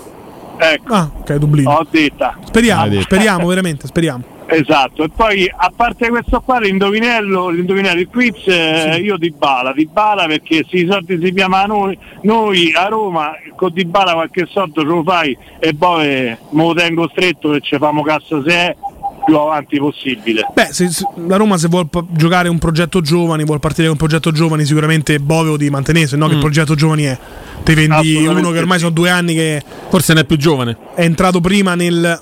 Ecco. 0.57 0.95
Ah, 0.95 1.11
ok, 1.21 1.35
Dublino. 1.35 1.71
Ho 1.71 1.87
detta. 1.91 2.39
Speriamo, 2.45 3.01
speriamo 3.01 3.47
veramente, 3.47 3.87
speriamo. 3.87 4.34
Esatto, 4.47 5.05
e 5.05 5.09
poi 5.09 5.51
a 5.55 5.73
parte 5.75 6.09
questo 6.11 6.41
qua, 6.43 6.59
l'indovinello, 6.61 7.49
l'indovinello 7.49 7.99
il 8.01 8.09
quiz, 8.09 8.47
eh, 8.47 9.01
io 9.03 9.17
di 9.17 9.33
bala, 9.37 9.73
di 9.73 9.89
bala 9.91 10.27
perché 10.27 10.65
se 10.69 10.77
i 10.77 10.87
soldi 10.89 11.19
si 11.23 11.33
chiama 11.33 11.65
noi, 11.65 11.97
noi 12.23 12.71
a 12.75 12.87
Roma, 12.89 13.33
con 13.57 13.73
di 13.73 13.85
bala 13.87 14.13
qualche 14.13 14.47
soldo 14.51 14.83
ce 14.83 14.87
lo 14.87 15.03
fai 15.03 15.37
e 15.59 15.75
poi 15.75 16.07
me 16.07 16.39
lo 16.51 16.75
tengo 16.75 17.09
stretto 17.09 17.51
che 17.53 17.61
ci 17.63 17.77
famo 17.79 18.03
cassa 18.03 18.43
se 18.47 18.53
è 18.55 18.77
più 19.25 19.37
avanti 19.39 19.79
possibile. 19.79 20.47
Beh, 20.53 20.69
se- 20.73 20.91
se- 20.91 21.07
la 21.27 21.37
Roma 21.37 21.57
se 21.57 21.69
vuole 21.69 21.87
p- 21.87 22.05
giocare 22.11 22.51
un 22.51 22.59
progetto 22.59 23.01
giovani, 23.01 23.45
vuole 23.45 23.61
partire 23.61 23.85
con 23.89 23.93
un 23.93 24.07
progetto 24.07 24.31
giovani, 24.31 24.67
sicuramente 24.67 25.19
Bove 25.21 25.57
di 25.57 25.71
mantenere, 25.71 26.07
se 26.07 26.17
no 26.17 26.29
che 26.29 26.37
Mm. 26.37 26.41
progetto 26.41 26.75
giovani 26.75 27.05
è? 27.05 27.19
Te 27.63 27.73
vendi 27.75 28.27
uno 28.27 28.51
che 28.51 28.59
ormai 28.59 28.79
sono 28.79 28.91
due 28.91 29.09
anni 29.09 29.35
che 29.35 29.63
Forse 29.89 30.13
ne 30.13 30.21
è 30.21 30.25
più 30.27 30.37
giovane. 30.37 30.77
è 30.95 31.03
entrato 31.05 31.41
prima 31.41 31.75
nel- 31.75 31.95
ne- 32.01 32.21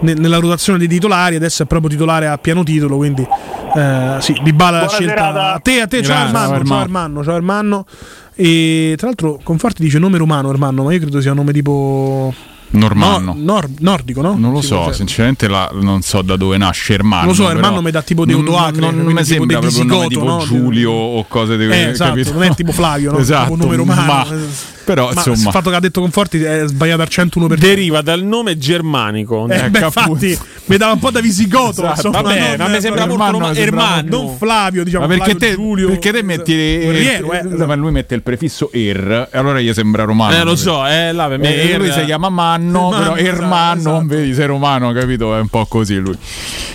nella 0.00 0.38
rotazione 0.38 0.78
dei 0.78 0.88
titolari, 0.88 1.36
adesso 1.36 1.62
è 1.62 1.66
proprio 1.66 1.90
titolare 1.90 2.26
a 2.26 2.38
pieno 2.38 2.62
titolo, 2.62 2.96
quindi 2.96 3.26
eh, 3.74 4.16
sì, 4.20 4.38
Di 4.42 4.52
Bala 4.52 4.80
la 4.80 4.88
scelta 4.88 5.12
serata. 5.14 5.52
a 5.54 5.58
te, 5.60 5.80
a 5.80 5.86
te, 5.86 6.02
ciao. 6.02 6.26
Armando, 6.26 6.64
Ciao. 6.64 6.78
Armando, 6.78 7.24
ciao 7.24 7.34
Armando. 7.34 7.86
E 8.34 8.94
tra 8.96 9.06
l'altro 9.06 9.40
Conforti 9.42 9.82
dice 9.82 9.98
nome 9.98 10.18
romano 10.18 10.50
Armando, 10.50 10.82
ma 10.82 10.92
io 10.92 11.00
credo 11.00 11.20
sia 11.20 11.30
un 11.30 11.38
nome 11.38 11.52
tipo 11.52 12.32
Normanno. 12.70 13.32
no- 13.36 13.42
nor- 13.42 13.68
nordico, 13.78 14.20
no? 14.22 14.34
Non 14.36 14.52
lo 14.52 14.60
Sì, 14.60 14.68
so, 14.68 14.84
cioè- 14.84 14.92
sinceramente 14.94 15.48
la- 15.48 15.70
non 15.72 16.02
so 16.02 16.22
da 16.22 16.36
dove 16.36 16.56
nasce 16.58 16.94
Ermanno. 16.94 17.26
Non 17.26 17.36
lo 17.36 17.42
so, 17.44 17.50
Ermanno 17.50 17.80
mi 17.82 17.90
dà 17.90 18.02
tipo 18.02 18.24
non- 18.24 18.42
Deodoacre, 18.42 18.80
Non, 18.80 18.94
non 18.96 19.04
quindi 19.04 19.12
mi 19.22 19.22
tipo 19.26 19.38
sembra 19.38 19.58
proprio 19.58 19.80
un 19.82 19.86
nome 19.88 20.06
Visigoto, 20.08 20.26
tipo 20.26 20.38
no? 20.38 20.44
Giulio 20.60 20.90
o 20.92 21.24
cose 21.28 21.56
di 21.56 21.64
Eh, 21.64 21.88
esatto, 21.90 22.10
capito? 22.10 22.32
non 22.32 22.42
è 22.42 22.54
tipo 22.54 22.72
Flavio, 22.72 23.12
no? 23.12 23.18
esatto, 23.18 23.42
Tipo 23.42 23.52
un 23.54 23.58
nome 23.60 23.76
romano. 23.76 24.02
ma- 24.04 24.26
Eh, 24.26 24.74
però 24.84 25.04
Ma 25.06 25.12
insomma, 25.14 25.36
il 25.36 25.42
fatto 25.50 25.70
che 25.70 25.76
ha 25.76 25.80
detto 25.80 26.00
Conforti 26.00 26.42
è 26.42 26.62
sbagliato 26.66 27.02
al 27.02 27.08
101%. 27.08 27.66
Deriva 27.66 28.02
dal 28.02 28.22
nome 28.22 28.56
germanico. 28.58 29.48
Eh, 29.48 29.68
beh, 29.70 29.78
infatti, 29.80 30.38
mi 30.66 30.76
dava 30.76 30.92
un 30.92 30.98
po' 30.98 31.10
da 31.10 31.20
visigoto. 31.20 31.82
Esatto, 31.82 32.08
insomma, 32.08 32.20
vabbè, 32.22 32.56
non- 32.56 32.66
ma 32.68 32.74
mi 32.74 32.80
sembra 32.80 33.06
molto 33.06 33.24
Ermanno, 33.24 33.52
Ermanno, 33.54 34.08
non 34.10 34.36
Flavio, 34.36 34.84
diciamo. 34.84 35.06
ma 35.06 35.08
perché 35.14 35.30
Flavio 35.30 35.48
te, 35.48 35.54
Giulio, 35.54 35.88
perché 35.88 36.12
te 36.12 36.22
metti 36.22 36.52
eh, 36.52 37.24
ma 37.66 37.74
lui 37.74 37.90
mette 37.90 38.14
il 38.14 38.22
prefisso 38.22 38.70
er 38.72 39.28
e 39.32 39.38
allora 39.38 39.60
gli 39.60 39.72
sembra 39.72 40.04
romano. 40.04 40.34
Eh, 40.36 40.44
lo 40.44 40.56
so, 40.56 40.86
eh, 40.86 41.12
là 41.12 41.26
per 41.28 41.38
me 41.38 41.54
E 41.54 41.70
Er- 41.70 41.78
lui 41.78 41.90
si 41.92 42.04
chiama 42.04 42.28
Manno, 42.28 42.55
Manno, 42.58 42.88
però 42.90 43.16
Ermanno, 43.16 43.78
esatto. 43.80 43.96
non 43.96 44.06
vedi, 44.06 44.34
sei 44.34 44.46
romano, 44.46 44.92
capito? 44.92 45.36
È 45.36 45.40
un 45.40 45.48
po' 45.48 45.66
così 45.66 45.96
lui. 45.96 46.16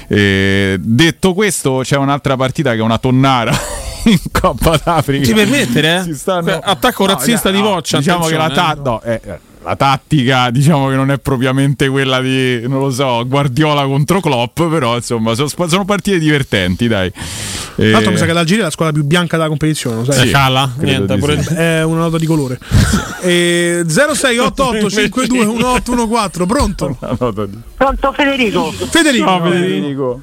Eh, 0.08 0.78
detto 0.80 1.34
questo, 1.34 1.82
c'è 1.84 1.98
un'altra 1.98 2.36
partita 2.36 2.72
che 2.72 2.78
è 2.78 2.82
una 2.82 2.98
tonnara 2.98 3.52
in 4.06 4.20
Coppa 4.32 4.80
d'Africa. 4.84 5.26
Ti 5.26 5.34
permettere? 5.34 6.03
eh? 6.08 6.14
Stanno- 6.14 6.60
Attacco 6.62 7.06
No, 7.06 7.14
razzista 7.14 7.49
no, 7.49 7.56
di 7.56 7.62
Voccia. 7.62 7.98
Diciamo 7.98 8.26
che 8.26 8.36
la, 8.38 8.45
attenzione, 8.45 8.76
ta- 8.76 8.82
no, 8.90 9.02
eh, 9.03 9.22
eh, 9.24 9.40
la 9.63 9.75
tattica, 9.75 10.49
diciamo 10.49 10.88
che 10.89 10.95
non 10.95 11.11
è 11.11 11.19
propriamente 11.19 11.88
quella 11.89 12.19
di, 12.19 12.61
non 12.67 12.79
lo 12.79 12.89
so, 12.91 13.25
Guardiola 13.27 13.83
contro 13.83 14.19
Klopp, 14.19 14.61
però 14.63 14.95
insomma 14.95 15.33
sono, 15.35 15.47
sono 15.67 15.85
partite 15.85 16.17
divertenti, 16.19 16.88
dai. 16.88 17.11
Tra 17.11 17.83
Eh, 17.85 17.91
l'altro 17.91 18.11
mi 18.11 18.17
sa 18.17 18.25
che 18.25 18.33
l'Algeria 18.33 18.61
è 18.63 18.65
la 18.65 18.71
squadra 18.71 18.93
più 18.93 19.03
bianca 19.03 19.38
della 19.38 19.47
competizione, 19.49 19.97
lo 19.97 20.11
sai? 20.11 20.25
Sì, 20.27 20.31
Cala? 20.33 20.71
credo 20.75 20.91
Niente, 20.91 21.17
pure 21.17 21.41
sì. 21.43 21.53
È 21.53 21.83
una 21.83 21.99
nota 22.01 22.17
di 22.17 22.25
colore. 22.25 22.59
E 23.23 23.83
0688 23.88 24.89
52 24.89 25.45
1814, 25.45 26.45
pronto? 26.47 26.97
di- 27.45 27.59
Pronto 27.75 28.11
Federico? 28.13 28.71
Federico. 28.71 29.25
Ciao 29.27 29.41
Federico. 29.43 30.21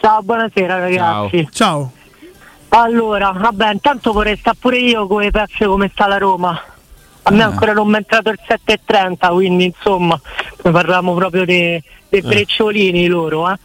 Ciao, 0.00 0.22
buonasera 0.22 0.78
ragazzi. 0.80 1.48
Ciao. 1.52 1.92
Allora, 2.70 3.30
vabbè, 3.30 3.72
intanto 3.74 4.12
vorrei 4.12 4.36
stare 4.38 4.56
pure 4.58 4.78
io 4.78 5.06
con 5.06 5.20
le 5.20 5.30
pezze 5.30 5.66
come 5.66 5.88
sta 5.92 6.08
la 6.08 6.18
Roma. 6.18 6.60
A 7.24 7.30
me 7.30 7.42
ancora 7.42 7.72
non 7.72 7.86
mi 7.88 7.94
è 7.94 7.98
entrato 7.98 8.30
il 8.30 8.38
7,30, 8.46 9.32
quindi 9.32 9.64
insomma, 9.66 10.20
ne 10.62 10.70
parliamo 10.70 11.14
proprio 11.14 11.44
dei 11.44 11.82
dei 12.08 12.20
brecciolini 12.20 13.06
loro, 13.06 13.50
eh. 13.50 13.56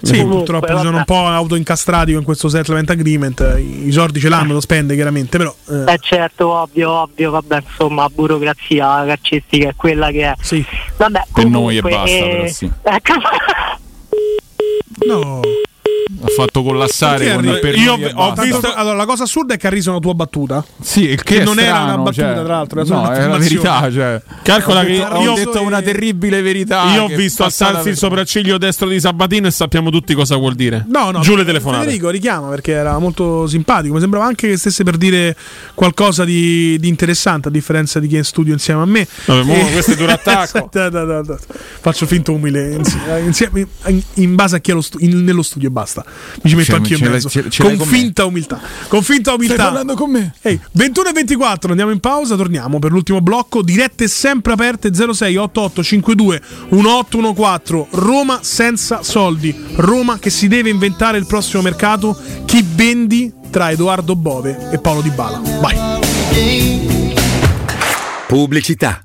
Sì, 0.00 0.12
Comunque, 0.14 0.36
purtroppo 0.38 0.66
vabbè. 0.72 0.84
sono 0.84 0.96
un 0.96 1.04
po' 1.04 1.26
autoincastrati 1.26 2.12
con 2.14 2.24
questo 2.24 2.48
settlement 2.48 2.90
agreement. 2.90 3.54
I 3.58 3.86
i 3.86 3.92
soldi 3.92 4.18
ce 4.18 4.28
l'hanno, 4.28 4.52
lo 4.54 4.60
spende 4.60 4.94
chiaramente, 4.94 5.38
però. 5.38 5.54
eh, 5.68 5.92
Eh 5.92 5.98
certo, 6.00 6.48
ovvio, 6.48 6.90
ovvio, 6.90 7.30
vabbè, 7.30 7.62
insomma, 7.68 8.02
la 8.02 8.10
burocrazia 8.12 9.04
calcistica 9.06 9.68
è 9.68 9.74
quella 9.76 10.10
che 10.10 10.22
è. 10.24 10.34
Sì. 10.40 10.64
Vabbè, 10.96 11.22
Per 11.32 11.44
noi 11.46 11.76
e 11.76 11.80
comunque, 11.82 11.90
basta, 11.90 12.16
eh, 12.16 12.28
però 12.30 12.46
sì. 12.48 12.70
ecco. 12.82 13.12
no. 15.06 15.40
Ha 16.20 16.28
fatto 16.36 16.62
collassare 16.62 17.24
Perché 17.26 17.34
con 17.48 17.58
per 17.60 17.76
io 17.76 17.96
e 17.96 18.12
ho 18.14 18.32
visto, 18.34 18.72
allora, 18.74 18.96
la 18.96 19.06
cosa 19.06 19.22
assurda 19.24 19.54
è 19.54 19.56
che 19.56 19.66
ha 19.66 19.70
riso 19.70 19.90
una 19.90 19.98
tua 20.00 20.14
battuta. 20.14 20.64
Sì, 20.80 21.04
il 21.10 21.22
che, 21.22 21.38
Che 21.38 21.44
non 21.44 21.58
era 21.58 21.70
strano, 21.74 21.84
una 21.94 21.96
battuta, 22.02 22.12
cioè, 22.34 22.44
tra 22.44 22.54
l'altro, 22.56 22.80
era 22.80 22.94
no, 22.94 23.10
è 23.12 23.26
la 23.26 23.36
verità. 23.38 23.90
Cioè. 23.92 24.22
Calcola 24.42 24.80
ho 24.80 24.84
che 24.84 24.92
detto, 24.92 25.14
ho 25.14 25.22
io- 25.22 25.34
detto 25.34 25.62
una 25.62 25.82
terribile 25.82 26.42
verità. 26.42 26.92
Io 26.94 27.04
ho 27.04 27.08
visto 27.08 27.44
alzarsi 27.44 27.88
il 27.90 27.96
sopracciglio 27.96 28.58
destro 28.58 28.88
di 28.88 29.00
Sabatino 29.00 29.46
e 29.46 29.50
sappiamo 29.50 29.90
tutti 29.90 30.14
cosa 30.14 30.36
vuol 30.36 30.54
dire. 30.54 30.84
No, 30.88 31.10
no. 31.10 31.20
Giù 31.20 31.34
le 31.36 31.44
telefonate. 31.44 31.84
Federico 31.84 32.10
richiama 32.10 32.48
perché 32.48 32.72
era 32.72 32.98
molto 32.98 33.46
simpatico. 33.46 33.94
Mi 33.94 34.00
sembrava 34.00 34.24
anche 34.26 34.48
che 34.48 34.56
stesse 34.56 34.84
per 34.84 34.96
dire 34.96 35.36
qualcosa 35.74 36.24
di, 36.24 36.78
di 36.78 36.88
interessante, 36.88 37.48
a 37.48 37.50
differenza 37.50 37.98
di 38.00 38.06
chi 38.08 38.14
è 38.14 38.18
in 38.18 38.24
studio 38.24 38.52
insieme 38.52 38.82
a 38.82 38.86
me. 38.86 39.06
Vabbè, 39.26 39.42
mo 39.44 39.54
E- 39.54 39.70
questo 39.72 39.92
è 39.92 39.96
duro 39.96 40.12
attacco. 40.12 40.68
Da, 40.70 40.88
da, 40.88 41.04
da. 41.22 41.38
Faccio 41.80 42.06
finto 42.06 42.32
umile 42.32 42.72
insi- 42.74 42.98
eh, 43.08 43.20
insieme, 43.20 43.66
in, 43.86 44.02
in 44.14 44.34
base 44.34 44.56
a 44.56 44.58
chi 44.58 44.70
è 44.70 44.74
lo 44.74 44.80
stu- 44.80 44.98
in- 45.00 45.24
nello 45.24 45.42
studio 45.42 45.68
e 45.68 45.70
basta. 45.70 46.01
Mi 46.42 46.50
ci 46.50 46.56
metto 46.56 46.74
anch'io 46.76 46.96
in 46.96 47.10
mezzo. 47.10 47.28
ce- 47.28 47.48
ce 47.50 47.62
con 47.62 47.76
con 47.76 47.88
me? 47.88 47.96
finta 47.96 48.24
umiltà. 48.24 48.60
Con 48.88 49.02
finta 49.02 49.34
umiltà. 49.34 49.54
Stai 49.54 49.66
parlando 49.66 49.94
con 49.94 50.10
me? 50.10 50.34
Ehi, 50.42 50.60
21 50.72 51.08
e 51.08 51.12
24, 51.12 51.70
andiamo 51.70 51.92
in 51.92 52.00
pausa, 52.00 52.36
torniamo 52.36 52.78
per 52.78 52.90
l'ultimo 52.90 53.20
blocco. 53.20 53.62
Dirette 53.62 54.08
sempre 54.08 54.52
aperte 54.52 54.90
06 54.92 55.36
88 55.36 55.82
52 55.82 56.42
1814. 56.70 57.86
Roma 57.92 58.38
senza 58.42 59.02
soldi. 59.02 59.54
Roma 59.76 60.18
che 60.18 60.30
si 60.30 60.48
deve 60.48 60.70
inventare 60.70 61.18
il 61.18 61.26
prossimo 61.26 61.62
mercato. 61.62 62.18
Chi 62.44 62.64
vendi 62.74 63.32
tra 63.50 63.70
Edoardo 63.70 64.16
Bove 64.16 64.70
e 64.72 64.78
Paolo 64.78 65.02
Di 65.02 65.10
Bala. 65.10 65.40
Vai. 65.60 66.00
Pubblicità. 68.26 69.04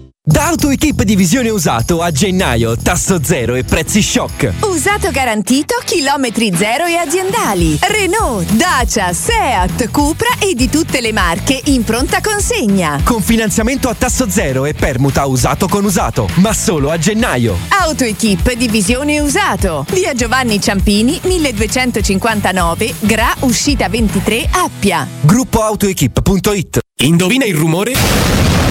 Da 0.31 0.47
AutoEquip 0.47 1.03
Divisione 1.03 1.49
Usato 1.49 2.01
a 2.01 2.09
gennaio, 2.09 2.77
tasso 2.77 3.21
zero 3.21 3.55
e 3.55 3.65
prezzi 3.65 4.01
shock. 4.01 4.53
Usato 4.61 5.11
garantito, 5.11 5.75
chilometri 5.83 6.53
zero 6.55 6.85
e 6.85 6.95
aziendali. 6.95 7.77
Renault, 7.81 8.49
Dacia, 8.53 9.11
Seat, 9.11 9.91
Cupra 9.91 10.29
e 10.39 10.53
di 10.55 10.69
tutte 10.69 11.01
le 11.01 11.11
marche 11.11 11.59
in 11.65 11.83
pronta 11.83 12.21
consegna. 12.21 13.01
Con 13.03 13.21
finanziamento 13.21 13.89
a 13.89 13.93
tasso 13.93 14.29
zero 14.29 14.63
e 14.63 14.73
permuta 14.73 15.25
usato 15.25 15.67
con 15.67 15.83
usato, 15.83 16.29
ma 16.35 16.53
solo 16.53 16.91
a 16.91 16.97
gennaio. 16.97 17.57
AutoEquip 17.67 18.53
Divisione 18.53 19.19
Usato. 19.19 19.85
Via 19.91 20.13
Giovanni 20.13 20.61
Ciampini, 20.61 21.19
1259, 21.23 22.93
Gra, 23.01 23.35
uscita 23.39 23.89
23, 23.89 24.47
Appia. 24.49 25.05
Gruppo 25.19 25.61
AutoEquip.it 25.61 26.79
Indovina 27.01 27.43
il 27.43 27.55
rumore? 27.55 28.70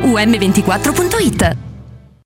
um24.it. 0.00 1.75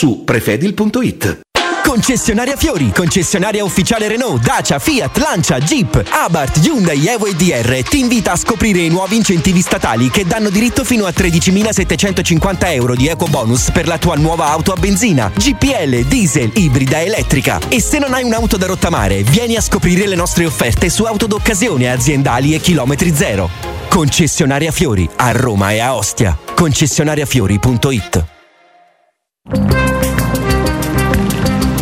su 0.00 0.24
prefedil.it. 0.24 1.40
Concessionaria 1.84 2.56
Fiori, 2.56 2.90
concessionaria 2.90 3.62
ufficiale 3.62 4.08
Renault, 4.08 4.42
Dacia, 4.42 4.78
Fiat, 4.78 5.18
Lancia, 5.18 5.58
Jeep, 5.58 6.02
Abarth, 6.08 6.64
Hyundai, 6.64 7.06
Evo 7.06 7.26
e 7.26 7.34
DR 7.34 7.82
ti 7.82 7.98
invita 7.98 8.32
a 8.32 8.36
scoprire 8.36 8.78
i 8.78 8.88
nuovi 8.88 9.16
incentivi 9.16 9.60
statali 9.60 10.08
che 10.08 10.24
danno 10.24 10.48
diritto 10.48 10.84
fino 10.84 11.04
a 11.04 11.10
13.750 11.10 12.72
euro 12.72 12.94
di 12.94 13.08
eco 13.08 13.26
bonus 13.26 13.70
per 13.72 13.86
la 13.86 13.98
tua 13.98 14.14
nuova 14.14 14.46
auto 14.46 14.72
a 14.72 14.76
benzina, 14.80 15.30
GPL, 15.34 16.06
diesel, 16.06 16.50
ibrida, 16.54 17.02
elettrica. 17.02 17.60
E 17.68 17.82
se 17.82 17.98
non 17.98 18.14
hai 18.14 18.24
un'auto 18.24 18.56
da 18.56 18.64
rottamare, 18.64 19.22
vieni 19.22 19.56
a 19.56 19.60
scoprire 19.60 20.06
le 20.06 20.16
nostre 20.16 20.46
offerte 20.46 20.88
su 20.88 21.04
auto 21.04 21.26
d'occasione 21.26 21.92
aziendali 21.92 22.54
e 22.54 22.60
chilometri 22.60 23.14
zero. 23.14 23.50
Concessionaria 23.90 24.72
Fiori, 24.72 25.06
a 25.16 25.32
Roma 25.32 25.72
e 25.72 25.80
a 25.80 25.94
Ostia. 25.94 26.38
Concessionariafiori.it 26.54 28.38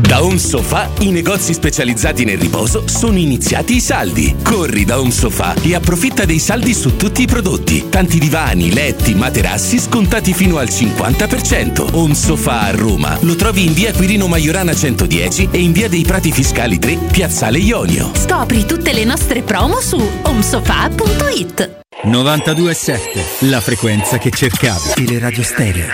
Da 0.00 0.22
Home 0.22 0.38
Sofa 0.38 0.90
i 1.00 1.10
negozi 1.10 1.54
specializzati 1.54 2.24
nel 2.24 2.38
riposo 2.38 2.86
sono 2.86 3.16
iniziati 3.16 3.76
i 3.76 3.80
saldi. 3.80 4.36
Corri 4.42 4.84
da 4.84 5.00
Home 5.00 5.10
Sofa 5.10 5.54
e 5.62 5.74
approfitta 5.74 6.24
dei 6.24 6.38
saldi 6.38 6.74
su 6.74 6.96
tutti 6.96 7.22
i 7.22 7.26
prodotti. 7.26 7.88
Tanti 7.88 8.18
divani, 8.18 8.72
letti, 8.72 9.14
materassi 9.14 9.78
scontati 9.78 10.34
fino 10.34 10.58
al 10.58 10.68
50%. 10.68 11.94
Home 11.94 12.14
Sofa 12.14 12.60
a 12.60 12.70
Roma. 12.72 13.16
Lo 13.20 13.36
trovi 13.36 13.64
in 13.64 13.72
via 13.72 13.92
Quirino 13.92 14.26
Maiorana 14.26 14.74
110 14.74 15.48
e 15.50 15.60
in 15.60 15.72
via 15.72 15.88
dei 15.88 16.02
Prati 16.02 16.30
Fiscali 16.30 16.78
3, 16.78 16.96
Piazzale 17.10 17.58
Ionio. 17.58 18.10
Scopri 18.14 18.66
tutte 18.66 18.92
le 18.92 19.04
nostre 19.04 19.42
promo 19.42 19.80
su 19.80 19.96
homesofa.it. 20.22 21.84
92.7, 22.04 23.48
la 23.48 23.60
frequenza 23.60 24.18
che 24.18 24.30
cercavi. 24.30 24.92
Teleradio 24.94 25.42
Stereo. 25.42 25.86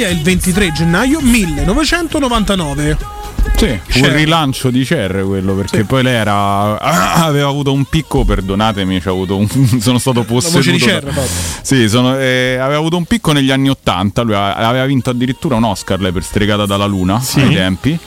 Italia 0.00 0.08
il 0.16 0.22
23 0.22 0.72
gennaio 0.72 1.20
1999. 1.20 2.96
Sì, 3.56 3.78
fu 3.86 3.98
il 3.98 4.10
rilancio 4.10 4.70
di 4.70 4.84
Cher 4.84 5.22
quello 5.26 5.54
perché 5.54 5.84
poi 5.84 6.02
lei 6.02 6.14
era 6.14 6.78
aveva 7.24 7.48
avuto 7.48 7.72
un 7.72 7.84
picco, 7.84 8.24
perdonatemi, 8.24 9.00
c'ho 9.00 9.10
avuto 9.10 9.36
un, 9.36 9.48
sono 9.80 9.98
stato 9.98 10.22
posseduto. 10.24 10.84
Cher, 10.84 11.04
da-. 11.04 11.22
Sì, 11.60 11.88
sono- 11.88 12.18
eh, 12.18 12.56
aveva 12.58 12.78
avuto 12.78 12.96
un 12.96 13.04
picco 13.04 13.32
negli 13.32 13.50
anni 13.50 13.68
80, 13.68 14.22
lui 14.22 14.34
aveva 14.34 14.56
aveva 14.56 14.84
vinto 14.86 15.10
addirittura 15.10 15.56
un 15.56 15.64
Oscar 15.64 16.00
lei 16.00 16.12
per 16.12 16.22
Stregata 16.22 16.64
dalla 16.64 16.86
Luna 16.86 17.20
Sì. 17.20 17.40
ai 17.40 17.54
tempi 17.54 17.98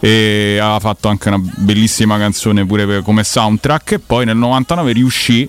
e 0.00 0.58
aveva 0.60 0.80
fatto 0.80 1.08
anche 1.08 1.28
una 1.28 1.40
bellissima 1.42 2.16
canzone 2.18 2.64
pure 2.64 2.86
per- 2.86 3.02
come 3.02 3.24
soundtrack 3.24 3.92
e 3.92 3.98
poi 3.98 4.24
nel 4.24 4.36
99 4.36 4.92
riuscì 4.92 5.48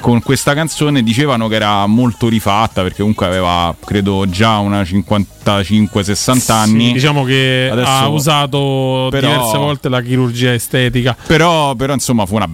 con 0.00 0.22
questa 0.22 0.52
canzone 0.54 1.02
dicevano 1.02 1.48
che 1.48 1.54
era 1.54 1.86
molto 1.86 2.28
rifatta 2.28 2.82
perché 2.82 2.98
comunque 2.98 3.24
aveva 3.26 3.74
credo 3.84 4.26
già 4.28 4.58
una 4.58 4.82
55-60 4.82 6.52
anni 6.52 6.86
Sì, 6.88 6.92
diciamo 6.92 7.24
che 7.24 7.68
Adesso- 7.72 7.88
ha 7.90 8.08
usato 8.08 9.08
però- 9.10 9.28
diverse 9.28 9.56
volte 9.58 9.88
la 9.88 10.02
chirurgia 10.02 10.52
estetica. 10.52 11.16
Però, 11.26 11.74
però, 11.74 11.92
insomma 11.94 12.26
fu, 12.26 12.34
una 12.36 12.48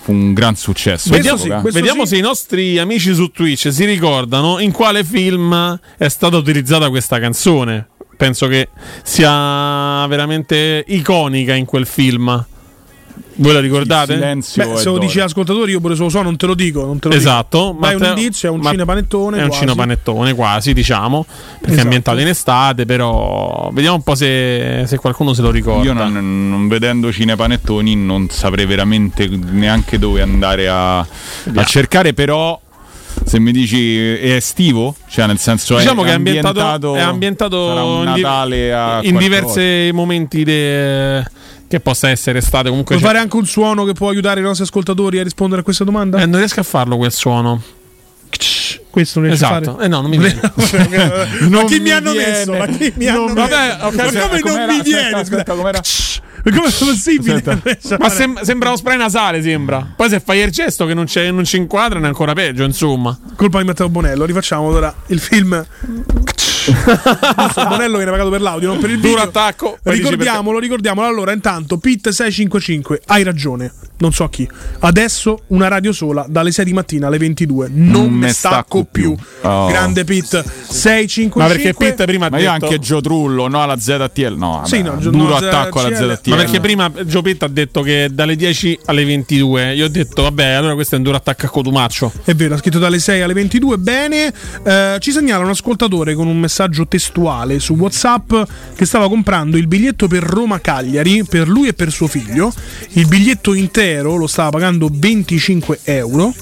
fu 0.00 0.12
un 0.12 0.32
gran 0.32 0.56
successo. 0.56 1.10
Vediamo, 1.10 1.42
all'epoca. 1.42 1.70
vediamo 1.72 2.04
se 2.04 2.16
i 2.16 2.20
nostri 2.20 2.78
amici 2.78 3.14
su 3.14 3.28
Twitch 3.30 3.72
si 3.72 3.84
ricordano 3.84 4.58
in 4.58 4.72
quale 4.72 5.04
film 5.04 5.78
è 5.96 6.08
stata 6.08 6.36
utilizzata 6.36 6.88
questa 6.88 7.18
canzone. 7.20 7.88
Penso 8.16 8.48
che 8.48 8.70
sia 9.04 10.04
veramente 10.08 10.84
iconica 10.88 11.54
in 11.54 11.64
quel 11.64 11.86
film. 11.86 12.44
Voi 13.40 13.52
la 13.52 13.60
ricordate? 13.60 14.16
Beh, 14.16 14.42
se 14.42 14.64
lo 14.84 14.98
dici 14.98 15.20
ascoltatori, 15.20 15.70
io 15.70 15.80
pure 15.80 15.94
se 15.94 16.02
lo 16.02 16.08
so, 16.08 16.22
non 16.22 16.36
te 16.36 16.46
lo 16.46 16.54
dico. 16.54 16.84
Non 16.84 16.98
te 16.98 17.08
lo 17.08 17.14
Esatto, 17.14 17.68
dico. 17.68 17.78
Ma 17.78 17.90
è 17.90 17.94
un 17.94 18.04
indizio, 18.04 18.48
è 18.48 18.52
un 18.52 18.62
cinepanettone. 18.64 19.38
È 19.38 19.42
un 19.42 19.46
quasi. 19.48 19.62
cinepanettone 19.62 20.34
quasi, 20.34 20.72
diciamo. 20.72 21.24
Perché 21.24 21.58
è 21.60 21.68
Esatto. 21.68 21.82
ambientato 21.82 22.18
in 22.18 22.26
estate, 22.26 22.84
però 22.84 23.70
vediamo 23.72 23.96
un 23.96 24.02
po' 24.02 24.16
se, 24.16 24.84
se 24.86 24.96
qualcuno 24.98 25.34
se 25.34 25.42
lo 25.42 25.50
ricorda. 25.50 25.84
Io 25.84 25.92
non, 25.92 26.48
non 26.48 26.66
vedendo 26.68 27.12
cinepanettoni 27.12 27.94
non 27.94 28.28
saprei 28.28 28.66
veramente 28.66 29.28
neanche 29.28 29.98
dove 30.00 30.20
andare 30.20 30.68
a, 30.68 30.98
a 30.98 31.64
cercare, 31.64 32.14
però 32.14 32.60
se 33.24 33.38
mi 33.40 33.52
dici 33.52 33.98
è 34.16 34.32
estivo, 34.34 34.94
cioè 35.08 35.26
nel 35.26 35.38
senso 35.38 35.76
Diciamo 35.76 36.02
è 36.02 36.06
che 36.06 36.10
è 36.10 36.14
ambientato, 36.14 36.94
è 36.94 37.00
ambientato 37.00 37.56
un 37.66 38.06
in, 38.08 38.14
di- 38.14 38.20
Natale 38.22 38.72
a 38.72 39.00
in 39.02 39.16
diversi 39.16 39.90
momenti 39.92 40.44
de- 40.44 41.24
che 41.68 41.80
possa 41.80 42.08
essere 42.08 42.38
estate. 42.38 42.68
Comunque 42.68 42.96
Puoi 42.96 43.06
fare 43.06 43.18
anche 43.20 43.36
un 43.36 43.46
suono 43.46 43.84
che 43.84 43.92
può 43.92 44.08
aiutare 44.08 44.40
i 44.40 44.42
nostri 44.42 44.64
ascoltatori 44.64 45.18
a 45.18 45.22
rispondere 45.22 45.60
a 45.60 45.64
questa 45.64 45.84
domanda? 45.84 46.18
Eh, 46.20 46.26
non 46.26 46.38
riesco 46.38 46.60
a 46.60 46.64
farlo 46.64 46.96
quel 46.96 47.12
suono. 47.12 47.62
Questo 48.90 49.20
non 49.20 49.28
riesci 49.28 49.44
a 49.44 49.48
Esatto, 49.58 49.72
fare? 49.74 49.84
eh 49.84 49.88
no, 49.88 50.00
non 50.00 50.10
mi 50.10 50.18
viene. 50.18 50.40
ma 51.50 51.64
chi 51.64 51.78
mi 51.80 51.90
hanno 51.90 52.12
messo? 52.14 52.52
Ma 52.54 52.66
chi 52.66 52.92
mi 52.96 53.06
hanno 53.06 53.32
Vabbè, 53.32 53.76
messo? 53.76 53.86
ok, 53.86 53.94
ma 53.94 54.04
come 54.04 54.28
non 54.28 54.40
com'era? 54.40 54.72
mi 54.72 54.82
viene? 54.82 55.18
aspetta? 55.20 55.54
Ma 55.54 55.70
come 56.54 56.68
è 56.68 56.72
possibile? 56.78 57.42
Ma 57.98 58.08
sem- 58.08 58.40
sembra 58.42 58.68
uno 58.68 58.78
spray 58.78 58.96
nasale, 58.96 59.42
sembra. 59.42 59.86
Poi 59.94 60.08
se 60.08 60.20
fai 60.20 60.40
il 60.40 60.50
gesto 60.50 60.86
che 60.86 60.94
non, 60.94 61.04
c'è- 61.04 61.30
non 61.30 61.44
ci 61.44 61.56
inquadrano 61.56 62.04
è 62.04 62.08
ancora 62.08 62.32
peggio, 62.32 62.64
insomma. 62.64 63.18
Colpa 63.36 63.58
di 63.58 63.64
Matteo 63.66 63.88
Bonello, 63.88 64.24
rifacciamo 64.24 64.66
allora 64.68 64.94
il 65.08 65.20
film. 65.20 65.66
Giusto, 67.38 67.66
Bonello 67.66 67.96
viene 67.96 68.10
pagato 68.10 68.30
per 68.30 68.40
l'audio, 68.40 68.68
non 68.68 68.78
per 68.78 68.90
il 68.90 68.96
video. 68.96 69.10
Duro 69.10 69.22
attacco. 69.22 69.78
Ricordiamolo, 69.82 70.58
ricordiamolo. 70.58 71.06
Allora, 71.06 71.32
intanto, 71.32 71.78
Pit 71.78 72.08
655, 72.08 73.02
hai 73.06 73.22
ragione. 73.22 73.72
Non 74.00 74.12
so 74.12 74.28
chi. 74.28 74.48
Adesso 74.80 75.42
una 75.48 75.66
radio 75.66 75.92
sola 75.92 76.24
dalle 76.28 76.52
6 76.52 76.64
di 76.64 76.72
mattina 76.72 77.08
alle 77.08 77.18
22. 77.18 77.68
Non, 77.72 78.12
me 78.12 78.28
stacco 78.32 78.84
più. 78.84 79.14
Oh. 79.42 79.66
Grande 79.66 80.04
Pit 80.04 80.40
655. 80.44 81.42
Ma 81.42 81.48
perché 81.48 81.74
Pitt 81.74 82.04
prima 82.04 82.26
ha 82.26 82.30
Ma 82.30 82.38
io 82.38 82.52
detto- 82.52 82.64
anche 82.66 82.78
Gio 82.78 83.00
Trullo, 83.00 83.48
no 83.48 83.60
alla 83.62 83.76
ZTL, 83.78 84.34
no, 84.36 84.50
vabbè, 84.56 84.66
Sì, 84.68 84.82
no, 84.82 84.94
duro 85.00 85.28
no, 85.28 85.34
attacco 85.36 85.80
alla 85.80 85.96
ZTL. 85.96 86.14
ZTL. 86.16 86.30
Ma 86.30 86.36
perché 86.36 86.60
prima 86.60 86.92
Gio 87.04 87.22
Pitt 87.22 87.42
ha 87.42 87.48
detto 87.48 87.82
che 87.82 88.08
dalle 88.12 88.36
10 88.36 88.78
alle 88.84 89.04
22. 89.04 89.74
Io 89.74 89.86
ho 89.86 89.88
detto, 89.88 90.22
vabbè, 90.22 90.44
allora 90.46 90.74
questo 90.74 90.94
è 90.94 90.98
un 90.98 91.04
duro 91.04 91.16
attacco 91.16 91.46
a 91.46 91.48
Cotumaccio. 91.48 92.12
È 92.24 92.34
vero, 92.34 92.54
ha 92.54 92.58
scritto 92.58 92.78
dalle 92.78 92.98
6 93.00 93.20
alle 93.22 93.32
22. 93.34 93.78
Bene, 93.78 94.32
Eh, 94.62 94.96
ci 95.00 95.10
segnala 95.12 95.42
un 95.44 95.50
ascoltatore 95.50 96.14
con 96.14 96.26
un 96.26 96.38
messaggio 96.38 96.56
testuale 96.88 97.60
su 97.60 97.74
WhatsApp 97.74 98.32
che 98.74 98.84
stava 98.84 99.08
comprando 99.08 99.56
il 99.56 99.66
biglietto 99.66 100.08
per 100.08 100.22
Roma-Cagliari 100.22 101.24
per 101.24 101.48
lui 101.48 101.68
e 101.68 101.74
per 101.74 101.90
suo 101.92 102.06
figlio. 102.08 102.52
Il 102.92 103.06
biglietto 103.06 103.54
intero 103.54 104.16
lo 104.16 104.26
stava 104.26 104.50
pagando 104.50 104.88
25 104.92 105.80
euro. 105.84 106.34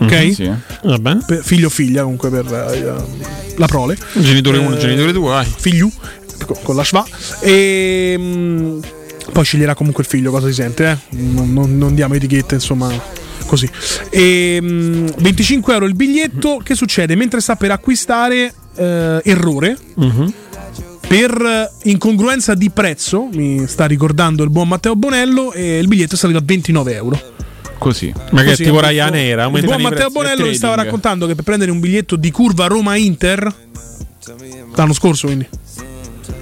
Ok? 0.00 0.12
Mhm, 0.12 0.32
sì. 0.32 0.50
Va 0.84 0.98
bene. 0.98 1.22
Per- 1.24 1.42
figlio 1.44 1.66
o 1.66 1.70
figlia, 1.70 2.02
comunque 2.02 2.30
per 2.30 2.46
eh, 2.52 3.54
la 3.56 3.66
prole. 3.66 3.96
Genitore 4.14 4.58
uno, 4.58 4.74
Eh, 4.74 4.78
genitore 4.78 5.12
due, 5.12 5.28
vai. 5.28 5.46
Figlio 5.56 5.90
con, 6.46 6.56
con 6.62 6.74
la 6.76 6.82
schwa. 6.82 7.06
E 7.40 8.16
mm, 8.18 8.78
poi 9.32 9.44
sceglierà 9.44 9.74
comunque 9.74 10.02
il 10.02 10.08
figlio, 10.08 10.30
cosa 10.32 10.48
si 10.48 10.54
sente, 10.54 10.90
eh? 10.90 11.16
Non, 11.20 11.52
non- 11.52 11.78
non 11.78 11.94
diamo 11.94 12.14
etichette, 12.14 12.54
insomma. 12.56 13.20
Così. 13.46 13.68
E, 14.10 14.58
mm, 14.60 15.06
25 15.18 15.72
euro 15.72 15.86
il 15.86 15.94
biglietto. 15.94 16.60
Che 16.62 16.74
succede? 16.74 17.14
Mentre 17.16 17.40
sta 17.40 17.56
per 17.56 17.70
acquistare, 17.70 18.52
eh, 18.76 19.20
errore. 19.24 19.76
Per 21.06 21.70
incongruenza 21.82 22.54
di 22.54 22.70
prezzo, 22.70 23.28
mi 23.32 23.66
sta 23.66 23.84
ricordando 23.86 24.42
il 24.44 24.50
buon 24.50 24.68
Matteo 24.68 24.96
Bonello, 24.96 25.52
e 25.52 25.78
il 25.78 25.86
biglietto 25.86 26.14
è 26.14 26.18
salito 26.18 26.38
a 26.38 26.42
29 26.44 26.94
euro. 26.94 27.20
Così. 27.76 28.12
Ma 28.30 28.42
che 28.44 28.54
tipo 28.54 28.68
aumento- 28.78 28.88
Ryanair, 28.88 29.50
Il 29.56 29.64
buon 29.64 29.82
Matteo 29.82 30.08
Bonello 30.08 30.46
mi 30.46 30.54
stava 30.54 30.76
raccontando 30.76 31.26
che 31.26 31.34
per 31.34 31.44
prendere 31.44 31.70
un 31.70 31.80
biglietto 31.80 32.16
di 32.16 32.30
curva 32.30 32.66
Roma-Inter, 32.66 33.52
l'anno 34.74 34.92
scorso 34.92 35.26
quindi, 35.26 35.46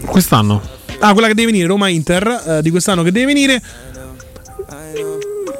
Quest'anno. 0.04 0.60
Ah, 1.00 1.12
quella 1.12 1.28
che 1.28 1.34
deve 1.34 1.50
venire, 1.50 1.66
Roma-Inter, 1.66 2.42
eh, 2.46 2.62
di 2.62 2.70
quest'anno 2.70 3.02
che 3.02 3.10
deve 3.10 3.26
venire. 3.26 3.62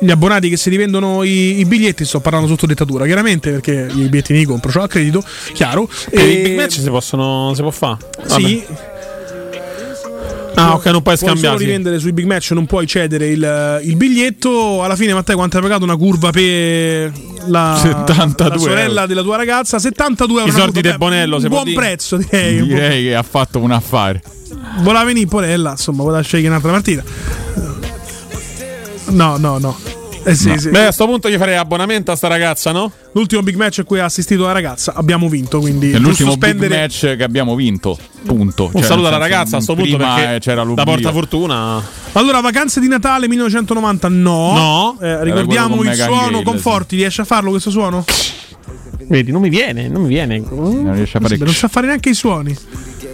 Gli 0.02 0.10
abbonati 0.10 0.48
che 0.48 0.56
si 0.56 0.70
rivendono 0.70 1.22
i, 1.24 1.58
i 1.60 1.64
biglietti, 1.66 2.04
sto 2.06 2.20
parlando 2.20 2.46
sotto 2.48 2.64
dettatura, 2.66 3.04
chiaramente, 3.04 3.50
perché 3.50 3.86
i 3.90 4.04
biglietti 4.08 4.32
li 4.32 4.44
compro, 4.44 4.70
c'ho 4.72 4.82
a 4.82 4.88
credito, 4.88 5.22
chiaro. 5.52 5.88
Per 6.10 6.26
i 6.28 6.42
big 6.42 6.56
match 6.56 6.80
si 6.80 6.88
possono 6.88 7.52
si 7.54 7.60
può 7.60 7.70
fare. 7.70 7.98
Sì. 8.26 8.64
Ah, 10.54 10.74
ok, 10.74 10.84
non 10.86 11.02
puoi 11.02 11.02
Puoi 11.02 11.16
solo 11.16 11.30
scambiarsi. 11.32 11.64
rivendere 11.64 11.98
sui 11.98 12.12
big 12.12 12.26
match, 12.26 12.50
non 12.50 12.66
puoi 12.66 12.86
cedere 12.86 13.28
il, 13.28 13.80
il 13.84 13.96
biglietto. 13.96 14.82
Alla 14.82 14.96
fine, 14.96 15.14
Matteo, 15.14 15.36
quanto 15.36 15.56
hai 15.56 15.62
pagato 15.62 15.84
una 15.84 15.96
curva 15.96 16.30
per 16.30 17.12
la, 17.46 17.78
72 17.80 18.48
la 18.48 18.58
sorella 18.58 18.92
euro. 18.94 19.06
della 19.06 19.22
tua 19.22 19.36
ragazza? 19.36 19.78
72 19.78 20.40
euro. 20.40 20.52
I 20.52 20.54
soldi 20.54 20.80
del 20.82 20.98
Bonello, 20.98 21.36
un 21.36 21.42
se 21.42 21.48
buon 21.48 21.72
prezzo, 21.72 22.16
direi. 22.16 22.62
Direi 22.66 23.04
che 23.04 23.14
ha 23.14 23.22
fatto 23.22 23.58
un 23.60 23.70
affare. 23.70 24.22
Voleva 24.80 25.04
venire 25.04 25.26
Porella, 25.26 25.70
insomma, 25.70 26.02
voleva 26.02 26.22
scegliere 26.22 26.48
un'altra 26.48 26.72
partita. 26.72 27.02
No, 29.10 29.36
no, 29.36 29.58
no. 29.58 29.76
Eh 30.22 30.34
sì, 30.34 30.48
No. 30.48 30.58
sì. 30.58 30.68
Beh, 30.68 30.84
a 30.86 30.92
sto 30.92 31.06
punto 31.06 31.30
gli 31.30 31.36
farei 31.38 31.56
abbonamento 31.56 32.12
a 32.12 32.16
sta 32.16 32.28
ragazza, 32.28 32.72
no? 32.72 32.92
L'ultimo 33.12 33.42
big 33.42 33.56
match 33.56 33.78
a 33.78 33.84
cui 33.84 34.00
ha 34.00 34.04
assistito 34.04 34.44
la 34.44 34.52
ragazza, 34.52 34.92
abbiamo 34.94 35.30
vinto, 35.30 35.60
quindi 35.60 35.92
È 35.92 35.98
l'ultimo 35.98 36.32
spendere 36.32 36.68
big 36.68 36.78
match 36.78 37.16
che 37.16 37.22
abbiamo 37.24 37.54
vinto. 37.54 37.96
Punto. 38.26 38.64
Un 38.66 38.72
Cioè, 38.72 38.82
saluto 38.82 39.08
alla 39.08 39.16
ragazza 39.16 39.56
a 39.56 39.60
sto 39.62 39.74
punto 39.74 39.96
prima, 39.96 40.14
perché 40.16 40.34
eh, 40.34 40.38
c'era 40.40 40.56
da 40.56 40.62
l'oblio. 40.64 40.84
porta 40.84 41.10
fortuna. 41.10 41.82
Allora, 42.12 42.40
vacanze 42.40 42.80
di 42.80 42.88
Natale 42.88 43.28
1990 43.28 44.08
no. 44.08 44.52
No. 44.52 44.98
Eh, 45.00 45.24
ricordiamo 45.24 45.82
il 45.82 45.94
suono 45.94 46.30
Gale, 46.32 46.42
Conforti, 46.42 46.96
riesce 46.96 47.22
a 47.22 47.24
farlo 47.24 47.48
questo 47.50 47.70
suono? 47.70 48.04
Vedi, 49.08 49.32
non 49.32 49.40
mi 49.40 49.48
viene, 49.48 49.88
non 49.88 50.02
mi 50.02 50.08
viene. 50.08 50.38
Non 50.38 50.92
riesce 50.94 51.16
a 51.16 51.20
fare 51.20 51.36
Non 51.38 51.48
sa 51.54 51.68
fare 51.68 51.86
neanche 51.86 52.10
i 52.10 52.14
suoni. 52.14 52.54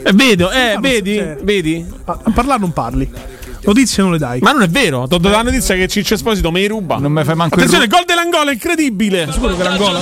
Eh, 0.03 0.13
vedo, 0.13 0.51
eh, 0.51 0.77
vedi? 0.81 1.23
Vedi? 1.43 1.87
A, 2.05 2.19
a 2.25 2.31
parlare 2.33 2.61
non 2.61 2.73
parli. 2.73 3.09
Notizie 3.67 4.03
non 4.03 4.13
le 4.13 4.19
dai. 4.19 4.39
Ma 4.41 4.53
non 4.53 4.63
è 4.63 4.69
vero, 4.69 5.07
ti 5.09 5.19
do 5.19 5.29
la 5.29 5.43
notizia 5.43 5.75
che 5.75 5.89
Ciccio 5.89 6.15
Esposito 6.15 6.51
mi 6.53 6.67
ruba. 6.69 6.99
Non 6.99 7.11
mi 7.11 7.25
fai 7.25 7.35
manco 7.35 7.57
Attenzione, 7.57 7.89
gol 7.89 8.05
dell'Angola, 8.07 8.53
incredibile. 8.53 9.29
Sicuro 9.33 9.57
che 9.57 9.63
l'Angola? 9.65 9.99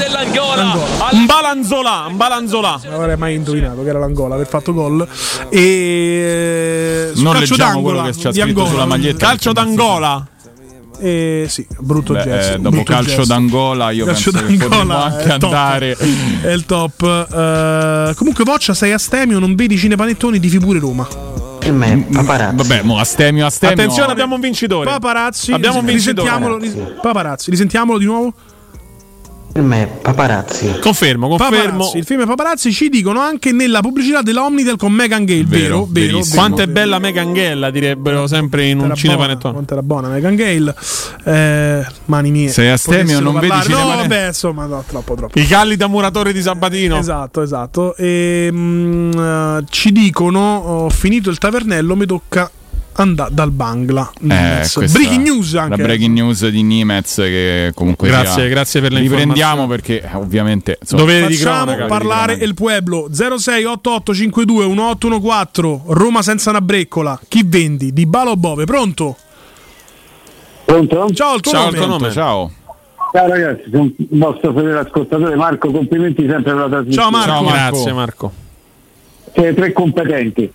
Un 1.13 1.25
balanzola, 1.27 2.05
un 2.09 2.17
balanzola. 2.17 2.81
Non 2.85 3.01
avrei 3.01 3.17
mai 3.17 3.35
indovinato 3.37 3.83
che 3.83 3.89
era 3.89 3.99
l'Angola 3.99 4.35
aver 4.35 4.47
fatto 4.47 4.73
gol. 4.75 5.07
E 5.49 7.11
sul 7.15 7.23
Non 7.23 7.33
calcio 7.33 7.51
leggiamo 7.55 7.73
d'angolo 7.73 7.99
quello 8.01 8.13
che 8.13 8.19
c'è 8.19 8.31
scritto 8.33 8.43
Angola. 8.43 8.69
sulla 8.69 8.87
maglietta. 8.87 9.27
Calcio 9.27 9.53
d'Angola. 9.53 10.29
Eh, 11.01 11.47
sì, 11.49 11.67
brutto 11.81 12.13
Beh, 12.13 12.23
gesto. 12.23 12.53
eh, 12.53 12.57
dopo 12.59 12.69
brutto 12.71 12.93
calcio 12.93 13.17
gesto. 13.17 13.25
d'Angola 13.25 13.91
io 13.91 14.05
Calcio 14.05 14.31
penso 14.31 14.47
d'Angola 14.69 15.05
anche 15.05 15.33
andare. 15.33 15.97
È 16.43 16.51
il 16.51 16.65
top. 16.67 17.03
Eh, 17.03 18.15
comunque, 18.15 18.45
Voccia, 18.45 18.75
sei 18.75 18.93
astemio, 18.93 19.39
non 19.39 19.55
vedi 19.55 19.77
cinepanettoni 19.77 20.39
di 20.39 20.49
figure 20.49 20.79
Roma. 20.79 21.09
Per 21.65 21.73
me, 21.73 22.07
paparazzi. 22.13 22.57
Vabbè, 22.57 22.83
mo 22.83 22.99
astemio, 22.99 23.47
astemio. 23.47 23.75
Attenzione, 23.75 24.13
abbiamo 24.13 24.35
un 24.35 24.41
vincitore. 24.43 24.85
Paparazzi. 24.91 25.51
Abbiamo 25.51 25.79
un 25.79 25.87
vincitore. 25.87 26.29
Risentiamolo, 26.29 26.59
ris- 26.59 27.01
paparazzi, 27.01 27.51
risentiamolo 27.51 27.99
di 27.99 28.05
nuovo. 28.05 28.35
Paparazzi. 29.55 30.79
Confermo, 30.81 31.29
confermo. 31.29 31.61
Paparazzi, 31.61 31.99
il 31.99 32.05
film 32.05 32.27
Paparazzi 32.27 32.73
ci 32.73 32.89
dicono 32.89 33.21
anche 33.21 33.53
nella 33.53 33.81
pubblicità 33.81 34.21
dell'Omnitel 34.21 34.77
con 34.77 34.93
Megan 34.93 35.25
Gale, 35.25 35.45
vero? 35.45 35.87
Vero, 35.89 36.19
vero. 36.19 36.27
Quanto 36.35 36.63
è 36.63 36.67
bella 36.67 36.99
Megan 36.99 37.33
Gale, 37.33 37.71
direbbero 37.71 38.27
sempre 38.27 38.67
in 38.67 38.81
un 38.81 38.93
cinepanettone. 38.97 39.53
Quanto 39.53 39.75
era 39.75 39.83
buona 39.85 40.09
Megan 40.09 40.35
Gale. 40.35 40.75
Eh, 41.25 41.87
mani 42.07 42.31
mie. 42.33 42.49
Sei 42.49 42.69
astemio, 42.69 43.21
non 43.21 43.35
vedi 43.35 43.47
parlare. 43.47 43.69
No, 43.69 43.77
cinemane- 43.77 44.09
vabbè, 44.09 44.27
insomma, 44.27 44.67
no, 44.67 44.85
troppo, 44.89 45.15
troppo. 45.15 45.39
I 45.39 45.47
calli 45.47 45.77
da 45.77 45.87
muratore 45.87 46.33
di 46.33 46.43
Sabatino. 46.43 46.99
Esatto, 46.99 47.41
esatto. 47.41 47.95
E, 47.95 48.49
mm, 48.51 49.13
eh, 49.13 49.65
ci 49.71 49.93
dicono: 49.93 50.57
ho 50.57 50.91
finito 50.91 51.31
il 51.31 51.39
tavernello, 51.39 51.95
mi 51.95 52.07
tocca 52.07 52.51
andare 52.95 53.31
dal 53.33 53.51
Bangla. 53.51 54.11
Eh, 54.29 54.67
breaking 54.93 55.23
news 55.23 55.55
anche. 55.55 55.77
La 55.77 55.83
breaking 55.83 56.15
news 56.15 56.49
di 56.49 56.63
Nimez 56.63 57.15
che 57.17 57.73
comunque 57.75 58.09
Grazie, 58.09 58.43
sia- 58.43 58.49
grazie 58.49 58.81
per 58.81 58.93
le 58.93 59.01
Riprendiamo 59.01 59.67
perché 59.67 60.03
eh, 60.03 60.15
ovviamente 60.15 60.79
insomma, 60.81 61.05
Facciamo 61.05 61.87
parlare 61.87 62.35
il 62.35 62.55
Pueblo 62.55 63.09
06 63.13 63.65
88 63.65 64.15
52 64.15 64.67
1814 64.67 65.83
Roma 65.87 66.23
senza 66.23 66.51
una 66.51 66.61
breccola. 66.61 67.19
Chi 67.29 67.43
vendi? 67.45 67.93
Di 67.93 68.07
Balo 68.07 68.37
Bove, 68.37 68.65
pronto? 68.65 69.17
Pronto? 70.65 71.11
Ciao, 71.13 71.35
il 71.35 71.41
tuo 71.41 71.53
Ciao, 71.53 71.65
nome. 71.65 71.77
il 71.77 71.83
tuo 71.83 71.87
nome. 71.87 72.11
Ciao. 72.11 72.51
Ciao 73.13 73.29
ragazzi, 73.29 73.63
sono 73.71 73.85
il 73.85 74.09
vostro 74.11 74.53
fedele 74.53 74.79
ascoltatore 74.79 75.37
Marco, 75.37 75.71
complimenti 75.71 76.23
sempre 76.27 76.43
per 76.53 76.55
la 76.55 76.69
trasmissione. 76.69 76.95
Ciao 76.95 77.11
Marco. 77.11 77.45
Ciao, 77.47 77.71
Grazie 77.71 77.93
Marco. 77.93 78.33
Siete 79.35 79.55
tre 79.55 79.73
competenti. 79.73 80.51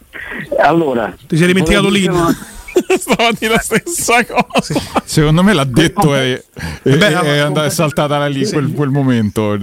Allora, 0.61 1.13
Ti 1.27 1.35
sei 1.37 1.47
dimenticato 1.47 1.87
una- 1.87 2.35
Stavo 2.97 3.27
a 3.29 3.33
dire 3.37 3.53
la 3.53 3.59
stessa 3.59 4.25
cosa. 4.25 4.79
Secondo 5.03 5.43
me 5.43 5.53
l'ha 5.53 5.65
detto 5.65 6.15
e, 6.15 6.43
è, 6.83 6.91
andata- 7.39 7.65
è 7.65 7.69
saltata 7.69 8.17
da 8.17 8.27
lì 8.27 8.47
quel, 8.49 8.71
quel 8.71 8.89
momento. 8.89 9.57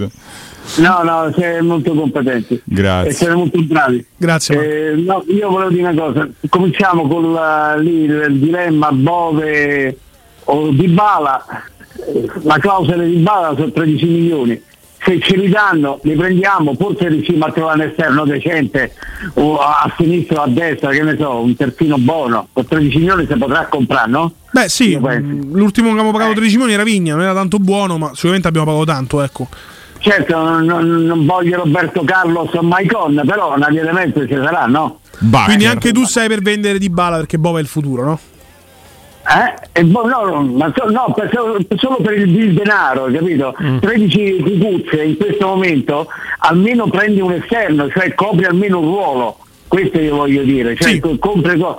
No, 0.75 1.01
no, 1.01 1.31
siete 1.33 1.61
molto 1.61 1.93
competenti. 1.93 2.61
Grazie. 2.63 3.09
E 3.09 3.13
siete 3.13 3.33
molto 3.33 3.61
bravi. 3.63 4.05
Grazie. 4.17 4.91
Eh, 4.91 4.95
no, 4.97 5.23
io 5.29 5.49
volevo 5.49 5.69
dire 5.71 5.87
una 5.89 5.93
cosa. 5.99 6.27
Cominciamo 6.49 7.07
con 7.07 7.33
la- 7.33 7.75
lì, 7.77 8.03
il 8.03 8.37
dilemma 8.39 8.91
Bove 8.91 9.97
o 10.43 10.69
Di 10.69 10.87
Bala. 10.89 11.43
La 12.43 12.57
clausola 12.59 13.03
di 13.03 13.15
Bala 13.15 13.55
sono 13.55 13.71
13 13.71 14.05
milioni. 14.05 14.61
Se 15.07 15.21
ce 15.21 15.37
li 15.37 15.47
danno, 15.47 16.01
li 16.03 16.15
prendiamo, 16.15 16.75
forse 16.75 17.07
riusciamo 17.07 17.45
a 17.45 17.51
trovare 17.53 17.81
un 17.81 17.87
esterno 17.87 18.25
decente 18.25 18.93
o 19.35 19.57
a 19.57 19.83
a 19.83 19.93
sinistra 19.97 20.41
o 20.41 20.43
a 20.43 20.47
destra, 20.49 20.89
che 20.89 21.01
ne 21.01 21.15
so, 21.17 21.39
un 21.39 21.55
terzino 21.55 21.97
buono. 21.97 22.49
Con 22.51 22.67
13 22.67 22.97
milioni 22.97 23.25
si 23.25 23.33
potrà 23.37 23.67
comprare, 23.67 24.11
no? 24.11 24.33
Beh, 24.51 24.67
sì, 24.67 24.97
mm, 24.97 25.55
l'ultimo 25.55 25.87
che 25.87 25.93
abbiamo 25.93 26.11
pagato 26.11 26.33
13 26.33 26.55
milioni 26.55 26.73
era 26.73 26.83
Vigna, 26.83 27.15
non 27.15 27.23
era 27.23 27.33
tanto 27.33 27.57
buono, 27.57 27.97
ma 27.97 28.11
sicuramente 28.13 28.49
abbiamo 28.49 28.65
pagato 28.67 28.85
tanto, 28.85 29.21
ecco. 29.21 29.47
Certo, 29.99 30.35
non, 30.37 30.65
non- 30.65 31.25
voglio 31.25 31.63
Roberto 31.63 32.03
Carlos 32.03 32.53
o 32.53 32.61
Maicon, 32.61 33.21
però 33.25 33.55
di 33.55 33.79
mezzo 33.93 34.27
ci 34.27 34.35
sarà, 34.35 34.65
no? 34.65 34.99
Quindi 35.45 35.65
anche 35.65 35.93
tu 35.93 36.03
sei 36.03 36.27
per 36.27 36.41
vendere 36.41 36.79
di 36.79 36.89
Bala 36.89 37.15
perché 37.15 37.37
Bova 37.37 37.59
è 37.59 37.61
il 37.61 37.67
futuro, 37.67 38.03
no? 38.03 38.19
Eh? 39.73 39.83
Boh, 39.83 40.07
no, 40.07 40.23
no, 40.25 40.41
ma 40.43 40.71
so- 40.75 40.89
no, 40.89 41.11
per- 41.13 41.29
solo, 41.77 41.97
per 41.97 42.13
il, 42.13 42.33
il 42.33 42.53
denaro, 42.53 43.09
capito? 43.11 43.53
13 43.81 44.37
cucuzze 44.41 45.03
in 45.03 45.17
questo 45.17 45.47
momento, 45.47 46.07
almeno 46.39 46.87
prendi 46.87 47.19
un 47.19 47.33
esterno, 47.33 47.89
cioè 47.89 48.13
copri 48.13 48.45
almeno 48.45 48.79
un 48.79 48.85
ruolo. 48.85 49.37
Questo 49.67 49.99
io 49.99 50.15
voglio 50.15 50.43
dire, 50.43 50.77
cioè 50.77 50.97
co- 51.01 51.17
compri 51.19 51.59
co- 51.59 51.77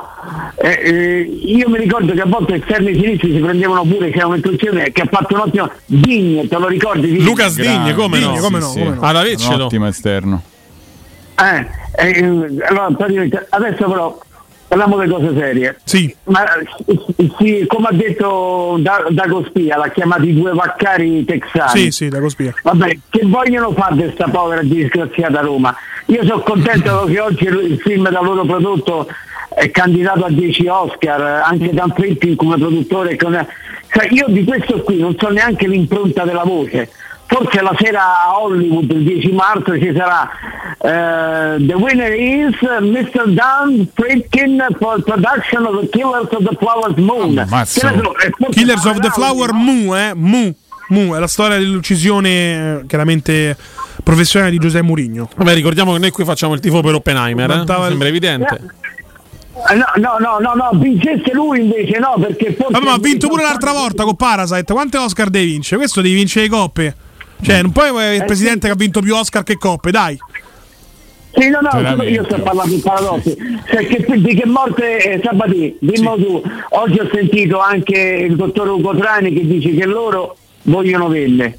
eh, 0.56 0.78
eh, 0.84 1.20
io 1.22 1.70
mi 1.70 1.78
ricordo 1.78 2.12
che 2.12 2.20
a 2.20 2.26
volte 2.26 2.56
esterni 2.56 2.92
sinistri 2.92 3.32
si 3.32 3.38
prendevano 3.38 3.82
pure, 3.84 4.10
c'era 4.10 4.26
un'intuizione 4.26 4.92
che 4.92 5.00
ha 5.00 5.08
fatto 5.10 5.32
un 5.34 5.40
ottimo 5.40 5.70
Digne, 5.86 6.46
te 6.48 6.58
lo 6.58 6.66
ricordi? 6.66 7.06
Digne? 7.10 7.24
Lucas 7.24 7.54
Digne, 7.56 7.94
come 7.94 8.18
no? 8.20 8.34
Sì, 8.34 8.40
Come 8.42 8.58
no, 8.58 8.66
sì. 8.66 8.78
come 8.80 8.94
no. 8.94 9.00
Ad 9.00 9.16
avercelo. 9.16 9.54
Un 9.54 9.60
ottimo 9.62 9.86
esterno. 9.86 10.42
Eh, 11.40 11.66
eh, 11.96 12.24
allora, 12.68 12.88
adesso 13.50 13.88
però 13.88 14.18
parliamo 14.68 14.96
delle 14.98 15.12
cose 15.12 15.34
serie. 15.34 15.76
Sì. 15.84 16.14
Ma 16.24 16.44
sì, 17.38 17.64
come 17.66 17.88
ha 17.88 17.92
detto 17.92 18.76
Da- 18.80 19.06
Dago 19.08 19.44
Spia, 19.48 19.76
l'ha 19.78 19.88
chiamato 19.88 20.24
i 20.24 20.34
due 20.34 20.52
vaccari 20.52 21.24
texani. 21.24 21.80
Sì, 21.80 21.90
sì, 21.90 22.08
da 22.08 22.20
Cospia. 22.20 22.54
Vabbè, 22.62 22.98
che 23.08 23.20
vogliono 23.24 23.72
fare 23.72 23.94
di 23.96 24.02
questa 24.02 24.28
povera 24.28 24.62
disgraziata 24.62 25.40
Roma? 25.40 25.74
Io 26.06 26.24
sono 26.24 26.40
contento 26.40 27.04
che 27.10 27.18
oggi 27.20 27.44
il 27.44 27.56
il 27.68 27.80
film 27.80 28.08
da 28.08 28.20
loro 28.20 28.44
prodotto 28.44 29.08
è 29.54 29.70
candidato 29.70 30.24
a 30.24 30.30
10 30.30 30.66
Oscar, 30.68 31.20
anche 31.44 31.72
Dan 31.72 31.92
Friedkin 31.94 32.36
come 32.36 32.56
produttore. 32.56 33.16
Cioè, 33.16 34.08
io 34.10 34.26
di 34.28 34.44
questo 34.44 34.82
qui 34.82 34.98
non 34.98 35.16
so 35.18 35.28
neanche 35.28 35.66
l'impronta 35.66 36.24
della 36.24 36.44
voce. 36.44 36.90
Forse 37.30 37.60
la 37.60 37.74
sera 37.78 38.24
a 38.26 38.40
Hollywood 38.40 38.90
il 38.90 39.02
10 39.04 39.32
marzo 39.32 39.78
ci 39.78 39.92
sarà 39.94 40.28
eh, 40.80 41.56
The 41.66 41.74
winner 41.74 42.12
is 42.14 42.54
Mr. 42.80 43.28
Dan 43.28 43.86
Friedkin 43.92 44.66
for 44.78 45.02
production 45.02 45.66
of 45.66 45.80
The 45.80 45.88
Killers 45.90 46.28
of 46.30 46.42
the 46.48 46.56
Flowers 46.58 46.96
Moon. 46.96 47.44
Forse 47.46 47.80
Killers 48.50 48.84
of 48.86 48.98
the 49.00 49.10
Flower 49.10 49.52
Mu, 49.52 49.94
eh? 49.94 50.12
Mu. 50.14 50.54
Mu 50.88 51.12
è 51.14 51.18
la 51.18 51.26
storia 51.26 51.58
dell'uccisione 51.58 52.80
eh, 52.80 52.86
chiaramente 52.86 53.54
professionale 54.02 54.50
di 54.52 54.58
Giuseppe 54.58 54.86
Mourinho. 54.86 55.28
Vabbè, 55.36 55.52
ricordiamo 55.52 55.92
che 55.92 55.98
noi 55.98 56.10
qui 56.10 56.24
facciamo 56.24 56.54
il 56.54 56.60
tifo 56.60 56.80
per 56.80 56.94
Oppenheimer, 56.94 57.50
eh? 57.50 57.54
Il- 57.60 57.84
sembra 57.88 58.08
evidente. 58.08 58.54
Eh, 58.54 58.76
No, 59.74 59.84
no, 59.96 60.16
no, 60.20 60.38
no, 60.38 60.54
no, 60.54 60.78
vincesse 60.78 61.32
lui 61.32 61.58
invece 61.60 61.98
no, 61.98 62.14
perché 62.16 62.54
forse... 62.54 62.72
Vabbè, 62.72 62.84
ma 62.84 62.92
ha 62.92 62.98
vinto 62.98 63.26
pure 63.26 63.42
l'altra 63.42 63.72
volta 63.72 64.04
con 64.04 64.14
Parasite. 64.14 64.72
Quante 64.72 64.98
Oscar 64.98 65.28
devi 65.30 65.46
vincere? 65.50 65.78
Questo 65.78 66.00
devi 66.00 66.14
vincere 66.14 66.46
le 66.46 66.50
coppe. 66.52 66.94
Cioè, 67.40 67.62
non 67.62 67.72
puoi 67.72 67.88
avere 67.88 68.16
il 68.16 68.22
Eh, 68.22 68.24
presidente 68.24 68.66
che 68.66 68.72
ha 68.72 68.76
vinto 68.76 69.00
più 69.00 69.14
Oscar 69.14 69.42
che 69.42 69.56
coppe, 69.56 69.90
dai. 69.90 70.18
Sì, 71.34 71.50
no, 71.50 71.60
no, 71.60 71.70
Veramente. 71.72 72.12
io 72.12 72.24
sto 72.24 72.40
parlando 72.40 72.74
di 72.74 72.80
paradossi. 72.80 73.36
Cioè, 73.66 73.86
che, 73.86 74.20
di 74.20 74.34
che 74.34 74.46
morte 74.46 74.98
eh, 74.98 75.20
Sabatì, 75.22 75.76
dimmo 75.78 76.16
tu. 76.16 76.42
Oggi 76.70 76.98
ho 76.98 77.08
sentito 77.12 77.60
anche 77.60 77.98
il 77.98 78.34
dottor 78.34 78.68
Ugo 78.68 78.96
Trani 78.96 79.32
che 79.32 79.46
dice 79.46 79.74
che 79.74 79.86
loro 79.86 80.36
vogliono 80.62 81.08
vende. 81.08 81.58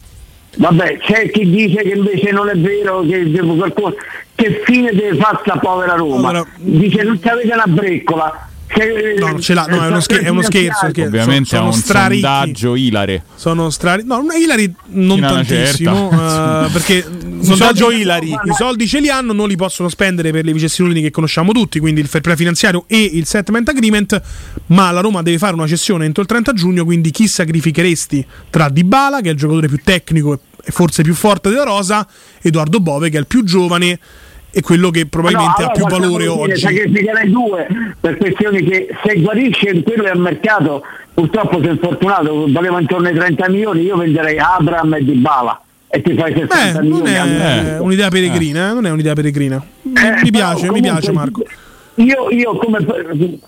Vabbè, 0.57 0.97
c'è 0.97 1.30
chi 1.30 1.49
dice 1.49 1.84
che 1.84 1.95
invece 1.95 2.31
non 2.31 2.49
è 2.49 2.56
vero, 2.56 3.01
che, 3.01 3.31
che 3.31 3.95
che 4.35 4.61
fine 4.65 4.91
deve 4.91 5.15
fare 5.18 5.38
sta 5.41 5.57
povera 5.57 5.95
Roma. 5.95 6.45
Dice 6.57 7.03
non 7.03 7.19
avete 7.23 7.53
una 7.53 7.68
breccola. 7.68 8.48
Cioè, 8.71 9.15
No, 9.17 9.27
non 9.31 9.41
ce 9.41 9.53
l'ha, 9.55 9.65
no, 9.67 9.83
è 9.83 9.87
uno, 9.87 9.99
scher- 9.99 10.21
è 10.23 10.29
uno 10.29 10.41
scherzo. 10.43 10.85
perché 10.85 11.05
Ovviamente 11.05 11.49
sono, 11.49 11.61
è 11.63 11.65
un 11.65 11.71
sono 11.73 11.83
straricchi. 11.83 12.21
sondaggio 12.21 12.75
ilare. 12.75 13.23
Sono 13.35 13.69
strari. 13.71 14.03
No, 14.05 14.19
una 14.19 14.35
Ilari 14.35 14.73
non 14.89 15.17
Fino 15.17 15.27
tantissimo. 15.31 16.11
eh, 16.11 16.69
perché 16.71 17.05
Sondaggio 17.41 17.89
Ilari. 17.91 18.29
I 18.29 18.53
soldi 18.55 18.87
ce 18.87 18.99
li 18.99 19.09
hanno, 19.09 19.33
non 19.33 19.47
li 19.47 19.55
possono 19.55 19.89
spendere 19.89 20.31
per 20.31 20.45
le 20.45 20.53
vicissitudini 20.53 21.01
che 21.01 21.09
conosciamo 21.11 21.51
tutti, 21.51 21.79
quindi 21.79 21.99
il 22.01 22.07
fair 22.07 22.21
play 22.23 22.35
finanziario 22.35 22.83
e 22.87 23.01
il 23.01 23.25
settlement 23.25 23.67
agreement. 23.69 24.21
Ma 24.67 24.91
la 24.91 24.99
Roma 25.01 25.23
deve 25.23 25.39
fare 25.39 25.55
una 25.55 25.67
cessione 25.67 26.05
entro 26.05 26.21
il 26.21 26.27
30 26.27 26.53
giugno. 26.53 26.85
Quindi 26.85 27.09
chi 27.11 27.27
sacrificheresti 27.27 28.25
tra 28.51 28.69
Dybala, 28.69 29.21
che 29.21 29.29
è 29.29 29.31
il 29.31 29.37
giocatore 29.37 29.67
più 29.67 29.79
tecnico 29.83 30.33
e- 30.33 30.39
e 30.61 30.71
forse 30.71 31.03
più 31.03 31.13
forte 31.15 31.49
della 31.49 31.63
rosa, 31.63 32.05
Edoardo 32.41 32.79
Bove, 32.81 33.09
che 33.09 33.15
è 33.17 33.19
il 33.21 33.27
più 33.27 33.43
giovane 33.43 33.97
e 34.51 34.61
quello 34.61 34.89
che 34.89 35.05
probabilmente 35.05 35.61
No, 35.61 35.67
ha 35.67 35.71
più 35.71 35.85
allora 35.85 36.01
valore 36.01 36.23
dire, 36.23 36.35
oggi. 36.39 36.59
Sacrificherei 36.59 37.30
due 37.30 37.67
per 37.99 38.17
questioni 38.17 38.63
che 38.63 38.88
se 39.05 39.19
guarisce 39.19 39.84
quello 39.84 40.03
è 40.03 40.09
al 40.09 40.19
mercato, 40.19 40.84
purtroppo 41.13 41.59
sei 41.61 41.71
infortunato, 41.71 42.45
valeva 42.49 42.80
intorno 42.80 43.07
ai 43.07 43.15
30 43.15 43.49
milioni, 43.49 43.81
io 43.84 43.97
venderei 43.97 44.38
Abram 44.39 44.93
e 44.93 45.03
Dybala 45.03 45.61
e 45.88 46.01
ti 46.01 46.15
fai 46.15 46.34
60 46.34 46.80
Beh, 46.80 46.88
non 46.88 47.07
è 47.07 47.80
un'idea 47.80 48.09
peregrina, 48.09 48.69
eh, 48.69 48.73
non 48.73 48.85
è 48.85 48.91
un'idea 48.91 49.13
peregrina. 49.13 49.63
Mi, 49.81 49.93
Eh, 49.93 50.21
mi 50.23 50.31
piace, 50.31 50.63
mi 50.63 50.67
comunque 50.67 50.81
piace 50.81 51.11
Marco. 51.11 51.43
Io, 51.95 52.30
io 52.30 52.55
come, 52.55 52.77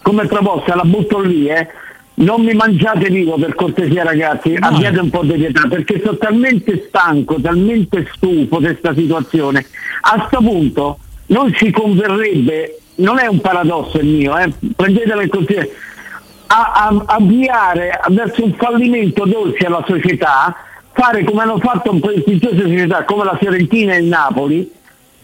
come 0.01 0.25
proposta 0.27 0.75
la 0.75 0.83
butto 0.83 1.19
lì, 1.19 1.47
eh. 1.47 1.67
Non 2.13 2.43
mi 2.43 2.53
mangiate 2.53 3.09
vivo 3.09 3.35
per 3.35 3.55
cortesia 3.55 4.03
ragazzi, 4.03 4.55
abbiate 4.59 4.99
un 4.99 5.09
po' 5.09 5.23
di 5.23 5.33
pietà 5.33 5.67
perché 5.67 6.01
sono 6.03 6.17
talmente 6.17 6.85
stanco, 6.87 7.39
talmente 7.41 8.07
stufo 8.13 8.59
di 8.59 8.65
questa 8.65 8.93
situazione. 8.93 9.65
A 10.01 10.25
sto 10.27 10.39
punto 10.39 10.99
non 11.27 11.53
ci 11.53 11.71
converrebbe, 11.71 12.79
non 12.95 13.17
è 13.17 13.27
un 13.27 13.39
paradosso 13.39 13.97
il 13.97 14.07
mio, 14.07 14.37
eh, 14.37 14.51
prendetelo 14.75 15.21
in 15.21 15.29
considerazione, 15.29 15.77
a, 16.47 16.71
a- 16.73 17.03
avviare 17.07 17.99
verso 18.09 18.43
un 18.43 18.53
fallimento 18.53 19.25
dolce 19.25 19.65
alla 19.65 19.83
società, 19.87 20.55
fare 20.91 21.23
come 21.23 21.41
hanno 21.41 21.59
fatto 21.59 21.91
un 21.91 22.01
prestigiose 22.01 22.61
società 22.61 23.03
come 23.05 23.23
la 23.23 23.37
Fiorentina 23.37 23.93
e 23.93 23.99
il 23.99 24.07
Napoli, 24.07 24.69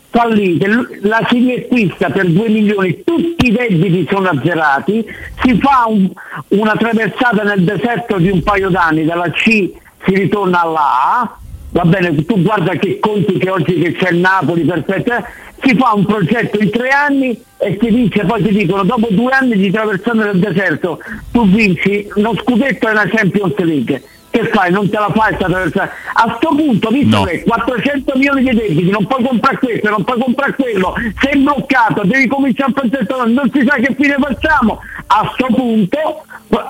fallite, 0.09 0.67
la 1.01 1.25
si 1.29 1.39
riacquista 1.39 2.09
per 2.09 2.27
2 2.27 2.49
milioni, 2.49 3.03
tutti 3.03 3.47
i 3.47 3.51
debiti 3.51 4.07
sono 4.09 4.29
azzerati, 4.29 5.05
si 5.43 5.57
fa 5.59 5.85
un- 5.87 6.11
una 6.49 6.75
traversata 6.75 7.43
nel 7.43 7.63
deserto 7.63 8.17
di 8.17 8.29
un 8.29 8.41
paio 8.43 8.69
d'anni, 8.69 9.05
dalla 9.05 9.29
C 9.31 9.43
si 9.43 10.13
ritorna 10.15 10.61
alla 10.61 11.21
A, 11.21 11.37
va 11.71 11.83
bene, 11.83 12.15
tu 12.25 12.41
guarda 12.41 12.73
che 12.75 12.99
conti 12.99 13.37
che 13.37 13.49
oggi 13.49 13.77
che 13.79 13.91
c'è 13.93 14.11
Napoli, 14.11 14.63
perfetto, 14.63 15.13
eh, 15.13 15.23
si 15.63 15.75
fa 15.75 15.93
un 15.93 16.05
progetto 16.05 16.59
in 16.59 16.69
tre 16.69 16.89
anni 16.89 17.39
e 17.57 17.77
si 17.81 17.89
vince, 17.89 18.23
poi 18.25 18.43
ti 18.43 18.53
dicono 18.53 18.83
dopo 18.83 19.07
due 19.09 19.31
anni 19.31 19.57
di 19.57 19.71
traversata 19.71 20.25
nel 20.25 20.39
deserto 20.39 20.99
tu 21.31 21.47
vinci 21.47 22.07
uno 22.15 22.35
scudetto 22.35 22.87
e 22.87 22.91
una 22.91 23.07
Champions 23.07 23.57
League. 23.57 24.03
Che 24.39 24.49
fai? 24.49 24.71
Non 24.71 24.89
te 24.89 24.97
la 24.97 25.09
fai 25.13 25.33
sta 25.35 25.45
traversata? 25.45 25.89
A 26.13 26.35
sto 26.37 26.49
punto, 26.55 26.89
visto 26.89 27.17
No. 27.17 27.23
che 27.23 27.43
400 27.43 28.13
milioni 28.15 28.43
di 28.43 28.55
debiti, 28.55 28.89
non 28.89 29.05
puoi 29.07 29.23
comprare 29.23 29.57
questo, 29.59 29.89
non 29.89 30.03
puoi 30.03 30.19
comprare 30.19 30.53
quello, 30.55 30.93
sei 31.21 31.41
bloccato, 31.41 32.01
devi 32.05 32.27
cominciare 32.27 32.71
a 32.75 32.81
pensare, 32.81 33.29
non 33.31 33.49
si 33.53 33.63
sa 33.67 33.75
che 33.75 33.95
fine 33.95 34.15
facciamo. 34.19 34.79
A 35.09 35.31
sto 35.33 35.47
punto 35.53 36.23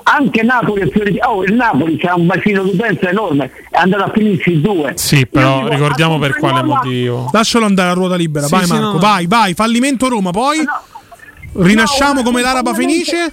anche 0.04 0.42
Napoli 0.42 0.82
e 0.82 0.90
Fiorentina, 0.90 1.30
oh 1.30 1.42
il 1.44 1.54
Napoli 1.54 1.96
c'ha 1.96 2.14
un 2.14 2.26
bacino 2.26 2.62
d'utenza 2.62 3.08
enorme, 3.10 3.50
è 3.70 3.78
andato 3.78 4.04
a 4.04 4.10
finirci 4.12 4.50
il 4.52 4.60
due. 4.60 4.92
Sì, 4.96 5.26
però 5.26 5.58
dico, 5.62 5.70
ricordiamo 5.74 6.18
per 6.18 6.36
quale 6.36 6.62
motivo. 6.62 7.28
Lascialo 7.32 7.64
andare 7.64 7.90
a 7.90 7.92
ruota 7.94 8.16
libera, 8.16 8.46
Sì, 8.46 8.54
vai 8.54 8.64
sì, 8.64 8.72
Marco, 8.72 8.86
no, 8.86 8.92
no. 8.92 8.98
vai, 8.98 9.26
vai, 9.26 9.54
fallimento 9.54 10.08
Roma, 10.08 10.30
poi 10.30 10.64
rinasciamo 11.54 12.14
No, 12.20 12.22
come 12.22 12.42
l'Araba 12.42 12.74
Fenice. 12.74 13.32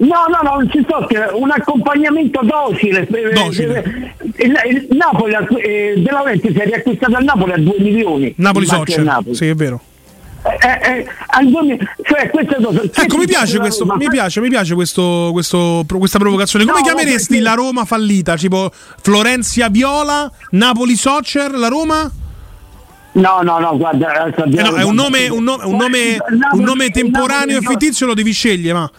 No, 0.00 0.24
no, 0.28 0.38
no, 0.42 0.56
non 0.56 0.70
ci 0.70 0.82
sto 0.82 1.06
un 1.36 1.50
accompagnamento 1.50 2.40
docile. 2.42 3.06
eh, 3.06 3.32
Docile. 3.34 4.14
eh, 4.36 4.46
Il, 4.46 4.86
Napoli 4.92 5.34
eh, 5.60 5.94
De 5.98 6.10
Laurenti 6.10 6.50
si 6.52 6.58
è 6.58 6.64
riacquistato 6.64 7.16
al 7.16 7.24
Napoli 7.24 7.52
a 7.52 7.58
2 7.58 7.74
milioni. 7.80 8.32
Napoli 8.38 8.64
Soccer, 8.66 9.02
Napoli. 9.02 9.34
sì 9.34 9.46
è 9.48 9.54
vero. 9.54 9.80
Eh, 10.42 10.90
eh, 10.90 11.06
al 11.26 11.46
2000 11.50 11.84
cioè. 12.02 12.30
Ecco, 12.94 13.18
mi 13.18 13.26
piace, 13.26 13.58
questo, 13.58 13.84
mi 13.84 14.08
piace, 14.08 14.40
mi 14.40 14.48
piace 14.48 14.72
questo, 14.74 15.28
questo- 15.32 15.84
questa 15.86 16.18
provocazione. 16.18 16.64
Come 16.64 16.78
No, 16.78 16.82
chiameresti 16.84 17.34
perché- 17.34 17.42
la 17.42 17.52
Roma 17.52 17.84
fallita? 17.84 18.36
Tipo 18.36 18.70
Florenzia 19.02 19.68
Viola, 19.68 20.32
Napoli 20.52 20.96
Soccer, 20.96 21.52
la 21.52 21.68
Roma? 21.68 22.10
No, 23.12 23.40
no, 23.42 23.58
no, 23.58 23.76
guarda, 23.76 24.32
Eh 24.34 24.62
no, 24.62 24.76
è 24.76 24.82
un 24.82 24.94
nome, 24.94 25.28
un 25.28 25.42
nome, 25.44 25.64
un 25.64 25.76
nome, 25.76 26.16
un 26.52 26.62
nome 26.62 26.88
temporaneo 26.90 27.58
e 27.58 27.60
fittizio, 27.60 28.06
lo 28.06 28.14
devi 28.14 28.32
scegliere, 28.32 28.72
ma 28.78 28.90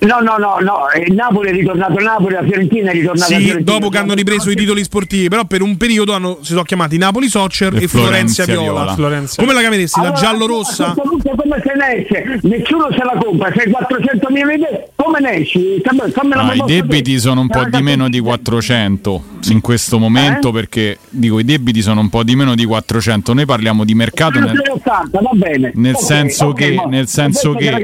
No, 0.00 0.20
no, 0.20 0.36
no, 0.38 0.58
no, 0.60 0.78
il 1.04 1.12
Napoli 1.12 1.48
è 1.48 1.52
ritornato 1.52 1.96
al 1.98 2.04
Napoli, 2.04 2.34
la 2.34 2.44
Fiorentina 2.44 2.90
è 2.90 2.92
ritornata 2.92 3.24
a 3.34 3.36
sì, 3.36 3.44
Fiorentina. 3.44 3.78
dopo 3.78 3.88
che 3.88 3.98
hanno 3.98 4.14
ripreso 4.14 4.48
i 4.50 4.54
titoli 4.54 4.84
sportivi, 4.84 5.28
però 5.28 5.44
per 5.44 5.60
un 5.60 5.76
periodo 5.76 6.12
hanno- 6.12 6.38
si 6.40 6.50
sono 6.50 6.62
chiamati 6.62 6.96
Napoli 6.98 7.28
Soccer 7.28 7.74
e, 7.74 7.82
E 7.82 7.88
Florenzia, 7.88 8.44
Florenzia 8.44 8.46
Viola. 8.46 8.80
Viola. 8.80 8.94
Florenzia. 8.94 9.42
Come 9.42 9.54
la 9.54 9.60
chiameresti? 9.60 10.00
La 10.00 10.06
Allora, 10.06 10.20
giallo-rossa? 10.20 10.86
A 10.86 10.92
questo 10.92 11.08
punto 11.10 11.30
come 11.42 11.62
se 11.64 11.72
ne 11.74 11.96
esce? 11.96 12.40
Nessuno 12.48 12.86
se 12.90 12.98
la 13.02 13.18
compra, 13.20 13.52
sei 13.56 13.70
400 13.72 14.28
milioni 14.30 14.56
di 14.56 14.62
euro, 14.62 14.88
come 14.94 15.18
ne 15.20 15.32
esci? 15.36 15.82
La 15.82 16.42
Ah, 16.42 16.54
I 16.54 16.62
debiti 16.64 17.14
te. 17.14 17.18
sono 17.18 17.40
un 17.40 17.48
po' 17.48 17.64
di 17.68 17.82
meno 17.82 18.08
di 18.08 18.20
400 18.20 19.22
in 19.50 19.60
questo 19.60 19.98
momento 19.98 20.50
Eh? 20.50 20.52
perché 20.52 20.98
dico 21.10 21.38
i 21.40 21.44
debiti 21.44 21.82
sono 21.82 22.00
un 22.00 22.08
po' 22.08 22.22
di 22.22 22.36
meno 22.36 22.54
di 22.54 22.64
400. 22.64 23.34
Noi 23.34 23.46
parliamo 23.46 23.84
di 23.84 23.94
mercato 23.94 24.38
nel, 24.38 24.50
380, 24.52 25.20
va 25.20 25.30
bene. 25.34 25.72
nel 25.74 25.94
Ok, 25.94 26.02
senso 26.02 26.46
ok, 26.46 26.54
che- 26.56 26.82
nel 26.88 27.08
senso 27.08 27.52
che- 27.54 27.82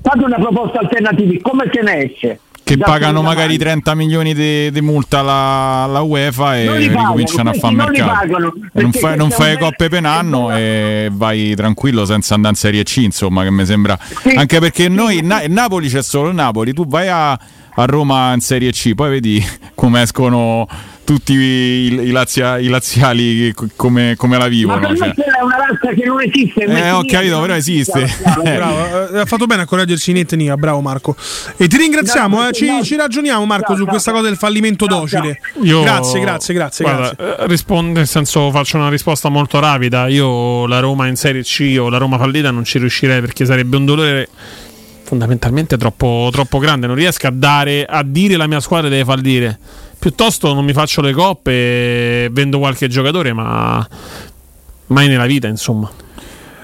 Fate 0.00 0.24
una 0.24 0.36
proposta 0.36 0.78
alternativa, 0.78 1.16
come 1.42 1.70
se 1.72 1.80
ne 1.82 2.04
esce? 2.04 2.40
che 2.68 2.76
pagano 2.76 3.22
magari 3.22 3.54
avanti. 3.54 3.64
30 3.64 3.94
milioni 3.94 4.34
di 4.34 4.80
multa 4.82 5.22
la, 5.22 5.86
la 5.86 6.02
UEFA 6.02 6.58
e 6.58 6.76
ricominciano 6.76 7.48
a 7.48 7.52
fare 7.54 7.72
li 7.74 7.80
mercato. 7.80 8.10
pagano, 8.12 8.52
non 8.72 8.92
fai, 8.92 9.16
non 9.16 9.30
fai 9.30 9.56
coppe 9.58 9.88
per 9.88 10.00
un 10.00 10.04
anno 10.04 10.54
e 10.54 11.08
vai 11.10 11.54
tranquillo 11.54 12.04
senza 12.04 12.34
andare 12.34 12.52
in 12.52 12.60
Serie 12.60 12.82
C, 12.82 12.96
insomma, 12.98 13.42
che 13.42 13.50
mi 13.50 13.64
sembra. 13.64 13.98
Anche 14.36 14.58
perché 14.60 14.88
noi 14.88 15.22
Na- 15.22 15.44
Napoli 15.48 15.88
c'è 15.88 16.02
solo 16.02 16.30
Napoli, 16.30 16.74
tu 16.74 16.86
vai 16.86 17.08
a, 17.08 17.38
a 17.78 17.84
Roma 17.84 18.32
in 18.34 18.40
Serie 18.40 18.72
C, 18.72 18.94
poi 18.94 19.10
vedi 19.10 19.44
come 19.74 20.02
escono 20.02 20.66
tutti 21.04 21.32
i, 21.32 21.86
i 21.94 22.10
lazia- 22.10 22.58
i 22.58 22.66
laziali 22.66 23.50
co- 23.54 23.66
come, 23.76 24.12
come 24.18 24.36
la 24.36 24.42
Ma 24.42 24.48
vivono. 24.50 24.88
per 24.88 24.96
cioè. 24.98 25.08
è 25.14 25.42
una 25.42 25.56
razza 25.56 25.94
che 25.94 26.04
non 26.04 26.20
esiste. 26.20 26.64
Eh, 26.64 26.90
ho 26.90 27.02
capito, 27.06 27.40
però 27.40 27.54
esiste. 27.54 28.06
Bravo, 28.42 29.14
eh, 29.14 29.20
ha 29.20 29.24
fatto 29.24 29.46
bene 29.46 29.62
a 29.62 29.64
correggersi 29.64 30.10
in 30.10 30.18
etnia, 30.18 30.54
bravo 30.56 30.82
Marco. 30.82 31.16
E 31.56 31.66
ti 31.66 31.78
ringraziamo, 31.78 32.48
eh, 32.48 32.52
ci, 32.52 32.68
ci 32.82 32.96
ragioniamo 32.96 33.46
Marco 33.46 33.74
su 33.74 33.86
questa 33.86 34.10
cosa 34.10 34.24
del 34.24 34.36
fallimento 34.36 34.84
docile. 34.84 35.40
Io- 35.62 35.80
Grazie, 35.80 36.20
grazie, 36.20 36.52
grazie. 36.52 36.84
Guarda, 36.84 37.14
grazie. 37.16 37.42
eh, 37.44 37.46
rispondo, 37.46 37.98
nel 38.00 38.06
senso 38.08 38.50
faccio 38.50 38.76
una 38.76 38.90
risposta 38.90 39.30
molto 39.30 39.60
rapida. 39.60 40.08
Io 40.08 40.66
la 40.66 40.80
Roma 40.80 41.06
in 41.06 41.16
Serie 41.16 41.42
C 41.42 41.74
o 41.80 41.88
la 41.88 41.96
Roma 41.96 42.18
fallita 42.18 42.50
non 42.50 42.64
ci 42.64 42.78
riuscirei 42.78 43.20
perché 43.22 43.46
sarebbe 43.46 43.76
un 43.78 43.86
dolore 43.86 44.28
fondamentalmente 45.08 45.78
troppo, 45.78 46.28
troppo 46.30 46.58
grande. 46.58 46.86
Non 46.86 46.94
riesco 46.94 47.26
a 47.26 47.30
dare 47.30 47.86
a 47.86 48.02
dire 48.02 48.36
la 48.36 48.46
mia 48.46 48.60
squadra 48.60 48.90
deve 48.90 49.04
fallire. 49.04 49.58
Piuttosto 49.98 50.52
non 50.52 50.66
mi 50.66 50.74
faccio 50.74 51.00
le 51.00 51.12
coppe 51.12 52.28
vendo 52.30 52.58
qualche 52.58 52.88
giocatore, 52.88 53.32
ma 53.32 53.86
mai 54.88 55.08
nella 55.08 55.24
vita, 55.24 55.48
insomma. 55.48 55.90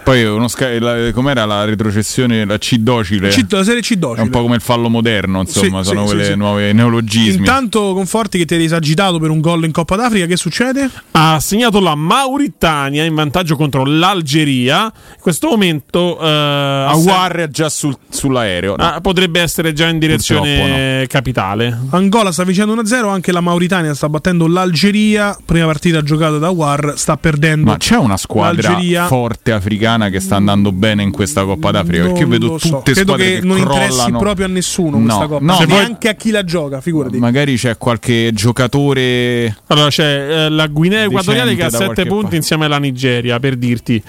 Poi 0.04 0.22
uno 0.24 0.48
sca- 0.48 0.78
la- 0.78 1.10
com'era 1.12 1.46
la 1.46 1.64
retrocessione, 1.64 2.44
la 2.44 2.58
C 2.58 2.76
docile? 2.76 3.30
C- 3.30 3.46
la 3.48 3.64
serie 3.64 3.80
C 3.80 3.92
È 3.94 3.96
docile. 3.96 4.22
un 4.22 4.28
po' 4.28 4.42
come 4.42 4.56
il 4.56 4.60
fallo 4.60 4.90
moderno, 4.90 5.40
insomma, 5.40 5.78
Sì, 5.82 5.88
sono 5.88 6.00
sì, 6.02 6.06
quelle 6.08 6.24
sì, 6.24 6.30
sì. 6.32 6.36
nuove 6.36 6.72
neologismi. 6.74 7.38
Intanto 7.38 7.92
Conforti 7.94 8.36
che 8.36 8.44
ti 8.44 8.54
eri 8.54 8.64
esagitato 8.64 9.18
per 9.18 9.30
un 9.30 9.40
gol 9.40 9.64
in 9.64 9.72
Coppa 9.72 9.96
d'Africa, 9.96 10.26
che 10.26 10.36
succede? 10.36 10.90
Ha 11.12 11.40
segnato 11.40 11.80
la 11.80 11.94
Mauritania 11.94 13.04
in 13.04 13.14
vantaggio 13.14 13.56
contro 13.56 13.84
l'Algeria. 13.86 14.82
In 14.84 15.20
questo 15.20 15.48
momento 15.48 16.18
eh, 16.20 16.26
Aouar 16.28 17.36
è 17.36 17.48
già 17.48 17.70
sul- 17.70 17.96
sull'aereo. 18.10 18.76
no? 18.76 18.84
Ah, 18.84 19.00
potrebbe 19.00 19.40
essere 19.40 19.72
già 19.72 19.88
in 19.88 19.98
direzione 19.98 21.06
capitale. 21.08 21.78
Angola 21.90 22.30
sta 22.30 22.44
vincendo 22.44 22.74
1-0, 22.74 23.08
anche 23.08 23.32
la 23.32 23.40
Mauritania 23.40 23.94
sta 23.94 24.08
battendo 24.10 24.46
l'Algeria. 24.46 25.34
Prima 25.44 25.64
partita 25.66 26.02
giocata 26.02 26.36
da 26.38 26.50
War, 26.50 26.92
sta 26.96 27.16
perdendo. 27.16 27.70
Ma 27.70 27.76
c'è 27.78 27.96
una 27.96 28.18
squadra 28.18 28.70
l'Algeria. 28.72 29.06
forte 29.06 29.52
africana 29.52 29.92
che 30.10 30.20
sta 30.20 30.36
andando 30.36 30.72
bene 30.72 31.02
in 31.02 31.10
questa 31.12 31.44
Coppa 31.44 31.70
d'Africa? 31.70 32.04
Perché 32.04 32.20
io 32.20 32.26
Non 32.26 32.38
vedo 32.38 32.58
so. 32.58 32.68
tutte 32.68 32.92
Credo 32.92 33.12
squadre 33.12 33.24
che 33.34 33.40
che 33.40 33.46
non 33.46 33.58
interessi 33.58 33.96
crollano. 33.98 34.18
proprio 34.18 34.46
a 34.46 34.48
nessuno 34.48 34.98
No, 34.98 35.04
questa 35.04 35.26
Coppa, 35.26 35.44
no, 35.44 35.54
Se 35.56 35.66
ma- 35.66 35.74
neanche 35.74 36.08
a 36.08 36.14
chi 36.14 36.30
la 36.30 36.44
gioca, 36.44 36.80
figurati. 36.80 37.18
Magari 37.18 37.56
c'è 37.56 37.76
qualche 37.78 38.30
giocatore. 38.32 39.56
Allora 39.68 39.88
c'è 39.88 40.04
eh, 40.46 40.48
la 40.50 40.66
Guinea 40.66 41.04
Equatoriale 41.04 41.54
che 41.54 41.62
ha 41.62 41.70
Decente 41.70 41.78
da 41.78 41.92
7 41.94 41.94
qualche 42.08 42.22
punti 42.22 42.36
insieme 42.36 42.64
alla 42.66 42.78
Nigeria, 42.78 43.38
per 43.40 43.56
dirti. 43.56 44.02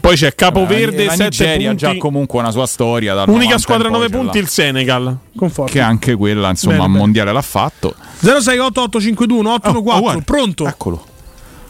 Poi 0.00 0.14
c'è 0.14 0.34
Capoverde, 0.36 1.04
la 1.04 1.10
7 1.12 1.24
Nigeria 1.24 1.68
punti. 1.70 1.76
già 1.84 1.96
comunque 1.98 2.38
una 2.38 2.50
sua 2.52 2.66
storia. 2.66 3.12
Unica 3.12 3.30
90 3.32 3.52
in 3.54 3.58
squadra 3.58 3.88
a 3.88 3.90
poi 3.90 3.98
9 4.00 4.08
ce 4.10 4.16
l'ha. 4.16 4.22
punti, 4.22 4.38
il 4.38 4.48
Senegal. 4.48 5.16
Conforti. 5.36 5.72
Che 5.72 5.80
anche 5.80 6.14
quella, 6.14 6.48
insomma, 6.50 6.72
Bene, 6.74 6.84
al 6.84 6.90
bene. 6.90 7.02
mondiale 7.02 7.32
l'ha 7.32 7.42
fatto. 7.42 7.94
068852 8.20 9.38
814 9.54 10.00
guarda. 10.00 10.22
pronto? 10.22 10.66
Eccolo. 10.66 11.04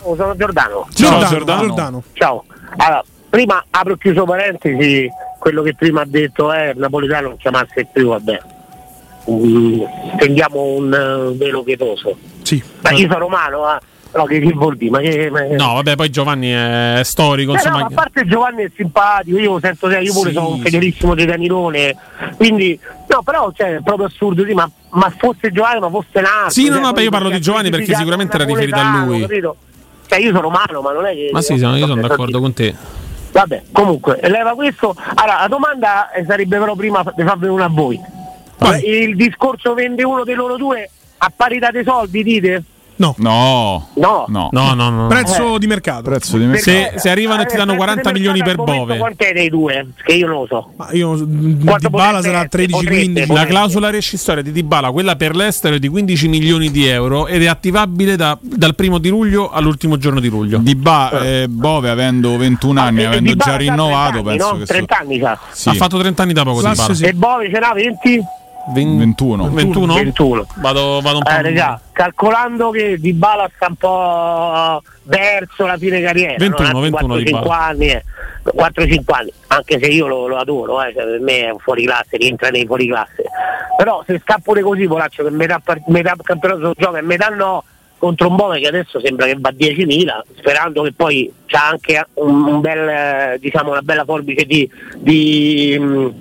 Oh, 0.02 0.16
sono 0.16 0.34
Giordano. 0.36 0.86
Giordano, 0.94 1.28
Giordano. 1.28 1.60
Giordano. 1.66 2.02
Ciao. 2.12 2.44
Allora, 2.76 3.04
prima 3.30 3.64
apro 3.70 3.96
chiuso 3.96 4.24
parentesi, 4.24 5.08
quello 5.38 5.62
che 5.62 5.74
prima 5.74 6.02
ha 6.02 6.06
detto 6.06 6.52
è 6.52 6.72
Napolitano 6.74 7.28
non 7.28 7.36
chiamasse 7.38 7.86
più, 7.90 8.08
vabbè. 8.08 8.40
Mm, 9.30 9.82
stendiamo 10.16 10.62
un 10.62 10.92
eh, 11.32 11.36
velo 11.36 11.62
pietoso. 11.62 12.16
Sì. 12.42 12.62
Ma 12.82 12.90
io 12.90 13.06
sono 13.06 13.18
romano, 13.20 13.74
eh. 13.74 13.78
Però 14.10 14.24
che, 14.24 14.40
che 14.40 14.52
vuol 14.52 14.76
dire? 14.76 14.90
Ma 14.90 14.98
che, 14.98 15.30
ma- 15.30 15.44
No, 15.56 15.74
vabbè, 15.74 15.94
poi 15.94 16.10
Giovanni 16.10 16.50
è 16.50 17.00
storico. 17.04 17.52
Eh, 17.52 17.54
no, 17.54 17.60
Insomma, 17.60 17.78
ma 17.78 17.86
a 17.86 17.90
parte 17.94 18.26
Giovanni 18.26 18.64
è 18.64 18.70
simpatico, 18.74 19.38
io 19.38 19.60
sento 19.60 19.88
io 19.88 20.12
pure 20.12 20.30
Sì, 20.30 20.34
sono 20.34 20.48
un 20.48 20.58
fedelissimo 20.60 21.14
di 21.14 21.24
Danilone, 21.24 21.96
quindi 22.36 22.78
no, 23.06 23.22
però 23.22 23.52
cioè, 23.54 23.76
è 23.76 23.80
proprio 23.84 24.06
assurdo, 24.06 24.44
sì, 24.44 24.52
ma, 24.52 24.68
ma 24.90 25.14
fosse 25.16 25.52
Giovanni, 25.52 25.78
ma 25.78 25.90
fosse 25.90 26.18
un 26.18 26.24
altro. 26.24 26.50
Sì, 26.50 26.66
no, 26.66 26.72
cioè, 26.74 26.80
no, 26.82 26.88
beh, 26.88 26.94
poi 26.94 27.04
io 27.04 27.10
parlo 27.10 27.28
di 27.30 27.40
Giovanni 27.40 27.70
perché 27.70 27.94
sicuramente 27.94 28.34
era 28.34 28.44
riferito 28.44 28.78
a 28.78 29.04
lui. 29.04 29.20
capito? 29.20 29.56
Cioè 30.08 30.18
io 30.18 30.30
sono 30.30 30.40
romano, 30.40 30.80
ma 30.80 30.92
non 30.92 31.06
è 31.06 31.12
che. 31.12 31.28
Ma 31.30 31.40
sì, 31.40 31.56
sono- 31.56 31.76
io 31.76 31.86
sono 31.86 32.00
d'accordo 32.00 32.40
con 32.40 32.52
te. 32.52 32.74
Vabbè, 33.32 33.62
comunque, 33.72 34.18
leva 34.22 34.54
questo. 34.54 34.94
Allora, 35.14 35.40
la 35.40 35.48
domanda 35.48 36.10
sarebbe 36.26 36.58
però 36.58 36.74
prima 36.74 37.02
di 37.14 37.22
far 37.22 37.38
venire 37.38 37.52
una 37.52 37.64
a 37.64 37.68
voi. 37.68 38.00
Il 38.84 39.16
discorso 39.16 39.74
vende 39.74 40.04
uno 40.04 40.24
dei 40.24 40.34
loro 40.34 40.56
due 40.56 40.90
a 41.18 41.32
parità 41.34 41.70
dei 41.70 41.84
soldi, 41.84 42.22
dite? 42.22 42.62
No. 43.00 43.14
No. 43.16 43.86
No. 43.94 44.24
No. 44.28 44.48
No, 44.52 44.74
no, 44.74 44.90
no. 44.90 45.06
Prezzo 45.06 45.54
Eh. 45.56 45.58
di 45.58 45.66
mercato. 45.66 46.02
Prezzo 46.02 46.36
di 46.36 46.44
mercato. 46.44 46.70
Se, 46.70 46.92
se 46.96 47.08
arrivano 47.08 47.40
e 47.42 47.46
ti 47.46 47.56
danno 47.56 47.72
Eh, 47.72 47.76
40 47.76 48.00
prezzo 48.02 48.14
di 48.18 48.28
milioni 48.28 48.42
per 48.44 48.56
Bove. 48.62 48.98
Quant'è 48.98 49.32
dei 49.32 49.48
due? 49.48 49.86
Che 50.04 50.12
io 50.12 50.26
non 50.26 50.36
lo 50.40 50.46
so. 50.46 50.70
Ma 50.76 50.88
io 50.92 51.14
Di 51.16 51.64
Quanto 51.64 51.88
Bala 51.88 52.18
potrebbe 52.18 52.26
sarà 52.36 52.44
essere? 52.44 52.66
13-15. 52.66 53.32
La 53.32 53.46
clausola 53.46 53.88
rescissoria 53.90 54.42
di 54.42 54.52
Dybala, 54.52 54.90
quella 54.90 55.16
per 55.16 55.34
l'estero, 55.34 55.76
è 55.76 55.78
di 55.78 55.88
15 55.88 56.28
milioni 56.28 56.70
di 56.70 56.86
euro 56.86 57.26
ed 57.26 57.42
è 57.42 57.46
attivabile 57.46 58.16
da- 58.16 58.36
dal 58.40 58.74
primo 58.74 58.98
di 58.98 59.08
luglio 59.08 59.48
all'ultimo 59.50 59.96
giorno 59.96 60.20
di 60.20 60.28
luglio. 60.28 60.58
Di 60.58 60.74
Ba- 60.74 61.10
eh, 61.22 61.46
Bove 61.48 61.88
avendo 61.88 62.36
21 62.36 62.80
anni, 62.80 63.00
E- 63.00 63.06
avendo 63.06 63.30
Dybala 63.30 63.50
già 63.50 63.56
rinnovato, 63.56 64.10
30 64.22 64.28
anni, 64.30 64.36
penso 64.38 64.52
no? 64.52 64.58
che 64.58 64.64
30 64.66 64.98
anni 64.98 65.18
sa. 65.18 65.38
Sì. 65.52 65.68
Ha 65.70 65.72
fatto 65.72 65.98
30 65.98 66.22
anni 66.22 66.32
da 66.34 66.42
poco 66.42 66.60
Classe 66.60 66.74
Dybala. 66.82 66.94
sì. 66.94 67.04
E 67.06 67.12
Bove 67.14 67.50
ce 67.50 67.58
n'ha 67.58 67.72
20? 67.72 68.20
21. 68.68 69.50
21? 69.50 69.94
21. 69.94 70.46
Vado, 70.56 71.00
vado 71.00 71.16
un 71.16 71.22
po'. 71.22 71.30
Eh, 71.30 71.42
regà, 71.42 71.80
calcolando 71.92 72.70
che 72.70 72.98
Di 72.98 73.12
Bala 73.12 73.50
sta 73.54 73.66
un 73.68 73.74
po' 73.74 74.82
verso 75.04 75.66
la 75.66 75.76
fine 75.76 76.00
carriera, 76.00 76.34
21, 76.36 76.70
no? 76.70 76.80
21 76.80 77.16
4-5 77.16 77.22
Dybala. 77.22 77.58
anni, 77.58 77.86
eh. 77.88 78.04
4-5 78.44 79.02
anni, 79.06 79.32
anche 79.48 79.78
se 79.78 79.86
io 79.86 80.06
lo, 80.06 80.26
lo 80.26 80.36
adoro, 80.36 80.82
eh, 80.82 80.92
cioè, 80.94 81.04
per 81.04 81.20
me 81.20 81.46
è 81.46 81.50
un 81.50 81.58
fuori 81.58 81.84
classe, 81.84 82.16
rientra 82.16 82.50
nei 82.50 82.66
fuori 82.66 82.86
classe. 82.86 83.24
Però 83.76 84.02
se 84.06 84.18
sta 84.22 84.38
pure 84.42 84.62
così, 84.62 84.86
Polaccio, 84.86 85.24
che 85.24 85.30
metà, 85.30 85.60
metà 85.86 86.14
campionato 86.22 86.74
gioca 86.76 86.98
e 86.98 87.02
metà 87.02 87.28
no, 87.28 87.64
contro 88.00 88.28
un 88.28 88.34
Bove 88.36 88.58
che 88.58 88.66
adesso 88.66 88.98
sembra 88.98 89.26
che 89.26 89.36
va 89.38 89.50
a 89.50 89.54
10.000, 89.56 90.20
sperando 90.38 90.82
che 90.82 90.92
poi 90.92 91.30
c'ha 91.46 91.68
anche 91.68 92.04
un, 92.14 92.44
un 92.46 92.60
bel, 92.60 92.88
eh, 92.88 93.38
diciamo, 93.38 93.70
una 93.70 93.82
bella 93.82 94.04
forbice 94.04 94.44
di, 94.46 94.68
di, 94.96 95.76
mh, 95.78 96.14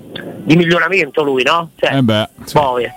di 0.43 0.55
miglioramento 0.57 1.23
lui, 1.23 1.41
no? 1.43 1.71
Cioè, 1.79 1.95
Eh 1.95 2.01
beh, 2.03 2.29
Bove. 2.51 2.93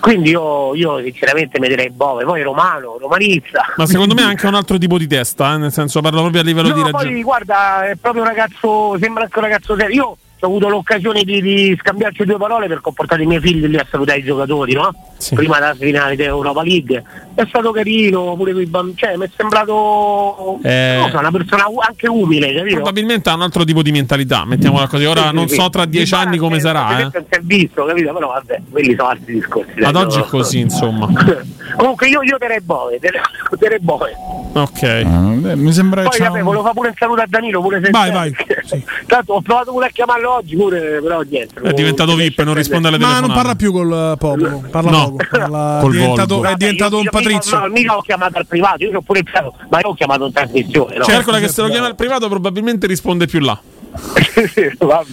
quindi 0.00 0.30
io, 0.30 0.74
io 0.74 1.00
sinceramente 1.02 1.58
mi 1.58 1.68
direi 1.68 1.88
Bove, 1.90 2.24
poi 2.24 2.42
romano, 2.42 2.98
romanista. 3.00 3.64
Ma 3.76 3.86
secondo 3.86 4.14
me 4.14 4.20
è 4.20 4.26
anche 4.30 4.46
un 4.46 4.54
altro 4.54 4.76
tipo 4.76 4.98
di 4.98 5.06
testa, 5.06 5.54
eh, 5.54 5.56
nel 5.56 5.72
senso 5.72 6.00
parlo 6.02 6.20
proprio 6.20 6.42
a 6.42 6.44
livello 6.44 6.68
No, 6.68 6.74
di 6.74 6.80
poi 6.82 6.92
ragione. 6.92 7.22
guarda, 7.22 7.88
è 7.88 7.96
proprio 7.96 8.22
un 8.22 8.28
ragazzo, 8.28 8.96
sembra 9.00 9.22
anche 9.24 9.38
un 9.38 9.44
ragazzo 9.44 9.76
serio. 9.76 9.94
Io 9.94 10.16
ho 10.40 10.46
avuto 10.48 10.68
l'occasione 10.68 11.22
di, 11.22 11.40
di 11.40 11.76
scambiarci 11.80 12.24
due 12.24 12.36
parole 12.36 12.66
perché 12.66 12.88
ho 12.88 12.92
portato 12.92 13.22
i 13.22 13.26
miei 13.26 13.40
figli 13.40 13.66
lì 13.66 13.76
a 13.76 13.86
salutare 13.90 14.18
i 14.18 14.22
giocatori, 14.24 14.72
no? 14.74 14.92
Prima 15.34 15.58
della 15.58 15.74
finale 15.74 16.16
di 16.16 16.22
Europa 16.22 16.62
League. 16.62 17.02
È 17.34 17.44
stato 17.48 17.70
carino, 17.72 18.34
pure 18.36 18.52
con 18.52 18.62
i 18.62 18.66
bambini, 18.66 18.96
cioè 18.96 19.16
mi 19.16 19.26
è 19.26 19.30
sembrato 19.36 20.58
Eh. 20.62 21.06
so, 21.10 21.18
una 21.18 21.30
persona 21.30 21.68
u- 21.68 21.78
anche 21.80 22.08
umile, 22.08 22.52
capito? 22.54 22.76
Probabilmente 22.76 23.28
ha 23.30 23.34
un 23.34 23.42
altro 23.42 23.64
tipo 23.64 23.82
di 23.82 23.90
mentalità, 23.92 24.44
mettiamola 24.44 24.86
così. 24.88 25.04
Ora 25.04 25.22
Sì, 25.22 25.28
sì, 25.28 25.34
non 25.34 25.48
sì. 25.48 25.54
so 25.56 25.70
tra 25.70 25.84
dieci 25.84 26.14
anni 26.14 26.38
come 26.38 26.58
sarà, 26.60 26.98
eh. 26.98 27.02
Non 27.02 27.10
si 27.12 27.24
è 27.28 27.40
visto, 27.42 27.84
capito? 27.84 28.12
Però 28.12 28.28
vabbè, 28.28 28.60
quelli 28.70 28.94
sono 28.96 29.08
altri 29.08 29.34
discorsi. 29.34 29.80
Ad 29.82 29.94
oggi 29.96 30.18
no? 30.18 30.24
è 30.24 30.28
così, 30.28 30.58
insomma. 30.60 31.06
Comunque 31.76 32.08
io, 32.08 32.22
io 32.22 32.36
terei 32.38 32.60
Bove, 32.60 32.98
terei, 32.98 33.78
Bove. 33.80 34.12
Ok. 34.54 34.82
Ah, 34.82 35.54
mi 35.54 35.72
sembra 35.72 36.02
Poi 36.02 36.10
che 36.10 36.18
c'ha 36.18 36.24
vabbè, 36.24 36.38
un- 36.40 36.44
volevo 36.44 36.62
fare 36.62 36.74
pure 36.74 36.88
un 36.88 36.94
saluto 36.98 37.20
a 37.20 37.26
Danilo, 37.28 37.60
pure 37.62 37.80
se 37.82 37.90
Vai, 37.90 38.10
vai. 38.10 38.34
Tanto 39.06 39.34
ho 39.34 39.40
provato 39.40 39.70
pure 39.70 39.86
a 39.86 39.90
chiamarlo 39.90 40.29
oggi, 40.34 40.56
pure, 40.56 41.00
però 41.02 41.20
niente. 41.22 41.60
È 41.60 41.72
diventato 41.72 42.14
VIP, 42.14 42.42
non 42.42 42.54
risponde 42.54 42.88
alle 42.88 42.98
Ma 42.98 43.04
telefonate. 43.04 43.26
non 43.26 43.36
parla 43.36 43.54
più 43.56 43.72
col 43.72 43.92
eh, 43.92 44.16
popolo, 44.18 44.64
parla 44.70 44.90
No. 44.90 45.04
poco. 45.10 45.16
Parla- 45.30 45.78
Col 45.80 45.92
è 45.92 45.96
diventato, 45.96 46.44
è 46.44 46.54
diventato 46.54 46.92
Io- 46.94 46.98
un 46.98 47.04
io 47.04 47.10
patrizio. 47.10 47.58
No, 47.58 47.66
mica 47.68 47.96
ho 47.96 48.00
chiamato 48.02 48.38
al 48.38 48.46
privato, 48.46 48.84
io 48.84 48.98
ho 48.98 49.00
pure 49.02 49.18
il 49.20 49.24
privato, 49.24 49.54
ma 49.68 49.78
io 49.80 49.88
ho 49.88 49.94
chiamato 49.94 50.26
in 50.26 50.32
trasmissione. 50.32 50.96
No? 50.98 51.04
Calcola 51.04 51.38
che 51.38 51.48
se 51.48 51.62
lo 51.62 51.68
chiama 51.68 51.86
al 51.86 51.94
privato 51.94 52.28
probabilmente 52.28 52.86
risponde 52.86 53.26
più 53.26 53.40
là. 53.40 53.60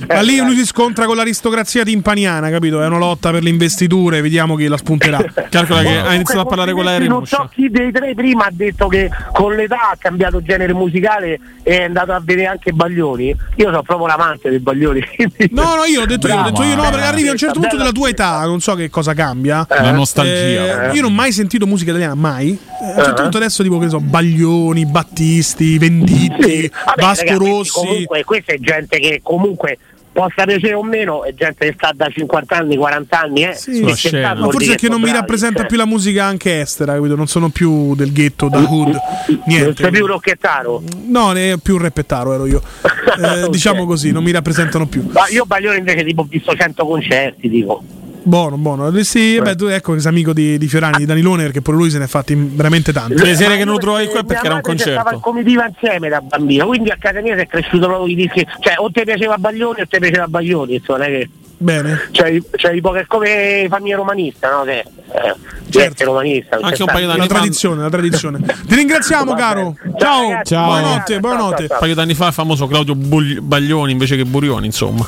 Ma 0.07 0.21
lì 0.21 0.37
lui 0.37 0.55
si 0.55 0.65
scontra 0.65 1.05
con 1.05 1.15
l'aristocrazia 1.15 1.83
timpaniana, 1.83 2.49
capito? 2.49 2.81
È 2.81 2.85
una 2.85 2.97
lotta 2.97 3.31
per 3.31 3.43
le 3.43 3.49
investiture, 3.49 4.21
vediamo 4.21 4.55
chi 4.55 4.67
la 4.67 4.77
spunterà. 4.77 5.23
Calcola 5.49 5.81
che 5.81 5.97
ha 5.97 6.13
iniziato 6.13 6.41
a 6.41 6.45
parlare 6.45 6.71
con 6.73 6.83
l'aereo. 6.83 7.07
Non 7.09 7.25
so 7.25 7.49
chi 7.53 7.69
dei 7.69 7.91
tre 7.91 8.13
prima 8.13 8.45
ha 8.45 8.49
detto 8.51 8.87
che 8.87 9.09
con 9.33 9.55
l'età 9.55 9.89
ha 9.91 9.95
cambiato 9.97 10.41
genere 10.41 10.73
musicale 10.73 11.39
e 11.63 11.79
è 11.79 11.83
andato 11.83 12.11
a 12.13 12.21
vedere 12.23 12.47
anche 12.47 12.71
Baglioni. 12.71 13.35
Io 13.55 13.65
sono 13.65 13.81
proprio 13.81 14.07
l'amante 14.07 14.49
dei 14.49 14.59
Baglioni. 14.59 15.03
No, 15.51 15.75
no, 15.75 15.83
io 15.85 16.01
ho 16.01 16.05
detto 16.05 16.27
io, 16.27 16.39
ho 16.39 16.43
detto 16.43 16.61
io 16.63 16.69
no, 16.69 16.75
Brava. 16.81 16.89
perché 16.91 17.05
arrivi 17.05 17.27
a 17.27 17.31
un 17.31 17.37
certo 17.37 17.59
punto 17.59 17.77
della 17.77 17.91
tua 17.91 18.09
età, 18.09 18.45
non 18.45 18.59
so 18.61 18.75
che 18.75 18.89
cosa 18.89 19.13
cambia. 19.13 19.65
La 19.69 19.91
nostalgia. 19.91 20.89
Eh, 20.91 20.95
io 20.95 21.01
non 21.01 21.11
ho 21.11 21.13
mai 21.13 21.31
sentito 21.31 21.65
musica 21.65 21.89
italiana, 21.91 22.15
mai. 22.15 22.49
Eh, 22.49 22.85
a 22.85 22.89
un 22.89 23.03
certo 23.03 23.19
Eh. 23.19 23.21
punto 23.23 23.37
adesso 23.37 23.63
tipo 23.63 23.77
che 23.79 23.85
ne 23.85 23.89
so, 23.91 23.99
Baglioni, 23.99 24.85
Battisti, 24.85 25.77
Venditti, 25.77 26.69
Vabbè, 26.85 27.01
Vasco 27.01 27.23
ragazzi, 27.25 27.49
Rossi. 27.49 27.71
Comunque, 27.71 28.23
questa 28.23 28.53
è 28.53 28.57
gente 28.67 28.99
che 28.99 29.19
comunque 29.23 29.77
possa 30.11 30.45
piacere 30.45 30.73
o 30.73 30.83
meno, 30.83 31.23
è 31.23 31.33
gente 31.35 31.67
che 31.67 31.73
sta 31.77 31.91
da 31.93 32.09
50 32.09 32.55
anni, 32.55 32.75
40 32.75 33.19
anni, 33.19 33.43
eh. 33.43 33.53
Sì, 33.53 33.81
ma 33.81 33.95
forse 33.95 34.73
è 34.73 34.75
che 34.75 34.89
non 34.89 34.99
mi 34.99 35.11
rappresenta 35.11 35.59
cioè. 35.59 35.67
più 35.67 35.77
la 35.77 35.85
musica 35.85 36.23
anche 36.23 36.59
estera, 36.59 36.95
capito? 36.95 37.15
Non 37.15 37.27
sono 37.27 37.49
più 37.49 37.93
del 37.95 38.11
ghetto, 38.11 38.49
da 38.49 38.57
hood, 38.57 38.87
Non 39.27 39.41
niente. 39.45 39.83
sei 39.83 39.91
più 39.91 40.07
rocchettaro. 40.07 40.81
No, 41.05 41.33
ne 41.33 41.53
è 41.53 41.57
più 41.57 41.75
un 41.75 41.81
reppettaro 41.81 42.33
ero 42.33 42.45
io. 42.45 42.61
Eh, 43.17 43.49
Diciamo 43.49 43.85
così, 43.87 44.11
non 44.11 44.23
mi 44.23 44.29
rappresentano 44.31 44.85
più. 44.85 45.07
Ma 45.11 45.27
io 45.29 45.45
Baglioni 45.45 45.79
invece 45.79 46.03
tipo 46.03 46.21
ho 46.21 46.27
visto 46.29 46.53
100 46.53 46.85
concerti, 46.85 47.49
dico. 47.49 47.81
Buono, 48.27 48.57
buono. 48.57 48.89
Eh, 48.89 49.03
Sì, 49.05 49.39
beh, 49.41 49.55
tu 49.55 49.65
ecco 49.67 49.93
che 49.93 50.01
sei 50.01 50.11
amico 50.11 50.33
di, 50.33 50.57
di 50.57 50.67
Fiorani, 50.67 50.97
di 50.97 51.05
Danilone, 51.05 51.43
perché 51.43 51.61
pure 51.61 51.77
lui 51.77 51.89
se 51.89 51.97
ne 51.97 52.03
è 52.03 52.07
fatti 52.07 52.35
veramente 52.35 52.91
tanti. 52.91 53.15
Le 53.15 53.35
sere 53.35 53.55
che 53.55 53.63
non 53.63 53.75
lo 53.75 53.79
trovavi 53.79 54.07
qua 54.07 54.19
è 54.19 54.23
perché 54.25 54.45
era 54.47 54.55
un 54.55 54.61
madre 54.65 54.77
Stava 54.79 54.97
in 54.97 55.03
concerto. 55.05 55.19
comitiva 55.21 55.65
insieme 55.65 56.09
da 56.09 56.19
bambino, 56.19 56.65
quindi 56.67 56.89
a 56.89 56.97
casa 56.99 57.21
mia 57.21 57.35
si 57.35 57.41
è 57.43 57.47
cresciuto 57.47 57.87
proprio 57.87 58.11
i 58.11 58.15
dischi. 58.15 58.45
Cioè, 58.59 58.73
o 58.79 58.91
ti 58.91 59.01
piaceva 59.05 59.37
Baglioni 59.37 59.79
o 59.79 59.87
ti 59.87 59.97
piaceva 59.97 60.27
Baglioni, 60.27 60.73
insomma, 60.75 60.97
non 60.99 61.07
è 61.07 61.09
che. 61.19 61.29
Bene. 61.59 62.09
Cioè, 62.11 62.39
cioè 62.55 62.71
tipo 62.73 62.91
che 62.91 62.99
è 62.99 63.05
come 63.07 63.65
famiglia 63.69 63.95
romanista, 63.95 64.51
no? 64.51 64.63
Che, 64.63 64.79
eh, 64.79 65.33
gente 65.67 66.03
romanista. 66.03 66.57
non 66.59 66.69
c'è 66.71 66.75
stato- 66.83 66.99
La 67.15 67.25
tradizione, 67.27 67.81
la 67.81 67.89
tradizione. 67.89 68.39
Ti 68.67 68.75
ringraziamo, 68.75 69.33
caro. 69.35 69.75
Ciao, 69.97 70.41
Ciao. 70.43 70.65
buonanotte, 70.65 71.19
buonanotte. 71.19 71.61
Un 71.69 71.77
paio 71.79 71.95
d'anni 71.95 72.13
fa 72.13 72.27
il 72.27 72.33
famoso 72.33 72.67
Claudio 72.67 72.93
Baglioni 72.93 73.91
invece 73.93 74.17
che 74.17 74.25
Burioni, 74.25 74.65
insomma. 74.67 75.07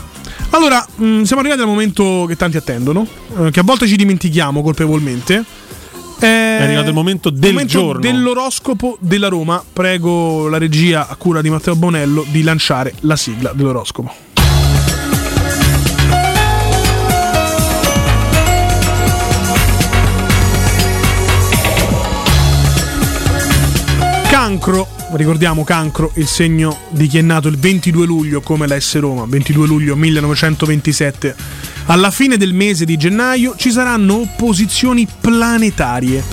Allora, 0.52 0.84
mh, 0.96 1.22
siamo 1.24 1.42
arrivati 1.42 1.62
al 1.62 1.68
momento 1.68 2.26
che 2.28 2.36
tanti 2.36 2.58
attendono, 2.58 3.06
eh, 3.38 3.52
che 3.52 3.60
a 3.60 3.64
volte 3.64 3.88
ci 3.88 3.96
dimentichiamo 3.96 4.62
colpevolmente. 4.62 5.44
È 6.20 6.26
arrivato 6.60 6.90
il 6.90 6.94
momento 6.94 7.30
del 7.30 7.66
giorno. 7.66 8.02
dell'oroscopo 8.02 8.98
della 9.00 9.30
Roma. 9.30 9.64
Prego 9.72 10.50
la 10.50 10.58
regia 10.58 11.08
a 11.08 11.16
cura 11.16 11.42
di 11.42 11.50
Matteo 11.50 11.76
Bonello 11.76 12.26
di 12.28 12.42
lanciare 12.44 12.94
la 13.02 13.16
sigla 13.16 13.54
dell'oroscopo. 13.54 14.12
Cancro, 24.30 24.88
ricordiamo 25.14 25.64
Cancro, 25.64 26.12
il 26.16 26.28
segno 26.28 26.78
di 26.90 27.08
chi 27.08 27.18
è 27.18 27.22
nato 27.22 27.48
il 27.48 27.58
22 27.58 28.06
luglio 28.06 28.42
come 28.42 28.68
la 28.68 28.80
S 28.80 29.00
Roma, 29.00 29.26
22 29.26 29.68
luglio 29.68 29.96
1927. 29.96 31.36
Alla 31.86 32.12
fine 32.12 32.38
del 32.38 32.54
mese 32.54 32.86
di 32.86 32.98
gennaio 32.98 33.56
ci 33.58 33.72
saranno 33.72 34.22
opposizioni 34.22 35.08
planetarie. 35.20 36.24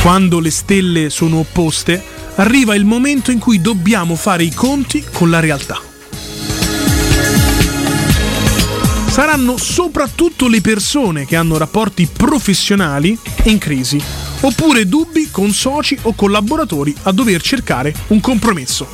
Quando 0.00 0.40
le 0.40 0.50
stelle 0.50 1.10
sono 1.10 1.38
opposte, 1.38 2.02
arriva 2.36 2.74
il 2.74 2.84
momento 2.84 3.30
in 3.30 3.38
cui 3.38 3.60
dobbiamo 3.60 4.16
fare 4.16 4.44
i 4.44 4.52
conti 4.52 5.04
con 5.12 5.30
la 5.30 5.40
realtà. 5.40 5.80
Saranno 9.06 9.56
soprattutto 9.56 10.48
le 10.48 10.60
persone 10.60 11.24
che 11.24 11.36
hanno 11.36 11.56
rapporti 11.56 12.08
professionali 12.12 13.16
in 13.44 13.58
crisi, 13.58 14.02
oppure 14.40 14.86
dubbi 14.86 15.30
con 15.30 15.50
soci 15.50 15.98
o 16.02 16.14
collaboratori 16.14 16.94
a 17.02 17.12
dover 17.12 17.40
cercare 17.40 17.94
un 18.08 18.20
compromesso. 18.20 18.86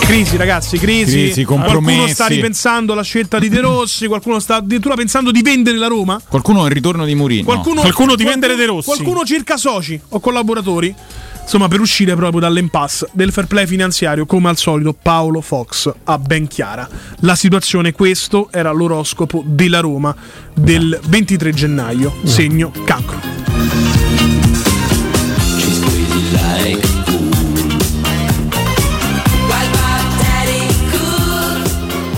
Crisi, 0.00 0.36
ragazzi, 0.36 0.78
crisi. 0.78 1.18
Crisi, 1.30 1.44
Qualcuno 1.44 2.06
sta 2.08 2.26
ripensando 2.26 2.92
alla 2.92 3.02
scelta 3.02 3.38
di 3.38 3.48
De 3.48 3.60
Rossi, 3.60 4.06
qualcuno 4.08 4.40
sta 4.40 4.56
addirittura 4.56 4.94
pensando 4.94 5.30
di 5.30 5.40
vendere 5.40 5.78
la 5.78 5.86
Roma. 5.86 6.20
Qualcuno 6.28 6.62
ha 6.62 6.66
il 6.66 6.72
ritorno 6.72 7.06
di 7.06 7.14
Mourinho. 7.14 7.44
Qualcuno, 7.44 7.80
Qualcuno 8.84 9.24
cerca 9.24 9.56
soci 9.56 9.98
o 10.10 10.20
collaboratori. 10.20 10.94
Insomma, 11.42 11.68
per 11.68 11.80
uscire 11.80 12.14
proprio 12.14 12.40
dall'impasse 12.40 13.08
del 13.12 13.32
fair 13.32 13.46
play 13.46 13.66
finanziario, 13.66 14.24
come 14.26 14.48
al 14.48 14.56
solito, 14.56 14.94
Paolo 14.94 15.40
Fox 15.40 15.92
ha 16.04 16.18
ben 16.18 16.46
chiara 16.46 16.88
la 17.20 17.34
situazione. 17.34 17.92
Questo 17.92 18.48
era 18.50 18.70
l'oroscopo 18.70 19.42
della 19.44 19.80
Roma 19.80 20.14
del 20.54 20.98
23 21.06 21.52
gennaio, 21.52 22.14
segno 22.24 22.72
cancro. 22.84 23.20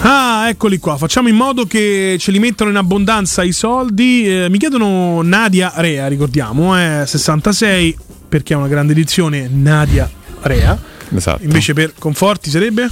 Ah, 0.06 0.50
eccoli 0.50 0.78
qua. 0.78 0.98
Facciamo 0.98 1.28
in 1.28 1.34
modo 1.34 1.64
che 1.64 2.16
ce 2.18 2.30
li 2.30 2.38
mettano 2.38 2.68
in 2.68 2.76
abbondanza 2.76 3.42
i 3.42 3.52
soldi. 3.52 4.28
Eh, 4.28 4.50
mi 4.50 4.58
chiedono 4.58 5.22
Nadia 5.22 5.72
Rea, 5.76 6.08
ricordiamo, 6.08 6.78
eh, 6.78 7.04
66, 7.06 7.96
perché 8.34 8.52
è 8.54 8.56
una 8.56 8.66
grande 8.66 8.90
edizione 8.94 9.48
Nadia 9.48 10.10
Rea. 10.40 10.76
Esatto. 11.14 11.44
Invece 11.44 11.72
per 11.72 11.92
Conforti 11.96 12.50
sarebbe? 12.50 12.88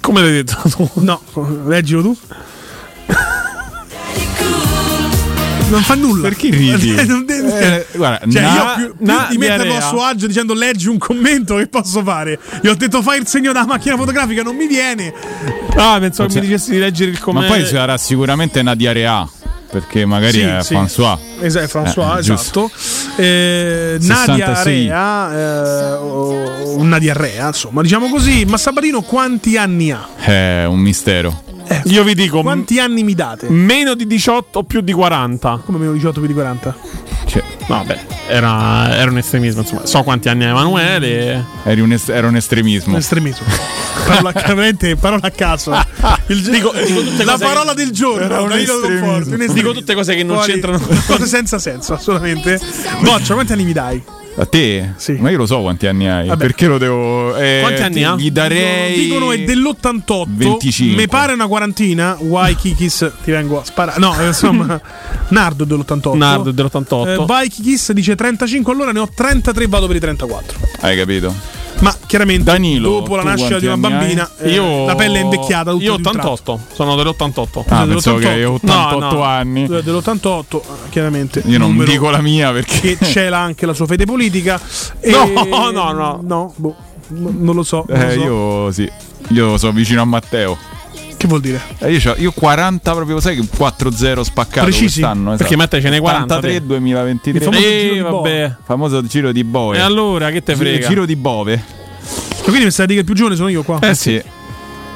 Come 0.00 0.20
l'hai 0.20 0.32
detto 0.42 0.56
tu? 0.68 0.90
No, 1.00 1.20
leggilo 1.66 2.02
tu. 2.02 2.18
Non 5.68 5.80
fa 5.82 5.94
nulla. 5.94 6.22
Perché 6.28 6.50
ridi? 6.50 6.92
Non 7.06 7.24
devi- 7.24 7.46
Eh, 7.52 7.86
guarda, 7.94 8.28
cioè, 8.28 8.42
na- 8.42 8.54
io 8.54 8.74
più, 8.74 8.96
più 8.96 9.06
na- 9.06 9.26
di 9.30 9.38
metterlo 9.38 9.76
a 9.76 9.80
suo 9.80 10.02
agio 10.02 10.26
dicendo 10.26 10.54
leggi 10.54 10.88
un 10.88 10.98
commento, 10.98 11.54
che 11.54 11.68
posso 11.68 12.02
fare? 12.02 12.36
Gli 12.60 12.66
ho 12.66 12.74
detto 12.74 13.00
fai 13.00 13.20
il 13.20 13.28
segno 13.28 13.52
della 13.52 13.66
macchina 13.66 13.96
fotografica, 13.96 14.42
non 14.42 14.56
mi 14.56 14.66
viene. 14.66 15.12
Ah, 15.76 15.98
pensavo 16.00 16.28
che 16.28 16.40
mi 16.40 16.46
dicessi 16.46 16.72
di 16.72 16.78
leggere 16.78 17.12
il 17.12 17.16
Ma 17.18 17.22
commento. 17.24 17.52
poi 17.54 17.64
sarà 17.66 17.96
sicuramente 17.96 18.58
una 18.58 18.74
diarea. 18.74 19.28
Perché 19.74 20.04
magari 20.06 20.34
Sì, 20.34 20.40
è 20.42 20.62
sì. 20.62 20.74
François. 20.74 21.18
Esatto, 21.40 21.66
François, 21.66 22.14
Eh, 22.16 22.18
esatto. 22.20 22.70
Eh, 23.16 23.96
66. 23.98 24.86
Nadia 24.86 25.32
Rea, 25.32 25.34
eh, 25.34 25.92
o 25.96 26.76
una 26.76 26.98
diarrea, 27.00 27.48
insomma, 27.48 27.82
diciamo 27.82 28.08
così. 28.08 28.44
Ma 28.44 28.56
Sabatino 28.56 29.02
quanti 29.02 29.56
anni 29.56 29.90
ha? 29.90 30.06
È 30.16 30.64
un 30.66 30.78
mistero. 30.78 31.42
Io 31.86 32.04
vi 32.04 32.14
dico 32.14 32.40
Quanti 32.42 32.78
anni 32.78 33.02
mi 33.02 33.14
date? 33.14 33.48
meno 33.48 33.94
di 33.94 34.06
18 34.06 34.60
o 34.60 34.62
più 34.62 34.80
di 34.80 34.92
40. 34.92 35.62
Come 35.64 35.78
meno 35.78 35.92
18 35.92 36.20
più 36.20 36.28
di 36.28 36.34
40? 36.34 36.76
Cioè, 37.26 37.42
Vabbè, 37.66 37.98
era, 38.28 38.94
era 38.96 39.10
un 39.10 39.16
estremismo, 39.18 39.62
insomma. 39.62 39.86
So 39.86 40.02
quanti 40.02 40.28
anni 40.28 40.44
ha 40.44 40.48
Emanuele. 40.48 41.44
eri 41.64 41.80
un 41.80 41.92
est- 41.92 42.10
era 42.10 42.28
un 42.28 42.36
estremismo. 42.36 42.92
Un 42.92 42.98
estremismo. 42.98 43.46
parola, 44.06 44.32
veramente, 44.32 44.96
parola 44.96 45.26
a 45.26 45.30
caso. 45.30 45.72
Il, 46.26 46.42
Dico- 46.42 46.72
dico 46.72 47.00
tutte 47.02 47.24
la 47.24 47.32
cose 47.32 47.44
parola 47.44 47.70
che- 47.70 47.76
del 47.84 47.90
giorno. 47.90 48.24
Era 48.24 48.40
un 48.42 48.48
Danilo 48.48 48.74
estremismo. 48.74 49.06
Conforti, 49.06 49.28
un 49.28 49.34
Dico 49.34 49.44
estremismo. 49.44 49.72
tutte 49.72 49.94
cose 49.94 50.14
che 50.14 50.22
non 50.24 50.36
Fuori- 50.36 50.52
c'entrano. 50.52 50.80
Cose 51.06 51.26
senza 51.26 51.58
senso, 51.58 51.94
assolutamente. 51.94 52.60
Boccia, 53.00 53.34
quanti 53.34 53.52
anni 53.52 53.64
mi 53.64 53.72
dai? 53.72 54.02
A 54.36 54.46
te? 54.46 54.94
Ma 55.18 55.30
io 55.30 55.36
lo 55.38 55.46
so 55.46 55.60
quanti 55.60 55.86
anni 55.86 56.08
hai. 56.08 56.26
Vabbè. 56.26 56.44
Perché 56.44 56.66
lo 56.66 56.76
devo. 56.78 57.36
eh, 57.36 57.58
Quanti 57.60 57.82
anni 57.82 58.02
ha? 58.02 58.16
Gli 58.16 58.30
darei. 58.30 58.98
Dicono 58.98 59.30
è 59.30 59.38
dell'88. 59.44 60.24
25. 60.26 60.96
Mi 61.00 61.06
pare 61.08 61.32
una 61.34 61.46
quarantina. 61.46 62.16
Why 62.18 62.54
Kikis 62.56 63.12
ti 63.22 63.30
vengo 63.30 63.60
a 63.60 63.64
sparare. 63.64 63.98
No, 64.00 64.12
insomma, 64.26 64.80
Nardo 65.28 65.62
è 65.62 65.66
dell'88. 65.66 66.16
Nardo 66.16 66.50
è 66.50 66.52
dell'88. 66.52 67.22
Eh, 67.22 67.24
Vai 67.26 67.48
Kikis 67.48 67.92
dice 67.92 68.16
35, 68.16 68.72
allora 68.72 68.90
ne 68.90 68.98
ho 68.98 69.08
33, 69.14 69.66
vado 69.68 69.86
per 69.86 69.96
i 69.96 70.00
34. 70.00 70.58
Hai 70.80 70.96
capito? 70.96 71.32
Ma 71.80 71.94
chiaramente 72.06 72.44
Danilo, 72.44 72.88
dopo 73.00 73.16
la 73.16 73.22
nascita 73.24 73.58
di 73.58 73.66
una 73.66 73.76
bambina 73.76 74.28
eh, 74.38 74.50
Io- 74.50 74.86
la 74.86 74.94
pelle 74.94 75.18
è 75.18 75.22
invecchiata. 75.22 75.72
tutto 75.72 75.82
Io 75.82 75.96
di 75.96 76.02
un 76.06 76.12
tratto. 76.12 76.30
88, 76.32 76.60
sono 76.72 76.94
dell'88. 76.96 77.64
Ah, 77.68 77.86
pensavo 77.86 78.18
che 78.18 78.28
hai 78.28 78.44
88 78.44 78.98
No, 78.98 79.12
no. 79.12 79.22
anni. 79.22 79.64
Eh, 79.64 79.82
Dell'88, 79.82 80.60
chiaramente. 80.90 81.42
Io 81.46 81.58
non 81.58 81.76
dico 81.84 82.08
la 82.10 82.20
mia 82.22 82.52
perché. 82.52 82.96
Che 82.96 82.98
c'era 83.04 83.38
anche 83.38 83.66
la 83.66 83.74
sua 83.74 83.86
fede 83.86 84.04
politica. 84.06 84.58
E... 85.00 85.10
No, 85.10 85.70
no, 85.70 85.92
no. 85.92 86.20
No, 86.22 86.52
boh, 86.56 86.74
non 87.08 87.54
lo 87.54 87.62
so. 87.62 87.84
non 87.88 87.98
lo 87.98 88.06
Eh, 88.06 88.12
so. 88.12 88.20
io 88.20 88.72
sì. 88.72 88.90
Io 89.28 89.58
sono 89.58 89.72
vicino 89.72 90.00
a 90.00 90.04
Matteo. 90.04 90.56
Che 91.24 91.30
vuol 91.30 91.40
dire? 91.40 91.58
Eh, 91.78 91.90
io, 91.90 92.14
io 92.18 92.32
40 92.32 92.92
proprio, 92.92 93.18
sai 93.18 93.34
che 93.34 93.48
4-0 93.56 94.20
spaccato 94.20 94.66
Precisi? 94.66 95.00
quest'anno. 95.00 95.28
Esatto. 95.28 95.36
Perché 95.38 95.56
Matteo 95.56 95.80
ce 95.80 95.88
n'è 95.88 95.98
40 95.98 96.26
te. 96.26 96.34
83 96.48 96.66
2023. 96.66 97.38
Il 97.38 97.42
famoso 97.44 97.66
Eh, 97.66 97.80
giro 97.80 97.94
di 97.94 98.00
vabbè. 98.00 98.54
Famoso 98.62 99.02
giro 99.06 99.32
di 99.32 99.42
Bove. 99.44 99.76
E 99.78 99.80
allora, 99.80 100.30
che 100.30 100.42
te 100.42 100.54
frega? 100.54 100.86
Giro 100.86 101.06
di 101.06 101.16
Bove. 101.16 101.54
Ma 101.56 102.42
quindi 102.50 102.64
mi 102.64 102.70
stai 102.70 102.84
a 102.84 102.88
dire 102.88 103.00
che 103.00 103.00
il 103.00 103.04
più 103.06 103.14
giovane 103.14 103.36
sono 103.36 103.48
io 103.48 103.62
qua? 103.62 103.78
Eh 103.80 103.94
sì. 103.94 104.22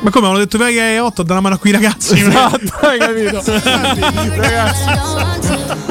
Ma 0.01 0.11
come? 0.11 0.27
Hanno 0.29 0.39
detto 0.39 0.59
che 0.59 0.95
è 0.95 1.03
8 1.03 1.21
a 1.21 1.25
dare 1.25 1.33
una 1.41 1.41
mano 1.43 1.55
a 1.57 1.59
quei 1.59 1.73
ragazzi. 1.73 2.19
Esatto, 2.21 2.87
hai 2.87 2.99
capito? 3.01 3.43
Ragazzi, 4.37 4.89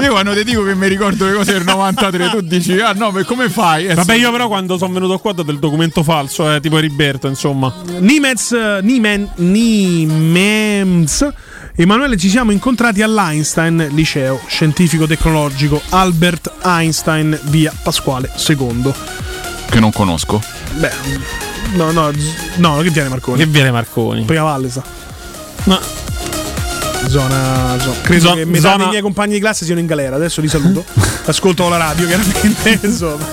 io 0.02 0.12
quando 0.12 0.34
ti 0.34 0.44
dico 0.46 0.64
che 0.64 0.76
mi 0.76 0.88
ricordo 0.88 1.26
le 1.26 1.34
cose 1.34 1.54
del 1.54 1.64
93, 1.66 2.30
tu 2.30 2.42
dici, 2.42 2.80
ah 2.80 2.94
no, 2.94 3.12
ma 3.12 3.24
come 3.26 3.50
fai? 3.50 3.88
Eh, 3.88 3.94
Vabbè, 3.96 4.14
sì. 4.14 4.20
io 4.20 4.32
però 4.32 4.48
quando 4.48 4.78
sono 4.78 4.94
venuto 4.94 5.18
qua 5.20 5.32
ho 5.32 5.34
dato 5.34 5.52
il 5.52 5.60
documento 5.60 6.04
falso, 6.04 6.54
eh, 6.54 6.62
tipo 6.62 6.78
Riberto, 6.78 7.28
insomma. 7.28 7.74
Nimez, 8.00 8.52
Nimen, 8.82 9.30
Nimems. 9.36 11.28
Emanuele, 11.76 12.18
ci 12.18 12.30
siamo 12.30 12.52
incontrati 12.52 13.02
all'Einstein 13.04 13.90
Liceo 13.92 14.40
Scientifico 14.48 15.06
Tecnologico 15.06 15.80
Albert 15.90 16.52
Einstein, 16.64 17.38
via 17.44 17.72
Pasquale 17.84 18.32
II. 18.48 18.92
Che 19.70 19.80
non 19.80 19.92
conosco. 19.92 20.42
Beh, 20.80 20.92
no, 21.74 21.92
no, 21.92 22.12
no, 22.58 22.78
che 22.82 22.90
viene 22.90 23.10
Marconi? 23.10 23.38
Che 23.40 23.46
viene 23.46 23.72
Marconi? 23.72 24.24
Prima 24.24 24.44
Valle 24.44 24.70
sa. 24.70 24.84
No. 25.66 25.80
Zona, 27.08 27.78
zo- 27.80 27.96
credo 28.02 28.28
Zo- 28.30 28.34
che 28.36 28.46
metà 28.46 28.62
zona- 28.72 28.78
dei 28.78 28.88
miei 28.90 29.02
compagni 29.02 29.34
di 29.34 29.40
classe 29.40 29.66
siano 29.66 29.80
in 29.80 29.86
galera. 29.86 30.16
Adesso 30.16 30.42
li 30.42 30.48
saluto. 30.48 30.84
Ascolto 31.26 31.68
la 31.70 31.78
radio, 31.78 32.06
chiaramente. 32.08 32.80
Insomma. 32.88 33.28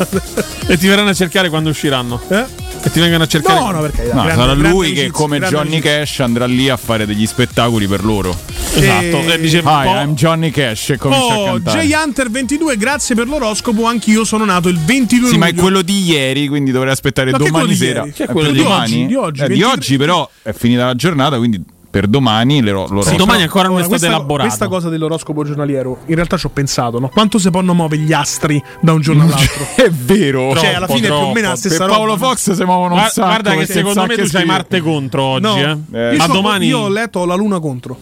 E 0.67 0.77
ti 0.79 0.87
verranno 0.89 1.11
a 1.11 1.15
cercare 1.15 1.49
quando 1.49 1.71
usciranno. 1.71 2.21
Eh? 2.29 2.45
E 2.87 2.91
ti 2.91 3.01
vengono 3.01 3.23
a 3.25 3.27
cercare. 3.27 3.59
No, 3.61 3.71
no, 3.71 3.81
perché 3.81 4.03
No, 4.13 4.23
grande- 4.25 4.35
sarà 4.35 4.53
lui 4.53 4.69
amicizia, 4.87 5.03
che 5.05 5.11
come 5.11 5.39
Johnny 5.41 5.57
amicizia. 5.77 5.99
Cash 5.99 6.21
andrà 6.21 6.45
lì 6.47 6.69
a 6.69 6.77
fare 6.77 7.07
degli 7.07 7.27
spettacoli 7.27 7.87
per 7.87 8.05
loro. 8.05 8.37
Esatto. 8.77 9.21
E 9.33 9.39
dice 9.41 9.59
Hi, 9.59 9.63
"Oh, 9.65 10.01
I'm 10.01 10.15
Johnny 10.15 10.51
Cash 10.51 10.91
e 10.91 10.97
comincia 10.99 11.33
a 11.33 11.39
Oh, 11.39 11.45
cantare. 11.45 11.87
J 11.87 11.93
Hunter 12.05 12.31
22, 12.31 12.77
grazie 12.77 13.15
per 13.15 13.27
l'oroscopo. 13.29 13.87
Anch'io 13.87 14.25
sono 14.25 14.45
nato 14.45 14.69
il 14.69 14.79
22 14.81 15.29
Sì, 15.31 15.39
ma 15.39 15.47
è 15.47 15.51
luglio. 15.51 15.63
quello 15.63 15.83
di 15.83 16.03
ieri, 16.03 16.49
quindi 16.49 16.73
dovrei 16.73 16.93
aspettare 16.93 17.31
Ma 17.31 17.39
che 17.39 17.45
domani 17.45 17.65
quello 17.67 17.79
di 17.79 17.85
sera. 17.87 18.01
ieri? 18.01 18.13
Che 18.13 18.23
Eh, 18.25 18.27
quello 18.27 18.51
di 18.51 18.59
domani? 18.59 18.83
oggi, 18.83 19.07
di 19.07 19.15
oggi, 19.15 19.41
Eh, 19.41 19.49
di 19.49 19.49
23. 19.61 19.73
oggi 19.73 19.97
però 19.97 20.31
è 20.43 20.53
finita 20.53 20.87
la 20.87 20.95
giornata, 20.95 21.37
quindi 21.39 21.63
per 21.95 22.09
domani 22.09 22.61
le 22.61 22.73
ro- 22.73 22.89
lo 22.91 23.03
Sì, 23.03 23.15
domani 23.15 23.43
ancora 23.43 23.69
non 23.69 23.75
è 23.77 23.85
stato 23.85 23.91
questa, 23.91 24.07
elaborato. 24.09 24.49
questa 24.49 24.67
cosa 24.67 24.89
dell'oroscopo 24.89 25.45
giornaliero, 25.45 25.99
in 26.07 26.17
realtà 26.17 26.37
ci 26.37 26.47
ho 26.47 26.49
pensato, 26.49 26.99
no? 26.99 27.07
Quanto 27.09 27.39
si 27.39 27.49
possono 27.53 27.73
muovere 27.73 28.03
gli 28.03 28.13
astri 28.13 28.61
da 28.81 28.93
un 28.95 29.01
giorno 29.01 29.23
all'altro? 29.27 29.65
È 29.77 29.89
vero. 29.91 30.57
Cioè, 30.57 30.75
alla 30.75 30.89
fine 30.89 31.07
più 31.07 31.15
o 31.15 31.33
meno 31.33 31.43
la 31.43 31.49
Per 31.51 31.57
stessa 31.59 31.87
Paolo 31.87 32.15
roba. 32.15 32.27
Fox 32.27 32.51
si 32.51 32.65
muovono 32.65 32.95
un 32.95 32.99
Guarda, 32.99 33.11
sacco. 33.11 33.27
guarda 33.29 33.55
che 33.55 33.67
secondo 33.67 34.07
me 34.07 34.17
tu 34.17 34.27
c'hai. 34.27 34.45
Marte 34.45 34.81
contro 34.81 35.23
oggi, 35.23 35.43
No, 35.43 35.57
eh. 35.57 36.11
io, 36.11 36.17
Ma 36.17 36.27
c'ho- 36.27 36.33
domani 36.33 36.67
io 36.67 36.79
ho 36.81 36.89
letto 36.89 37.25
la 37.25 37.37
luna 37.37 37.61
contro. 37.61 37.97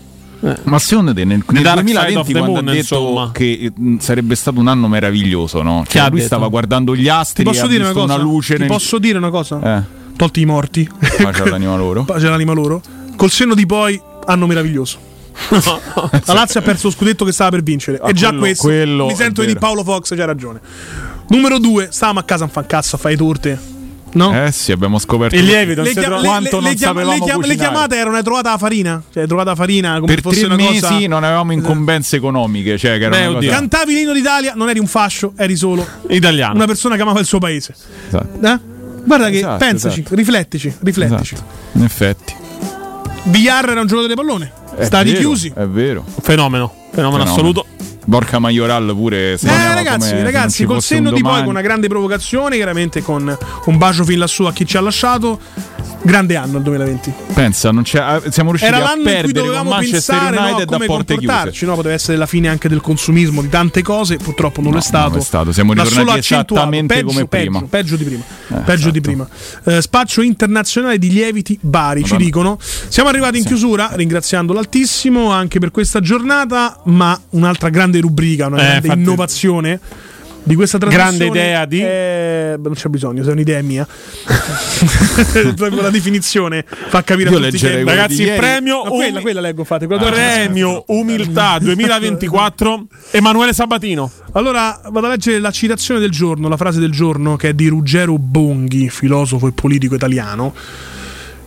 Ma 0.64 0.78
secondo 0.78 1.12
te 1.12 1.24
nel, 1.26 1.44
nel 1.50 1.62
Dark 1.62 1.86
Side 1.86 1.92
2020 1.92 2.16
of 2.18 2.26
the 2.26 2.32
quando 2.32 2.50
Moon, 2.52 2.68
ha 2.68 2.72
detto 2.72 2.94
insomma. 2.96 3.30
che 3.30 3.72
mh, 3.76 3.96
sarebbe 3.98 4.34
stato 4.36 4.58
un 4.58 4.68
anno 4.68 4.88
meraviglioso, 4.88 5.60
no? 5.60 5.84
Cioè, 5.86 6.00
lui 6.04 6.12
detto? 6.14 6.24
stava 6.26 6.48
guardando 6.48 6.96
gli 6.96 7.08
astri 7.08 7.44
Ti 7.44 7.50
posso 7.50 7.66
dire 7.66 7.84
una 7.84 7.92
cosa? 7.92 8.14
una 8.14 8.16
luce 8.22 8.54
Ti 8.54 8.60
nel... 8.60 8.68
posso 8.70 8.98
dire 8.98 9.18
una 9.18 9.28
cosa? 9.30 9.76
Eh, 9.78 9.82
Tolti 10.16 10.40
i 10.40 10.44
morti. 10.46 10.88
pace 11.22 11.42
all'anima 11.42 11.76
loro. 11.76 12.04
Pace 12.04 12.26
all'anima 12.26 12.52
loro. 12.54 12.80
Col 13.22 13.30
senno 13.30 13.54
di 13.54 13.66
poi, 13.66 14.00
anno 14.26 14.48
meraviglioso. 14.48 14.98
La 16.24 16.32
Lazio 16.32 16.58
ha 16.58 16.62
perso 16.64 16.88
lo 16.88 16.92
scudetto 16.92 17.24
che 17.24 17.30
stava 17.30 17.50
per 17.50 17.62
vincere. 17.62 18.00
Ah, 18.02 18.08
e 18.08 18.12
già 18.14 18.30
quello- 18.30 18.40
questo 18.42 18.66
quello 18.66 19.06
mi 19.06 19.14
sento 19.14 19.44
di. 19.44 19.54
Paolo 19.54 19.84
Fox, 19.84 20.16
c'ha 20.16 20.24
ragione. 20.24 20.58
Numero 21.28 21.60
due, 21.60 21.86
stavamo 21.92 22.18
a 22.18 22.24
casa 22.24 22.46
a 22.46 22.48
fan 22.48 22.66
cazzo 22.66 22.96
a 22.96 22.98
fare 22.98 23.14
torte. 23.16 23.56
No? 24.14 24.44
Eh 24.44 24.50
sì, 24.50 24.72
abbiamo 24.72 24.98
scoperto 24.98 25.36
Il 25.36 25.44
lievito, 25.44 25.82
le, 25.82 25.88
si 25.90 25.94
chia- 25.94 26.02
trova- 26.02 26.20
le- 26.20 26.26
quanto 26.26 26.56
le- 26.58 26.64
non 26.66 26.74
chiam- 26.74 26.92
sapevamo 26.96 27.12
le 27.18 27.24
chiam- 27.24 27.44
le 27.44 27.54
chiamate 27.54 27.96
erano 27.96 28.16
hai 28.16 28.22
trovata 28.24 28.50
la 28.50 28.58
farina? 28.58 29.02
Cioè, 29.12 29.22
hai 29.22 29.28
trovata 29.28 29.50
la 29.50 29.56
farina 29.56 30.00
come 30.00 30.06
Per 30.14 30.20
fosse 30.20 30.36
tre 30.40 30.46
una 30.46 30.56
mesi 30.56 30.80
cosa. 30.80 31.06
non 31.06 31.22
avevamo 31.22 31.52
incombenze 31.52 32.16
economiche, 32.16 32.76
cioè 32.76 32.98
che 32.98 33.04
era 33.04 33.16
Beh, 33.16 33.34
cosa... 33.34 33.50
Cantavi 33.50 33.94
l'inno 33.94 34.12
d'Italia, 34.12 34.54
non 34.56 34.68
eri 34.68 34.80
un 34.80 34.88
fascio, 34.88 35.32
eri 35.36 35.54
solo 35.54 35.86
Italiano. 36.08 36.54
una 36.56 36.66
persona 36.66 36.96
che 36.96 37.02
amava 37.02 37.20
il 37.20 37.26
suo 37.26 37.38
paese. 37.38 37.72
Esatto. 38.08 38.44
Eh? 38.46 38.58
Guarda 39.04 39.30
che 39.30 39.36
Esatto, 39.38 39.58
pensaci, 39.58 40.00
esatto. 40.00 40.14
riflettici, 40.16 40.74
riflettici. 40.80 41.34
Esatto. 41.34 41.50
In 41.74 41.84
effetti. 41.84 42.34
Villar 43.24 43.70
era 43.70 43.80
un 43.80 43.86
giocatore 43.86 44.14
di 44.14 44.20
pallone. 44.20 44.52
È 44.76 44.84
Stati 44.84 45.10
vero, 45.10 45.20
chiusi. 45.20 45.52
È 45.54 45.64
vero. 45.66 46.04
Fenomeno. 46.20 46.72
Fenomeno, 46.92 47.22
assoluto. 47.22 47.66
Borca 48.04 48.40
Majoral 48.40 48.92
pure 48.96 49.38
se 49.38 49.46
Eh, 49.46 49.74
ragazzi, 49.74 49.98
come 49.98 50.10
se 50.10 50.22
ragazzi, 50.24 50.56
ci 50.56 50.64
col 50.64 50.82
senno 50.82 51.12
di 51.12 51.22
poi, 51.22 51.40
con 51.40 51.50
una 51.50 51.60
grande 51.60 51.86
provocazione, 51.86 52.56
chiaramente 52.56 53.00
con 53.00 53.36
un 53.66 53.78
bacio 53.78 54.02
fin 54.04 54.18
lassù 54.18 54.42
a 54.44 54.52
chi 54.52 54.66
ci 54.66 54.76
ha 54.76 54.80
lasciato. 54.80 55.38
Grande 56.04 56.34
anno 56.34 56.56
il 56.58 56.64
2020. 56.64 57.12
Pensa, 57.32 57.70
non 57.70 57.84
c'è, 57.84 58.00
ah, 58.00 58.20
siamo 58.28 58.50
riusciti 58.50 58.72
Era 58.74 58.82
a 58.84 58.88
l'anno 58.88 58.96
in 58.96 59.02
cui 59.04 59.12
perdere 59.12 59.32
con 59.32 59.42
dovevamo 59.44 59.70
Manchester 59.70 60.16
pensare 60.18 60.36
no, 60.36 60.42
United 60.46 60.66
come 60.66 60.84
a 60.84 60.88
porte 60.88 61.16
chiuse. 61.16 61.66
no? 61.66 61.74
poteva 61.76 61.94
essere 61.94 62.16
la 62.18 62.26
fine 62.26 62.48
anche 62.48 62.68
del 62.68 62.80
consumismo 62.80 63.40
di 63.40 63.48
tante 63.48 63.82
cose, 63.82 64.16
purtroppo 64.16 64.60
non 64.60 64.72
No, 64.72 64.78
è 64.78 64.80
stato. 64.80 65.10
non 65.10 65.18
è 65.18 65.22
stato, 65.22 65.52
siamo 65.52 65.72
ritornati 65.74 66.18
esattamente 66.18 66.94
peggio, 66.94 67.06
come 67.06 67.26
peggio, 67.26 67.50
prima. 67.50 67.66
Peggio 67.68 67.96
di 67.96 68.04
prima. 68.04 68.22
Eh, 68.22 68.54
peggio 68.64 68.72
esatto. 68.72 68.90
di 68.90 69.00
prima. 69.00 69.28
Eh, 69.64 69.80
spaccio 69.80 70.22
internazionale 70.22 70.98
di 70.98 71.08
lieviti 71.10 71.56
Bari, 71.60 72.02
ci 72.04 72.16
dicono. 72.16 72.58
Siamo 72.60 73.08
arrivati 73.08 73.38
in 73.38 73.44
chiusura, 73.44 73.90
ringraziando 73.92 74.52
l'Altissimo 74.52 75.30
anche 75.30 75.60
per 75.60 75.70
questa 75.70 76.00
giornata, 76.00 76.80
ma 76.86 77.18
un'altra 77.30 77.68
grande 77.68 78.00
rubrica, 78.00 78.46
una 78.48 78.56
Eh, 78.56 78.60
grande 78.60 78.86
infatti- 78.88 79.00
innovazione. 79.00 79.80
Di 80.44 80.56
questa 80.56 80.76
trasmissione 80.78 81.16
Grande 81.18 81.38
idea 81.38 81.64
di- 81.66 81.80
Eh, 81.80 82.56
beh, 82.58 82.66
non 82.68 82.74
c'è 82.74 82.88
bisogno, 82.88 83.22
se 83.22 83.28
è 83.30 83.32
un'idea 83.32 83.62
mia. 83.62 83.86
Proprio 85.54 85.80
la 85.82 85.90
definizione 85.90 86.64
fa 86.66 87.02
capire 87.04 87.30
Io 87.30 87.38
a 87.38 87.40
tutti 87.42 87.58
che 87.58 87.84
Ragazzi, 87.84 88.22
il 88.22 88.32
premio 88.36 88.82
No, 88.84 88.90
quella, 88.90 89.20
quella 89.20 89.40
leggo, 89.40 89.62
fate. 89.64 89.86
quella 89.86 90.02
dove- 90.02 90.16
Premio 90.16 90.82
Umiltà 90.88 91.58
2024 91.62 92.86
Emanuele 93.12 93.52
Sabatino. 93.52 94.10
Allora 94.32 94.80
vado 94.90 95.06
a 95.06 95.10
leggere 95.10 95.38
la 95.38 95.50
citazione 95.52 96.00
del 96.00 96.10
giorno, 96.10 96.48
la 96.48 96.56
frase 96.56 96.80
del 96.80 96.90
giorno 96.90 97.36
che 97.36 97.50
è 97.50 97.54
di 97.54 97.68
Ruggero 97.68 98.18
Bonghi, 98.18 98.88
filosofo 98.90 99.46
e 99.46 99.52
politico 99.52 99.94
italiano, 99.94 100.52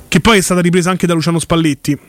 che 0.08 0.20
poi 0.22 0.38
è 0.38 0.42
stata 0.42 0.62
ripresa 0.62 0.90
anche 0.90 1.06
da 1.06 1.14
Luciano 1.14 1.40
Spalletti. 1.40 2.00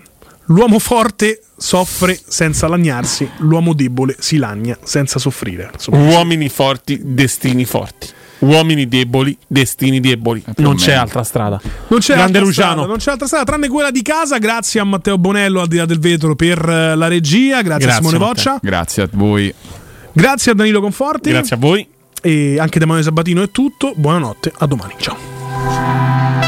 L'uomo 0.46 0.78
forte 0.78 1.42
soffre 1.56 2.18
senza 2.24 2.68
lagnarsi, 2.68 3.28
l'uomo 3.38 3.72
debole 3.72 4.14
si 4.18 4.36
lagna 4.36 4.76
senza 4.82 5.18
soffrire. 5.18 5.70
Insomma, 5.72 5.98
Uomini 5.98 6.48
forti, 6.48 7.00
destini 7.02 7.64
forti. 7.64 8.08
Uomini 8.38 8.86
deboli, 8.86 9.36
destini 9.46 9.98
deboli. 9.98 10.44
più 10.54 10.62
Non 10.62 10.76
c'è 10.76 10.92
altra 10.92 11.24
strada. 11.24 11.60
Non 11.88 12.00
c'è 12.00 12.14
Grande 12.14 12.38
altra 12.38 12.40
Luciano. 12.44 12.70
strada, 12.72 12.86
non 12.88 12.98
c'è 12.98 13.10
altra 13.10 13.26
strada 13.26 13.44
tranne 13.44 13.68
quella 13.68 13.90
di 13.90 14.02
casa. 14.02 14.38
Grazie 14.38 14.80
a 14.80 14.84
Matteo 14.84 15.18
Bonello 15.18 15.62
al 15.62 15.68
di 15.68 15.76
là 15.78 15.86
del 15.86 15.98
vetro 15.98 16.36
per 16.36 16.58
eh, 16.68 16.94
la 16.94 17.08
regia. 17.08 17.62
Grazie, 17.62 17.84
a 17.84 17.88
Grazie, 17.88 17.94
Simone 17.94 18.18
Matteo. 18.18 18.34
Boccia. 18.34 18.58
Grazie 18.62 19.02
a 19.02 19.08
voi. 19.10 19.54
Grazie 20.12 20.52
a 20.52 20.54
Danilo 20.54 20.80
Conforti. 20.80 21.30
Grazie 21.30 21.56
a 21.56 21.58
voi. 21.58 21.88
E 22.22 22.58
anche 22.58 22.78
da 22.78 22.84
Emanuele 22.84 23.04
Sabatino 23.04 23.42
è 23.42 23.50
tutto. 23.50 23.94
Buonanotte, 23.96 24.52
a 24.58 24.66
domani. 24.66 24.94
Ciao. 24.98 26.45